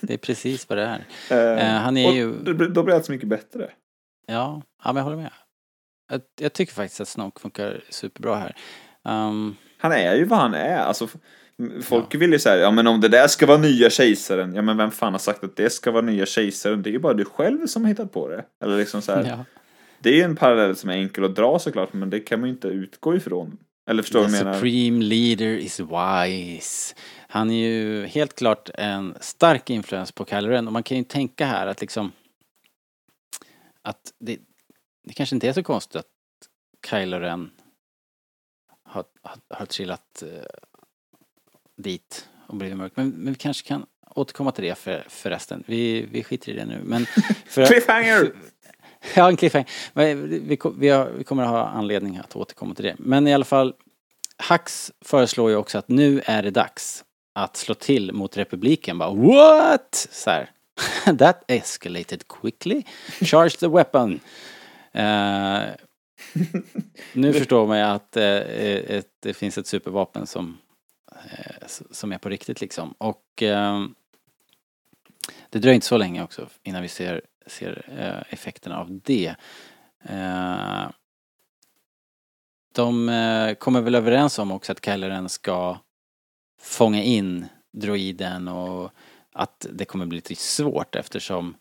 Det 0.00 0.14
är 0.14 0.18
precis 0.18 0.68
vad 0.68 0.78
det 0.78 1.00
är. 1.30 1.58
Eh, 1.58 1.80
han 1.80 1.96
är 1.96 2.12
ju- 2.12 2.32
Då 2.68 2.82
blir 2.82 2.94
allt 2.94 3.04
så 3.04 3.12
mycket 3.12 3.28
bättre. 3.28 3.70
Ja, 4.26 4.62
ja 4.84 4.92
men 4.92 4.96
jag 4.96 5.04
håller 5.04 5.16
med. 5.16 5.30
Jag, 6.10 6.20
jag 6.40 6.52
tycker 6.52 6.72
faktiskt 6.74 7.00
att 7.00 7.08
Snoke 7.08 7.40
funkar 7.40 7.80
superbra 7.90 8.36
här. 8.36 8.56
Ehm, 9.08 9.56
Han 9.78 9.92
är 9.92 10.14
ju 10.14 10.24
vad 10.24 10.38
han 10.38 10.54
är. 10.54 10.76
Alltså, 10.78 11.08
folk 11.82 12.14
vill 12.14 12.32
ju 12.32 12.38
säga, 12.38 12.62
ja 12.62 12.70
men 12.70 12.86
om 12.86 13.00
det 13.00 13.08
där 13.08 13.28
ska 13.28 13.46
vara 13.46 13.58
nya 13.58 13.90
kejsaren. 13.90 14.54
Ja 14.54 14.62
men 14.62 14.76
vem 14.76 14.90
fan 14.90 15.12
har 15.12 15.18
sagt 15.18 15.44
att 15.44 15.56
det 15.56 15.70
ska 15.70 15.90
vara 15.90 16.02
nya 16.02 16.26
kejsaren? 16.26 16.82
Det 16.82 16.90
är 16.90 16.92
ju 16.92 16.98
bara 16.98 17.14
du 17.14 17.24
själv 17.24 17.66
som 17.66 17.82
har 17.82 17.88
hittat 17.88 18.12
på 18.12 18.28
det. 18.28 18.44
Eller 18.64 18.76
liksom 18.78 19.02
så 19.02 19.12
här. 19.12 19.24
ja. 19.24 19.44
Det 19.98 20.08
är 20.10 20.14
ju 20.14 20.22
en 20.22 20.36
parallell 20.36 20.76
som 20.76 20.90
är 20.90 20.94
enkel 20.96 21.24
att 21.24 21.36
dra 21.36 21.58
såklart, 21.58 21.92
men 21.92 22.10
det 22.10 22.20
kan 22.20 22.40
man 22.40 22.48
ju 22.48 22.54
inte 22.54 22.68
utgå 22.68 23.16
ifrån. 23.16 23.58
Eller 23.90 24.02
förstår 24.02 24.20
du 24.20 24.26
The 24.26 24.30
vad 24.30 24.38
jag 24.38 24.44
menar? 24.44 24.54
supreme 24.58 25.04
leader 25.04 25.56
is 25.58 25.80
wise. 25.80 26.94
Han 27.36 27.50
är 27.50 27.68
ju 27.68 28.06
helt 28.06 28.34
klart 28.34 28.70
en 28.74 29.16
stark 29.20 29.70
influens 29.70 30.12
på 30.12 30.24
Kylo 30.24 30.48
Ren 30.48 30.66
och 30.66 30.72
man 30.72 30.82
kan 30.82 30.96
ju 30.96 31.04
tänka 31.04 31.46
här 31.46 31.66
att 31.66 31.80
liksom 31.80 32.12
att 33.82 34.12
det, 34.18 34.38
det 35.04 35.14
kanske 35.14 35.36
inte 35.36 35.48
är 35.48 35.52
så 35.52 35.62
konstigt 35.62 35.96
att 35.96 36.06
Kylo 36.90 37.18
Ren 37.18 37.50
har, 38.82 39.04
har, 39.22 39.38
har 39.48 39.66
trillat 39.66 40.22
eh, 40.22 40.28
dit 41.76 42.28
och 42.46 42.56
blivit 42.56 42.76
mörk. 42.76 42.92
Men, 42.94 43.08
men 43.08 43.32
vi 43.32 43.38
kanske 43.38 43.68
kan 43.68 43.86
återkomma 44.10 44.52
till 44.52 44.64
det 44.64 44.74
för, 44.74 45.06
förresten. 45.08 45.64
Vi, 45.66 46.06
vi 46.10 46.24
skiter 46.24 46.52
i 46.52 46.54
det 46.54 46.64
nu. 46.64 46.80
Men 46.84 47.06
för, 47.46 47.66
Cliffhanger! 47.66 48.32
Ja, 49.14 49.28
en 49.28 49.36
cliffhanger. 49.36 49.70
Men 49.92 50.28
Vi, 50.28 50.58
vi, 50.78 50.88
har, 50.88 51.10
vi 51.10 51.24
kommer 51.24 51.42
att 51.42 51.48
ha 51.48 51.68
anledning 51.68 52.16
att 52.16 52.36
återkomma 52.36 52.74
till 52.74 52.84
det. 52.84 52.96
Men 52.98 53.26
i 53.26 53.34
alla 53.34 53.44
fall, 53.44 53.74
Hax 54.36 54.92
föreslår 55.00 55.50
ju 55.50 55.56
också 55.56 55.78
att 55.78 55.88
nu 55.88 56.22
är 56.24 56.42
det 56.42 56.50
dags 56.50 57.04
att 57.36 57.56
slå 57.56 57.74
till 57.74 58.12
mot 58.12 58.36
republiken. 58.36 58.98
Bara 58.98 59.10
what? 59.14 60.08
Så 60.10 60.30
här. 60.30 60.50
That 61.18 61.44
escalated 61.48 62.28
quickly. 62.28 62.82
Charge 63.20 63.50
the 63.50 63.68
weapon. 63.68 64.20
Eh, 64.92 65.62
nu 67.12 67.32
förstår 67.32 67.66
man 67.66 67.78
ju 67.78 67.84
att 67.84 68.16
eh, 68.16 68.24
ett, 68.24 69.08
det 69.20 69.34
finns 69.34 69.58
ett 69.58 69.66
supervapen 69.66 70.26
som, 70.26 70.58
s- 71.62 71.82
som 71.90 72.12
är 72.12 72.18
på 72.18 72.28
riktigt 72.28 72.60
liksom. 72.60 72.94
Och 72.98 73.42
ehm, 73.42 73.94
det 75.50 75.58
dröjer 75.58 75.74
inte 75.74 75.86
så 75.86 75.96
länge 75.96 76.22
också 76.22 76.48
innan 76.62 76.82
vi 76.82 76.88
ser, 76.88 77.22
ser 77.46 78.24
effekterna 78.30 78.78
av 78.80 79.00
det. 79.04 79.34
De 82.74 83.54
kommer 83.58 83.80
väl 83.80 83.94
överens 83.94 84.38
om 84.38 84.52
också 84.52 84.72
att 84.72 84.84
Kylo 84.84 85.28
ska 85.28 85.78
fånga 86.66 87.02
in 87.02 87.46
droiden 87.72 88.48
och 88.48 88.90
att 89.32 89.66
det 89.72 89.84
kommer 89.84 90.06
bli 90.06 90.16
lite 90.16 90.34
svårt 90.34 90.96
eftersom 90.96 91.56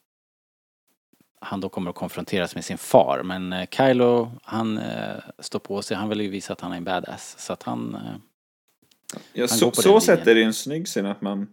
han 1.42 1.62
då 1.62 1.70
kommer 1.70 1.90
att 1.90 1.96
konfronteras 1.96 2.56
med 2.56 2.66
sin 2.66 2.78
far. 2.78 3.22
Men 3.24 3.54
eh, 3.54 3.68
Kylo, 3.72 4.32
han 4.44 4.78
eh, 4.78 5.18
står 5.40 5.60
på 5.60 5.82
sig. 5.82 5.98
Han 5.98 6.10
vill 6.10 6.22
ju 6.22 6.30
visa 6.30 6.54
att 6.54 6.62
han 6.62 6.72
är 6.72 6.78
en 6.78 6.84
badass. 6.84 7.36
Så 7.40 7.54
att 7.54 7.64
han... 7.64 7.96
Eh, 7.96 8.16
Ja, 9.34 9.42
Han 9.42 9.48
så 9.48 9.72
så 9.72 10.00
sätt 10.00 10.28
är 10.28 10.34
det 10.34 10.40
ju 10.40 10.46
en 10.46 10.54
snygg 10.54 10.88
scen 10.88 11.06
att 11.06 11.22
man 11.22 11.48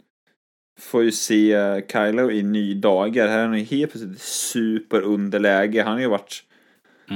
får 0.80 1.02
ju 1.02 1.12
se 1.12 1.52
eh, 1.52 1.78
Kylo 1.92 2.30
i 2.30 2.42
ny 2.42 2.74
dagar. 2.74 3.28
Här 3.28 3.38
är 3.38 3.46
han 3.46 3.58
ju 3.58 3.64
helt 3.64 3.92
plötsligt 3.92 4.20
superunderläge. 4.20 5.82
Han 5.82 5.92
har 5.92 6.00
ju 6.00 6.08
varit 6.08 6.44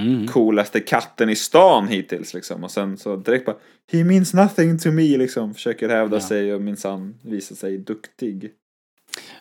mm, 0.02 0.26
coolaste 0.26 0.80
katten 0.80 1.30
i 1.30 1.36
stan 1.36 1.88
hittills 1.88 2.34
liksom. 2.34 2.64
Och 2.64 2.70
sen 2.70 2.96
så 2.98 3.16
direkt 3.16 3.46
bara 3.46 3.56
He 3.92 4.04
means 4.04 4.34
nothing 4.34 4.78
to 4.78 4.90
me 4.90 5.16
liksom. 5.18 5.54
Försöker 5.54 5.88
hävda 5.88 6.16
Ja. 6.16 6.20
sig 6.20 6.54
och 6.54 6.60
minsann 6.60 7.14
visa 7.22 7.54
sig 7.54 7.78
duktig. 7.78 8.50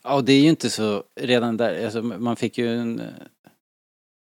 Ja, 0.04 0.16
och 0.16 0.24
det 0.24 0.34
är 0.34 0.42
ju 0.42 0.50
inte 0.50 0.70
så 0.70 1.04
redan 1.22 1.58
där, 1.58 1.86
alltså 1.86 2.02
man 2.02 2.36
fick 2.36 2.58
ju 2.58 2.76
en... 2.76 3.00
eh, 3.00 3.06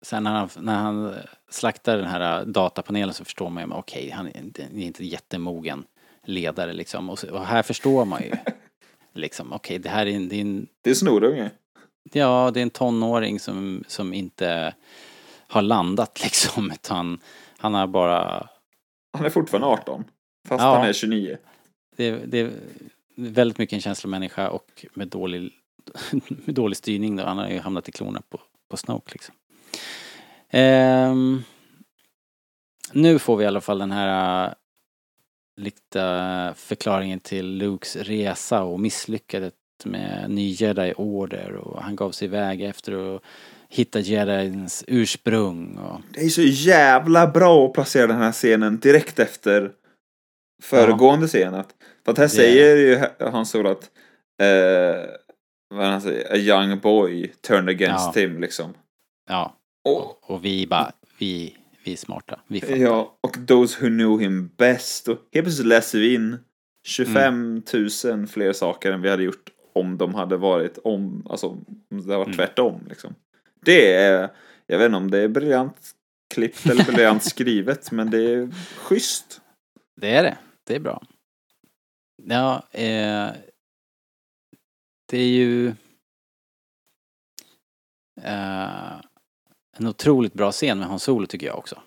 Sen 0.05 0.23
när 0.23 0.31
han, 0.31 0.49
när 0.59 0.75
han 0.75 1.13
slaktar 1.49 1.97
den 1.97 2.05
här 2.07 2.39
eh, 2.41 2.45
datapanelen 2.47 3.13
så 3.13 3.25
förstår 3.25 3.49
man 3.49 3.63
ju, 3.63 3.73
okej, 3.75 4.09
han 4.09 4.27
är 4.27 4.37
inte, 4.75 5.05
jättemogen 5.05 5.83
ledare 6.25 6.73
liksom. 6.73 7.09
Och, 7.09 7.19
så, 7.19 7.31
och 7.31 7.45
här 7.45 7.63
förstår 7.63 8.05
man 8.05 8.21
ju 8.23 8.31
liksom, 9.13 9.53
okej, 9.53 9.79
det 9.79 9.89
här 9.89 10.05
är 10.05 10.11
en, 10.11 10.29
det 10.29 10.35
är 10.35 10.41
en, 10.41 10.67
Det 10.81 10.89
är 10.89 10.93
snorunge. 10.93 11.51
ja, 12.13 12.51
det 12.53 12.59
är 12.59 12.61
en 12.61 12.69
tonåring 12.69 13.39
som, 13.39 13.83
som 13.87 14.13
inte 14.13 14.73
har 15.55 15.61
landat 15.61 16.19
liksom, 16.23 16.71
utan 16.71 17.19
han 17.57 17.73
har 17.73 17.87
bara, 17.87 18.49
Han 19.17 19.25
är 19.25 19.29
fortfarande 19.29 19.67
18. 19.67 20.03
Fast 20.47 20.61
Ja. 20.61 20.75
han 20.75 20.87
är 20.87 20.93
29. 20.93 21.37
det, 21.95 22.11
det 22.11 22.39
är 22.39 22.51
väldigt 23.15 23.57
mycket 23.57 23.73
en 23.73 23.81
känslomänniska 23.81 24.49
och 24.49 24.85
med 24.93 25.07
dålig, 25.07 25.53
med 26.27 26.55
dålig 26.55 26.77
styrning 26.77 27.15
då. 27.15 27.23
Han 27.23 27.37
har 27.37 27.49
ju 27.49 27.59
hamnat 27.59 27.89
i 27.89 27.91
klorna 27.91 28.21
på, 28.29 28.39
på 28.69 28.77
Snoke 28.77 29.11
liksom. 29.11 29.35
Ehm, 30.49 31.43
nu 32.91 33.19
får 33.19 33.37
vi 33.37 33.43
i 33.43 33.47
alla 33.47 33.61
fall 33.61 33.79
den 33.79 33.91
här 33.91 34.47
uh, 34.47 34.53
lite 35.57 36.53
förklaringen 36.55 37.19
till 37.19 37.45
Lukes 37.47 37.95
resa 37.95 38.63
och 38.63 38.79
misslyckandet 38.79 39.53
med 39.83 40.29
ny 40.29 40.49
jedi 40.49 40.93
order 40.97 41.51
och 41.51 41.83
han 41.83 41.95
gav 41.95 42.11
sig 42.11 42.25
iväg 42.25 42.61
efter 42.61 43.15
att 43.15 43.21
hitta 43.69 43.99
jedins 43.99 44.83
ursprung 44.87 45.77
och 45.77 46.01
Det 46.13 46.19
är 46.25 46.29
så 46.29 46.41
jävla 46.41 47.27
bra 47.27 47.65
att 47.67 47.73
placera 47.73 48.07
den 48.07 48.17
här 48.17 48.31
scenen 48.31 48.79
direkt 48.79 49.19
efter 49.19 49.71
föregående 50.63 51.27
scen. 51.27 51.53
Att, 51.53 51.75
för 52.05 52.11
att 52.11 52.17
här 52.17 52.25
Det- 52.25 52.29
säger 52.29 52.75
ju 52.75 53.01
Han 53.31 53.45
Solo 53.45 53.69
att 53.69 53.83
eh, 54.41 55.09
vad 55.75 55.85
han 55.87 56.01
säger, 56.01 56.33
a 56.33 56.37
young 56.37 56.79
boy 56.79 57.27
turned 57.47 57.69
against 57.69 58.15
Ja. 58.15 58.21
him 58.21 58.39
liksom. 58.41 58.73
Ja, 59.29 59.57
Och, 59.89 60.29
och 60.31 60.45
vi 60.45 60.67
bara, 60.67 60.91
vi, 61.19 61.57
vi 61.85 61.93
är 61.93 61.97
smarta. 61.97 62.39
Vi 62.47 62.61
fattar. 62.61 62.75
ja, 62.75 63.17
och 63.21 63.37
those 63.47 63.77
who 63.81 63.87
knew 63.87 64.23
him 64.23 64.49
best. 64.57 65.07
Och 65.07 65.17
helt 65.33 65.45
plötsligt 65.45 65.67
läser 65.67 65.99
vi 65.99 66.13
in 66.15 66.37
25 66.87 67.63
000 68.05 68.27
fler 68.27 68.53
saker 68.53 68.91
än 68.91 69.01
vi 69.01 69.09
hade 69.09 69.23
gjort 69.23 69.49
om 69.73 69.97
de 69.97 70.15
hade 70.15 70.37
varit 70.37 70.77
om, 70.83 71.27
alltså 71.29 71.47
om 71.47 71.65
det 71.89 71.95
hade 72.03 72.17
varit 72.17 72.25
Mm. 72.27 72.37
tvärtom 72.37 72.81
liksom. 72.89 73.15
Det 73.65 73.93
är, 73.93 74.29
jag 74.65 74.77
vet 74.77 74.85
inte 74.85 74.97
om 74.97 75.11
det 75.11 75.19
är 75.19 75.27
briljant 75.27 75.91
klippt 76.33 76.65
eller 76.65 76.83
briljant 76.85 77.23
skrivet, 77.29 77.91
men 77.91 78.09
det 78.11 78.33
är 78.33 78.51
schysst. 78.77 79.41
Det 79.95 80.09
är 80.15 80.23
det. 80.23 80.37
Det 80.63 80.75
är 80.75 80.79
bra. 80.79 81.03
Ja, 82.23 82.67
eh, 82.71 83.29
det 85.09 85.17
är 85.17 85.27
ju 85.29 85.67
eh, 88.21 88.95
en 89.77 89.87
otroligt 89.87 90.33
bra 90.33 90.51
scen 90.51 90.79
med 90.79 90.87
Hans 90.87 91.03
Solo 91.03 91.27
tycker 91.27 91.47
jag 91.47 91.57
också. 91.57 91.81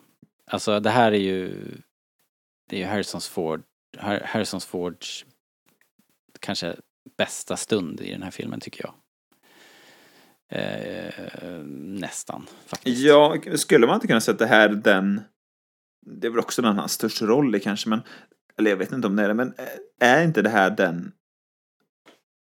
Alltså 0.47 0.81
det 0.81 0.91
här 0.91 1.13
är 1.13 1.19
ju 1.19 1.53
det 2.69 2.77
är 2.77 2.81
ju 2.81 2.87
Harrisons 2.87 3.29
Ford, 3.29 3.63
Har- 3.99 4.21
Harrisons 4.21 4.67
Fords 4.67 5.25
kanske 6.41 6.77
bästa 7.17 7.57
stund 7.57 8.01
i 8.01 8.13
den 8.13 8.23
här 8.23 8.31
filmen 8.31 8.61
tycker 8.61 8.85
jag. 8.85 8.95
Eh, 10.51 11.15
nästan 11.75 12.47
faktiskt. 12.67 13.03
Ja, 13.03 13.37
skulle 13.55 13.87
man 13.87 13.95
inte 13.95 14.07
kunna 14.07 14.21
säga 14.21 14.33
att 14.33 14.39
det 14.39 14.47
här 14.47 14.69
är 14.69 14.75
den, 14.75 15.21
det 16.07 16.27
är 16.27 16.31
väl 16.31 16.41
också 16.41 16.63
den 16.63 16.69
han 16.69 16.79
har 16.79 16.89
störst 16.89 17.23
roll 17.23 17.55
i 17.55 17.61
kanske, 17.61 17.89
men, 17.89 18.01
eller 18.59 18.71
jag 18.71 18.77
vet 18.77 18.93
inte 18.93 19.07
om 19.07 19.17
det 19.17 19.23
är 19.23 19.29
det, 19.29 19.35
men 19.35 19.55
är 20.01 20.25
inte 20.25 20.43
det 20.43 20.49
här 20.49 20.71
den 20.71 21.13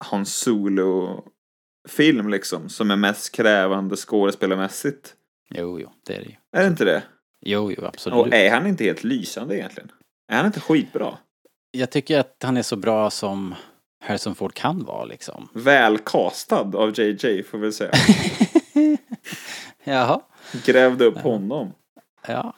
Hans 0.06 0.36
Solo-film 0.36 2.30
liksom, 2.30 2.70
som 2.70 2.92
är 2.92 2.96
mest 2.96 3.36
krävande 3.36 3.96
skådespelarmässigt? 3.96 5.16
Jo, 5.50 5.80
jo, 5.80 5.92
det 6.06 6.16
är 6.16 6.20
det 6.20 6.26
ju. 6.26 6.36
Är 6.52 6.62
det 6.62 6.68
inte 6.68 6.86
det? 6.86 7.04
Jo, 7.46 7.72
jo, 7.78 7.86
absolut. 7.86 8.20
Och 8.20 8.34
är 8.34 8.52
han 8.52 8.68
inte 8.68 8.84
helt 8.84 9.04
lysande 9.04 9.58
egentligen? 9.58 9.92
Är 10.28 10.38
han 10.38 10.46
inte 10.46 10.60
skitbra? 10.60 11.18
Jag 11.72 11.90
tycker 11.90 12.20
att 12.20 12.38
han 12.44 12.58
är 12.58 12.62
så 12.62 12.76
bra 12.76 13.10
som 13.10 13.56
Harrison 14.04 14.36
Ford 14.36 14.54
kan 14.54 14.84
vara 14.84 15.06
liksom. 15.06 15.50
Väl 15.54 15.98
castad 15.98 16.72
av 16.78 17.00
JJ 17.00 17.44
får 17.44 17.58
vi 17.58 17.72
säga. 17.72 17.92
Jaha. 19.84 20.22
Grävde 20.66 21.06
upp 21.06 21.18
honom. 21.18 21.72
Ja. 22.28 22.54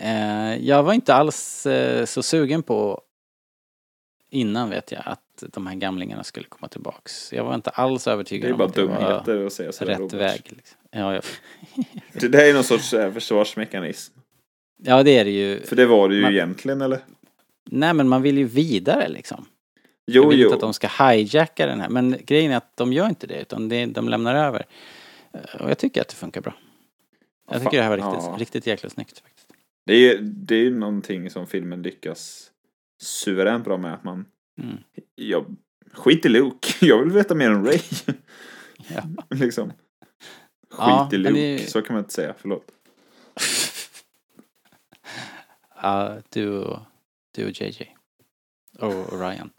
Eh, 0.00 0.56
jag 0.66 0.82
var 0.82 0.92
inte 0.92 1.14
alls 1.14 1.66
eh, 1.66 2.04
så 2.04 2.22
sugen 2.22 2.62
på 2.62 3.00
innan 4.30 4.70
vet 4.70 4.92
jag 4.92 5.02
att 5.06 5.20
de 5.52 5.66
här 5.66 5.74
gamlingarna 5.74 6.24
skulle 6.24 6.46
komma 6.46 6.68
tillbaks. 6.68 7.32
Jag 7.32 7.44
var 7.44 7.54
inte 7.54 7.70
alls 7.70 8.06
övertygad 8.06 8.52
om 8.52 8.60
att 8.60 8.74
det 8.74 8.84
var 8.84 8.94
dumheter 9.00 9.46
att 9.46 9.52
säga 9.52 9.72
sådär. 9.72 9.90
rätt 9.92 10.00
Robert. 10.00 10.20
väg. 10.20 10.42
Liksom. 10.44 10.78
Ja, 10.90 11.14
jag, 11.14 11.22
Det 12.12 12.28
där 12.28 12.44
är 12.44 12.54
någon 12.54 12.64
sorts 12.64 12.94
eh, 12.94 13.12
försvarsmekanism. 13.12 14.14
ja, 14.82 15.02
det 15.02 15.18
är 15.18 15.24
det 15.24 15.30
ju. 15.30 15.60
För 15.60 15.76
det 15.76 15.86
var 15.86 16.08
det 16.08 16.14
ju 16.14 16.22
Man- 16.22 16.32
egentligen, 16.32 16.80
eller? 16.80 17.00
Nej, 17.64 17.94
men 17.94 18.08
man 18.08 18.22
vill 18.22 18.38
ju 18.38 18.44
vidare 18.44 19.08
liksom. 19.08 19.46
Jag 20.04 20.14
Jo, 20.24 20.28
vill 20.28 20.38
jo. 20.38 20.44
inte 20.46 20.54
att 20.54 20.60
de 20.60 20.74
ska 20.74 20.88
hijacka 20.88 21.66
den 21.66 21.80
här. 21.80 21.88
Men 21.88 22.16
grejen 22.24 22.52
är 22.52 22.56
att 22.56 22.76
de 22.76 22.92
gör 22.92 23.08
inte 23.08 23.26
det, 23.26 23.40
utan 23.40 23.68
det, 23.68 23.86
de 23.86 24.08
lämnar 24.08 24.34
över. 24.34 24.66
Eh, 25.32 25.60
Och 25.62 25.70
jag 25.70 25.78
tycker 25.78 26.00
att 26.00 26.08
det 26.08 26.14
funkar 26.14 26.40
bra. 26.40 26.54
Jag 27.50 27.60
tycker 27.60 27.70
Fan, 27.70 27.76
det 27.76 27.82
här 27.82 27.90
var 27.90 27.96
riktigt, 27.96 28.24
ja. 28.30 28.36
riktigt 28.38 28.66
jäkla 28.66 28.90
snyggt 28.90 29.18
faktiskt. 29.18 29.48
Det 29.86 29.92
är 29.94 29.98
ju 29.98 30.18
det 30.22 30.54
är 30.54 30.70
någonting 30.70 31.30
som 31.30 31.46
filmen 31.46 31.82
lyckas 31.82 32.50
suveränt 33.02 33.64
bra 33.64 33.76
med. 33.76 33.94
Att 33.94 34.04
man, 34.04 34.24
Mm. 34.62 34.76
jag, 35.14 35.56
skit 35.92 36.26
i 36.26 36.28
Luke, 36.28 36.68
jag 36.86 36.98
vill 36.98 37.10
veta 37.12 37.34
mer 37.34 37.54
om 37.54 37.64
Ray. 37.66 37.78
Ja. 38.94 39.02
liksom. 39.36 39.68
Skit 39.68 40.78
Ja, 40.78 41.08
i 41.12 41.16
Luke, 41.16 41.34
det- 41.34 41.70
så 41.70 41.82
kan 41.82 41.94
man 41.94 42.02
inte 42.04 42.14
säga, 42.14 42.34
förlåt. 42.38 42.64
Ja, 45.82 46.16
du 46.28 46.76
du 47.34 47.44
och 47.44 47.60
JJ. 47.60 47.96
Och 48.82 49.20
Ryan. 49.20 49.50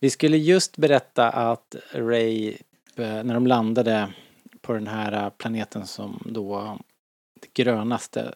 Vi 0.00 0.10
skulle 0.10 0.36
just 0.36 0.76
berätta 0.76 1.30
att 1.30 1.76
Ray, 1.92 2.48
eh, 2.96 3.22
när 3.24 3.34
de 3.34 3.46
landade 3.46 4.12
på 4.60 4.72
den 4.72 4.86
här 4.86 5.12
eh, 5.12 5.30
planeten 5.30 5.86
som 5.86 6.22
då, 6.26 6.78
det 7.40 7.62
grönaste, 7.62 8.34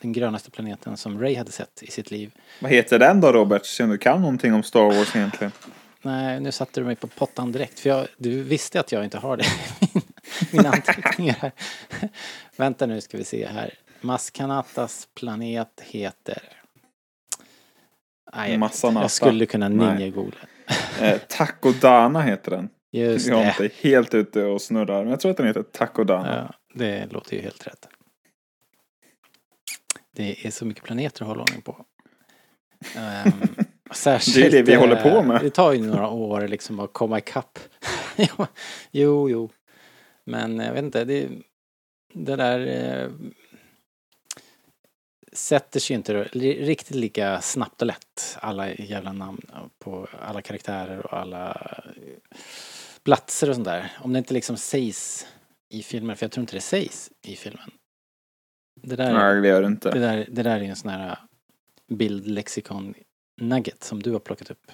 den 0.00 0.12
grönaste 0.12 0.50
planeten 0.50 0.96
som 0.96 1.20
Ray 1.20 1.34
hade 1.34 1.52
sett 1.52 1.82
i 1.82 1.90
sitt 1.90 2.10
liv. 2.10 2.34
Vad 2.60 2.70
heter 2.70 2.98
den 2.98 3.20
då 3.20 3.32
Robert? 3.32 3.66
Se 3.66 3.84
om 3.84 3.90
du 3.90 3.98
kan 3.98 4.20
någonting 4.20 4.54
om 4.54 4.62
Star 4.62 4.84
Wars 4.84 5.16
egentligen. 5.16 5.52
Nej, 6.02 6.40
nu 6.40 6.52
satte 6.52 6.80
du 6.80 6.84
mig 6.84 6.96
på 6.96 7.06
pottan 7.06 7.52
direkt. 7.52 7.80
För 7.80 7.88
jag, 7.88 8.06
du 8.16 8.42
visste 8.42 8.80
att 8.80 8.92
jag 8.92 9.04
inte 9.04 9.18
har 9.18 9.36
det 9.36 9.44
i 9.44 9.48
min- 9.94 10.02
mina 10.50 10.70
anteckningar 10.70 11.36
här. 11.40 11.52
Vänta 12.56 12.86
nu 12.86 13.00
ska 13.00 13.18
vi 13.18 13.24
se 13.24 13.46
här. 13.46 13.74
Maskanatas 14.00 15.08
planet 15.14 15.80
heter... 15.82 16.42
Nej. 18.36 18.58
Massanata. 18.58 19.04
jag 19.04 19.10
skulle 19.10 19.46
kunna 19.46 19.68
ninja-googla. 19.68 20.38
Eh, 21.00 21.18
Takodana 21.28 22.22
heter 22.22 22.50
den. 22.50 22.68
Just 22.92 23.26
Jag 23.28 23.40
är 23.40 23.44
det. 23.58 23.64
inte 23.64 23.88
helt 23.88 24.14
ute 24.14 24.44
och 24.44 24.62
snurrar, 24.62 25.02
men 25.02 25.10
jag 25.10 25.20
tror 25.20 25.30
att 25.30 25.36
den 25.36 25.46
heter 25.46 25.62
Takodana. 25.62 26.48
Ja, 26.48 26.54
det 26.74 27.12
låter 27.12 27.36
ju 27.36 27.42
helt 27.42 27.66
rätt. 27.66 27.88
Det 30.16 30.46
är 30.46 30.50
så 30.50 30.64
mycket 30.64 30.84
planeter 30.84 31.22
att 31.22 31.28
hålla 31.28 31.42
ordning 31.42 31.62
på. 31.62 31.84
Um, 32.96 33.32
särskilt, 33.92 34.36
Det 34.36 34.46
är 34.46 34.50
det 34.50 34.62
vi 34.62 34.72
eh, 34.72 34.80
håller 34.80 34.96
på 35.02 35.22
med. 35.22 35.40
Det 35.40 35.50
tar 35.50 35.72
ju 35.72 35.82
några 35.86 36.08
år 36.08 36.48
liksom 36.48 36.80
att 36.80 36.92
komma 36.92 37.18
ikapp. 37.18 37.58
Jo, 38.90 39.30
jo. 39.30 39.50
Men 40.24 40.58
jag 40.58 40.72
vet 40.72 40.84
inte, 40.84 41.04
det, 41.04 41.28
det 42.14 42.36
där 42.36 42.66
eh, 42.66 43.10
sätter 45.32 45.80
sig 45.80 45.96
inte 45.96 46.24
riktigt 46.24 46.96
lika 46.96 47.40
snabbt 47.40 47.82
och 47.82 47.86
lätt. 47.86 48.38
Alla 48.40 48.74
jävla 48.74 49.12
namn 49.12 49.40
på 49.78 50.08
alla 50.20 50.42
karaktärer 50.42 51.06
och 51.06 51.18
alla 51.18 51.50
eh, 51.96 52.38
platser 53.02 53.48
och 53.48 53.54
sånt 53.54 53.64
där. 53.64 53.92
Om 54.00 54.12
det 54.12 54.18
inte 54.18 54.34
liksom 54.34 54.56
sägs 54.56 55.26
i 55.68 55.82
filmen, 55.82 56.16
för 56.16 56.24
jag 56.24 56.32
tror 56.32 56.42
inte 56.42 56.56
det 56.56 56.60
sägs 56.60 57.10
i 57.26 57.36
filmen. 57.36 57.70
Det 58.82 58.96
där, 58.96 59.12
Nej, 59.12 59.40
det 59.40 59.48
gör 59.48 59.62
det 59.62 59.66
inte. 59.66 59.90
det 59.90 59.98
där, 59.98 60.26
det 60.28 60.42
där 60.42 60.60
är 60.60 60.64
en 60.64 60.76
sån 60.76 60.90
här 60.90 61.18
bildlexikon 61.88 62.94
nugget 63.40 63.84
som 63.84 64.02
du 64.02 64.12
har 64.12 64.18
plockat 64.18 64.50
upp. 64.50 64.70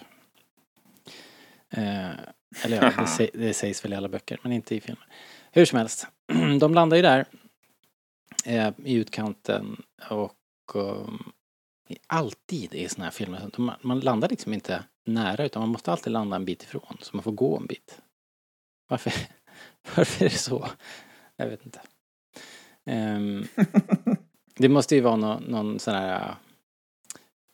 Eh, 1.70 2.10
eller 2.64 2.76
ja, 2.82 2.92
det, 2.98 3.06
sä, 3.16 3.30
det 3.34 3.54
sägs 3.54 3.84
väl 3.84 3.92
i 3.92 3.96
alla 3.96 4.08
böcker, 4.08 4.40
men 4.42 4.52
inte 4.52 4.74
i 4.74 4.80
filmen. 4.80 5.04
Hur 5.52 5.64
som 5.64 5.78
helst, 5.78 6.06
de 6.60 6.74
landar 6.74 6.96
ju 6.96 7.02
där 7.02 7.24
eh, 8.44 8.70
i 8.84 8.94
utkanten 8.94 9.82
och 10.10 10.32
alltid 12.06 12.74
i 12.74 12.88
såna 12.88 13.04
här 13.04 13.10
filmer, 13.10 13.50
man, 13.56 13.76
man 13.82 14.00
landar 14.00 14.28
liksom 14.28 14.52
inte 14.54 14.84
nära 15.04 15.44
utan 15.44 15.60
man 15.62 15.68
måste 15.68 15.92
alltid 15.92 16.12
landa 16.12 16.36
en 16.36 16.44
bit 16.44 16.62
ifrån 16.62 16.96
så 17.00 17.16
man 17.16 17.22
får 17.22 17.32
gå 17.32 17.56
en 17.56 17.66
bit. 17.66 18.00
Varför, 18.88 19.12
varför 19.96 20.24
är 20.24 20.28
det 20.28 20.38
så? 20.38 20.68
Jag 21.36 21.46
vet 21.46 21.64
inte. 21.66 21.80
Ehm, 22.84 23.44
det 24.56 24.68
måste 24.68 24.94
ju 24.94 25.00
vara 25.00 25.16
någon, 25.16 25.42
någon 25.42 25.78
sån 25.78 25.94
här, 25.94 26.34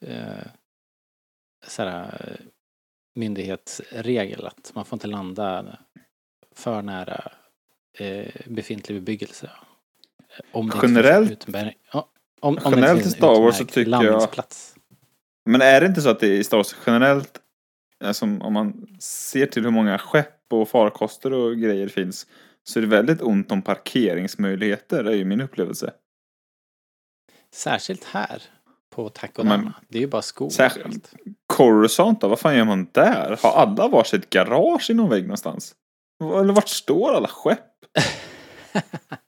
uh, 0.07 0.47
sån 1.67 1.89
här 1.89 2.37
eh, 2.41 2.47
myndighetsregel 3.15 4.47
att 4.47 4.73
man 4.75 4.85
får 4.85 4.97
inte 4.97 5.07
landa 5.07 5.79
för 6.55 6.83
nära 6.83 7.33
eh, 7.99 8.35
befintlig 8.47 8.97
bebyggelse. 9.01 9.51
Eh, 10.29 10.45
Om 10.53 10.69
det 10.71 10.75
inte 10.75 10.87
Generellt- 10.87 11.45
finns 11.45 11.47
om, 12.45 12.59
om 12.65 12.73
det 12.73 12.77
generellt 12.81 13.07
i 13.07 13.11
Star 13.11 13.41
Wars 13.41 13.57
så 13.57 13.65
tycker 13.65 13.81
jag- 13.81 13.89
landningsplats. 14.05 14.75
Men 15.51 15.63
är 15.63 15.81
det 15.81 15.87
inte 15.87 16.01
så 16.03 16.09
att 16.11 16.21
det 16.21 16.37
i 16.37 16.45
Star 16.45 16.57
Wars 16.57 16.75
generellt, 16.87 17.39
alltså 18.05 18.25
om 18.25 18.53
man 18.53 18.87
ser 19.01 19.47
till 19.47 19.63
hur 19.65 19.71
många 19.71 19.99
skepp 19.99 20.53
och 20.53 20.69
farkoster 20.69 21.33
och 21.33 21.57
grejer 21.57 21.89
finns, 21.89 22.27
så 22.65 22.79
är 22.79 22.81
det 22.81 22.87
väldigt 22.89 23.23
ont 23.23 23.53
om 23.53 23.63
parkeringsmöjligheter, 23.63 25.05
är 25.05 25.15
ju 25.15 25.25
min 25.25 25.41
upplevelse. 25.41 25.93
Särskilt 27.55 28.05
här 28.05 28.43
på 28.95 29.09
Takodama. 29.09 29.57
Men- 29.57 29.73
Det 29.89 29.99
är 29.99 30.03
ju 30.03 30.07
bara 30.09 30.23
skog. 30.23 30.53
Särskilt-. 30.53 31.13
Coruscant 31.47 32.21
då, 32.21 32.29
vad 32.29 32.39
fan 32.39 32.57
gör 32.57 32.65
man 32.65 32.89
där? 32.93 33.39
Har 33.43 33.51
alla 33.53 33.89
varsitt 33.89 34.31
garage 34.31 34.91
i 34.91 34.95
någon 34.95 35.11
vägg 35.11 35.23
någonstans? 35.23 35.75
Eller 36.23 36.53
vart 36.53 36.69
står 36.69 37.15
alla 37.15 37.29
skepp? 37.29 37.61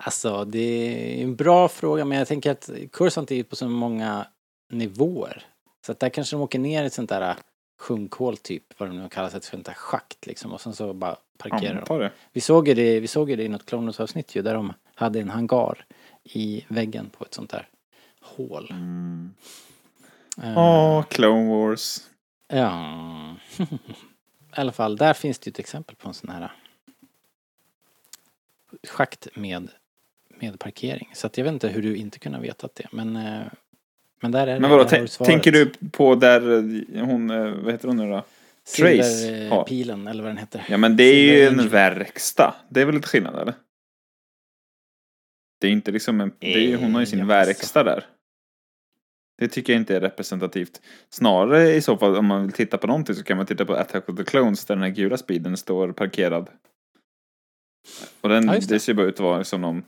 Alltså, 0.00 0.44
det 0.44 0.58
är 0.58 1.22
en 1.22 1.36
bra 1.36 1.68
fråga, 1.68 2.04
men 2.04 2.18
jag 2.18 2.28
tänker 2.28 2.50
att 2.50 2.70
Coruscant 2.90 3.30
är 3.30 3.36
ju 3.36 3.44
på 3.44 3.56
så 3.56 3.68
många 3.68 4.26
nivåer. 4.70 5.46
Så 5.86 5.92
att 5.92 6.00
där 6.00 6.08
kanske 6.08 6.36
de 6.36 6.42
åker 6.42 6.58
ner 6.58 6.82
i 6.82 6.86
ett 6.86 6.92
sånt 6.92 7.10
där 7.10 7.36
sjunkhål 7.78 8.36
typ, 8.36 8.80
vad 8.80 8.88
de 8.88 9.02
nu 9.02 9.08
kallar 9.08 9.36
ett 9.36 9.44
sånt 9.44 9.66
där 9.66 9.74
schakt 9.74 10.26
liksom, 10.26 10.52
och 10.52 10.60
sen 10.60 10.74
så 10.74 10.92
bara 10.92 11.16
parkerar 11.38 11.84
de. 11.86 11.98
Det. 11.98 12.12
Vi 12.32 12.40
såg 12.40 12.68
ju 12.68 12.74
det, 12.74 13.00
vi 13.00 13.06
såg 13.06 13.28
det 13.28 13.42
i 13.42 13.48
något 13.48 13.66
Clone 13.66 13.86
Wars 13.86 14.00
avsnitt 14.00 14.36
ju, 14.36 14.42
där 14.42 14.54
de 14.54 14.72
hade 14.94 15.20
en 15.20 15.30
hangar 15.30 15.84
i 16.24 16.64
väggen 16.68 17.10
på 17.10 17.24
ett 17.24 17.34
sånt 17.34 17.50
där 17.50 17.68
hål. 18.20 18.68
Mm. 18.70 19.34
Eh, 20.42 20.58
Åh, 20.58 21.02
Clone 21.02 21.48
Wars. 21.48 22.00
Ja. 22.48 23.34
i 24.56 24.60
alla 24.60 24.72
fall, 24.72 24.96
där 24.96 25.14
finns 25.14 25.38
det 25.38 25.46
ju 25.46 25.50
ett 25.50 25.58
exempel 25.58 25.96
på 25.96 26.08
en 26.08 26.14
sån 26.14 26.30
här 26.30 26.52
schakt 28.88 29.28
med, 29.34 29.68
med 30.40 30.58
parkering. 30.58 31.10
Så 31.14 31.26
att 31.26 31.38
jag 31.38 31.44
vet 31.44 31.52
inte 31.52 31.68
hur 31.68 31.82
du 31.82 31.96
inte 31.96 32.18
kunde 32.18 32.38
ha 32.38 32.42
vetat 32.42 32.74
det, 32.74 32.86
men, 32.92 33.16
eh, 33.16 33.42
men 34.20 34.32
där 34.32 34.46
är 34.46 34.54
det. 34.54 34.60
Men 34.60 34.70
vadå, 34.70 34.84
du 34.84 35.08
svaret. 35.08 35.30
tänker 35.30 35.52
du 35.52 35.72
på 35.90 36.14
där 36.14 36.52
eh, 36.96 37.04
hon, 37.04 37.30
eh, 37.30 37.50
vad 37.50 37.72
heter 37.72 37.88
hon 37.88 37.96
nu 37.96 38.10
då? 38.10 38.24
Trace. 38.76 39.02
Silverpilen 39.02 40.06
eller 40.06 40.22
vad 40.22 40.30
den 40.30 40.38
heter. 40.38 40.64
Ja 40.68 40.76
men 40.76 40.96
det 40.96 41.04
är 41.04 41.22
ju 41.22 41.46
en 41.46 41.68
verkstad. 41.68 42.54
Det 42.68 42.80
är 42.80 42.84
väl 42.84 42.94
lite 42.94 43.08
skillnad 43.08 43.42
eller? 43.42 43.54
Det 45.60 45.66
är 45.66 45.70
inte 45.70 45.90
liksom 45.90 46.20
en, 46.20 46.32
det 46.38 46.72
är, 46.72 46.76
hon 46.76 46.92
har 46.94 47.00
ju 47.00 47.06
sin 47.06 47.26
verkstad 47.26 47.82
där. 47.84 48.04
Det 49.38 49.48
tycker 49.48 49.72
jag 49.72 49.80
inte 49.80 49.96
är 49.96 50.00
representativt. 50.00 50.80
Snarare 51.10 51.74
i 51.74 51.80
så 51.82 51.96
fall 51.96 52.16
om 52.16 52.26
man 52.26 52.42
vill 52.42 52.52
titta 52.52 52.78
på 52.78 52.86
någonting 52.86 53.14
så 53.14 53.22
kan 53.22 53.36
man 53.36 53.46
titta 53.46 53.64
på 53.64 53.74
Attack 53.74 54.08
of 54.08 54.16
the 54.16 54.24
Clones 54.24 54.64
där 54.64 54.74
den 54.76 54.82
här 54.82 54.90
gula 54.90 55.16
speeden 55.16 55.56
står 55.56 55.92
parkerad. 55.92 56.50
Och 58.20 58.28
den, 58.28 58.46
Ja, 58.46 58.52
det. 58.52 58.68
det. 58.68 58.80
ser 58.80 58.94
bara 58.94 59.06
ut 59.06 59.14
att 59.14 59.20
vara 59.20 59.38
liksom 59.38 59.60
någon 59.60 59.82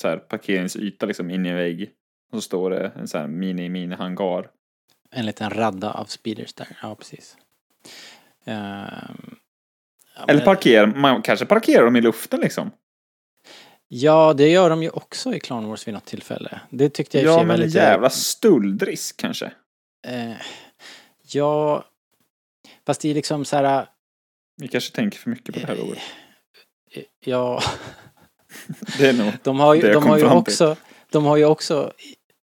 så 0.00 0.08
här 0.08 0.16
parkeringsyta 0.16 1.06
liksom 1.06 1.30
in 1.30 1.46
i 1.46 1.48
en 1.48 1.56
vägg. 1.56 1.90
Och 2.32 2.38
så 2.38 2.40
står 2.42 2.70
det 2.70 2.92
en 2.96 3.08
så 3.08 3.18
här 3.18 3.26
mini 3.26 3.68
mini 3.68 3.94
hangar. 3.94 4.50
En 5.10 5.26
liten 5.26 5.50
radda 5.50 5.92
av 5.92 6.04
speeders 6.04 6.54
där, 6.54 6.68
ja 6.82 6.94
precis. 6.94 7.36
Ja, 8.44 10.24
Eller 10.28 10.44
parkerar, 10.44 10.86
man 10.86 11.22
kanske 11.22 11.46
parkerar 11.46 11.84
dem 11.84 11.96
i 11.96 12.00
luften 12.00 12.40
liksom. 12.40 12.70
Ja, 13.88 14.34
det 14.34 14.48
gör 14.48 14.70
de 14.70 14.82
ju 14.82 14.90
också 14.90 15.34
i 15.34 15.40
Clone 15.40 15.68
Wars 15.68 15.86
vid 15.88 15.94
något 15.94 16.04
tillfälle. 16.04 16.60
Det 16.70 16.88
tyckte 16.88 17.18
jag 17.18 17.24
i 17.24 17.26
Ja 17.26 17.44
men 17.44 17.60
lite... 17.60 17.78
jävla 17.78 18.10
stöldrisk 18.10 19.16
kanske. 19.16 19.52
Eh, 20.06 20.32
ja, 21.32 21.84
fast 22.86 23.00
det 23.00 23.10
är 23.10 23.14
liksom 23.14 23.44
så 23.44 23.56
här... 23.56 23.86
Vi 24.56 24.68
kanske 24.68 24.94
tänker 24.94 25.18
för 25.18 25.30
mycket 25.30 25.54
på 25.54 25.60
det 25.60 25.66
här 25.66 25.80
ordet. 25.84 25.98
eh, 26.92 27.02
Ja, 27.20 27.62
Det 28.98 29.08
är 29.08 29.12
nog. 29.12 29.32
de 29.42 29.60
har 29.60 29.74
ju, 29.74 29.80
Det 29.80 29.86
jag 29.86 29.96
de 29.96 30.00
kom 30.02 30.10
har 30.10 30.18
ju 30.18 30.24
fram 30.24 30.44
till. 30.44 30.52
också, 30.52 30.76
de 31.10 31.24
har 31.24 31.36
ju 31.36 31.44
också 31.44 31.92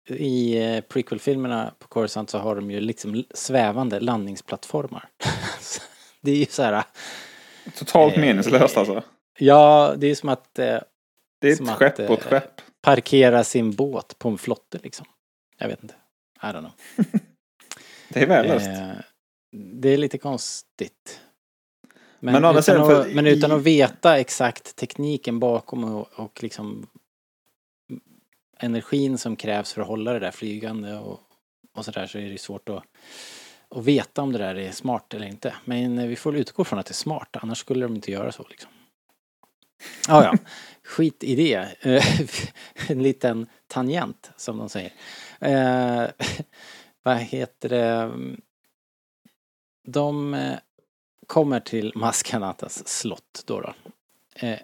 i, 0.10 0.57
eh, 0.64 0.82
prequel-filmerna 0.82 1.73
på 1.80 1.88
Coruscant 1.88 2.30
så 2.30 2.38
har 2.38 2.56
de 2.56 2.72
ju 2.72 2.80
liksom 2.80 3.23
svävande 3.34 3.99
landningsplattformar. 3.99 5.10
Det 6.22 6.32
är 6.32 6.36
ju 6.36 6.45
så 6.45 6.64
här, 6.64 6.84
Totalt 7.77 8.14
Eh, 8.15 8.22
meningslöst 8.22 8.77
alltså. 8.77 9.03
ja, 9.40 9.94
det 9.98 10.07
är 10.07 10.15
som 10.15 10.30
att 10.30 10.60
eh, 10.60 10.80
Det 11.41 11.48
är 11.48 11.52
ett 11.52 11.57
som 11.57 11.69
att, 11.69 11.76
skepp 11.77 11.95
på 11.98 12.03
ett 12.14 12.23
eh, 12.26 12.30
skepp. 12.30 12.61
parkera 12.82 13.44
sin 13.44 13.72
båt 13.76 14.19
på 14.19 14.30
en 14.30 14.38
flotte 14.38 14.80
liksom. 14.84 15.06
Jag 15.57 15.68
vet 15.68 15.84
inte. 15.84 15.95
I 16.41 16.45
don't 16.45 16.60
know. 16.60 16.72
Det 18.10 18.22
är 18.22 18.27
värdelöst. 18.27 18.68
Eh, 18.68 18.91
det 19.82 19.90
är 19.90 19.98
lite 19.98 20.18
konstigt. 20.18 21.22
Men, 22.26 22.41
Men 22.41 22.52
utan, 22.52 22.64
sidan, 22.64 22.91
att, 22.91 23.14
men 23.14 23.27
utan 23.27 23.52
att 23.52 23.61
veta 23.61 24.19
exakt 24.19 24.76
tekniken 24.76 25.39
bakom 25.39 25.84
och, 25.84 26.07
och 26.15 26.43
liksom 26.43 26.88
energin 28.60 29.18
som 29.18 29.35
krävs 29.35 29.73
för 29.73 29.81
att 29.81 29.88
hålla 29.88 30.14
det 30.14 30.19
där 30.19 30.31
flygande 30.31 30.95
och, 30.97 31.19
och 31.73 31.85
sådär 31.85 32.07
så 32.07 32.18
är 32.18 32.30
det 32.30 32.41
svårt 32.41 32.69
att, 32.69 32.84
att 33.69 33.85
veta 33.85 34.22
om 34.22 34.31
det 34.31 34.38
där 34.38 34.56
är 34.56 34.72
smart 34.72 35.14
eller 35.14 35.27
inte. 35.27 35.53
Men 35.65 35.99
eh, 35.99 36.07
vi 36.07 36.15
får 36.15 36.35
utgå 36.35 36.64
från 36.64 36.80
att 36.80 36.85
det 36.85 36.91
är 36.91 36.93
smart, 36.93 37.35
annars 37.41 37.57
skulle 37.57 37.85
de 37.85 37.95
inte 37.95 38.11
göra 38.11 38.31
så 38.31 38.45
liksom. 38.49 38.72
Ja, 40.07 40.23
ja. 40.23 40.38
Skit 40.84 41.23
i 41.23 41.35
det. 41.35 41.68
Eh, 41.81 42.06
en 42.89 43.03
liten 43.03 43.47
tangent, 43.68 44.31
som 44.38 44.57
de 44.57 44.69
säger. 44.69 44.91
Eh, 45.39 46.10
vad 47.03 47.18
heter 47.18 47.69
det? 47.69 48.11
De 49.88 50.34
eh, 50.34 50.57
kommer 51.27 51.60
till 51.60 51.91
Maskanatas 51.95 52.88
slott 52.88 53.43
då. 53.45 53.61
då. 53.61 53.73
Eh, 54.35 54.60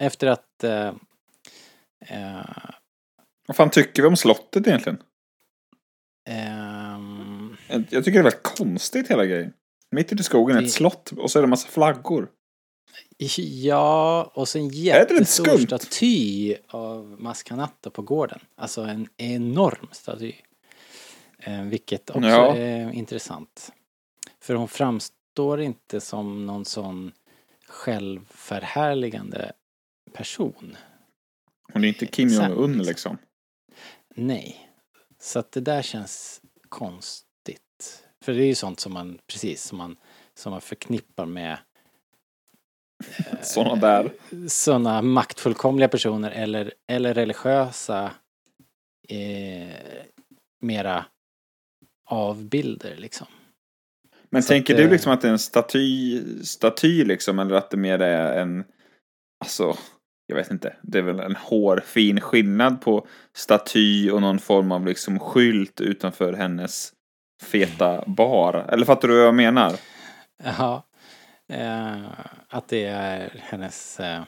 efter 0.00 0.26
att 0.26 0.64
eh, 0.64 0.92
eh, 2.06 2.40
Vad 3.48 3.56
fan 3.56 3.70
tycker 3.70 4.02
vi 4.02 4.08
om 4.08 4.16
slottet 4.16 4.66
egentligen? 4.66 4.98
ehm, 6.28 7.56
Jag 7.68 7.86
tycker 7.88 8.02
det 8.12 8.18
är 8.18 8.22
väldigt 8.22 8.42
konstigt 8.42 9.10
hela 9.10 9.26
grejen. 9.26 9.52
Mitt 9.90 10.12
ute 10.12 10.20
i 10.20 10.24
skogen 10.24 10.56
är 10.56 10.62
ett 10.62 10.72
slott 10.72 11.12
och 11.12 11.30
så 11.30 11.38
är 11.38 11.42
det 11.42 11.46
en 11.46 11.50
massa 11.50 11.68
flaggor. 11.68 12.28
Ja, 13.18 14.30
och 14.34 14.48
så 14.48 14.58
en 14.58 14.68
jättestor 14.68 15.58
staty 15.58 16.56
av 16.68 17.16
Maskanata 17.20 17.90
på 17.90 18.02
gården. 18.02 18.40
Alltså 18.56 18.82
en 18.82 19.08
enorm 19.16 19.88
staty. 19.92 20.32
Eh, 21.38 21.62
vilket 21.62 22.10
också 22.10 22.28
Ja. 22.28 22.56
är 22.56 22.92
intressant. 22.92 23.72
För 24.40 24.54
hon 24.54 24.68
framstår 25.36 25.60
inte 25.60 26.00
som 26.00 26.46
någon 26.46 26.64
sån 26.64 27.12
självförhärligande 27.68 29.52
person. 30.12 30.76
Hon 31.72 31.84
är 31.84 31.88
inte 31.88 32.06
Kim. 32.06 32.28
Jong-Un 32.28 32.78
liksom. 32.78 33.18
Nej. 34.14 34.70
Så 35.18 35.38
att 35.38 35.52
det 35.52 35.60
där 35.60 35.82
känns 35.82 36.40
konstigt. 36.68 38.04
För 38.24 38.32
det 38.32 38.42
är 38.44 38.46
ju 38.46 38.54
sånt 38.54 38.80
som 38.80 38.92
man, 38.92 39.18
precis, 39.26 39.62
som 39.62 39.78
man, 39.78 39.96
som 40.34 40.52
man 40.52 40.60
förknippar 40.60 41.26
med 41.26 41.58
Sådana 43.42 43.76
där. 43.76 44.12
sådana 44.48 45.02
maktfullkomliga 45.02 45.88
personer 45.88 46.30
eller, 46.30 46.72
eller 46.86 47.14
religiösa 47.14 48.12
eh, 49.08 49.76
mera 50.60 51.06
avbilder 52.04 52.96
liksom. 52.96 53.26
Men 54.36 54.42
Så 54.42 54.48
tänker 54.48 54.74
att, 54.74 54.78
du 54.78 54.90
liksom 54.90 55.12
att 55.12 55.20
det 55.20 55.28
är 55.28 55.32
en 55.32 55.38
staty, 55.38 56.22
staty 56.44 57.04
liksom 57.04 57.38
eller 57.38 57.54
att 57.54 57.70
det 57.70 57.76
mer 57.76 57.98
är 57.98 58.40
en, 58.40 58.64
alltså, 59.44 59.76
jag 60.26 60.36
vet 60.36 60.50
inte, 60.50 60.76
det 60.82 60.98
är 60.98 61.02
väl 61.02 61.20
en 61.20 61.36
hårfin 61.36 62.20
skillnad 62.20 62.80
på 62.80 63.06
staty 63.36 64.10
och 64.10 64.20
någon 64.20 64.38
form 64.38 64.72
av 64.72 64.86
liksom 64.86 65.18
skylt 65.18 65.80
utanför 65.80 66.32
hennes 66.32 66.92
feta 67.42 68.04
bar. 68.06 68.66
Eller 68.68 68.86
fattar 68.86 69.08
du 69.08 69.16
vad 69.16 69.26
jag 69.26 69.34
menar? 69.34 69.72
Jaha. 70.44 70.82
Eh, 71.52 72.10
att 72.48 72.68
det 72.68 72.84
är 72.84 73.42
hennes 73.42 74.00
eh, 74.00 74.22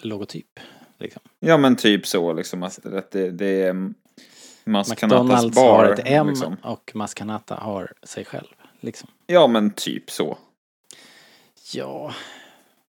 logotyp. 0.00 0.60
Liksom. 0.98 1.22
Ja 1.40 1.56
men 1.56 1.76
typ 1.76 2.06
så 2.06 2.32
liksom 2.32 2.62
att, 2.62 2.86
att 2.86 3.10
det, 3.10 3.30
det 3.30 3.62
är 3.62 3.92
Maskanatas 4.64 5.22
McDonalds 5.22 5.56
bar. 5.56 5.84
har 5.84 5.92
ett 5.92 6.02
M 6.04 6.28
Liksom. 6.28 6.56
och 6.62 6.92
Maskanata 6.94 7.54
har 7.54 7.92
sig 8.02 8.24
själv. 8.24 8.57
Liksom. 8.80 9.08
Ja 9.26 9.46
men 9.46 9.70
typ 9.70 10.10
så. 10.10 10.38
Ja, 11.72 12.14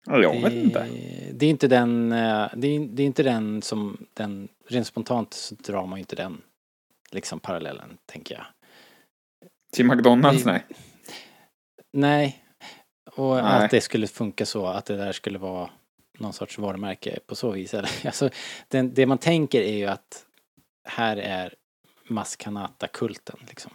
Ja, 0.07 0.21
jag 0.21 0.35
det, 0.35 0.41
vet 0.41 0.53
inte. 0.53 0.87
det 1.33 1.45
är 1.45 1.49
inte 1.49 1.67
den, 1.67 2.11
eh, 2.11 2.47
det 2.55 2.67
är, 2.67 2.79
det 2.79 3.03
är 3.03 3.05
inte 3.05 3.23
den 3.23 3.61
som, 3.61 4.07
den, 4.13 4.47
rent 4.67 4.87
spontant 4.87 5.33
så 5.33 5.55
drar 5.55 5.85
man 5.85 5.99
ju 5.99 6.01
inte 6.01 6.15
den 6.15 6.41
liksom 7.11 7.39
parallellen, 7.39 7.97
tänker 8.05 8.35
jag. 8.35 8.45
Till 9.71 9.85
McDonalds 9.85 10.43
det- 10.43 10.51
nej. 10.51 10.65
Nej. 11.93 12.43
Och 13.15 13.35
Nej. 13.35 13.43
att 13.65 13.71
det 13.71 13.81
skulle 13.81 14.07
funka 14.07 14.45
så, 14.45 14.65
att 14.67 14.85
det 14.85 14.95
där 14.97 15.11
skulle 15.11 15.37
vara 15.39 15.69
någon 16.19 16.33
sorts 16.33 16.57
varumärke 16.57 17.19
på 17.27 17.35
så 17.35 17.51
vis. 17.51 17.73
Alltså, 18.05 18.29
den, 18.67 18.93
det 18.93 19.05
man 19.05 19.17
tänker 19.17 19.61
är 19.61 19.77
ju 19.77 19.85
att 19.85 20.25
här 20.87 21.17
är 21.17 21.53
Maskanata-kulten 22.09 23.39
liksom. 23.47 23.71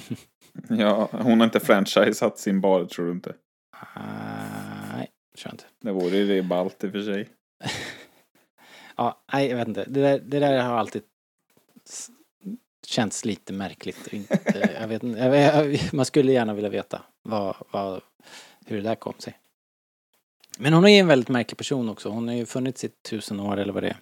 Ja, 0.68 1.08
hon 1.12 1.40
har 1.40 1.44
inte 1.44 1.60
franchisat 1.60 2.38
sin 2.38 2.60
bar 2.60 2.84
tror 2.84 3.06
du 3.06 3.12
inte. 3.12 3.34
Nej, 4.94 5.10
tror 5.36 5.44
jag 5.44 5.52
inte. 5.54 5.64
Det 5.80 5.92
vore 5.92 6.16
ju 6.16 6.26
det 6.26 6.42
ballt 6.42 6.84
i 6.84 6.88
och 6.88 6.92
för 6.92 7.02
sig. 7.02 7.28
Ja, 8.96 9.24
nej, 9.32 9.48
jag 9.48 9.56
vet 9.56 9.68
inte. 9.68 9.84
Det 9.88 10.00
där, 10.00 10.18
det 10.18 10.38
där 10.38 10.62
har 10.62 10.78
alltid 10.78 11.02
känts 12.86 13.24
lite 13.24 13.52
märkligt. 13.52 14.12
Inte, 14.12 14.38
jag 14.80 14.88
vet 14.88 15.02
jag, 15.02 15.36
jag, 15.36 15.80
man 15.92 16.04
skulle 16.04 16.32
gärna 16.32 16.54
vilja 16.54 16.70
veta 16.70 17.02
vad, 17.22 17.56
vad, 17.70 18.00
hur 18.66 18.76
det 18.76 18.82
där 18.82 18.94
kom 18.94 19.14
sig. 19.18 19.38
Men 20.58 20.72
hon 20.72 20.86
är 20.86 21.00
en 21.00 21.06
väldigt 21.06 21.28
märklig 21.28 21.58
person 21.58 21.88
också. 21.88 22.08
Hon 22.08 22.28
har 22.28 22.34
ju 22.34 22.46
funnits 22.46 22.84
i 22.84 22.88
tusen 22.88 23.40
år 23.40 23.56
eller 23.56 23.72
vad 23.72 23.82
det 23.82 23.96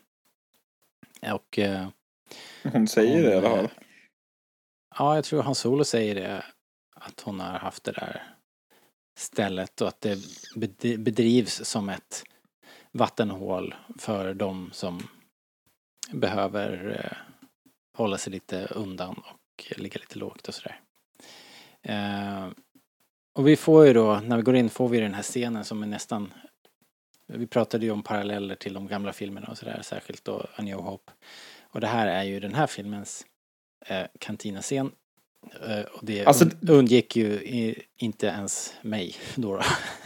är. 1.21 1.35
Och 1.35 1.59
eh, 1.59 1.89
Hon 2.73 2.89
säger 2.89 3.23
det 3.23 3.35
i 3.35 3.37
alla 3.37 3.49
Hon, 3.49 3.59
fall 3.59 3.69
ja, 4.99 5.15
jag 5.15 5.25
tror 5.25 5.43
Hans 5.43 5.59
Solo 5.59 5.85
säger 5.85 6.15
det. 6.15 6.45
Att 6.95 7.21
hon 7.21 7.41
har 7.41 7.59
haft 7.59 7.85
det 7.85 7.93
där 7.93 8.23
stället 9.17 9.81
och 9.81 9.89
att 9.89 10.01
det 10.01 10.19
bedrivs 10.99 11.65
som 11.65 11.89
ett 11.89 12.25
vattenhål 12.93 13.75
för 13.99 14.35
de 14.35 14.71
som 14.73 15.09
behöver 16.13 17.01
eh, 17.05 17.17
hålla 17.97 18.19
sig 18.19 18.33
lite 18.33 18.67
undan 18.67 19.23
och 19.33 19.73
ligga 19.77 20.01
lite 20.01 20.19
lågt 20.19 20.49
och 20.49 20.55
sådär. 20.55 20.81
Eh, 21.83 22.49
och 23.33 23.49
vi 23.49 23.57
får 23.57 23.87
ju 23.87 23.93
då, 23.93 24.21
när 24.21 24.37
vi 24.37 24.43
går 24.43 24.57
in 24.57 24.71
får 24.71 24.89
vi 24.89 25.01
den 25.01 25.15
här 25.15 25.23
scenen 25.23 25.65
som 25.65 25.83
är 25.83 25.87
nästan 25.87 26.33
vi 27.27 27.47
pratade 27.47 27.85
ju 27.87 27.93
om 27.93 28.03
paralleller 28.03 28.55
till 28.55 28.75
de 28.75 28.87
gamla 28.87 29.13
filmerna 29.13 29.47
och 29.47 29.59
sådär, 29.59 29.81
särskilt 29.83 30.25
då 30.25 30.47
A 30.57 30.63
New 30.63 30.77
Hope. 30.77 31.13
Och 31.63 31.81
det 31.81 31.87
här 31.87 32.07
är 32.07 32.23
ju 32.23 32.41
den 32.41 32.55
här 32.55 32.67
filmens 32.67 33.27
eh, 33.87 34.07
kantinascen 34.19 34.91
Eh, 35.69 35.85
och 35.93 36.01
det 36.07 36.25
Alltså- 36.25 36.45
und- 36.45 36.71
undgick 36.71 37.17
ju 37.17 37.27
i, 37.33 37.83
inte 37.97 38.27
ens 38.27 38.75
mig 38.83 39.15
då. 39.35 39.57
då. 39.57 39.63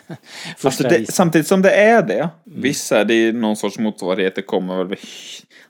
Alltså 0.65 0.83
det, 0.83 1.13
samtidigt 1.13 1.47
som 1.47 1.63
det 1.63 1.71
är 1.71 2.03
det, 2.03 2.29
vissa, 2.45 3.05
det 3.05 3.15
är 3.15 3.33
någon 3.33 3.57
sorts 3.57 3.79
motsvarighet, 3.79 4.35
det 4.35 4.43
kommer 4.43 4.85
väl 4.85 4.97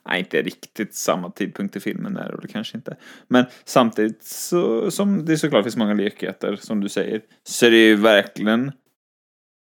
nej 0.09 0.19
inte 0.19 0.43
riktigt 0.43 0.95
samma 0.95 1.31
tidpunkt 1.31 1.77
i 1.77 1.81
filmen 1.81 2.15
där 2.15 2.35
och 2.35 2.41
det 2.43 2.49
kanske 2.49 2.77
inte. 2.77 2.97
Men 3.29 3.45
samtidigt 3.65 4.25
så, 4.25 4.91
som 4.91 5.25
det 5.25 5.39
såklart 5.39 5.65
finns 5.65 5.77
många 5.77 5.95
likheter, 5.95 6.57
som 6.57 6.81
du 6.81 6.89
säger, 6.89 7.21
så 7.45 7.67
är 7.67 7.71
det 7.71 7.77
ju 7.77 7.97
verkligen, 7.97 8.73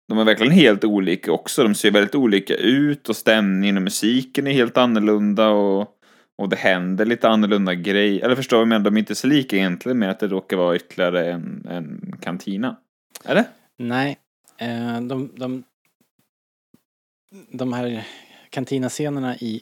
de 0.08 0.18
är 0.18 0.24
verkligen 0.24 0.54
helt 0.54 0.84
olika 0.84 1.32
också. 1.32 1.64
De 1.64 1.76
ser 1.76 1.92
väldigt 1.92 2.16
olika 2.16 2.56
ut 2.56 3.10
och 3.10 3.16
stämningen 3.16 3.78
och 3.78 3.84
musiken 3.84 4.48
är 4.48 4.52
helt 4.52 4.78
annorlunda 4.78 5.50
och, 5.50 5.95
och 6.36 6.50
det 6.50 6.56
händer 6.56 7.06
lite 7.06 7.30
annorlunda 7.30 7.74
grejer. 7.76 8.26
Eller 8.26 8.36
förstår 8.36 8.60
du, 8.60 8.66
men 8.66 8.84
de 8.84 8.96
är 8.96 9.00
inte 9.00 9.16
så 9.16 9.28
lika 9.28 9.56
egentligen 9.56 10.00
med 10.00 10.10
att 10.10 10.20
det 10.20 10.28
råkar 10.28 10.58
vara 10.58 10.76
ytterligare 10.76 11.32
en, 11.32 11.68
en 11.70 12.18
kantina. 12.22 12.78
Eller? 13.26 13.46
Nej, 13.78 14.18
eh, 14.58 15.02
de, 15.02 15.32
de, 15.36 15.64
de 17.52 17.74
här 17.74 18.08
kantinascenerna 18.50 19.36
i, 19.36 19.62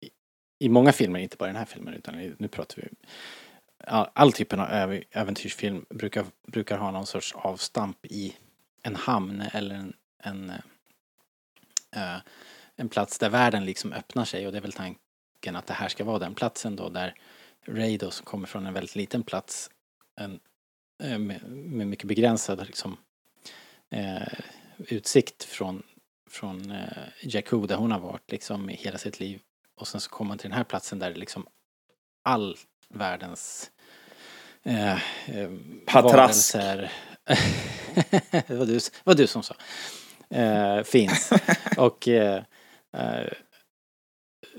i, 0.00 0.10
i 0.58 0.68
många 0.68 0.92
filmer, 0.92 1.20
inte 1.20 1.36
bara 1.36 1.46
den 1.46 1.56
här 1.56 1.64
filmen 1.64 1.94
utan 1.94 2.20
i- 2.20 2.34
nu 2.38 2.48
pratar 2.48 2.76
vi 2.76 2.88
all, 3.84 4.08
all 4.12 4.32
typen 4.32 4.60
av 4.60 5.00
äventyrsfilm 5.10 5.84
brukar, 5.90 6.24
brukar 6.46 6.78
ha 6.78 6.90
någon 6.90 7.06
sorts 7.06 7.34
avstamp 7.34 8.06
i 8.06 8.36
en 8.82 8.96
hamn 8.96 9.42
eller 9.52 9.74
en, 9.74 9.92
en, 10.22 10.50
eh, 10.50 12.14
eh 12.14 12.20
en 12.80 12.88
plats 12.88 13.18
där 13.18 13.30
världen 13.30 13.64
liksom 13.64 13.92
öppnar 13.92 14.24
sig 14.24 14.46
och 14.46 14.52
det 14.52 14.58
är 14.58 14.62
väl 14.62 14.72
tanken 14.72 15.02
att 15.46 15.66
det 15.66 15.74
här 15.74 15.88
ska 15.88 16.04
vara 16.04 16.18
den 16.18 16.34
platsen 16.34 16.76
då 16.76 16.88
där 16.88 17.14
Ray 17.66 17.96
då 17.96 18.10
som 18.10 18.24
kommer 18.26 18.46
från 18.46 18.66
en 18.66 18.74
väldigt 18.74 18.96
liten 18.96 19.22
plats 19.22 19.70
en, 20.20 20.40
eh, 21.02 21.18
med, 21.18 21.42
med 21.50 21.86
mycket 21.86 22.04
begränsad 22.08 22.66
liksom, 22.66 22.96
eh, 23.90 24.28
utsikt 24.78 25.44
från, 25.44 25.82
från 26.30 26.70
eh, 26.70 26.86
Jakku 27.22 27.66
där 27.66 27.76
hon 27.76 27.90
har 27.92 28.00
varit 28.00 28.30
liksom 28.30 28.70
i 28.70 28.74
hela 28.74 28.98
sitt 28.98 29.20
liv. 29.20 29.40
Och 29.76 29.88
sen 29.88 30.00
så 30.00 30.10
kommer 30.10 30.28
man 30.28 30.38
till 30.38 30.50
den 30.50 30.56
här 30.56 30.64
platsen 30.64 30.98
där 30.98 31.14
liksom 31.14 31.46
all 32.24 32.56
världens 32.88 33.70
eh, 34.62 34.92
eh, 35.26 35.50
Patrask. 35.86 36.54
varelser- 36.54 36.90
det, 38.30 38.50
var 38.50 38.66
du, 38.66 38.80
var 39.04 39.14
du 39.14 39.26
som 39.26 39.42
sa. 39.42 39.54
Eh, 40.30 40.82
finns. 40.82 41.30
Och 41.78 42.08
eh, 42.08 42.42
eh, 42.96 43.26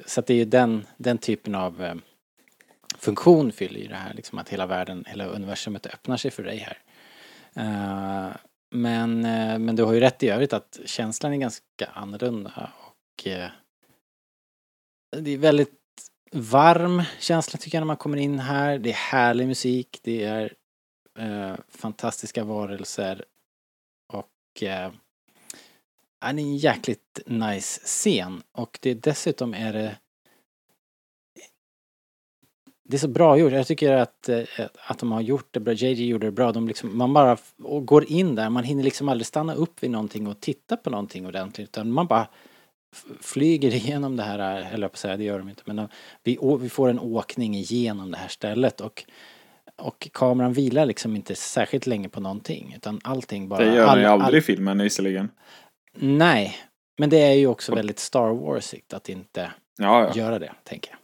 så 0.06 0.20
att 0.20 0.26
det 0.26 0.34
är 0.34 0.38
ju 0.38 0.46
den, 0.46 0.86
den 0.98 1.18
typen 1.18 1.56
av 1.56 1.84
eh, 1.84 1.96
funktion 2.98 3.52
fyller 3.52 3.80
ju 3.80 3.88
det 3.88 3.96
här 3.96 4.14
liksom 4.14 4.38
att 4.40 4.50
hela 4.50 4.66
världen, 4.66 5.06
hela 5.08 5.26
universumet 5.26 5.86
öppnar 5.86 6.18
sig 6.18 6.32
för 6.32 6.44
dig 6.44 6.58
här. 6.58 6.78
Eh, 7.54 8.36
men, 8.72 9.26
eh, 9.26 9.60
men 9.60 9.76
du 9.76 9.84
har 9.84 9.94
ju 9.94 10.00
rätt 10.00 10.24
i 10.24 10.30
övrigt 10.30 10.54
att 10.54 10.80
känslan 10.86 11.34
är 11.34 11.38
ganska 11.38 11.86
annorlunda 11.94 12.72
och 12.82 13.28
eh, 13.28 13.50
det 15.18 15.32
är 15.32 15.38
väldigt 15.38 15.80
varm 16.32 17.04
känsla 17.20 17.58
tycker 17.58 17.78
jag 17.78 17.82
när 17.82 17.88
man 17.88 17.98
kommer 17.98 18.18
in 18.18 18.40
här. 18.40 18.78
Det 18.78 18.90
är 18.90 18.94
härlig 18.94 19.48
musik, 19.48 20.00
det 20.04 20.24
är 20.24 20.54
eh, 21.20 21.56
fantastiska 21.70 22.44
varelser 22.44 23.26
och 24.14 24.64
är 26.22 26.30
en 26.30 26.58
jäkligt 26.58 27.20
nice 27.26 27.82
scen 27.84 28.44
och 28.52 28.80
det 28.82 28.94
dessutom 28.94 29.54
är 29.54 29.74
det 29.74 29.98
det 32.90 32.98
är 32.98 33.00
så 33.00 33.08
bra 33.08 33.38
gjort. 33.38 33.52
Jag 33.54 33.68
tycker 33.68 33.94
att, 33.94 34.30
eh, 34.30 34.44
att 34.88 35.00
de 35.00 35.12
har 35.12 35.22
gjort 35.22 35.48
det 35.52 35.60
bra. 35.60 35.74
JJ 35.74 36.08
gjorde 36.08 36.28
det 36.28 36.32
bra. 36.32 36.52
De 36.52 36.68
liksom, 36.68 36.98
man 36.98 37.14
bara 37.14 37.38
går 37.82 38.12
in 38.12 38.36
där. 38.36 38.50
Man 38.50 38.64
hinner 38.64 38.84
liksom 38.84 39.10
aldrig 39.10 39.26
stanna 39.26 39.54
upp 39.54 39.84
vid 39.84 39.92
någonting 39.92 40.28
och 40.28 40.40
titta 40.40 40.78
på 40.78 40.90
någonting 40.90 41.28
ordentligt. 41.28 41.70
Utan 41.70 41.92
man 41.92 42.08
bara 42.08 42.28
flyger 43.22 43.76
igenom 43.76 44.16
det 44.16 44.24
här, 44.24 44.40
eller 44.74 44.84
jag 44.84 44.92
på 44.92 44.98
säga, 44.98 45.18
det 45.18 45.24
gör 45.24 45.40
de 45.40 45.50
inte. 45.50 45.62
Men 45.66 45.88
vi, 46.24 46.38
vi 46.62 46.70
får 46.70 46.90
en 46.90 47.00
åkning 47.00 47.56
igenom 47.56 48.12
det 48.12 48.18
här 48.18 48.28
stället. 48.28 48.82
Och, 48.82 49.04
och 49.76 50.10
kameran 50.14 50.54
vilar 50.54 50.86
liksom 50.86 51.16
inte 51.16 51.36
särskilt 51.36 51.88
länge 51.88 52.10
på 52.10 52.20
någonting. 52.22 52.74
Utan 52.78 53.00
allting 53.04 53.50
bara... 53.50 53.66
Det 53.66 53.76
gör 53.76 53.88
den 53.88 54.00
ju 54.00 54.06
aldrig 54.06 54.28
all- 54.28 54.36
i 54.36 54.42
filmen 54.42 54.78
visserligen. 54.78 55.30
Nej. 56.00 56.58
Men 56.98 57.10
det 57.10 57.18
är 57.22 57.34
ju 57.34 57.48
också 57.48 57.76
väldigt 57.76 58.00
Star 58.00 58.30
Warsigt 58.34 58.94
att 58.94 59.10
inte 59.10 59.52
Ja, 59.78 60.04
ja. 60.04 60.12
göra 60.16 60.40
det, 60.40 60.52
tänker 60.64 60.92
jag. 60.92 61.00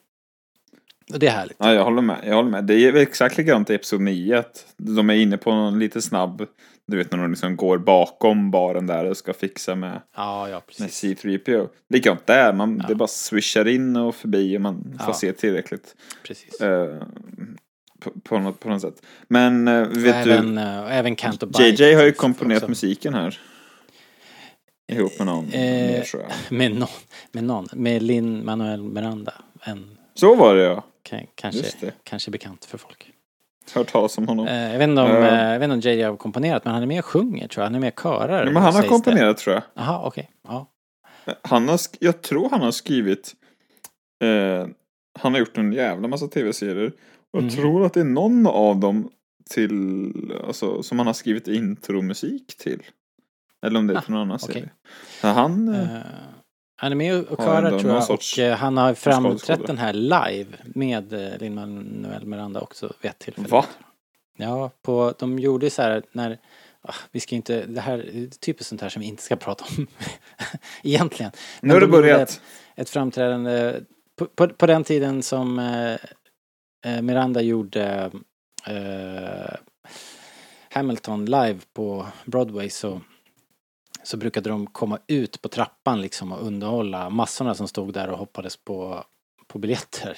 Och 1.13 1.19
det 1.19 1.27
är 1.27 1.31
härligt. 1.31 1.57
Ja, 1.59 1.73
jag 1.73 1.83
håller 1.83 2.01
med. 2.01 2.17
Jag 2.25 2.35
håller 2.35 2.49
med. 2.49 2.63
Det 2.65 2.73
är 2.73 2.95
exakt 2.95 3.37
likadant 3.37 3.69
i 3.69 3.73
Episod 3.75 4.01
9. 4.01 4.39
Att 4.39 4.73
de 4.77 5.09
är 5.09 5.13
inne 5.13 5.37
på 5.37 5.51
någon 5.55 5.79
lite 5.79 6.01
snabb, 6.01 6.45
du 6.87 6.97
vet 6.97 7.11
när 7.11 7.17
de 7.17 7.29
liksom 7.31 7.55
går 7.55 7.77
bakom 7.77 8.51
baren 8.51 8.87
där 8.87 9.05
och 9.05 9.17
ska 9.17 9.33
fixa 9.33 9.75
med, 9.75 10.01
Ja, 10.15 10.49
ja, 10.49 10.55
med 10.55 10.67
precis. 10.67 11.03
C3PO. 11.23 11.67
Likadant 11.89 12.25
där, 12.27 12.53
man, 12.53 12.77
Ja. 12.81 12.87
det 12.87 12.95
bara 12.95 13.07
swishar 13.07 13.67
in 13.67 13.95
och 13.95 14.15
förbi 14.15 14.57
och 14.57 14.61
man 14.61 14.99
får 15.05 15.13
se 15.13 15.31
tillräckligt. 15.33 15.95
precis. 16.27 16.61
eh, 16.61 17.03
på, 17.99 18.11
på, 18.23 18.39
något, 18.39 18.59
på 18.59 18.69
något 18.69 18.81
sätt. 18.81 19.01
Men 19.27 19.67
eh, 19.67 19.81
Och 19.81 20.05
vet 20.05 20.15
även, 20.27 20.55
du, 20.55 20.61
eh, 20.61 20.83
och 20.83 20.91
även 20.91 21.15
Canto 21.15 21.49
JJ 21.61 21.93
har 21.93 22.03
ju 22.03 22.11
komponerat 22.11 22.63
också. 22.63 22.69
musiken 22.69 23.13
här. 23.13 23.39
Ihop 24.91 25.11
med 25.19 25.27
någon 25.27 25.45
Eh, 25.45 25.51
mer 25.61 26.01
tror 26.01 26.23
jag. 26.23 26.31
Med 26.57 26.71
någon, 26.71 26.87
med 27.31 27.43
någon, 27.43 27.67
med 27.73 28.03
Lin 28.03 28.45
Manuel 28.45 28.83
Miranda. 28.83 29.33
En, 29.61 29.97
Så 30.13 30.35
var 30.35 30.55
det 30.55 30.63
ja. 30.63 30.83
kanske, 31.35 31.61
det. 31.79 31.93
kanske 32.03 32.31
bekant 32.31 32.65
för 32.65 32.77
folk. 32.77 33.11
Hört 33.73 33.91
talas 33.91 34.17
om 34.17 34.27
honom. 34.27 34.47
Eh, 34.47 34.71
jag, 34.71 34.79
vet 34.79 34.89
inte 34.89 35.01
om, 35.01 35.11
eh, 35.11 35.51
jag 35.51 35.59
vet 35.59 35.71
inte 35.71 35.73
om 35.89 35.93
JJ 35.93 36.01
har 36.03 36.15
komponerat 36.17 36.65
men 36.65 36.73
han 36.73 36.83
är 36.83 36.87
med 36.87 36.99
och 36.99 37.05
sjunger 37.05 37.47
tror 37.47 37.61
jag. 37.61 37.65
Han 37.69 37.75
är 37.75 37.79
med 37.79 37.93
och 37.93 38.01
körar. 38.03 38.45
Ja, 38.45 38.51
men 38.51 38.63
han 38.63 38.75
har 38.75 38.83
komponerat 38.83 39.37
tror 39.37 39.53
jag. 39.53 39.63
det. 39.63 39.67
Jaha, 39.81 40.07
okej. 40.07 40.29
Ja. 40.47 40.67
Han 41.41 41.69
har, 41.69 41.77
sk- 41.77 41.97
jag 41.99 42.21
tror 42.21 42.49
han 42.49 42.61
har 42.61 42.71
skrivit, 42.71 43.33
eh, 44.23 44.67
han 45.19 45.31
har 45.33 45.39
gjort 45.39 45.57
en 45.57 45.73
jävla 45.73 46.07
massa 46.07 46.27
tv-serier. 46.27 46.87
Och 47.33 47.39
jag 47.39 47.43
Mhm. 47.43 47.49
tror 47.51 47.85
att 47.85 47.93
det 47.93 47.99
är 47.99 48.03
någon 48.03 48.47
av 48.47 48.79
dem 48.79 49.09
till, 49.49 50.11
alltså, 50.47 50.83
som 50.83 50.99
han 50.99 51.07
har 51.07 51.13
skrivit 51.13 51.47
intromusik 51.47 52.57
till. 52.57 52.81
Eller 53.65 53.79
om 53.79 53.87
det 53.87 53.93
är 53.93 53.97
Ah, 53.97 54.03
någon 54.07 54.21
annan 54.21 54.39
okej. 54.43 54.53
serie. 54.53 54.69
Så 55.21 55.27
han, 55.27 55.75
Eh, 55.75 55.97
han 56.77 56.91
är 56.91 56.95
med 56.95 57.23
och 57.25 57.37
körar 57.43 57.79
tror 57.79 57.93
jag. 57.93 58.09
Och 58.11 58.39
eh, 58.39 58.57
han 58.57 58.77
har 58.77 58.93
framträtt 58.93 59.67
den 59.67 59.77
här 59.77 59.93
live 59.93 60.45
med 60.63 61.13
eh, 61.13 61.37
Lin 61.39 61.55
Manuel 61.55 62.25
Miranda 62.25 62.59
också 62.61 62.93
vid 63.01 63.11
ett 63.11 63.19
tillfälle. 63.19 63.47
va? 63.47 63.65
Ja, 64.37 64.71
på, 64.81 65.13
de 65.19 65.39
gjorde 65.39 65.69
så 65.69 65.81
här 65.81 66.03
när, 66.11 66.37
ah, 66.81 66.93
vi 67.11 67.19
ska 67.19 67.35
inte, 67.35 67.65
det 67.65 67.81
här 67.81 67.97
är 67.97 68.27
typiskt 68.27 68.69
sånt 68.69 68.81
här 68.81 68.89
som 68.89 68.99
vi 68.99 69.05
inte 69.07 69.23
ska 69.23 69.35
prata 69.35 69.65
om 69.77 69.87
egentligen. 70.83 71.31
Nu 71.61 71.73
har 71.73 71.81
det 71.81 71.87
börjat. 71.87 72.29
Ett, 72.29 72.41
ett 72.75 72.89
framträdande 72.89 73.79
på, 74.15 74.25
på, 74.25 74.47
på 74.47 74.65
den 74.65 74.83
tiden 74.83 75.23
som 75.23 75.59
eh, 76.85 77.01
Miranda 77.01 77.41
gjorde 77.41 78.11
eh, 78.67 79.55
Hamilton 80.69 81.25
live 81.25 81.59
på 81.73 82.05
Broadway 82.25 82.69
så, 82.69 83.01
så 84.05 84.17
brukade 84.17 84.49
de 84.49 84.67
komma 84.67 84.99
ut 85.07 85.41
på 85.41 85.49
trappan 85.49 86.01
liksom 86.01 86.31
och 86.31 86.47
underhålla 86.47 87.09
massorna 87.09 87.55
som 87.55 87.67
stod 87.67 87.93
där 87.93 88.07
och 88.07 88.17
hoppades 88.17 88.57
på, 88.57 89.03
på 89.47 89.59
biljetter. 89.59 90.17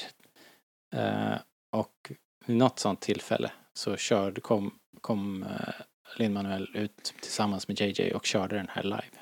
Eh, 0.94 1.38
och 1.72 2.12
vid 2.46 2.58
något 2.58 2.80
sånt 2.80 3.02
tillfälle 3.02 3.52
så 3.74 3.98
körde, 3.98 4.42
kom, 4.42 4.74
kom 5.02 5.44
eh, 5.44 5.74
Lin-Manuel 6.18 6.70
ut 6.74 7.14
tillsammans 7.22 7.68
med 7.68 7.82
JJ 7.82 8.14
och 8.14 8.26
körde 8.26 8.56
den 8.56 8.68
här 8.70 8.84
live. 8.84 9.18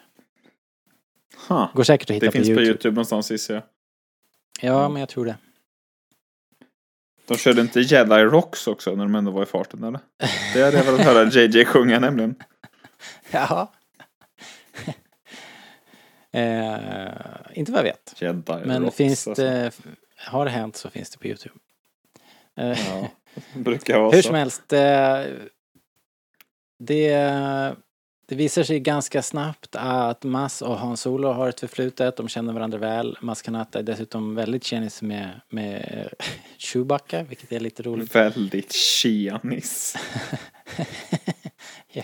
Ha. 1.47 1.71
Går 1.73 1.83
säkert 1.83 2.09
att 2.09 2.15
hitta 2.15 2.25
Det 2.25 2.31
på 2.31 2.37
finns 2.37 2.47
YouTube. 2.47 2.65
på 2.65 2.69
Youtube 2.69 2.95
någonstans 2.95 3.31
gissar 3.31 3.53
jag. 3.53 3.63
Ja, 4.61 4.89
men 4.89 4.99
jag 4.99 5.09
tror 5.09 5.25
det. 5.25 5.37
De 7.27 7.37
körde 7.37 7.61
inte 7.61 7.79
Jedi 7.79 8.23
Rocks 8.23 8.67
också 8.67 8.95
när 8.95 9.03
de 9.03 9.15
ändå 9.15 9.31
var 9.31 9.43
i 9.43 9.45
farten 9.45 9.83
eller? 9.83 9.99
Det 10.53 10.63
hade 10.63 10.77
jag 10.77 10.83
velat 10.83 11.01
höra 11.05 11.29
JJ 11.29 11.65
sjunga 11.65 11.99
nämligen. 11.99 12.35
Ja. 13.31 13.71
eh, 16.31 17.09
inte 17.53 17.71
vad 17.71 17.79
jag 17.79 17.83
vet. 17.83 18.13
Jedi 18.21 18.53
Men 18.65 18.83
Rocks. 18.83 18.95
finns 18.97 19.27
alltså. 19.27 19.43
det, 19.43 19.71
har 20.17 20.45
det 20.45 20.51
hänt 20.51 20.75
så 20.75 20.89
finns 20.89 21.09
det 21.09 21.17
på 21.17 21.27
YouTube. 21.27 21.55
Eh, 22.57 22.79
Ja, 22.89 23.07
brukar 23.55 23.99
vara 23.99 24.11
Hur 24.11 24.21
så. 24.21 24.27
som 24.27 24.35
helst. 24.35 24.73
Eh, 24.73 25.19
det, 26.79 27.15
det 28.27 28.35
visar 28.35 28.63
sig 28.63 28.79
ganska 28.79 29.21
snabbt 29.21 29.75
att 29.75 30.23
Mas 30.23 30.61
och 30.61 30.79
Hans 30.79 31.01
Solo 31.01 31.27
har 31.31 31.49
ett 31.49 31.59
förflutet. 31.59 32.17
De 32.17 32.27
känner 32.27 32.53
varandra 32.53 32.77
väl. 32.77 33.17
Mas 33.21 33.41
Kanata 33.41 33.79
är 33.79 33.83
dessutom 33.83 34.35
väldigt 34.35 34.63
tjenis 34.63 35.01
med, 35.01 35.41
med 35.49 36.09
Chewbacca, 36.57 37.23
vilket 37.23 37.51
är 37.51 37.59
lite 37.59 37.83
roligt. 37.83 38.15
Väldigt 38.15 38.73
tjenis. 38.73 39.95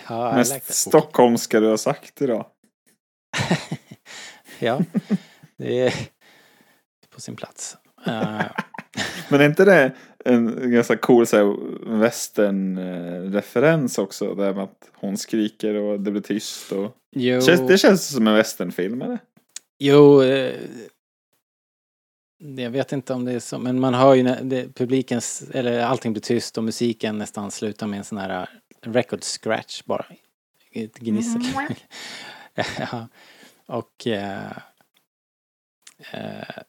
ja, 0.08 0.32
Mest 0.36 0.54
like 0.54 0.72
stockholmska 0.72 1.60
du 1.60 1.66
har 1.66 1.76
sagt 1.76 2.22
idag. 2.22 2.46
Ja, 4.62 4.80
det 5.56 5.80
är 5.80 5.94
på 7.14 7.20
sin 7.20 7.36
plats. 7.36 7.76
Eh, 8.06 8.42
Men 9.28 9.40
är 9.40 9.44
inte 9.44 9.64
det 9.64 9.92
en 10.24 10.70
ganska 10.70 10.96
cool 10.96 11.26
western-referens 11.86 13.98
också? 13.98 14.34
Det 14.34 14.44
här 14.44 14.54
med 14.54 14.64
att 14.64 14.90
hon 14.94 15.16
skriker 15.16 15.74
och 15.74 16.00
det 16.00 16.10
blir 16.10 16.22
tyst 16.22 16.72
och... 16.72 16.96
Jo, 17.16 17.40
det 17.68 17.78
känns 17.78 18.08
som 18.08 18.26
en 18.26 18.34
westernfilm 18.34 19.02
eller? 19.02 19.18
jo 19.78 20.22
eh, 20.22 20.54
jag 22.56 22.70
vet 22.70 22.92
inte 22.92 23.14
om 23.14 23.24
det 23.24 23.32
är 23.32 23.40
så, 23.40 23.58
men 23.58 23.80
man 23.80 23.94
hör 23.94 24.14
ju 24.14 24.22
när 24.22 24.42
det, 24.42 24.74
publikens, 24.74 25.42
eller 25.54 25.80
allting 25.80 26.12
blir 26.12 26.22
tyst 26.22 26.58
och 26.58 26.64
musiken 26.64 27.18
nästan 27.18 27.50
slutar 27.50 27.86
med 27.86 27.98
en 27.98 28.04
sån 28.04 28.18
här 28.18 28.40
eh, 28.40 28.46
record 28.92 29.22
scratch 29.22 29.82
bara. 29.84 30.06
Ett 30.72 30.98
gnissel. 30.98 31.42
ja. 32.78 33.08
Och 33.72 34.06
eh, 34.06 34.52
eh, 36.12 36.62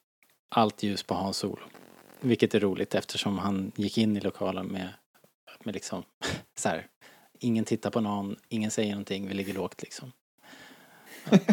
allt 0.50 0.84
ljus 0.84 1.04
på 1.04 1.14
Hans 1.14 1.38
Solo. 1.38 1.66
Vilket 2.20 2.56
är 2.56 2.60
roligt 2.60 2.96
eftersom 2.96 3.38
han 3.38 3.72
gick 3.76 3.98
in 3.98 4.18
i 4.18 4.20
lokalen 4.20 4.66
med, 4.66 4.90
med 5.64 5.74
liksom 5.74 6.04
så 6.56 6.70
här, 6.70 6.88
ingen 7.40 7.66
tittar 7.66 7.90
på 7.90 8.02
någon, 8.02 8.36
ingen 8.50 8.72
säger 8.72 8.92
någonting, 8.92 9.28
vi 9.28 9.34
ligger 9.34 9.54
lågt 9.54 9.82
liksom. 9.82 10.12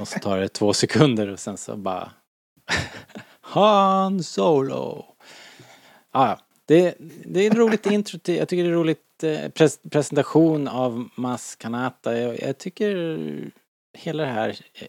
Och 0.00 0.08
så 0.08 0.18
tar 0.18 0.38
det 0.40 0.48
två 0.48 0.72
sekunder 0.72 1.28
och 1.28 1.40
sen 1.40 1.56
så 1.56 1.76
bara 1.76 2.12
Han 3.40 4.22
Solo. 4.22 5.04
Ah, 6.10 6.26
ja, 6.28 6.40
det, 6.64 6.94
det 7.24 7.40
är 7.40 7.50
ett 7.50 7.56
roligt 7.56 7.86
intro 7.86 8.18
till, 8.18 8.36
jag 8.36 8.48
tycker 8.48 8.64
det 8.64 8.70
är 8.70 8.74
roligt 8.74 9.24
eh, 9.24 9.48
pres, 9.48 9.80
presentation 9.90 10.68
av 10.68 11.08
Mas 11.14 11.56
Kanata. 11.56 12.18
Jag, 12.18 12.40
jag 12.40 12.58
tycker 12.58 13.50
hela 13.92 14.22
det 14.22 14.28
här 14.28 14.48
eh, 14.74 14.88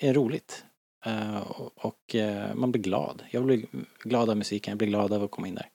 är, 0.00 0.08
är 0.10 0.14
roligt. 0.14 0.64
Eh, 1.06 1.50
och 1.76 2.14
eh, 2.14 2.54
man 2.54 2.72
blir 2.72 2.82
glad. 2.82 3.22
Jag 3.30 3.44
blir 3.44 3.64
glad 4.02 4.30
av 4.30 4.36
musiken, 4.36 4.70
jag 4.72 4.78
blir 4.78 4.88
glad 4.88 5.12
av 5.12 5.22
att 5.24 5.30
komma 5.30 5.48
in 5.48 5.54
där. 5.54 5.66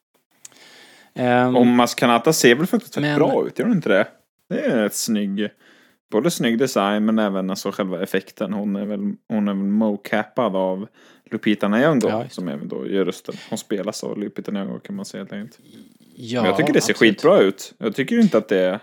Ehm, 1.13 1.55
Och 1.55 1.67
Maskanata 1.67 2.33
ser 2.33 2.55
väl 2.55 2.67
faktiskt 2.67 2.97
Men- 2.99 3.19
bra 3.19 3.47
ut, 3.47 3.59
gör 3.59 3.65
den 3.65 3.75
inte 3.75 3.89
det? 3.89 4.07
Det 4.49 4.59
är 4.65 4.83
rätt 4.83 4.95
snygg. 4.95 5.49
Både 6.11 6.31
snygg 6.31 6.57
design 6.59 7.05
men 7.05 7.19
även 7.19 7.49
alltså 7.49 7.71
själva 7.71 8.03
effekten. 8.03 8.53
Hon 8.53 8.75
är 8.75 8.85
väl, 8.85 8.99
hon 9.27 9.47
är 9.47 9.53
väl 9.53 9.63
mocappad 9.63 10.55
av 10.55 10.87
Lupita 11.25 11.67
Nyong'o 11.67 12.09
Ja, 12.09 12.29
som 12.29 12.47
även 12.47 12.67
då 12.67 12.87
gör 12.87 13.05
rösten. 13.05 13.35
Hon 13.49 13.57
spelas 13.57 14.03
av 14.03 14.17
Lupita 14.19 14.51
Nyong'o 14.51 14.79
kan 14.79 14.95
man 14.95 15.05
säga 15.05 15.21
helt 15.23 15.33
enkelt. 15.33 15.59
ja, 16.15 16.41
Men 16.41 16.49
jag 16.49 16.57
tycker 16.57 16.73
det 16.73 16.81
ser 16.81 16.93
absolut. 16.93 17.13
skitbra 17.13 17.39
ut. 17.39 17.73
Jag 17.77 17.95
tycker 17.95 18.19
inte 18.19 18.37
att 18.37 18.47
det 18.47 18.79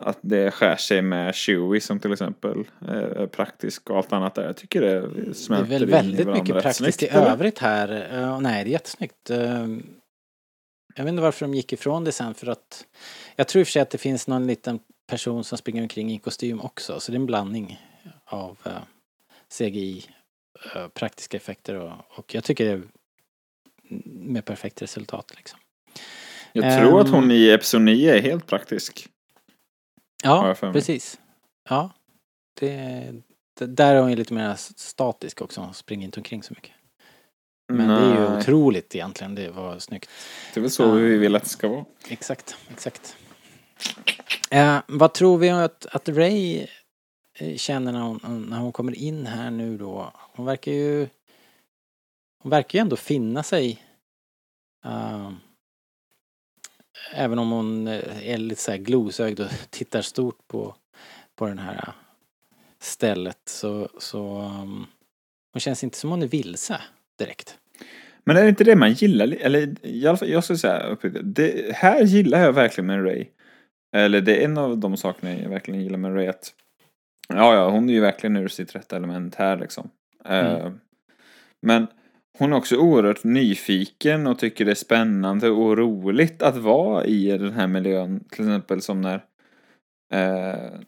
att 0.00 0.18
det 0.20 0.50
skär 0.50 0.76
sig 0.76 1.02
med 1.02 1.34
Chewie 1.34 1.80
som 1.80 2.00
till 2.00 2.12
exempel 2.12 2.64
är 2.88 3.26
praktisk 3.26 3.90
och 3.90 3.96
allt 3.96 4.12
annat 4.12 4.34
där. 4.34 4.42
Jag 4.44 4.56
tycker 4.56 4.80
det 4.80 5.00
Det 5.00 5.30
är 5.30 5.32
smälter 5.32 5.70
väl 5.70 5.82
i 5.82 5.86
väldigt 5.86 6.26
mycket 6.26 6.62
praktiskt 6.62 6.80
i 6.80 6.92
snyggt, 6.92 7.14
eller? 7.14 7.30
övrigt 7.30 7.58
här. 7.58 8.18
Uh, 8.18 8.40
nej, 8.40 8.64
det 8.64 8.70
är 8.70 8.72
jättesnyggt. 8.72 9.30
Uh, 9.30 9.36
jag 10.94 11.04
vet 11.04 11.08
inte 11.08 11.22
varför 11.22 11.46
de 11.46 11.54
gick 11.54 11.72
ifrån 11.72 12.04
det 12.04 12.12
sen 12.12 12.34
för 12.34 12.46
att 12.46 12.84
jag 13.36 13.48
tror 13.48 13.60
i 13.60 13.62
och 13.62 13.66
för 13.66 13.72
sig 13.72 13.82
att 13.82 13.90
det 13.90 13.98
finns 13.98 14.28
någon 14.28 14.46
liten 14.46 14.78
person 15.08 15.44
som 15.44 15.58
springer 15.58 15.82
omkring 15.82 16.12
i 16.12 16.18
kostym 16.18 16.60
också. 16.60 17.00
Så 17.00 17.12
det 17.12 17.16
är 17.16 17.20
en 17.20 17.26
blandning 17.26 17.80
av 18.24 18.58
uh, 18.66 18.72
CGI, 19.58 20.04
uh, 20.76 20.88
praktiska 20.88 21.36
effekter 21.36 21.74
och, 21.74 21.92
och 22.18 22.34
jag 22.34 22.44
tycker 22.44 22.64
det 22.64 22.70
är 22.72 22.82
med 24.04 24.44
perfekt 24.44 24.82
resultat 24.82 25.32
liksom. 25.36 25.58
Jag 26.52 26.78
tror 26.78 27.00
att 27.00 27.06
Ehm. 27.06 27.14
hon 27.14 27.30
i 27.30 27.48
Episod 27.48 27.80
9 27.82 28.14
är 28.14 28.20
helt 28.20 28.46
praktisk. 28.46 29.08
Ja, 30.26 30.54
precis. 30.72 31.20
Ja, 31.68 31.90
det, 32.60 33.12
det, 33.58 33.66
där 33.66 33.94
är 33.94 34.00
hon 34.00 34.10
ju 34.10 34.16
lite 34.16 34.34
mer 34.34 34.54
statisk 34.76 35.42
också. 35.42 35.60
Hon 35.60 35.74
springer 35.74 36.04
inte 36.04 36.20
omkring 36.20 36.42
så 36.42 36.54
mycket. 36.56 36.72
Men 37.72 37.88
det 37.88 37.94
är 37.94 38.14
ju 38.22 38.28
Nej, 38.30 38.38
otroligt 38.38 38.94
egentligen. 38.94 39.34
Det 39.34 39.50
var 39.50 39.78
snyggt. 39.78 40.10
det 40.54 40.60
är 40.60 40.62
väl 40.62 40.70
så 40.70 40.82
Ja. 40.82 40.90
vi 40.92 41.16
vill 41.18 41.36
att 41.36 41.42
det 41.42 41.48
ska 41.48 41.68
vara. 41.68 41.84
Exakt, 42.08 42.56
exakt. 42.70 43.16
Eh, 44.50 44.78
vad 44.86 45.12
tror 45.14 45.38
vi 45.38 45.50
att, 45.50 45.86
att 45.86 46.08
Ray 46.08 46.66
eh, 47.38 47.56
känner 47.56 47.92
när 47.92 48.00
hon, 48.00 48.46
när 48.50 48.58
hon 48.58 48.72
kommer 48.72 48.94
in 48.98 49.26
här 49.26 49.50
nu 49.50 49.78
då? 49.78 50.12
Hon 50.14 50.46
verkar 50.46 50.72
ju... 50.72 51.08
Hon 52.42 52.50
verkar 52.50 52.78
ju 52.78 52.80
ändå 52.80 52.96
finna 52.96 53.42
sig. 53.42 53.82
eh, 54.84 55.32
även 57.14 57.38
om 57.38 57.50
hon 57.50 57.86
eh, 57.86 58.28
är 58.30 58.36
lite 58.36 58.60
så 58.60 58.70
här 58.70 58.78
glosögd 58.78 59.40
och 59.40 59.50
tittar 59.70 60.02
stort 60.02 60.48
på, 60.48 60.74
på 61.36 61.46
den 61.46 61.58
här 61.58 61.92
stället 62.80 63.38
så, 63.44 63.88
så 63.98 64.38
um, 64.38 64.86
hon 65.52 65.60
känns 65.60 65.84
inte 65.84 65.98
som 65.98 66.10
hon 66.10 66.22
är 66.22 66.26
vilse 66.26 66.80
direkt. 67.18 67.58
Men 68.24 68.36
är 68.36 68.42
det 68.42 68.48
inte 68.48 68.64
det 68.64 68.76
man 68.76 68.92
gillar? 68.92 69.26
Eller 69.26 69.86
i 69.86 70.06
alla 70.06 70.16
fall, 70.16 70.28
jag 70.28 70.44
skulle 70.44 70.58
säga 70.58 70.96
det 71.22 71.76
här 71.76 72.02
gillar 72.02 72.40
jag 72.40 72.52
verkligen 72.52 72.86
med 72.86 73.04
Ray. 73.04 73.26
Eller 73.92 74.20
det 74.20 74.40
är 74.40 74.44
en 74.44 74.58
av 74.58 74.78
de 74.78 74.96
sakerna 74.96 75.40
jag 75.40 75.48
verkligen 75.50 75.80
gillar 75.82 75.98
med 75.98 76.14
Ray 76.14 76.26
att 76.26 76.54
Ja, 77.28 77.54
ja, 77.54 77.70
hon 77.70 77.88
är 77.88 77.92
ju 77.94 78.00
verkligen 78.00 78.36
ur 78.36 78.48
sitt 78.48 78.74
rätta 78.74 78.96
element 78.96 79.34
här 79.34 79.56
liksom. 79.58 79.90
Eh, 80.24 80.54
Mm. 80.54 80.80
men 81.62 81.86
hon 82.38 82.52
är 82.52 82.56
också 82.56 82.76
oerhört 82.76 83.24
nyfiken 83.24 84.26
och 84.26 84.38
tycker 84.38 84.64
det 84.64 84.70
är 84.70 84.74
spännande 84.74 85.50
och 85.50 85.76
roligt 85.76 86.42
att 86.42 86.56
vara 86.56 87.04
i 87.04 87.38
den 87.38 87.52
här 87.52 87.66
miljön. 87.66 88.24
Till 88.30 88.44
exempel 88.44 88.82
som 88.82 89.00
när 89.00 89.24
eh, 90.12 90.80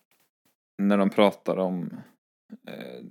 när 0.83 0.99
de 0.99 1.11
pratar 1.11 1.57
om 1.57 1.91
eh, 2.69 3.05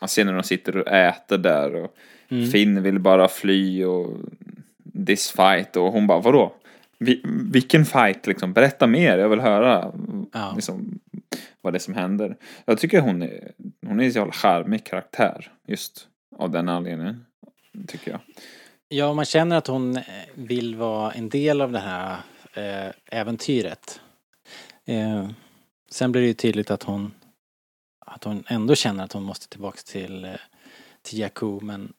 jag 0.00 0.10
ser 0.10 0.24
när 0.24 0.32
de 0.32 0.42
sitter 0.42 0.76
och 0.76 0.88
äter 0.88 1.38
där 1.38 1.74
och 1.74 1.96
Mm. 2.28 2.46
Finn 2.46 2.82
vill 2.82 2.98
bara 2.98 3.28
fly 3.28 3.84
och 3.84 4.16
this 5.06 5.30
fight 5.30 5.76
och 5.76 5.92
hon 5.92 6.06
bara 6.06 6.20
vadå? 6.20 6.52
Vi, 6.98 7.22
vilken 7.52 7.84
fight 7.84 8.26
liksom? 8.26 8.52
Berätta 8.52 8.86
mer, 8.86 9.18
jag 9.18 9.28
vill 9.28 9.40
höra 9.40 9.92
Ja. 10.32 10.52
liksom, 10.54 10.98
vad 11.60 11.72
det 11.72 11.76
är 11.76 11.78
som 11.80 11.94
händer. 11.94 12.36
Jag 12.64 12.78
tycker 12.78 13.00
hon 13.00 13.22
är, 13.22 13.52
hon 13.86 14.00
är 14.00 14.04
en 14.04 14.12
så 14.12 14.18
jävla 14.18 14.32
charmig 14.32 14.84
karaktär 14.84 15.52
just 15.66 16.08
av 16.36 16.50
den 16.50 16.68
anledningen. 16.68 17.24
Tycker 17.88 18.10
jag. 18.10 18.20
Ja, 18.88 19.12
man 19.14 19.24
känner 19.24 19.56
att 19.56 19.66
hon 19.66 19.98
vill 20.34 20.76
vara 20.76 21.12
en 21.12 21.28
del 21.28 21.60
av 21.60 21.72
det 21.72 21.78
här 21.78 22.18
eh, 22.54 22.92
äventyret. 23.06 24.00
Eh, 24.84 25.30
sen 25.90 26.12
blir 26.12 26.22
det 26.22 26.28
ju 26.28 26.34
tydligt 26.34 26.70
att 26.70 26.82
hon 26.82 27.14
att 28.06 28.24
hon 28.24 28.44
ändå 28.48 28.74
känner 28.74 29.04
att 29.04 29.12
hon 29.12 29.22
måste 29.22 29.48
tillbaks 29.48 29.84
till, 29.84 30.24
eh, 30.24 30.30
till 31.02 31.18
Jakku 31.18 31.60
men, 31.60 31.92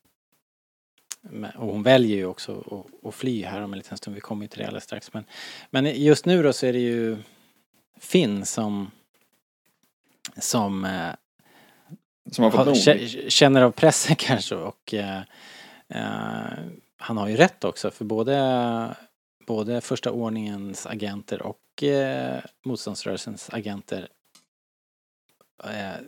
och 1.55 1.67
hon 1.67 1.83
väljer 1.83 2.17
ju 2.17 2.25
också 2.25 2.83
att, 3.03 3.15
fly 3.15 3.43
här 3.43 3.61
om 3.61 3.73
en 3.73 3.77
liten 3.79 3.97
stund. 3.97 4.15
Vi 4.15 4.21
kommer 4.21 4.43
ju 4.43 4.47
till 4.47 4.59
det 4.59 4.65
alldeles 4.65 4.83
strax. 4.83 5.13
Men, 5.13 5.25
men 5.69 6.03
just 6.03 6.25
nu 6.25 6.43
då 6.43 6.53
så 6.53 6.65
är 6.65 6.73
det 6.73 6.79
ju 6.79 7.17
Finn 7.99 8.45
som 8.45 8.91
som 10.37 10.87
Som 12.31 12.43
har 12.43 12.51
fått 12.51 12.65
nog. 12.65 12.75
kä- 12.75 13.29
känner 13.29 13.61
av 13.61 13.71
pressen 13.71 14.15
kanske 14.19 14.55
och 14.55 14.93
eh, 15.93 16.63
han 16.97 17.17
har 17.17 17.27
ju 17.27 17.35
rätt 17.35 17.63
också 17.63 17.91
för 17.91 18.05
både, 18.05 18.95
både 19.47 19.81
första 19.81 20.11
ordningens 20.11 20.85
agenter 20.85 21.41
och 21.41 21.83
eh, 21.83 22.43
motståndsrörelsens 22.65 23.49
agenter 23.49 24.07
eh, 25.63 26.01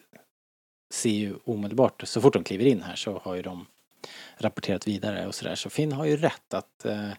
ser 0.93 1.09
ju 1.09 1.35
omedelbart, 1.43 2.07
så 2.07 2.21
fort 2.21 2.33
de 2.33 2.43
kliver 2.43 2.65
in 2.65 2.81
här 2.81 2.95
så 2.95 3.21
har 3.23 3.35
ju 3.35 3.41
de 3.41 3.65
rapporterat 4.37 4.87
vidare 4.87 5.27
och 5.27 5.35
sådär. 5.35 5.55
Så 5.55 5.69
Finn 5.69 5.91
har 5.91 6.05
ju 6.05 6.17
rätt 6.17 6.53
att 6.53 6.85
eh, 6.85 7.09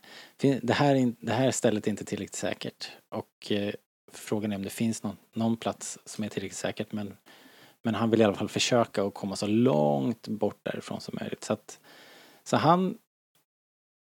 Finn, 0.40 0.60
det, 0.62 0.72
här, 0.72 0.94
in- 0.94 1.16
det 1.20 1.32
här 1.32 1.50
stället 1.50 1.86
är 1.86 1.90
inte 1.90 2.04
tillräckligt 2.04 2.34
säkert. 2.34 2.90
Och 3.08 3.52
eh, 3.52 3.74
frågan 4.12 4.52
är 4.52 4.56
om 4.56 4.62
det 4.62 4.70
finns 4.70 5.02
någon, 5.02 5.16
någon 5.32 5.56
plats 5.56 5.98
som 6.04 6.24
är 6.24 6.28
tillräckligt 6.28 6.58
säkert 6.58 6.92
men 6.92 7.16
men 7.82 7.94
han 7.94 8.10
vill 8.10 8.20
i 8.20 8.24
alla 8.24 8.34
fall 8.34 8.48
försöka 8.48 9.02
att 9.04 9.14
komma 9.14 9.36
så 9.36 9.46
långt 9.46 10.28
bort 10.28 10.60
därifrån 10.62 11.00
som 11.00 11.18
möjligt. 11.20 11.44
Så, 11.44 11.52
att, 11.52 11.80
så 12.48 12.56
han, 12.56 12.98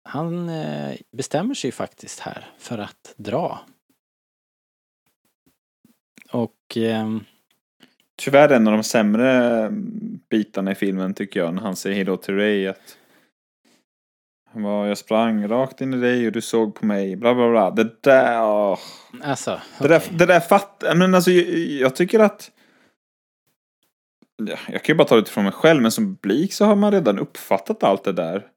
han 0.04 0.50
eh, 0.50 0.96
bestämmer 1.12 1.54
sig 1.54 1.72
faktiskt 1.72 2.20
här 2.20 2.48
för 2.58 2.78
att 2.78 3.14
dra. 3.18 3.60
Och 6.32 6.78
ehm, 6.78 7.24
Tyvärr 8.16 8.50
en 8.50 8.68
av 8.68 8.74
de 8.74 8.84
sämre 8.84 9.70
bitarna 10.30 10.72
i 10.72 10.76
filmen 10.76 11.14
tycker 11.14 11.40
jag 11.40 11.54
när 11.54 11.62
han 11.62 11.76
säger 11.76 11.96
hejdå 11.96 12.18
till 12.18 12.36
Ray 12.36 12.68
att 12.68 12.98
han 14.54 14.64
bara, 14.64 14.88
jag 14.88 14.98
sprang 14.98 15.48
rakt 15.48 15.82
in 15.82 15.94
i 15.94 15.98
dig 15.98 16.28
och 16.28 16.32
du 16.32 16.42
såg 16.42 16.76
på 16.76 16.86
mig, 16.86 17.16
bla 17.16 17.36
bla 17.36 17.50
bla. 17.50 17.72
Det 17.72 18.04
där, 18.04 18.44
åh. 18.44 18.80
alltså, 19.24 19.62
Det 19.80 19.88
där, 19.88 20.04
det 20.12 20.26
där 20.26 20.40
fatt, 20.40 20.84
men 20.96 21.16
alltså 21.16 21.32
jag, 21.32 21.58
jag 21.58 21.96
tycker 21.96 22.20
att 22.20 22.52
Jag 24.48 24.84
kan 24.84 24.94
ju 24.94 24.98
bara 24.98 25.08
ta 25.08 25.16
det 25.16 25.22
utifrån 25.22 25.44
mig 25.44 25.54
själv, 25.54 25.82
men 25.82 25.92
som 25.92 26.16
publik 26.18 26.54
så 26.54 26.66
har 26.66 26.76
man 26.76 26.92
redan 26.92 27.20
uppfattat 27.20 27.84
allt 27.84 28.04
det 28.04 28.14
där. 28.14 28.48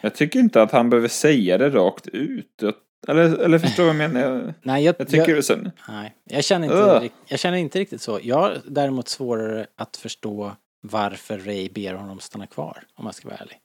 Jag 0.00 0.14
tycker 0.14 0.38
inte 0.38 0.62
att 0.62 0.72
han 0.72 0.90
behöver 0.90 1.08
säga 1.08 1.58
det 1.58 1.70
rakt 1.70 2.06
ut. 2.08 2.62
Eller, 3.08 3.38
eller 3.38 3.58
förstår 3.58 3.82
du 3.82 3.92
vad 3.92 4.02
jag 4.04 4.10
menar? 4.12 4.54
Nej, 4.62 4.84
jag, 4.84 4.94
Jag 4.98 5.08
tycker 5.08 5.34
jag, 5.34 5.44
sen, 5.44 5.70
nej, 5.88 6.14
jag, 6.24 6.44
känner 6.44 6.66
inte, 6.66 7.08
jag 7.28 7.38
känner 7.38 7.58
inte 7.58 7.78
riktigt 7.78 8.02
så. 8.02 8.20
Jag 8.22 8.36
har 8.36 8.58
däremot 8.64 9.08
svårare 9.08 9.66
att 9.76 9.96
förstå 9.96 10.52
varför 10.82 11.38
Ray 11.38 11.68
ber 11.68 11.94
honom 11.94 12.20
stanna 12.20 12.46
kvar, 12.46 12.82
om 12.94 13.04
jag 13.04 13.14
ska 13.14 13.28
vara 13.28 13.38
ärlig. 13.38 13.58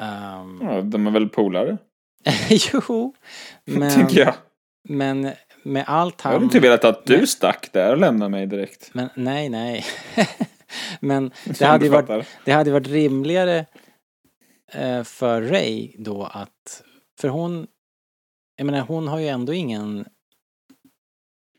Ehm, 0.00 0.60
Ja, 0.62 0.80
de 0.82 1.06
är 1.06 1.10
väl 1.10 1.28
polare, 1.28 1.76
jo, 2.72 3.14
men, 3.64 3.90
tänker 3.94 4.20
jag. 4.20 4.34
men 4.88 5.30
med 5.62 5.84
allt 5.86 6.14
Jag 6.18 6.24
hade 6.24 6.36
han... 6.36 6.44
inte 6.44 6.60
velat 6.60 6.84
att 6.84 7.04
du 7.04 7.16
Nej. 7.16 7.26
stack 7.26 7.72
där 7.72 7.90
och 7.90 7.98
lämnade 7.98 8.28
mig 8.28 8.46
direkt. 8.46 8.90
Men 8.92 9.08
nej, 9.14 9.48
nej. 9.48 9.84
men 11.00 11.30
det 11.44 11.54
Som 11.54 11.66
hade, 11.66 11.84
ju 11.84 11.90
varit, 11.90 12.26
det 12.44 12.52
hade 12.52 12.70
varit 12.70 12.88
rimligare 12.88 13.66
eh, 14.72 15.02
för 15.02 15.42
Ray 15.42 15.92
då 15.98 16.24
att... 16.24 16.82
För 17.20 17.28
hon... 17.28 17.66
Jag 18.56 18.66
menar, 18.66 18.80
hon 18.80 19.08
har 19.08 19.18
ju 19.18 19.28
ändå 19.28 19.52
ingen... 19.52 20.04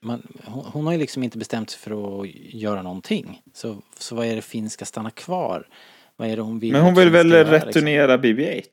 Man, 0.02 0.28
hon, 0.46 0.66
hon 0.66 0.86
har 0.86 0.94
ju 0.94 1.00
liksom 1.00 1.24
inte 1.24 1.38
bestämt 1.38 1.70
sig 1.70 1.80
för 1.80 2.22
att 2.22 2.28
göra 2.36 2.82
någonting. 2.82 3.42
Så, 3.54 3.82
så 3.98 4.16
vad 4.16 4.26
är 4.26 4.36
det 4.36 4.42
Finn 4.42 4.70
ska 4.70 4.86
stanna 4.86 5.12
kvar? 5.12 5.68
Vad 6.16 6.30
är 6.30 6.36
det 6.36 6.42
hon 6.42 6.60
vill 6.60 6.72
Men 6.72 6.82
hon 6.82 6.96
vill 6.96 7.10
väl 7.10 7.32
göra, 7.32 7.52
liksom? 7.52 7.68
returnera 7.68 8.18
BB-8? 8.18 8.64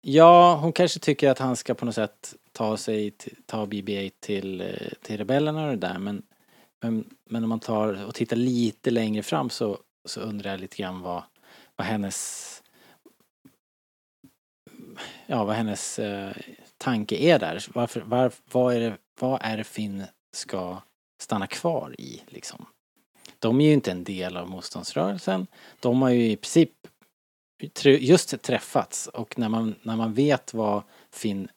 Ja, 0.00 0.54
hon 0.54 0.72
kanske 0.72 1.00
tycker 1.00 1.30
att 1.30 1.38
han 1.38 1.56
ska 1.56 1.74
på 1.74 1.84
något 1.84 1.94
sätt 1.94 2.34
ta 2.52 2.76
sig, 2.76 3.10
till- 3.10 3.36
ta 3.46 3.66
BB-8 3.66 4.12
till, 4.20 4.76
till 5.02 5.18
rebellerna 5.18 5.64
och 5.64 5.70
det 5.70 5.86
där 5.88 5.98
men, 5.98 6.22
men, 6.82 7.04
men 7.24 7.42
om 7.42 7.48
man 7.48 7.60
tar 7.60 8.04
och 8.06 8.14
tittar 8.14 8.36
lite 8.36 8.90
längre 8.90 9.22
fram 9.22 9.50
så, 9.50 9.78
så 10.04 10.20
undrar 10.20 10.50
jag 10.50 10.60
lite 10.60 10.76
grann 10.76 11.00
vad, 11.00 11.22
vad 11.76 11.86
hennes 11.86 12.62
ja, 15.26 15.44
vad 15.44 15.56
hennes 15.56 15.98
eh, 15.98 16.32
tanke 16.76 17.16
är 17.16 17.38
där. 17.38 17.66
Varför, 17.74 18.00
var, 18.00 18.32
vad, 18.52 18.74
är 18.74 18.80
det, 18.80 18.96
vad 19.20 19.40
är 19.42 19.56
det 19.56 19.64
Finn 19.64 20.04
ska 20.32 20.82
stanna 21.22 21.46
kvar 21.46 21.94
i 21.98 22.22
liksom? 22.26 22.66
De 23.38 23.60
är 23.60 23.64
ju 23.64 23.72
inte 23.72 23.90
en 23.90 24.04
del 24.04 24.36
av 24.36 24.50
motståndsrörelsen. 24.50 25.46
De 25.80 26.02
har 26.02 26.10
ju 26.10 26.30
i 26.30 26.36
princip 26.36 26.70
just 27.84 28.42
träffats 28.42 29.06
och 29.06 29.38
när 29.38 29.48
man, 29.48 29.74
när 29.82 29.96
man 29.96 30.14
vet 30.14 30.54
vad 30.54 30.82
Finn 31.10 31.48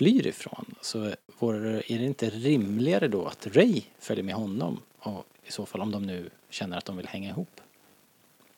flyr 0.00 0.26
ifrån 0.26 0.74
så 0.80 1.10
vore, 1.38 1.68
är 1.68 1.98
det 1.98 2.04
inte 2.04 2.30
rimligare 2.30 3.08
då 3.08 3.26
att 3.26 3.46
Ray 3.56 3.82
följer 3.98 4.24
med 4.24 4.34
honom 4.34 4.80
och 4.98 5.26
i 5.46 5.52
så 5.52 5.66
fall 5.66 5.80
om 5.80 5.90
de 5.90 6.06
nu 6.06 6.30
känner 6.50 6.78
att 6.78 6.84
de 6.84 6.96
vill 6.96 7.06
hänga 7.06 7.28
ihop. 7.28 7.60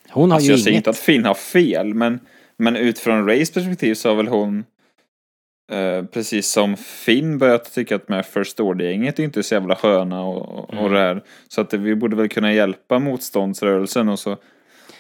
Hon 0.09 0.31
har 0.31 0.36
Alltså 0.36 0.47
ju 0.47 0.52
jag 0.52 0.60
säger 0.60 0.77
inte 0.77 0.90
att 0.90 0.98
Finn 0.98 1.24
har 1.24 1.35
fel, 1.35 1.94
men, 1.94 2.20
men 2.56 2.77
utifrån 2.77 3.27
Rays 3.27 3.51
perspektiv 3.51 3.94
så 3.94 4.09
har 4.09 4.16
väl 4.16 4.28
hon 4.28 4.64
eh, 5.73 6.05
precis 6.05 6.51
som 6.51 6.77
Finn 6.77 7.39
börjat 7.39 7.73
tycka 7.74 7.97
att 7.97 8.09
med 8.09 8.27
First 8.27 8.60
Order-gänget 8.60 9.19
är 9.19 9.23
inte 9.23 9.43
så 9.43 9.55
jävla 9.55 9.77
sköna 9.77 10.24
och, 10.24 10.48
och, 10.48 10.64
och 10.64 10.74
Mm. 10.74 10.93
det 10.93 10.98
här. 10.98 11.23
Så 11.48 11.60
att 11.60 11.70
det, 11.70 11.78
vi 11.78 11.94
borde 11.94 12.16
väl 12.16 12.28
kunna 12.28 12.52
hjälpa 12.52 12.98
motståndsrörelsen 12.98 14.09
och 14.09 14.19
så 14.19 14.36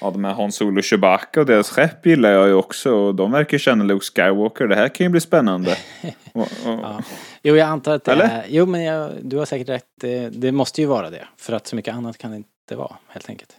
Ja, 0.02 0.10
de 0.10 0.24
här 0.24 0.34
Han 0.34 0.52
Solo 0.52 0.78
och 0.78 0.84
Chewbacca 0.84 1.40
och 1.40 1.46
deras 1.46 1.70
skepp 1.70 2.06
gillar 2.06 2.30
jag 2.30 2.48
ju 2.48 2.54
också 2.54 2.94
och 2.94 3.14
de 3.14 3.32
verkar 3.32 3.58
känna 3.58 3.84
Luke 3.84 4.04
Skywalker. 4.04 4.66
Det 4.66 4.74
här 4.74 4.88
kan 4.88 5.04
ju 5.04 5.10
bli 5.10 5.20
spännande. 5.20 5.76
Och, 6.32 6.40
och, 6.42 6.48
Ja. 6.64 7.02
Jo, 7.42 7.56
jag 7.56 7.68
antar 7.68 7.94
att 7.94 8.04
det 8.04 8.12
Eller? 8.12 8.24
är... 8.24 8.44
Jo, 8.48 8.66
men 8.66 8.82
jag, 8.82 9.10
du 9.22 9.36
har 9.36 9.44
säkert 9.44 9.68
rätt. 9.68 9.86
Det, 10.00 10.28
det 10.28 10.52
måste 10.52 10.80
ju 10.80 10.86
vara 10.86 11.10
det. 11.10 11.28
För 11.36 11.52
att 11.52 11.66
så 11.66 11.76
mycket 11.76 11.94
annat 11.94 12.18
kan 12.18 12.30
det 12.30 12.36
inte 12.36 12.76
vara, 12.76 12.96
helt 13.08 13.28
enkelt. 13.28 13.56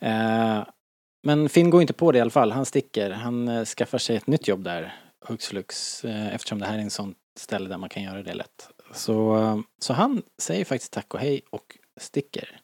Eh, 0.00 0.62
men 1.22 1.48
Finn 1.48 1.70
går 1.70 1.80
inte 1.80 1.92
på 1.92 2.12
det 2.12 2.18
i 2.18 2.20
alla 2.20 2.30
fall. 2.30 2.52
Han 2.52 2.64
sticker. 2.64 3.10
Han 3.10 3.48
eh, 3.48 3.64
skaffar 3.64 3.98
sig 3.98 4.16
ett 4.16 4.26
nytt 4.26 4.48
jobb 4.48 4.64
där, 4.64 4.94
hux 5.28 5.46
flux. 5.46 6.04
Eh, 6.04 6.34
eftersom 6.34 6.58
det 6.58 6.66
här 6.66 6.78
är 6.78 6.82
en 6.82 6.90
sån 6.90 7.14
ställe 7.38 7.68
där 7.68 7.78
man 7.78 7.88
kan 7.88 8.02
göra 8.02 8.22
det 8.22 8.34
lätt. 8.34 8.68
Så, 8.92 9.36
eh, 9.36 9.58
så 9.78 9.92
han 9.92 10.22
säger 10.38 10.64
faktiskt 10.64 10.92
tack 10.92 11.14
och 11.14 11.20
hej 11.20 11.40
och 11.50 11.78
sticker. 12.00 12.60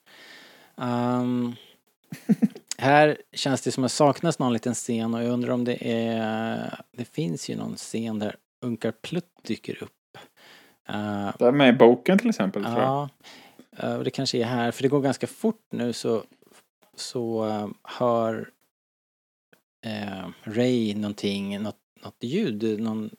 Ehm, 0.81 1.55
här 2.79 3.23
känns 3.33 3.61
det 3.61 3.73
som 3.73 3.85
att 3.85 3.91
det 3.91 3.95
saknas 3.95 4.39
någon 4.39 4.53
liten 4.53 4.75
scen 4.75 5.15
och 5.15 5.23
jag 5.23 5.31
undrar 5.31 5.53
om 5.53 5.65
det 5.65 5.79
är... 5.81 6.81
Det 6.93 7.05
finns 7.05 7.51
ju 7.51 7.57
någon 7.57 7.77
scen 7.77 8.19
där 8.19 8.37
Unkar 8.63 8.93
Plutt 8.93 9.35
dyker 9.43 9.83
upp. 9.83 10.19
Eh, 10.89 11.31
det 11.39 11.47
är 11.47 11.53
med 11.53 11.69
i 11.69 11.79
boken 11.79 12.19
till 12.19 12.29
exempel. 12.29 12.65
Tror 12.65 12.79
jag. 12.79 12.89
ja, 12.89 13.09
eh, 13.77 13.95
och 13.95 14.05
det 14.05 14.11
kanske 14.11 14.39
är 14.39 14.45
här, 14.45 14.71
för 14.71 14.83
det 14.83 14.89
går 14.89 15.01
ganska 15.01 15.27
fort 15.27 15.67
nu 15.71 15.93
så, 15.93 16.23
så 16.95 17.47
eh, 17.49 17.69
hör 17.83 18.51
Ray 20.43 20.95
någonting, 20.95 21.63
något, 21.63 21.81
något 22.05 22.17
ljud, 22.21 22.81
någon, 22.81 23.11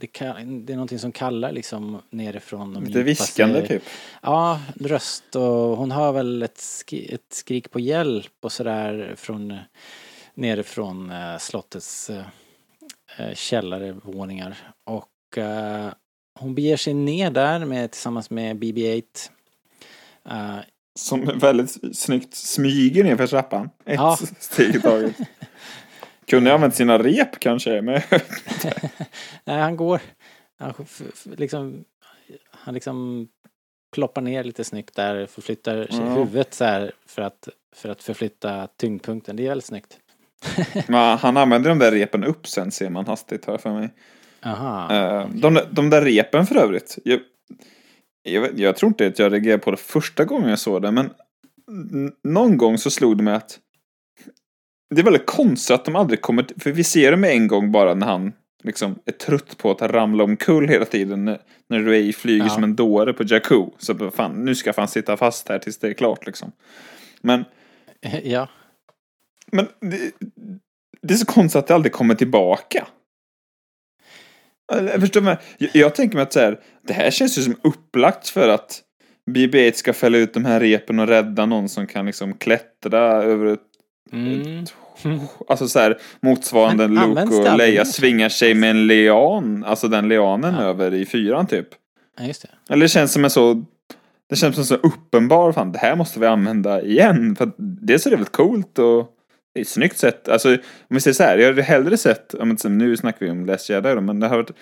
det, 0.00 0.06
kan, 0.06 0.66
det 0.66 0.72
är 0.72 0.76
någonting 0.76 0.98
som 0.98 1.12
kallar 1.12 1.52
liksom 1.52 2.02
nerifrån. 2.10 2.74
de 2.74 2.84
Lite 2.84 3.02
viskande 3.02 3.66
typ. 3.66 3.82
Ja, 4.22 4.60
röst 4.80 5.36
och 5.36 5.76
hon 5.76 5.90
hör 5.90 6.12
väl 6.12 6.42
ett, 6.42 6.58
skri, 6.58 7.14
ett 7.14 7.32
skrik 7.32 7.70
på 7.70 7.80
hjälp 7.80 8.32
och 8.42 8.52
sådär 8.52 9.14
från 9.16 9.58
nerifrån 10.34 11.10
eh, 11.10 11.38
slottets 11.38 12.10
eh, 12.10 12.24
eh, 13.18 13.34
källarvåningar. 13.34 14.56
Och 14.84 15.38
eh, 15.38 15.88
hon 16.40 16.54
beger 16.54 16.76
sig 16.76 16.94
ner 16.94 17.30
där 17.30 17.64
med, 17.64 17.90
tillsammans 17.90 18.30
med 18.30 18.56
BB-8. 18.56 19.02
Eh, 20.30 20.56
Som 20.98 21.38
väldigt 21.38 21.96
snyggt 21.96 22.34
smyger 22.34 23.04
ner 23.04 23.16
för 23.16 23.26
trappan. 23.26 23.70
Ett 23.84 23.94
Ja. 23.94 24.18
steg 24.40 24.74
i 24.76 24.80
taget. 24.80 25.16
Kunde 26.28 26.54
använt 26.54 26.74
sina 26.74 26.98
rep 26.98 27.40
kanske. 27.40 27.82
Men 27.82 28.00
nej, 29.44 29.60
han 29.60 29.76
går, 29.76 30.00
han, 30.58 30.74
liksom, 31.24 31.84
han 32.50 32.74
liksom 32.74 33.28
ploppar 33.92 34.22
ner 34.22 34.44
lite 34.44 34.64
snyggt 34.64 34.96
där, 34.96 35.26
förflyttar 35.26 35.88
Ja. 35.90 35.96
huvudet 35.96 36.54
så 36.54 36.64
här 36.64 36.92
för 37.06 37.22
att, 37.22 37.48
för 37.76 37.88
att 37.88 38.02
förflytta 38.02 38.68
tyngdpunkten. 38.76 39.36
Det 39.36 39.44
är 39.44 39.48
väldigt 39.48 39.64
snyggt. 39.64 39.98
men 40.88 41.18
han 41.18 41.36
använder 41.36 41.68
de 41.68 41.78
där 41.78 41.92
repen 41.92 42.24
upp 42.24 42.46
sen 42.46 42.70
ser 42.70 42.90
man 42.90 43.06
hastigt 43.06 43.44
här 43.44 43.58
för 43.58 43.70
mig. 43.72 43.90
Aha. 44.42 44.94
Eh, 44.94 45.28
de, 45.28 45.60
de 45.70 45.90
där 45.90 46.02
repen 46.02 46.46
för 46.46 46.56
övrigt. 46.56 46.98
Jag, 47.04 47.20
jag, 48.22 48.60
jag 48.60 48.76
tror 48.76 48.88
inte 48.88 49.06
att 49.06 49.18
jag 49.18 49.32
reagerade 49.32 49.62
på 49.62 49.70
det 49.70 49.76
första 49.76 50.24
gången 50.24 50.50
jag 50.50 50.58
såg 50.58 50.82
det. 50.82 50.90
Men 50.90 51.10
någon 52.24 52.56
gång 52.56 52.78
så 52.78 52.90
slog 52.90 53.16
det 53.16 53.22
mig 53.22 53.34
att 53.34 53.58
det 54.94 55.00
är 55.00 55.04
väldigt 55.04 55.26
konstigt 55.26 55.74
att 55.74 55.84
de 55.84 55.96
aldrig 55.96 56.20
kommer... 56.20 56.46
För 56.60 56.72
vi 56.72 56.84
ser 56.84 57.10
dem 57.10 57.24
en 57.24 57.46
gång 57.48 57.72
bara 57.72 57.94
när 57.94 58.06
han 58.06 58.32
liksom 58.62 58.98
är 59.04 59.12
trött 59.12 59.58
på 59.58 59.70
att 59.70 59.82
ramla 59.82 60.24
omkull 60.24 60.68
hela 60.68 60.84
tiden. 60.84 61.24
När, 61.68 61.80
Ray 61.80 62.12
flyger 62.12 62.44
Ja. 62.44 62.50
som 62.50 62.64
en 62.64 62.76
dåre 62.76 63.12
på 63.12 63.22
Jakku. 63.26 63.66
Så 63.78 64.10
fan, 64.10 64.44
nu 64.44 64.54
ska 64.54 64.72
fan 64.72 64.88
sitta 64.88 65.16
fast 65.16 65.48
här 65.48 65.58
tills 65.58 65.78
det 65.78 65.88
är 65.88 65.92
klart 65.92 66.26
liksom. 66.26 66.52
Men, 67.20 67.44
Ja. 68.22 68.48
men 69.52 69.68
det, 69.80 70.10
det 71.02 71.14
är 71.14 71.18
så 71.18 71.26
konstigt 71.26 71.58
att 71.58 71.66
det 71.66 71.74
aldrig 71.74 71.92
kommer 71.92 72.14
tillbaka. 72.14 72.86
Eller, 74.72 75.00
förstår? 75.00 75.36
Jag, 75.58 75.70
jag 75.72 75.94
tänker 75.94 76.16
mig 76.16 76.22
att 76.22 76.32
så 76.32 76.40
här, 76.40 76.60
det 76.82 76.92
här 76.92 77.10
känns 77.10 77.38
ju 77.38 77.42
som 77.42 77.56
upplagt 77.62 78.28
för 78.28 78.48
att 78.48 78.82
BB-8 79.30 79.72
ska 79.72 79.92
fälla 79.92 80.18
ut 80.18 80.34
de 80.34 80.44
här 80.44 80.60
repen 80.60 80.98
och 80.98 81.06
rädda 81.08 81.46
någon 81.46 81.68
som 81.68 81.86
kan 81.86 82.06
liksom 82.06 82.34
klättra 82.34 83.22
över 83.22 83.46
ett 83.46 83.67
Mm. 84.12 84.64
Alltså 85.48 85.68
så 85.68 85.78
här 85.78 85.98
motsvarande 86.20 86.88
Men 86.88 87.14
Luke 87.14 87.50
och 87.50 87.58
Leia 87.58 87.84
svingar 87.84 88.28
sig 88.28 88.54
med 88.54 88.70
en 88.70 88.86
lian, 88.86 89.64
alltså 89.64 89.88
den 89.88 90.08
lianen 90.08 90.54
Ja. 90.54 90.62
över 90.62 90.94
i 90.94 91.06
fyran 91.06 91.46
typ. 91.46 91.68
Ja, 92.18 92.24
just 92.26 92.42
det. 92.42 92.48
Eller 92.74 92.82
det 92.82 92.88
känns 92.88 93.12
som 93.12 93.24
en 93.24 93.30
så 93.30 93.64
Det 94.30 94.36
känns 94.36 94.54
som 94.54 94.62
en 94.62 94.66
så 94.66 94.74
uppenbar, 94.74 95.52
fan 95.52 95.72
det 95.72 95.78
här 95.78 95.96
måste 95.96 96.20
vi 96.20 96.26
använda 96.26 96.82
igen. 96.82 97.36
För 97.36 97.44
att 97.44 97.54
dels 97.58 98.06
är 98.06 98.10
det 98.10 98.16
väldigt 98.16 98.32
coolt 98.32 98.78
och 98.78 99.10
det 99.54 99.60
är 99.60 99.62
ett 99.62 99.68
snyggt 99.68 99.98
sätt. 99.98 100.28
Alltså 100.28 100.48
om 100.54 100.58
vi 100.88 101.00
säger 101.00 101.14
så 101.14 101.22
här, 101.22 101.38
jag 101.38 101.46
hade 101.48 101.62
hellre 101.62 101.96
sett, 101.96 102.34
om 102.34 102.50
inte, 102.50 102.68
nu 102.68 102.96
snackar 102.96 103.26
vi 103.26 103.32
om 103.32 103.46
Last 103.46 103.70
Jedi 103.70 103.94
då, 103.94 104.00
men 104.00 104.20
det 104.20 104.26
hade 104.28 104.42
varit 104.42 104.56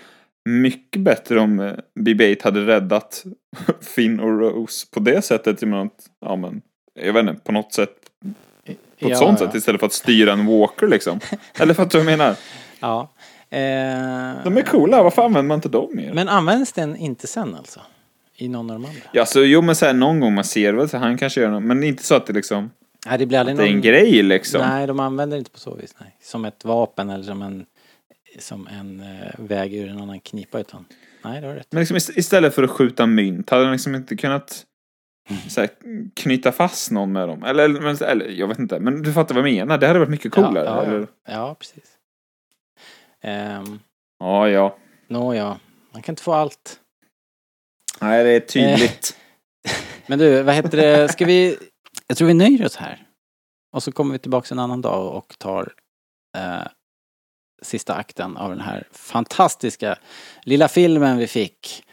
mycket 0.48 1.02
bättre 1.02 1.40
om 1.40 1.60
eh, 1.60 1.73
BB-8 2.01 2.44
hade 2.44 2.66
räddat 2.66 3.24
Finn 3.94 4.20
och 4.20 4.40
Rose 4.40 4.86
på 4.94 5.01
det 5.01 5.23
sättet. 5.23 5.62
Genom 5.62 5.86
att, 5.86 6.06
ja 6.20 6.36
men, 6.36 6.62
jag 7.01 7.12
vet 7.12 7.20
inte, 7.28 7.43
på 7.44 7.52
något 7.52 7.73
sätt 7.73 7.97
på 9.01 9.06
ett 9.06 9.10
ja, 9.10 9.16
sånt 9.18 9.40
ja. 9.40 9.47
sätt 9.47 9.55
istället 9.55 9.81
för 9.81 9.86
att 9.86 9.93
styra 9.93 10.32
en 10.32 10.47
walker 10.47 10.86
liksom. 10.89 11.20
Eller 11.59 11.74
fattar 11.74 11.98
du 11.98 12.05
vad 12.05 12.12
jag 12.12 12.18
menar? 12.18 12.36
Ja. 12.81 13.09
Eh, 13.51 14.44
De 14.44 14.56
är 14.56 14.62
coola, 14.66 15.02
varför 15.02 15.23
använder 15.23 15.48
man 15.48 15.55
inte 15.59 15.68
dem 15.68 15.89
mer? 15.93 16.12
Men 16.14 16.28
används 16.28 16.73
den 16.73 16.97
inte 16.97 17.27
sen 17.27 17.55
alltså? 17.55 17.81
I 18.36 18.48
någon 18.48 18.70
av 18.70 18.81
de 18.81 18.89
andra? 18.89 19.01
Ja, 19.12 19.27
så 19.27 19.44
jo 19.44 19.62
men 19.62 19.77
så 19.77 19.86
här, 19.86 19.93
någon 19.93 20.20
gång 20.20 20.35
man 20.35 20.44
ser 20.44 20.73
väl 20.73 20.89
så 20.89 20.98
han 20.98 21.18
kanske 21.18 21.40
gör 21.40 21.51
något, 21.51 21.62
men 21.62 21.82
inte 21.82 22.02
så 22.05 22.14
att 22.14 22.27
det 22.27 22.32
liksom, 22.32 22.70
Nej, 23.06 23.18
det 23.18 23.27
blir 23.27 23.39
aldrig 23.39 23.56
det 23.56 23.62
är 23.62 23.66
en 23.66 23.73
någon... 23.73 23.81
grej 23.82 24.23
liksom. 24.23 24.60
Nej, 24.60 24.86
de 24.86 25.01
använder 25.01 25.36
det 25.36 25.39
inte 25.39 25.51
på 25.51 25.59
så 25.59 25.74
vis. 25.74 25.94
Nej. 26.01 26.16
Som 26.23 26.44
ett 26.44 26.64
vapen 26.64 27.10
eller 27.10 27.24
som 27.24 27.43
en, 27.43 27.66
som 28.39 28.66
en 28.81 29.01
eh, 29.01 29.31
väg 29.39 29.74
ur 29.74 29.89
en 29.89 30.01
annan 30.01 30.20
knipa 30.20 30.60
utan... 30.60 30.85
Nej, 31.24 31.40
det 31.40 31.47
har 31.47 31.55
rätt. 31.55 31.66
Men 31.70 31.81
liksom 31.81 31.97
ist- 31.97 32.18
istället 32.18 32.55
för 32.55 32.62
att 32.62 32.70
skjuta 32.70 33.06
mynt, 33.06 33.51
hade 33.51 33.62
de 33.64 33.73
liksom 33.73 33.94
inte 33.94 34.16
kunnat 34.16 34.65
så 35.48 35.61
här, 35.61 35.70
knyta 36.15 36.53
fast 36.53 36.90
någon 36.90 37.12
med 37.12 37.28
dem? 37.28 37.43
Eller, 37.44 37.65
eller, 37.65 38.03
eller, 38.03 38.28
jag 38.28 38.48
vet 38.48 38.59
inte, 38.59 38.81
men 38.81 39.03
du 39.03 39.12
fattar 39.12 39.35
vad 39.35 39.48
jag 39.48 39.55
menar. 39.55 39.78
Det 39.78 39.86
hade 39.86 39.98
varit 39.98 40.11
mycket 40.11 40.32
coolare. 40.32 40.65
Ja, 40.65 40.85
ja, 40.86 40.98
ja. 40.98 41.07
ja 41.32 41.55
precis. 41.55 41.85
Um, 43.24 43.81
ja, 44.19 44.48
ja. 44.48 44.78
Nåja, 45.09 45.59
man 45.93 46.03
kan 46.03 46.12
inte 46.12 46.23
få 46.23 46.32
allt. 46.32 46.81
Nej, 48.01 48.24
det 48.24 48.31
är 48.31 48.40
tydligt. 48.40 49.16
Men 50.07 50.19
du, 50.19 50.43
vad 50.43 50.55
heter 50.55 50.77
det, 50.77 51.09
ska 51.09 51.24
vi... 51.24 51.59
Jag 52.07 52.16
tror 52.16 52.28
vi 52.28 52.35
nöjer 52.35 52.66
oss 52.66 52.77
här. 52.77 53.07
Och 53.73 53.82
så 53.82 53.93
kommer 53.93 54.12
vi 54.12 54.19
tillbaka 54.19 54.55
en 54.55 54.59
annan 54.59 54.82
dag 54.82 55.15
och 55.15 55.35
tar 55.39 55.73
eh, 56.36 56.66
sista 57.62 57.94
akten 57.94 58.36
av 58.36 58.51
den 58.51 58.61
här 58.61 58.89
fantastiska 58.93 59.98
lilla 60.43 60.69
filmen 60.69 61.19
vi 61.19 61.27
fick. 61.27 61.85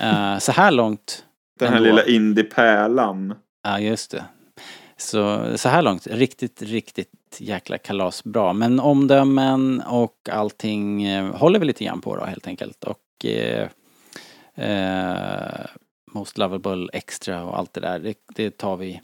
Eh, 0.00 0.38
så 0.38 0.52
här 0.52 0.70
långt, 0.70 1.24
Den 1.64 1.72
här 1.72 1.76
Ändå. 1.80 1.88
lilla 1.90 2.04
indiepärlan. 2.06 3.34
ja 3.62 3.80
just 3.80 4.10
det. 4.10 4.24
Så, 4.96 5.52
så 5.58 5.68
här 5.68 5.82
långt, 5.82 6.06
riktigt, 6.06 6.62
riktigt 6.62 7.10
jäkla 7.38 7.78
kalasbra. 7.78 8.52
Men 8.52 8.80
omdömen 8.80 9.82
och 9.86 10.28
allting 10.30 11.02
eh, 11.02 11.34
håller 11.36 11.58
vi 11.58 11.64
lite 11.66 11.84
grann 11.84 12.00
på 12.00 12.16
då 12.16 12.24
helt 12.24 12.46
enkelt. 12.46 12.84
Och 12.84 13.24
eh, 13.24 13.68
eh, 14.54 15.66
Most 16.12 16.38
Lovable 16.38 16.88
Extra 16.92 17.44
och 17.44 17.58
allt 17.58 17.72
det 17.72 17.80
där, 17.80 17.98
det, 17.98 18.14
det, 18.34 18.58
tar 18.58 18.76
vi, 18.76 19.00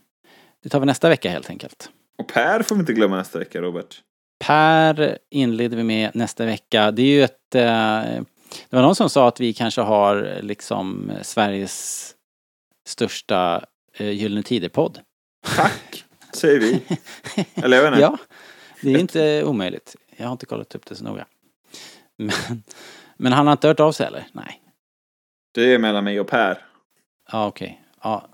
det 0.63 0.69
tar 0.69 0.81
vi 0.81 0.87
nästa 0.87 1.09
vecka 1.09 1.31
helt 1.31 1.51
enkelt. 1.51 1.91
Och 2.19 2.29
Per 2.29 2.63
får 2.63 2.75
vi 2.75 2.81
inte 2.81 2.93
glömma 2.93 3.17
nästa 3.17 3.39
vecka, 3.39 3.61
Robert. 3.61 4.01
Per 4.45 5.19
inleder 5.31 5.77
vi 5.77 5.83
med 5.83 6.11
nästa 6.15 6.45
vecka. 6.45 6.91
Det 6.91 7.03
är 7.03 7.07
ju 7.07 7.23
ett... 7.23 7.55
Eh, 7.55 8.23
det 8.71 8.77
var 8.77 8.83
någon 8.83 8.95
som 8.95 9.11
sa 9.11 9.29
att 9.29 9.41
vi 9.41 9.53
kanske 9.53 9.81
har 9.81 10.39
liksom 10.43 11.13
Sveriges 11.23 12.13
största 12.87 13.65
eh, 13.97 14.11
Gyllene 14.11 14.43
Tider-podd. 14.43 15.01
Tack, 15.57 16.05
säger 16.33 16.61
vi. 16.61 16.83
Eller 17.55 17.77
jag 17.77 17.85
vet 17.85 17.93
inte. 17.93 18.01
Ja, 18.01 18.19
det 18.83 18.91
är 18.91 18.99
inte 18.99 19.45
omöjligt. 19.45 19.97
Jag 20.17 20.27
har 20.27 20.33
inte 20.33 20.47
kollat 20.47 20.75
upp 20.75 20.87
det 20.87 20.95
så 20.95 21.05
noga. 21.05 21.27
Men, 22.17 22.63
men 23.17 23.33
han 23.33 23.47
har 23.47 23.53
inte 23.53 23.69
hört 23.69 23.81
av 23.81 23.93
sig 23.93 24.07
eller? 24.07 24.27
Nej. 24.33 24.63
Det 25.55 25.75
är 25.75 25.79
mellan 25.79 26.05
mig 26.05 26.21
och 26.21 26.29
Per. 26.29 26.65
Ja, 27.33 27.47
okej. 27.47 27.83
Ja, 28.03 28.29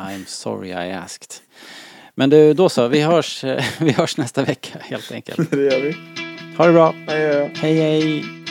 I'm 0.00 0.24
sorry 0.24 0.68
I 0.68 0.92
asked. 0.92 1.42
Men 2.14 2.30
du, 2.30 2.54
då 2.54 2.68
så. 2.68 2.88
Vi 2.88 3.00
hörs, 3.00 3.44
vi 3.80 3.92
hörs 3.92 4.16
nästa 4.16 4.42
vecka 4.44 4.78
helt 4.82 5.12
enkelt. 5.12 5.50
Det 5.50 5.62
gör 5.62 5.80
vi. 5.80 5.96
Ha 6.56 6.66
det 6.66 6.72
bra. 6.72 6.90
Hej, 6.90 7.26
hej. 7.26 7.52
Hej 7.54 7.74
hej! 7.74 8.43